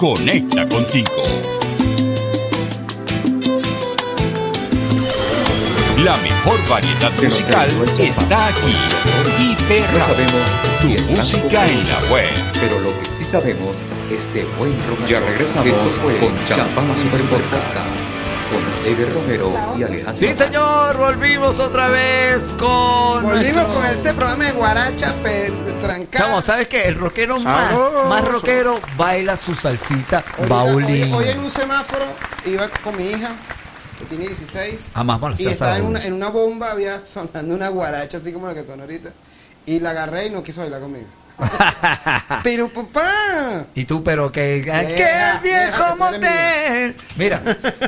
conecta 0.00 0.66
contigo. 0.66 1.10
La 5.98 6.16
mejor 6.16 6.58
variedad 6.70 7.12
musical 7.22 7.68
está 7.98 8.46
aquí. 8.46 8.74
IP 9.42 9.80
No 9.92 10.06
sabemos 10.06 10.50
si 10.80 10.96
tu 10.96 11.10
música 11.10 11.66
en 11.66 11.86
la 11.86 12.00
web. 12.10 12.30
Pero 12.54 12.80
lo 12.80 12.98
que 12.98 13.04
sí 13.10 13.24
sabemos 13.24 13.76
es 14.10 14.32
de 14.32 14.44
buen 14.58 14.72
rock. 14.88 15.06
Ya 15.06 15.20
regresamos 15.20 15.98
con 15.98 16.46
Champán 16.46 16.96
Super 16.96 17.20
Podcast 17.24 17.99
Ever 18.86 19.12
Romero 19.12 19.52
y 19.76 19.82
Alejandro. 19.82 20.14
Sí, 20.14 20.32
señor, 20.32 20.96
volvimos 20.96 21.58
otra 21.58 21.88
vez 21.88 22.54
con. 22.58 23.22
Volvimos 23.22 23.54
nuestro- 23.54 23.74
con 23.74 23.84
este 23.84 24.14
programa 24.14 24.44
de 24.46 24.52
Guaracha 24.52 25.14
trancado. 25.82 26.08
Chamo, 26.26 26.40
¿sabes 26.40 26.66
qué? 26.68 26.84
El 26.84 26.96
rockero 26.96 27.38
más, 27.40 27.74
más 28.08 28.24
rockero 28.26 28.80
baila 28.96 29.36
su 29.36 29.54
salsita 29.54 30.24
baulín. 30.48 31.12
hoy- 31.14 31.24
hoy 31.24 31.28
en 31.30 31.40
un 31.40 31.50
semáforo 31.50 32.06
iba 32.46 32.68
con 32.82 32.96
mi 32.96 33.10
hija, 33.10 33.30
que 33.98 34.06
tiene 34.06 34.26
16. 34.28 34.92
Ah, 34.94 35.04
más 35.04 35.20
bueno, 35.20 35.36
y 35.38 35.46
estaba 35.46 35.76
en 35.76 35.84
una, 35.84 36.04
en 36.04 36.12
una 36.14 36.28
bomba, 36.30 36.70
había 36.72 36.98
sonando 37.00 37.54
una 37.54 37.68
guaracha, 37.68 38.16
así 38.16 38.32
como 38.32 38.46
la 38.46 38.54
que 38.54 38.64
suena 38.64 38.84
ahorita. 38.84 39.10
Y 39.66 39.78
la 39.80 39.90
agarré 39.90 40.26
y 40.26 40.30
no 40.30 40.42
quiso 40.42 40.62
bailar 40.62 40.80
conmigo. 40.80 41.06
Pero 42.42 42.68
papá. 42.68 43.64
Y 43.74 43.84
tú, 43.84 44.02
pero 44.04 44.30
que. 44.30 44.60
¡Qué 44.62 45.38
viejo 45.42 45.96
motel! 45.96 46.20
Mira, 47.16 47.40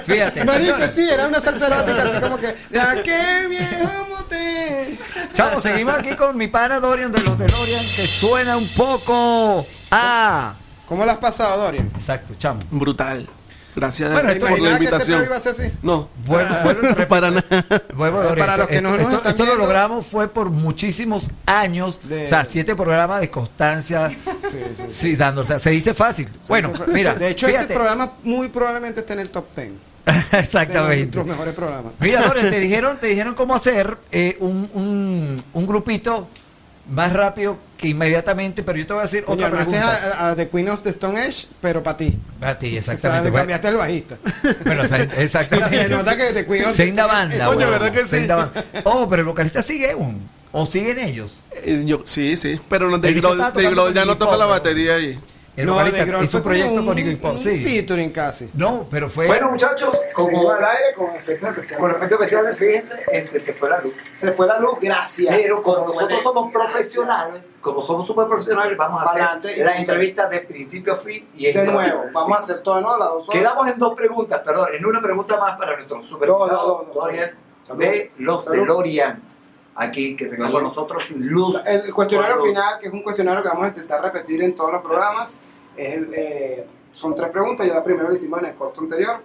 fíjate. 0.07 0.45
Marico, 0.45 0.87
sí, 0.93 1.09
era 1.09 1.27
una 1.27 1.41
salsa 1.41 1.67
erótica, 1.67 2.03
así 2.03 2.21
como 2.21 2.39
que, 2.39 2.55
ya 2.71 3.03
qué 3.03 3.47
viejo 3.49 4.07
motel. 4.09 4.99
Chamo, 5.33 5.61
seguimos 5.61 5.95
aquí 5.95 6.15
con 6.17 6.37
mi 6.37 6.49
pana 6.49 6.81
Dorian 6.81 7.13
de 7.13 7.23
los 7.23 7.39
DeLorean, 7.39 7.85
que 7.97 8.07
suena 8.07 8.57
un 8.57 8.69
poco. 8.69 9.67
¡Ah! 9.91 10.55
¿Cómo 10.87 11.05
lo 11.05 11.11
has 11.11 11.19
pasado, 11.19 11.63
Dorian? 11.63 11.91
Exacto, 11.95 12.35
chamo. 12.39 12.61
Brutal. 12.71 13.27
Gracias 13.75 14.13
Bueno, 14.13 14.29
por 14.29 14.33
esto- 14.37 14.45
la 14.47 14.51
¿Imaginabas 14.53 14.79
que 14.79 14.85
este 14.85 14.95
invitación. 14.97 15.19
pedo 15.21 15.27
iba 15.27 15.37
a 15.37 15.41
ser 15.41 15.53
así? 15.53 15.73
No, 15.83 16.09
Vuelvo, 16.27 16.55
vuelvo 16.63 16.83
y 16.83 16.87
repito. 16.89 17.09
para 17.09 17.31
nada. 17.31 17.45
Vuelvo, 17.95 18.19
Para 18.19 18.29
Dorian, 18.29 18.59
los 18.59 18.69
que 18.69 18.83
no 18.83 18.97
nos 18.99 19.13
esto, 19.13 19.29
esto 19.31 19.47
lo 19.47 19.55
logramos 19.57 20.07
fue 20.07 20.29
por 20.29 20.51
muchísimos 20.51 21.29
años, 21.47 22.01
De- 22.07 22.27
o 22.27 22.29
sea, 22.29 22.45
siete 22.45 22.77
programas 22.77 23.21
de 23.23 23.31
constancia, 23.31 24.11
sí, 24.11 24.17
Sí, 24.51 24.59
sí, 24.77 24.83
sí. 24.91 25.17
dando, 25.17 25.41
o 25.41 25.45
sea, 25.45 25.59
se 25.59 25.71
dice 25.71 25.95
fácil. 25.95 26.29
bueno, 26.49 26.71
mira, 26.89 27.15
de 27.15 27.31
hecho, 27.31 27.47
fíjate, 27.47 27.63
este 27.65 27.75
programa 27.75 28.13
muy 28.25 28.49
probablemente 28.49 29.01
está 29.01 29.15
en 29.15 29.21
el 29.21 29.31
top 29.31 29.47
10 29.57 29.71
de 30.33 30.39
exactamente. 30.39 30.97
nuestros 31.17 31.27
mejores 31.27 31.55
programas. 31.55 31.95
Mira, 32.01 32.23
Dorian, 32.23 32.51
te 32.51 32.61
dijeron, 32.61 32.99
te 33.01 33.07
dijeron 33.07 33.35
cómo 33.35 33.55
hacer 33.55 33.97
eh, 34.11 34.37
un, 34.41 34.69
un, 34.75 35.37
un 35.55 35.67
grupito 35.67 36.29
más 36.91 37.13
rápido 37.13 37.59
que 37.79 37.89
inmediatamente, 37.89 38.63
pero 38.63 38.79
yo 38.79 38.87
te 38.87 38.93
voy 38.93 39.01
a 39.01 39.03
decir 39.05 39.25
Coño, 39.25 39.47
otra 39.47 39.59
pregunta. 39.59 40.15
a, 40.19 40.31
a 40.31 40.37
The 40.37 40.49
Queen 40.49 40.69
of 40.69 40.83
the 40.83 40.91
Stone 40.91 41.21
Age, 41.21 41.47
pero 41.61 41.83
para 41.83 41.97
ti. 41.97 42.19
A 42.41 42.55
ti, 42.55 42.67
O 42.79 42.83
sea, 42.83 42.95
exactamente. 42.95 43.25
le 43.25 43.31
bueno, 43.31 43.41
cambiaste 43.43 43.69
el 43.69 43.77
bajista. 43.77 44.17
bueno, 44.65 44.83
o 44.83 44.87
sea, 44.87 45.03
exactamente. 45.19 45.77
Se 45.83 45.89
nota 45.89 46.17
que 46.17 46.33
The 46.33 46.47
Queen 46.47 46.65
of 46.65 46.73
Senda 46.73 47.07
banda, 47.07 47.47
Coño, 47.47 47.71
¿verdad 47.71 47.93
que 47.93 48.07
sí? 48.07 48.27
Oh, 48.85 49.09
pero 49.09 49.21
el 49.23 49.27
vocalista 49.27 49.63
sigue 49.63 49.91
aún. 49.93 50.29
¿O 50.55 50.67
siguen 50.67 50.99
ellos? 50.99 51.39
Eh, 51.65 51.83
yo, 51.87 52.03
sí, 52.05 52.37
sí. 52.37 52.61
Pero 52.69 52.89
no, 52.91 52.99
Dave 52.99 53.21
Grohl, 53.21 53.95
ya 53.95 54.05
no 54.05 54.19
toca 54.19 54.37
la 54.37 54.47
batería 54.47 54.97
ahí. 54.97 55.19
El 55.55 55.67
No, 55.67 55.75
vocalista 55.75 56.25
hizo 56.25 56.37
un 56.39 56.43
proyecto 56.43 56.87
con 56.87 56.99
Iggy 56.99 57.17
Pop, 57.17 57.33
un 57.33 57.39
sí. 57.39 57.63
featuring 57.63 58.11
casi. 58.11 58.51
No, 58.55 58.87
pero 58.91 59.11
fue. 59.11 59.27
Bueno, 59.27 59.51
muchachos, 59.51 59.95
como 60.15 60.51
al 60.51 60.65
aire 60.65 60.95
con 60.97 61.15
efectos 61.15 61.51
especiales. 61.51 61.79
con 61.79 61.91
efecto 61.91 62.15
especial, 62.15 62.57
fíjense, 62.57 62.95
este, 63.13 63.39
se 63.39 63.53
fue 63.53 63.69
la 63.69 63.81
luz. 63.83 63.93
Se 64.17 64.33
fue 64.33 64.47
la 64.47 64.59
luz, 64.59 64.79
gracias. 64.81 65.37
Pero 65.37 65.63
como 65.63 65.89
nosotros 65.89 66.23
somos 66.23 66.51
gracias. 66.51 66.73
profesionales, 66.73 67.57
como 67.61 67.83
somos 67.83 68.07
súper 68.07 68.29
profesionales, 68.29 68.79
vamos 68.79 69.03
a 69.03 69.11
hacer 69.11 69.23
Pa'lante 69.23 69.57
las 69.63 69.77
entrevistas 69.79 70.31
de 70.31 70.41
principio 70.41 70.95
a 70.95 70.97
fin 70.97 71.29
y 71.35 71.53
De 71.53 71.61
en 71.61 71.67
nuevo, 71.73 72.05
vamos 72.13 72.39
a 72.39 72.43
hacer 72.43 72.63
todo 72.63 72.77
de 72.77 72.83
nuevo 72.83 72.97
las 72.97 73.09
dos 73.09 73.29
horas. 73.29 73.41
Quedamos 73.43 73.69
en 73.71 73.79
dos 73.79 73.95
preguntas, 73.95 74.41
perdón, 74.43 74.69
en 74.73 74.87
una 74.87 75.03
pregunta 75.03 75.37
más 75.39 75.59
para 75.59 75.75
nuestro 75.77 76.03
super 76.03 76.31
No, 76.31 76.47
no, 76.47 76.87
no, 76.95 76.95
no. 76.95 77.77
De 77.77 78.11
los 78.19 78.45
Salud. 78.45 78.59
DeLorean, 78.61 79.23
aquí 79.75 80.17
que 80.17 80.27
se 80.27 80.37
quedó 80.37 80.53
con 80.53 80.65
nosotros, 80.65 81.11
Luz. 81.13 81.57
El 81.65 81.93
cuestionario 81.93 82.37
luz. 82.37 82.47
final, 82.47 82.79
que 82.81 82.87
es 82.89 82.93
un 82.93 83.03
cuestionario 83.03 83.43
que 83.43 83.49
vamos 83.49 83.65
a 83.65 83.69
intentar 83.69 84.03
repetir 84.03 84.43
en 84.43 84.55
todos 84.55 84.73
los 84.73 84.83
programas, 84.83 85.71
es 85.77 85.95
el, 85.95 86.15
eh, 86.15 86.67
son 86.93 87.15
tres 87.15 87.31
preguntas. 87.31 87.67
Ya 87.67 87.75
la 87.75 87.85
primera 87.85 88.09
la 88.09 88.15
hicimos 88.15 88.41
en 88.41 88.47
el 88.47 88.55
corto 88.55 88.81
anterior. 88.81 89.21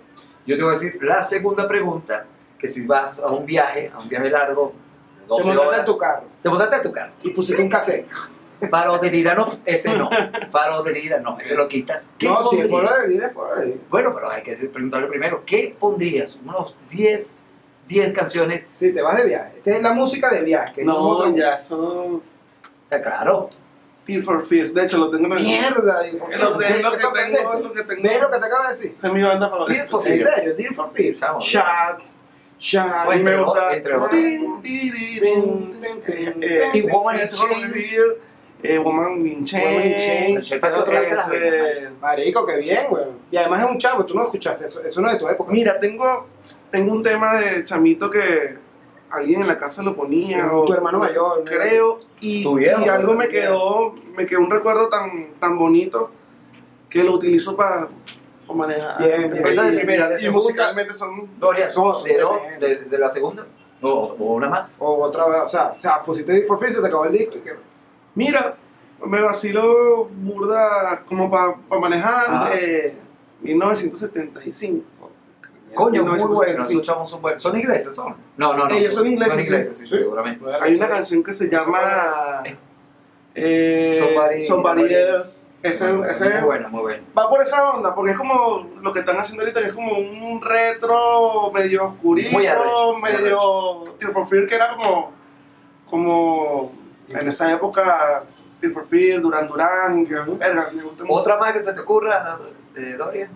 Yo 0.46 0.56
te 0.56 0.64
voy 0.64 0.72
a 0.72 0.80
decir 0.80 0.98
la 1.02 1.22
segunda 1.22 1.68
pregunta, 1.68 2.26
que 2.58 2.68
si 2.68 2.86
vas 2.86 3.20
a 3.20 3.28
un 3.28 3.46
viaje, 3.46 3.92
a 3.94 4.00
un 4.00 4.08
viaje 4.08 4.30
largo, 4.30 4.74
de 5.20 5.24
Te 5.24 5.28
12 5.28 5.44
montaste 5.44 5.80
en 5.80 5.86
tu 5.86 5.98
carro 5.98 6.24
te 6.42 6.50
montaste 6.50 6.76
en 6.78 6.84
tu 6.84 6.92
carro. 6.92 7.12
y 7.24 7.30
pusiste 7.32 7.62
un 7.62 7.70
cassette. 7.70 8.08
Faro 8.72 8.98
de 8.98 9.12
Lira 9.12 9.36
no, 9.36 9.60
ese 9.66 9.96
no. 9.96 10.10
Faro 10.52 10.82
de 10.82 10.94
Lira 10.94 11.20
no, 11.20 11.38
ese 11.38 11.54
lo 11.54 11.68
quitas. 11.68 12.10
¿Qué 12.18 12.28
No, 12.28 12.44
si 12.44 12.60
es 12.60 12.70
fuera 12.70 13.02
de 13.02 13.08
vida, 13.08 13.28
es 13.28 13.34
fuera 13.34 13.56
de 13.60 13.66
vida. 13.68 13.78
Bueno, 13.90 14.14
pero 14.16 14.32
hay 14.32 14.42
que 14.42 14.56
preguntarle 14.56 15.08
primero, 15.08 15.44
¿qué 15.46 15.76
pondrías? 15.78 16.40
Unos 16.44 16.78
10, 16.90 17.34
10 17.88 18.14
canciones, 18.14 18.64
Si 18.74 18.94
te 18.94 19.02
vas 19.02 19.18
de 19.18 19.26
viaje. 19.26 19.54
Esta 19.58 19.72
es 19.72 19.82
la 19.82 19.94
música 19.94 20.30
de 20.30 20.42
viaje. 20.42 20.74
que 20.76 20.86
No, 20.86 20.98
otro- 21.00 21.36
ya 21.36 21.58
son 21.60 22.22
está 22.84 23.02
claro. 23.02 23.50
Tear 24.06 24.22
for 24.22 24.46
Fears. 24.46 24.74
De 24.74 24.86
hecho, 24.86 24.98
lo 24.98 25.10
tengo 25.10 25.26
en 25.26 25.34
el. 25.34 25.40
Mierda. 25.44 26.06
Es 26.08 26.14
lo, 26.14 26.26
es 26.62 26.82
lo 26.82 26.92
que 26.92 26.98
tengo, 27.14 27.54
lo 27.60 27.74
que 27.74 27.84
tengo. 27.84 28.02
¿Ves 28.04 28.22
lo 28.22 28.32
que 28.32 28.40
te 28.40 28.46
acabo 28.46 28.64
de 28.64 28.70
decir? 28.70 28.92
Esa 28.92 29.08
es 29.08 29.14
mi 29.14 29.22
banda 29.24 29.48
Tear 29.50 29.60
favorita. 29.60 29.88
for 29.88 30.02
Sí. 30.02 30.12
En 30.14 30.24
serio, 30.24 30.56
Dear 30.56 30.74
for 30.74 30.92
Fears. 30.94 31.20
Shot. 31.40 32.02
Shot. 32.60 33.16
Y 33.16 33.20
me 33.20 33.36
gusta. 33.44 33.74
entre 33.74 33.96
eh, 36.42 36.72
Y 36.74 36.82
Woman 36.84 37.20
in 37.20 37.30
Chains. 37.30 37.98
Eh, 38.64 38.78
Woman 38.80 39.24
las 41.16 41.32
este, 41.32 41.90
Marico, 42.02 42.46
qué 42.46 42.58
bien, 42.58 42.88
güey. 42.90 43.04
Y 43.32 43.38
además 43.38 43.64
es 43.64 43.70
un 43.70 43.78
chavo, 43.78 44.04
tú 44.06 44.14
no 44.16 44.22
lo 44.22 44.26
escuchaste, 44.28 44.68
eso, 44.68 44.82
eso 44.84 45.00
no 45.02 45.08
es 45.08 45.14
de 45.14 45.20
tu 45.20 45.28
época. 45.30 45.52
Mira, 45.52 45.80
tengo, 45.80 46.28
tengo 46.72 46.92
un 46.92 47.04
tema 47.04 47.36
de 47.40 47.64
chamito 47.66 48.10
que 48.10 48.58
alguien 49.12 49.42
en 49.42 49.48
la 49.48 49.58
casa 49.58 49.84
lo 49.84 49.96
ponía. 49.96 50.52
o- 50.52 50.66
tu 50.66 50.74
hermano 50.74 51.00
mayor. 51.00 51.40
¿no? 51.40 51.46
creo 51.46 52.00
y, 52.20 52.44
viejo, 52.56 52.82
y 52.86 52.90
algo 52.90 53.14
me 53.14 53.30
quedó 53.30 53.94
me 54.16 54.26
quedó 54.26 54.40
un 54.42 54.50
recuerdo 54.50 54.90
tan 54.90 55.34
tan 55.40 55.58
bonito 55.60 56.10
que 56.90 57.04
lo 57.04 57.14
utilizo 57.14 57.56
para, 57.56 57.88
manejar 58.54 58.98
Bien, 58.98 59.30
bien. 59.32 59.46
Esa 59.48 59.68
es 59.68 59.74
la 59.74 59.80
primera, 59.82 60.22
y 60.22 60.30
musicalmente 60.30 60.94
son 60.94 61.30
Dorian, 61.38 61.72
Somos 61.72 62.04
¿de, 62.04 62.14
bien. 62.14 62.60
de, 62.60 62.76
de 62.86 62.98
la 62.98 63.10
segunda? 63.10 63.46
O, 63.82 63.90
o 64.18 64.34
una 64.34 64.50
más. 64.50 64.76
O 64.80 65.04
otra 65.04 65.28
vez, 65.28 65.42
o 65.44 65.48
sea, 65.48 65.68
o 65.68 65.76
sea 65.76 66.02
pusiste 66.02 66.42
for 66.46 66.58
Fears, 66.58 66.76
se 66.76 66.82
te 66.82 66.88
acabó 66.88 67.06
el 67.06 67.12
disco. 67.14 67.38
y 67.38 67.42
que- 67.42 67.67
mira 68.18 68.56
me 69.06 69.22
vacilo 69.22 70.06
burda 70.06 71.04
como 71.08 71.30
para 71.30 71.56
manejar 71.80 72.26
Ajá. 72.28 72.50
eh, 72.56 72.96
1975 73.42 74.84
Coño, 75.76 76.04
muy 76.06 76.18
bueno, 76.18 76.64
1975. 76.64 76.72
escuchamos 76.72 77.12
un 77.14 77.22
buen. 77.22 77.38
¿Son 77.40 77.58
ingleses? 77.60 77.94
¿Son? 77.94 78.16
No, 78.38 78.54
no, 78.54 78.70
no. 78.70 78.74
Ellos 78.74 78.94
son 78.94 79.06
ingleses, 79.06 79.34
Son 79.34 79.42
ingleses, 79.44 79.78
sí, 79.78 79.86
Sí. 79.88 79.96
seguramente. 79.98 80.46
hay 80.62 80.76
una 80.76 80.88
canción 80.88 81.22
que 81.22 81.34
se 81.34 81.50
llama 81.50 82.42
eh, 83.36 83.94
Somebody- 84.00 84.42
Somebody 84.48 84.94
Else 84.94 85.48
Ese, 85.62 85.90
ese 86.10 86.30
Muy 86.36 86.44
buena, 86.44 86.68
muy 86.70 86.82
buena. 86.82 87.04
va 87.18 87.30
por 87.30 87.42
esa 87.42 87.70
onda, 87.72 87.94
porque 87.94 88.12
es 88.12 88.18
como 88.18 88.66
lo 88.82 88.94
que 88.94 89.00
están 89.00 89.18
haciendo 89.20 89.44
ahorita, 89.44 89.60
que 89.60 89.68
es 89.68 89.74
como 89.74 89.92
un 89.98 90.42
retro 90.42 91.52
medio 91.54 91.86
oscurito, 91.88 92.32
Muy 92.32 92.48
arrecho, 92.48 92.94
muy 92.94 93.02
medio 93.12 93.84
Tear 94.00 94.14
for 94.14 94.26
Fear, 94.28 94.46
que 94.48 94.56
era 94.56 94.76
como, 94.78 95.12
como 95.90 96.72
en 97.10 97.28
esa 97.28 97.52
época 97.52 98.24
Tear 98.60 98.74
for 98.74 98.88
Fear, 98.88 99.22
Duran 99.22 99.48
Duran, 99.48 100.06
que 100.06 100.16
verga, 100.16 100.70
me 100.74 100.82
gusta 100.84 101.04
mucho. 101.04 101.16
Otra 101.20 101.38
más 101.38 101.54
que 101.54 101.60
se 101.60 101.74
te 101.74 101.80
ocurra, 101.82 102.38
eh, 102.76 102.96
Dorian. 102.98 103.30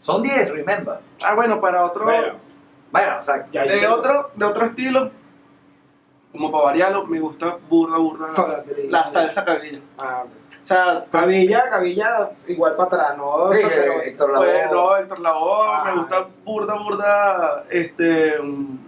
Son 0.00 0.22
10, 0.22 0.50
remember. 0.52 0.98
Ah, 1.24 1.34
bueno, 1.34 1.60
para 1.60 1.84
otro, 1.84 2.04
Bueno, 2.04 2.34
Bueno, 2.90 3.16
o 3.18 3.22
sea, 3.22 3.46
Ya 3.52 3.64
de 3.64 3.76
hice- 3.76 3.86
otro, 3.88 4.30
de 4.34 4.44
otro 4.46 4.64
estilo, 4.64 5.10
como 6.32 6.50
para 6.50 6.64
variarlo, 6.64 7.06
me 7.06 7.20
gusta 7.20 7.56
burda, 7.68 7.98
burda, 7.98 8.28
la 8.88 9.04
salsa 9.06 9.44
cabilla. 9.44 9.80
ah, 9.98 10.24
O 10.60 10.64
sea, 10.68 11.04
Cabilla, 11.12 11.68
Cabilla, 11.70 12.30
igual 12.48 12.74
para 12.74 12.86
atrás, 12.88 13.16
¿no? 13.16 13.48
Sí. 13.52 13.58
Héctor 14.04 14.32
Lavoe. 14.32 14.66
Bueno, 14.66 14.96
Héctor 14.96 15.20
Lavoe, 15.20 15.68
Ah. 15.72 15.82
me 15.86 15.92
gusta 16.00 16.26
burda, 16.44 16.74
burda, 16.74 17.64
este, 17.70 18.38
mm, 18.42 18.78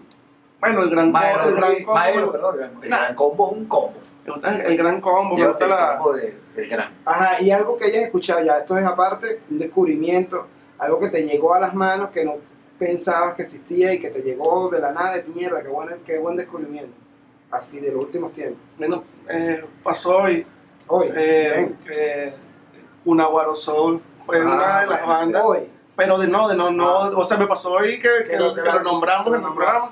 bueno, 0.60 0.82
el 0.82 0.90
gran, 0.90 1.12
Maelo, 1.12 1.42
el 1.48 1.54
gran 1.54 1.84
combo, 1.84 2.32
perdón, 2.32 2.56
el 2.82 2.88
gran 2.90 3.14
combo 3.14 3.46
es 3.46 3.52
un 3.52 3.64
combo. 3.66 3.94
Me 4.30 4.48
gusta 4.48 4.54
el, 4.56 4.60
el 4.72 4.76
gran 4.76 5.00
combo, 5.00 5.36
me 5.36 5.46
gusta 5.48 5.64
el 5.64 5.70
la, 5.70 6.00
de- 6.16 6.34
del 6.56 6.68
gran. 6.68 6.92
Ajá, 7.04 7.40
y 7.42 7.50
algo 7.50 7.76
que 7.78 7.84
hayas 7.86 8.04
escuchado 8.04 8.42
ya, 8.44 8.58
esto 8.58 8.76
es 8.76 8.84
aparte, 8.84 9.40
un 9.50 9.58
descubrimiento, 9.58 10.46
algo 10.78 10.98
que 10.98 11.08
te 11.08 11.22
llegó 11.26 11.54
a 11.54 11.60
las 11.60 11.74
manos 11.74 12.10
que 12.10 12.24
no 12.24 12.36
pensabas 12.78 13.34
que 13.34 13.42
existía 13.42 13.92
y 13.92 13.98
que 14.00 14.08
te 14.10 14.20
llegó 14.22 14.70
de 14.70 14.80
la 14.80 14.90
nada 14.92 15.14
de 15.16 15.22
mierda, 15.24 15.62
qué 15.62 15.68
buen, 15.68 15.88
qué 16.04 16.18
buen 16.18 16.36
descubrimiento. 16.36 16.92
Así 17.50 17.80
de 17.80 17.90
los 17.92 18.04
últimos 18.04 18.32
tiempos. 18.32 18.58
bueno, 18.78 19.04
eh, 19.28 19.64
pasó 19.82 20.18
hoy, 20.18 20.46
Hoy, 20.86 21.08
eh, 21.14 22.32
Cunaguaro 23.04 23.54
Soul 23.54 24.00
fue 24.24 24.38
Ah, 24.38 24.42
una 24.44 24.80
de 24.80 24.86
las 24.86 25.06
bandas, 25.06 25.42
hoy. 25.44 25.68
pero 25.96 26.18
de 26.18 26.26
no, 26.28 26.48
de 26.48 26.56
no, 26.56 26.70
no, 26.70 27.00
o 27.10 27.24
sea, 27.24 27.36
me 27.38 27.46
pasó 27.46 27.72
hoy 27.72 28.00
que, 28.00 28.08
que, 28.24 28.30
Que 28.30 28.36
lo- 28.36 28.54
que 28.54 28.62
nombramos 28.82 29.28
lo 29.28 29.36
el 29.36 29.42
nombramos. 29.42 29.90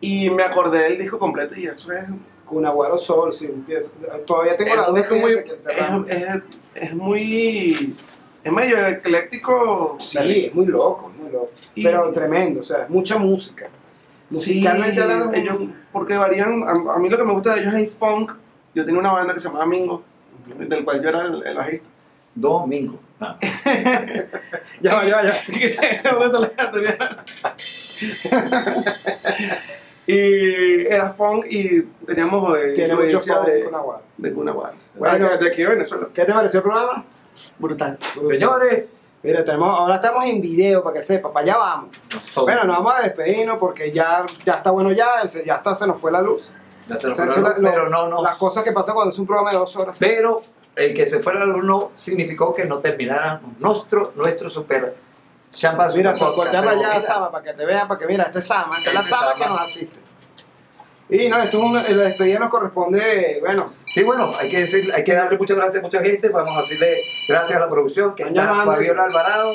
y 0.00 0.30
me 0.30 0.42
acordé 0.42 0.84
del 0.84 0.98
disco 0.98 1.18
completo, 1.18 1.54
y 1.56 1.66
eso 1.66 1.92
es, 1.92 2.04
Cunaguaro 2.48 2.98
Sol, 2.98 3.32
sí, 3.32 3.46
empiezo. 3.46 3.90
Todavía 4.26 4.56
tengo 4.56 4.74
la 4.74 4.86
duda 4.86 5.00
es, 5.00 5.08
si 5.08 5.14
muy, 5.16 5.32
es, 5.32 5.66
es- 6.08 6.42
es 6.74 6.94
muy, 6.94 7.96
es 8.44 8.52
medio 8.52 8.86
ecléctico, 8.86 9.96
Sí, 10.00 10.46
es 10.46 10.54
muy 10.54 10.66
loco, 10.66 11.10
muy 11.20 11.30
loco. 11.30 11.50
Y- 11.74 11.82
Pero 11.84 12.10
tremendo, 12.12 12.60
o 12.60 12.64
sea, 12.64 12.84
es 12.84 12.90
mucha 12.90 13.18
música. 13.18 13.68
Musicalmente 14.30 14.94
Sí, 14.96 15.00
hablando, 15.00 15.32
es 15.32 15.38
ellos, 15.40 15.56
porque 15.92 16.16
varían, 16.16 16.62
a, 16.62 16.94
a 16.94 16.98
mí 16.98 17.08
lo 17.08 17.16
que 17.16 17.24
me 17.24 17.32
gusta 17.32 17.54
de 17.54 17.60
ellos 17.62 17.72
es 17.74 17.80
el 17.80 17.88
funk. 17.88 18.32
Yo 18.74 18.84
tenía 18.84 19.00
una 19.00 19.12
banda 19.12 19.32
que 19.34 19.40
se 19.40 19.48
llamaba 19.48 19.66
Mingo, 19.66 20.02
del 20.58 20.84
cual 20.84 21.02
yo 21.02 21.08
era 21.08 21.22
el, 21.22 21.42
el 21.46 21.56
bajista. 21.56 21.88
Domingo. 22.34 22.98
Ah. 23.20 23.36
Ya 24.80 24.94
va, 24.94 25.04
ya 25.08 25.16
va, 25.16 25.22
ya 25.24 25.34
y 30.12 30.86
era 30.86 31.12
funk 31.12 31.44
y 31.50 31.82
teníamos 32.06 32.58
eh, 32.58 32.72
tiene 32.74 32.94
mucho 32.94 33.16
influencia 33.16 33.40
de, 33.40 33.64
Cunaguaro. 33.64 34.02
Bueno. 34.16 34.72
Bueno, 34.94 35.36
de 35.36 35.48
aquí 35.48 35.62
de 35.62 35.68
Venezuela. 35.68 36.08
¿Qué 36.14 36.24
te 36.24 36.32
pareció 36.32 36.58
el 36.58 36.64
programa? 36.64 37.04
Brutal. 37.58 37.98
Señores, 38.26 38.94
Mira, 39.22 39.44
tenemos, 39.44 39.68
ahora 39.68 39.96
estamos 39.96 40.24
en 40.26 40.40
video 40.40 40.82
para 40.82 40.96
que 40.96 41.02
sepa, 41.02 41.32
para 41.32 41.44
allá 41.44 41.58
vamos. 41.58 41.96
son- 42.24 42.44
Bueno, 42.44 42.64
nos 42.64 42.76
vamos 42.78 42.94
a 42.98 43.02
despedirnos 43.02 43.58
porque 43.58 43.90
ya, 43.90 44.24
ya 44.44 44.54
está 44.54 44.70
bueno 44.70 44.92
ya, 44.92 45.26
se- 45.28 45.44
ya 45.44 45.56
está, 45.56 45.74
se 45.74 45.86
nos 45.88 46.00
fue 46.00 46.10
la 46.12 46.22
luz. 46.22 46.52
ya 46.88 46.96
se 46.96 47.10
fue 47.10 47.26
la 47.26 47.36
luz, 47.36 47.54
pero 47.60 47.88
no 47.90 48.06
nos. 48.08 48.22
Las 48.22 48.36
cosas 48.36 48.62
que 48.64 48.70
pasan 48.72 48.94
cuando 48.94 49.12
es 49.12 49.18
un 49.18 49.26
programa 49.26 49.50
de 49.50 49.58
dos 49.58 49.74
horas. 49.76 49.96
Pero 50.00 50.40
el 50.76 50.94
que 50.94 51.04
se 51.04 51.18
fuera 51.18 51.40
la 51.40 51.46
luz 51.46 51.64
no 51.64 51.90
significó 51.96 52.54
que 52.54 52.64
no 52.64 52.78
terminara 52.78 53.40
nuestro, 53.58 54.12
nuestro 54.14 54.48
super 54.48 54.94
champán. 55.50 55.90
Mira, 55.94 56.14
super 56.14 56.16
se 56.16 56.24
podcast. 56.24 56.36
corta 56.36 56.52
para 56.52 56.70
Pero 56.70 56.80
allá, 56.80 56.88
mira, 56.94 57.00
Sama, 57.06 57.30
para 57.30 57.44
que 57.44 57.52
te 57.54 57.64
vean, 57.64 57.88
para 57.88 57.98
que 58.00 58.06
mira, 58.06 58.24
este 58.24 58.38
es 58.38 58.46
Sama, 58.46 58.78
esta 58.78 58.90
es 58.90 58.94
la 58.94 59.00
Este 59.00 59.14
Sama 59.14 59.30
Sama. 59.32 59.42
que 59.44 59.48
nos 59.50 59.60
asiste. 59.60 59.98
Y 61.10 61.28
no, 61.28 61.42
esto 61.42 61.56
es 61.58 61.64
una, 61.64 61.82
la 61.82 62.04
despedida 62.04 62.38
nos 62.38 62.50
corresponde, 62.50 63.38
bueno, 63.40 63.72
Sí, 63.90 64.02
bueno, 64.04 64.32
hay 64.38 64.48
que 64.50 64.60
decir, 64.60 64.92
hay 64.94 65.02
que 65.02 65.14
darle 65.14 65.38
muchas 65.38 65.56
gracias 65.56 65.82
a 65.82 65.86
mucha 65.86 66.00
gente. 66.00 66.28
Vamos 66.28 66.56
a 66.56 66.60
decirle 66.62 67.02
gracias 67.26 67.56
a 67.56 67.60
la 67.60 67.70
producción, 67.70 68.14
que 68.14 68.24
Están 68.24 68.36
está. 68.50 68.64
Fabiola 68.64 69.04
Alvarado, 69.04 69.54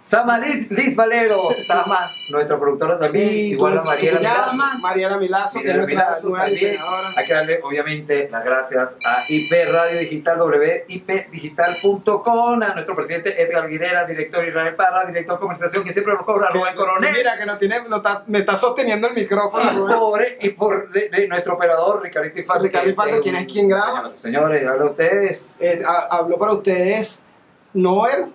Sama 0.00 0.38
Liz, 0.38 0.70
Liz 0.70 0.94
Valero, 0.96 1.48
Sama, 1.66 2.12
nuestra 2.30 2.58
productora 2.58 2.98
también, 2.98 3.28
y 3.28 3.32
igual 3.52 3.74
tu- 3.74 3.80
a 3.80 3.82
Mariela 3.82 4.18
Milazo. 4.20 4.56
Mariela 4.80 5.18
Milazo, 5.18 5.60
que 5.60 5.68
es 5.68 5.74
nuestra 5.76 5.94
Milazo 5.96 6.28
nueva 6.28 6.46
diseñadora. 6.46 7.12
Hay 7.16 7.24
que 7.26 7.32
darle, 7.34 7.60
obviamente, 7.62 8.28
las 8.30 8.44
gracias 8.44 8.96
a 9.04 9.24
IP 9.28 9.52
Radio 9.66 9.98
Digital, 10.00 10.40
WIPdigital.com, 10.40 12.62
a 12.62 12.68
nuestro 12.74 12.94
presidente 12.94 13.42
Edgar 13.42 13.64
Aguilera, 13.64 14.04
director 14.06 14.46
Israel 14.46 14.74
Parra, 14.76 15.04
director 15.04 15.36
de 15.36 15.40
comercialización, 15.40 15.84
que 15.84 15.92
siempre 15.92 16.14
nos 16.14 16.24
cobra, 16.24 16.48
Rubén 16.50 16.74
Coronel. 16.74 17.12
Mira, 17.14 17.36
que 17.38 17.46
no 17.46 17.58
tiene, 17.58 17.80
no 17.88 17.96
está- 17.96 18.24
me 18.26 18.38
está 18.38 18.56
sosteniendo 18.56 19.08
el 19.08 19.14
micrófono. 19.14 19.70
Y 19.70 19.74
Rubén. 19.76 19.98
por, 19.98 20.22
y 20.40 20.48
por 20.50 20.90
de- 20.90 21.08
de 21.10 21.28
nuestro 21.28 21.54
operador 21.54 22.02
Ricardito 22.02 22.40
Infante. 22.40 22.64
Ricardo 22.68 22.88
Infante, 22.90 23.16
es 23.16 23.20
¿quién 23.22 23.36
es 23.36 23.46
quien 23.46 23.68
graba? 23.68 24.12
Señores, 24.14 24.20
señores, 24.20 24.66
habla 24.66 24.84
ustedes. 24.86 25.60
Eh, 25.60 25.82
ha- 25.86 26.06
habló 26.16 26.38
para 26.38 26.52
ustedes 26.52 27.24
Noel, 27.74 28.32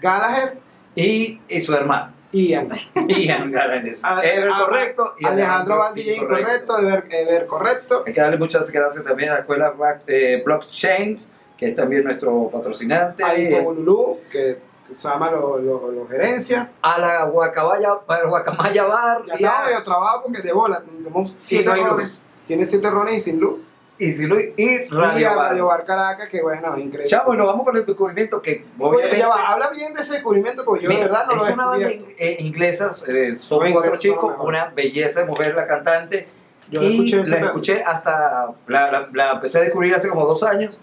Gallagher, 0.00 0.58
y, 0.94 1.40
y 1.48 1.60
su 1.60 1.74
hermano. 1.74 2.12
Ian. 2.32 2.68
Ian. 3.08 3.54
A- 4.02 4.20
Ever 4.24 4.50
correcto. 4.50 5.14
y 5.20 5.24
Alejandro 5.26 5.78
Valdilla 5.78 6.14
incorrecto, 6.16 6.78
Ever, 6.78 7.04
Ever 7.10 7.46
correcto. 7.46 8.02
Hay 8.06 8.12
que 8.12 8.20
darle 8.20 8.36
muchas 8.38 8.68
gracias 8.70 9.04
también 9.04 9.30
a 9.30 9.34
la 9.34 9.38
escuela 9.40 9.72
eh, 10.06 10.42
Blockchain, 10.44 11.20
que 11.56 11.68
es 11.68 11.76
también 11.76 12.02
nuestro 12.04 12.48
patrocinante. 12.52 13.22
A 13.22 13.38
Infobolulú, 13.38 14.20
que 14.30 14.58
se 14.94 15.08
llama 15.08 15.30
los 15.30 15.62
lo, 15.62 15.90
lo 15.92 16.08
gerencia. 16.08 16.70
a 16.82 16.98
la 16.98 17.24
Guacamaya, 17.24 17.92
a 18.06 18.22
Guacamaya 18.26 18.84
Bar. 18.84 19.22
Ya 19.26 19.34
y 19.38 19.44
a- 19.44 19.48
estaba 19.48 19.66
medio 19.66 19.82
trabajo 19.84 20.22
porque 20.24 20.42
de 20.42 20.52
bola, 20.52 20.82
tenemos 20.82 21.32
siete 21.36 21.66
no 21.66 21.86
rones. 21.86 22.10
luz. 22.10 22.22
Tiene 22.46 22.66
siete 22.66 22.90
rones 22.90 23.14
y 23.16 23.20
sin 23.20 23.38
luz. 23.40 23.60
Y, 23.96 24.10
si 24.10 24.26
lo- 24.26 24.40
y 24.40 24.52
y 24.56 24.78
Radio 24.88 25.30
a 25.30 25.34
Bar. 25.36 25.50
Radio 25.50 25.66
Bar 25.66 25.84
Caracas, 25.84 26.28
que 26.28 26.42
bueno, 26.42 26.76
increíble. 26.76 27.06
Chavo, 27.06 27.34
nos 27.36 27.46
vamos 27.46 27.64
con 27.64 27.76
el 27.76 27.86
descubrimiento 27.86 28.42
que 28.42 28.64
Oye, 28.78 29.16
ya 29.16 29.28
va, 29.28 29.52
habla 29.52 29.70
bien 29.70 29.94
de 29.94 30.00
ese 30.02 30.14
descubrimiento 30.14 30.64
porque 30.64 30.82
yo 30.84 30.88
de 30.90 30.96
Mira, 30.96 31.06
verdad 31.06 31.26
no 31.28 31.34
lo 31.36 31.44
he 31.44 31.48
es 31.48 31.54
una 31.54 31.66
banda 31.66 31.88
eh, 32.18 32.36
inglesa, 32.40 32.90
eh, 33.06 33.36
son 33.38 33.70
cuatro 33.72 33.96
chicos, 33.96 34.34
una 34.40 34.66
belleza 34.74 35.20
de 35.20 35.26
mujer 35.26 35.54
la 35.54 35.66
cantante. 35.68 36.26
Yo 36.70 36.82
y 36.82 36.92
escuché 36.92 37.20
ese 37.20 37.40
la 37.40 37.46
escuché 37.46 37.82
hasta, 37.84 38.48
la, 38.66 38.90
la- 38.90 39.08
la 39.12 39.30
empecé 39.32 39.58
a 39.58 39.60
descubrir 39.60 39.94
hace 39.94 40.08
como 40.08 40.24
dos 40.26 40.42
años 40.42 40.76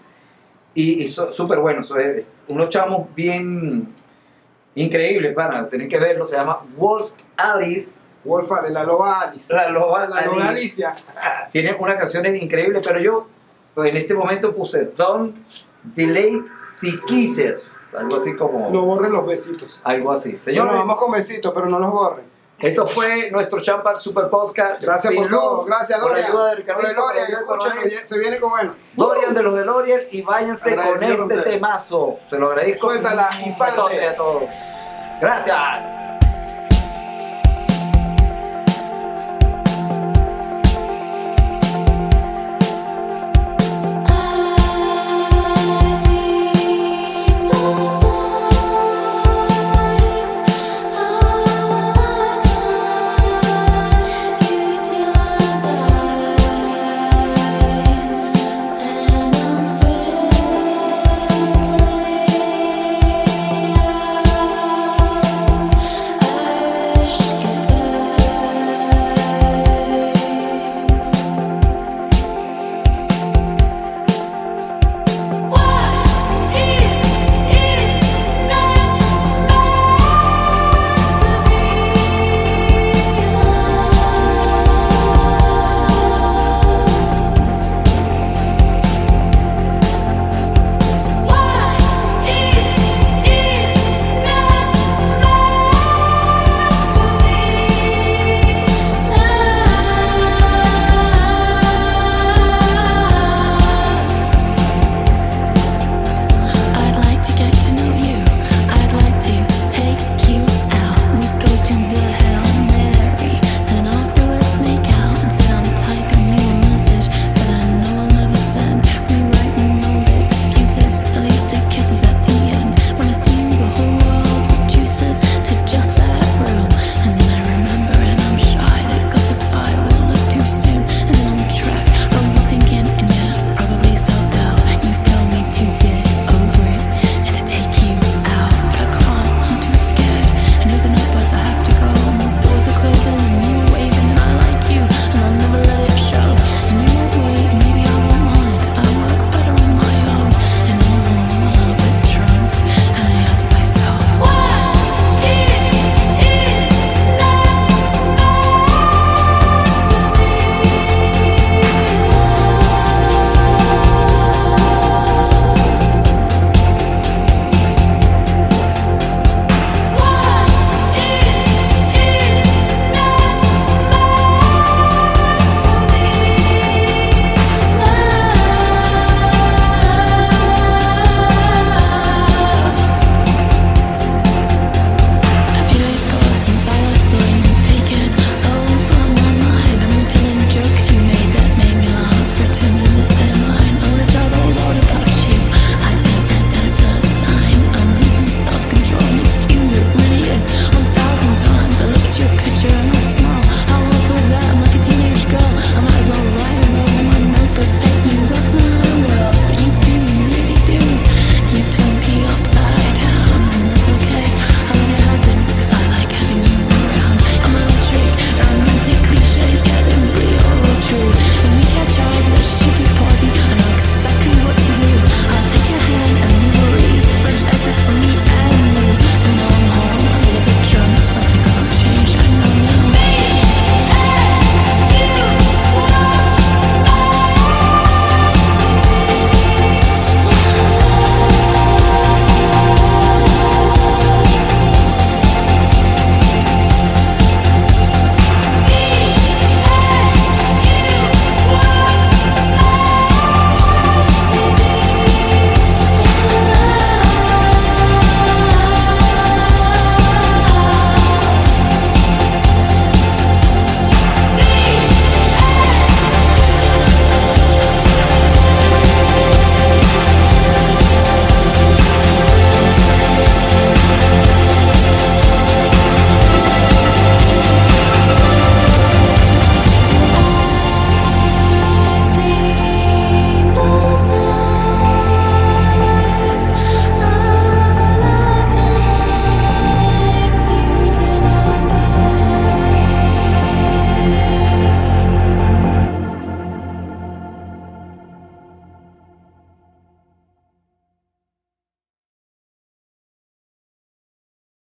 y, 0.72 1.02
y 1.02 1.08
so- 1.08 1.30
súper 1.32 1.58
bueno, 1.58 1.84
so- 1.84 1.98
es 1.98 2.44
unos 2.48 2.70
chamos 2.70 3.14
bien 3.14 3.92
increíbles, 4.74 5.34
para 5.34 5.68
tienen 5.68 5.88
que 5.88 5.98
verlo, 5.98 6.24
se 6.24 6.36
llama 6.36 6.60
Wolf 6.76 7.10
Alice, 7.36 8.01
Wolf, 8.24 8.50
la 8.70 8.84
loba 8.84 9.20
Alice. 9.20 9.52
la 9.52 9.68
loba, 9.68 10.06
La 10.08 10.22
loba 10.22 10.48
Alice. 10.48 10.48
Alicia. 10.48 10.94
Tiene 11.52 11.74
unas 11.78 11.96
canciones 11.96 12.40
increíbles, 12.40 12.82
pero 12.86 13.00
yo 13.00 13.26
pues, 13.74 13.90
en 13.90 13.96
este 13.96 14.14
momento 14.14 14.54
puse 14.54 14.92
Don't 14.96 15.36
Delay 15.82 16.40
the 16.80 16.98
Kisses, 17.06 17.94
algo 17.96 18.16
así 18.16 18.34
como, 18.36 18.70
No 18.70 18.82
borren 18.84 19.12
los 19.12 19.26
besitos. 19.26 19.80
algo 19.84 20.12
así. 20.12 20.36
Señores, 20.38 20.44
Señores, 20.44 20.74
vamos 20.74 20.96
con 20.96 21.12
besitos, 21.12 21.52
pero 21.54 21.66
no 21.66 21.78
los 21.78 21.90
borren. 21.90 22.32
Esto 22.58 22.86
fue 22.86 23.28
nuestro 23.32 23.58
Champar 23.58 23.98
Super 23.98 24.28
Podcast. 24.28 24.80
Gracias 24.80 25.12
por 25.12 25.28
todo. 25.28 25.64
Gracias, 25.64 25.98
la 26.00 26.06
Dorian. 26.06 26.22
de 26.22 26.28
de 26.28 26.64
con 26.64 26.82
la 26.84 26.88
ayuda 26.90 27.12
de 27.12 27.22
escúchalo, 27.32 27.58
Coronel. 27.74 27.90
ya- 27.90 28.04
se 28.06 28.18
viene 28.20 28.38
con 28.38 28.50
bueno. 28.50 28.74
Dorian 28.94 29.34
de 29.34 29.42
los 29.42 29.56
de 29.56 29.64
Lorian 29.64 30.00
y 30.12 30.22
váyanse 30.22 30.76
con 30.76 31.02
este 31.02 31.36
temazo. 31.42 32.18
Se 32.30 32.38
lo 32.38 32.46
agradezco. 32.50 32.86
Suéltala, 32.86 33.30
Un 33.42 33.48
infante. 33.48 33.72
besote 33.76 34.06
a 34.06 34.16
todos. 34.16 34.42
Gracias. 35.20 36.11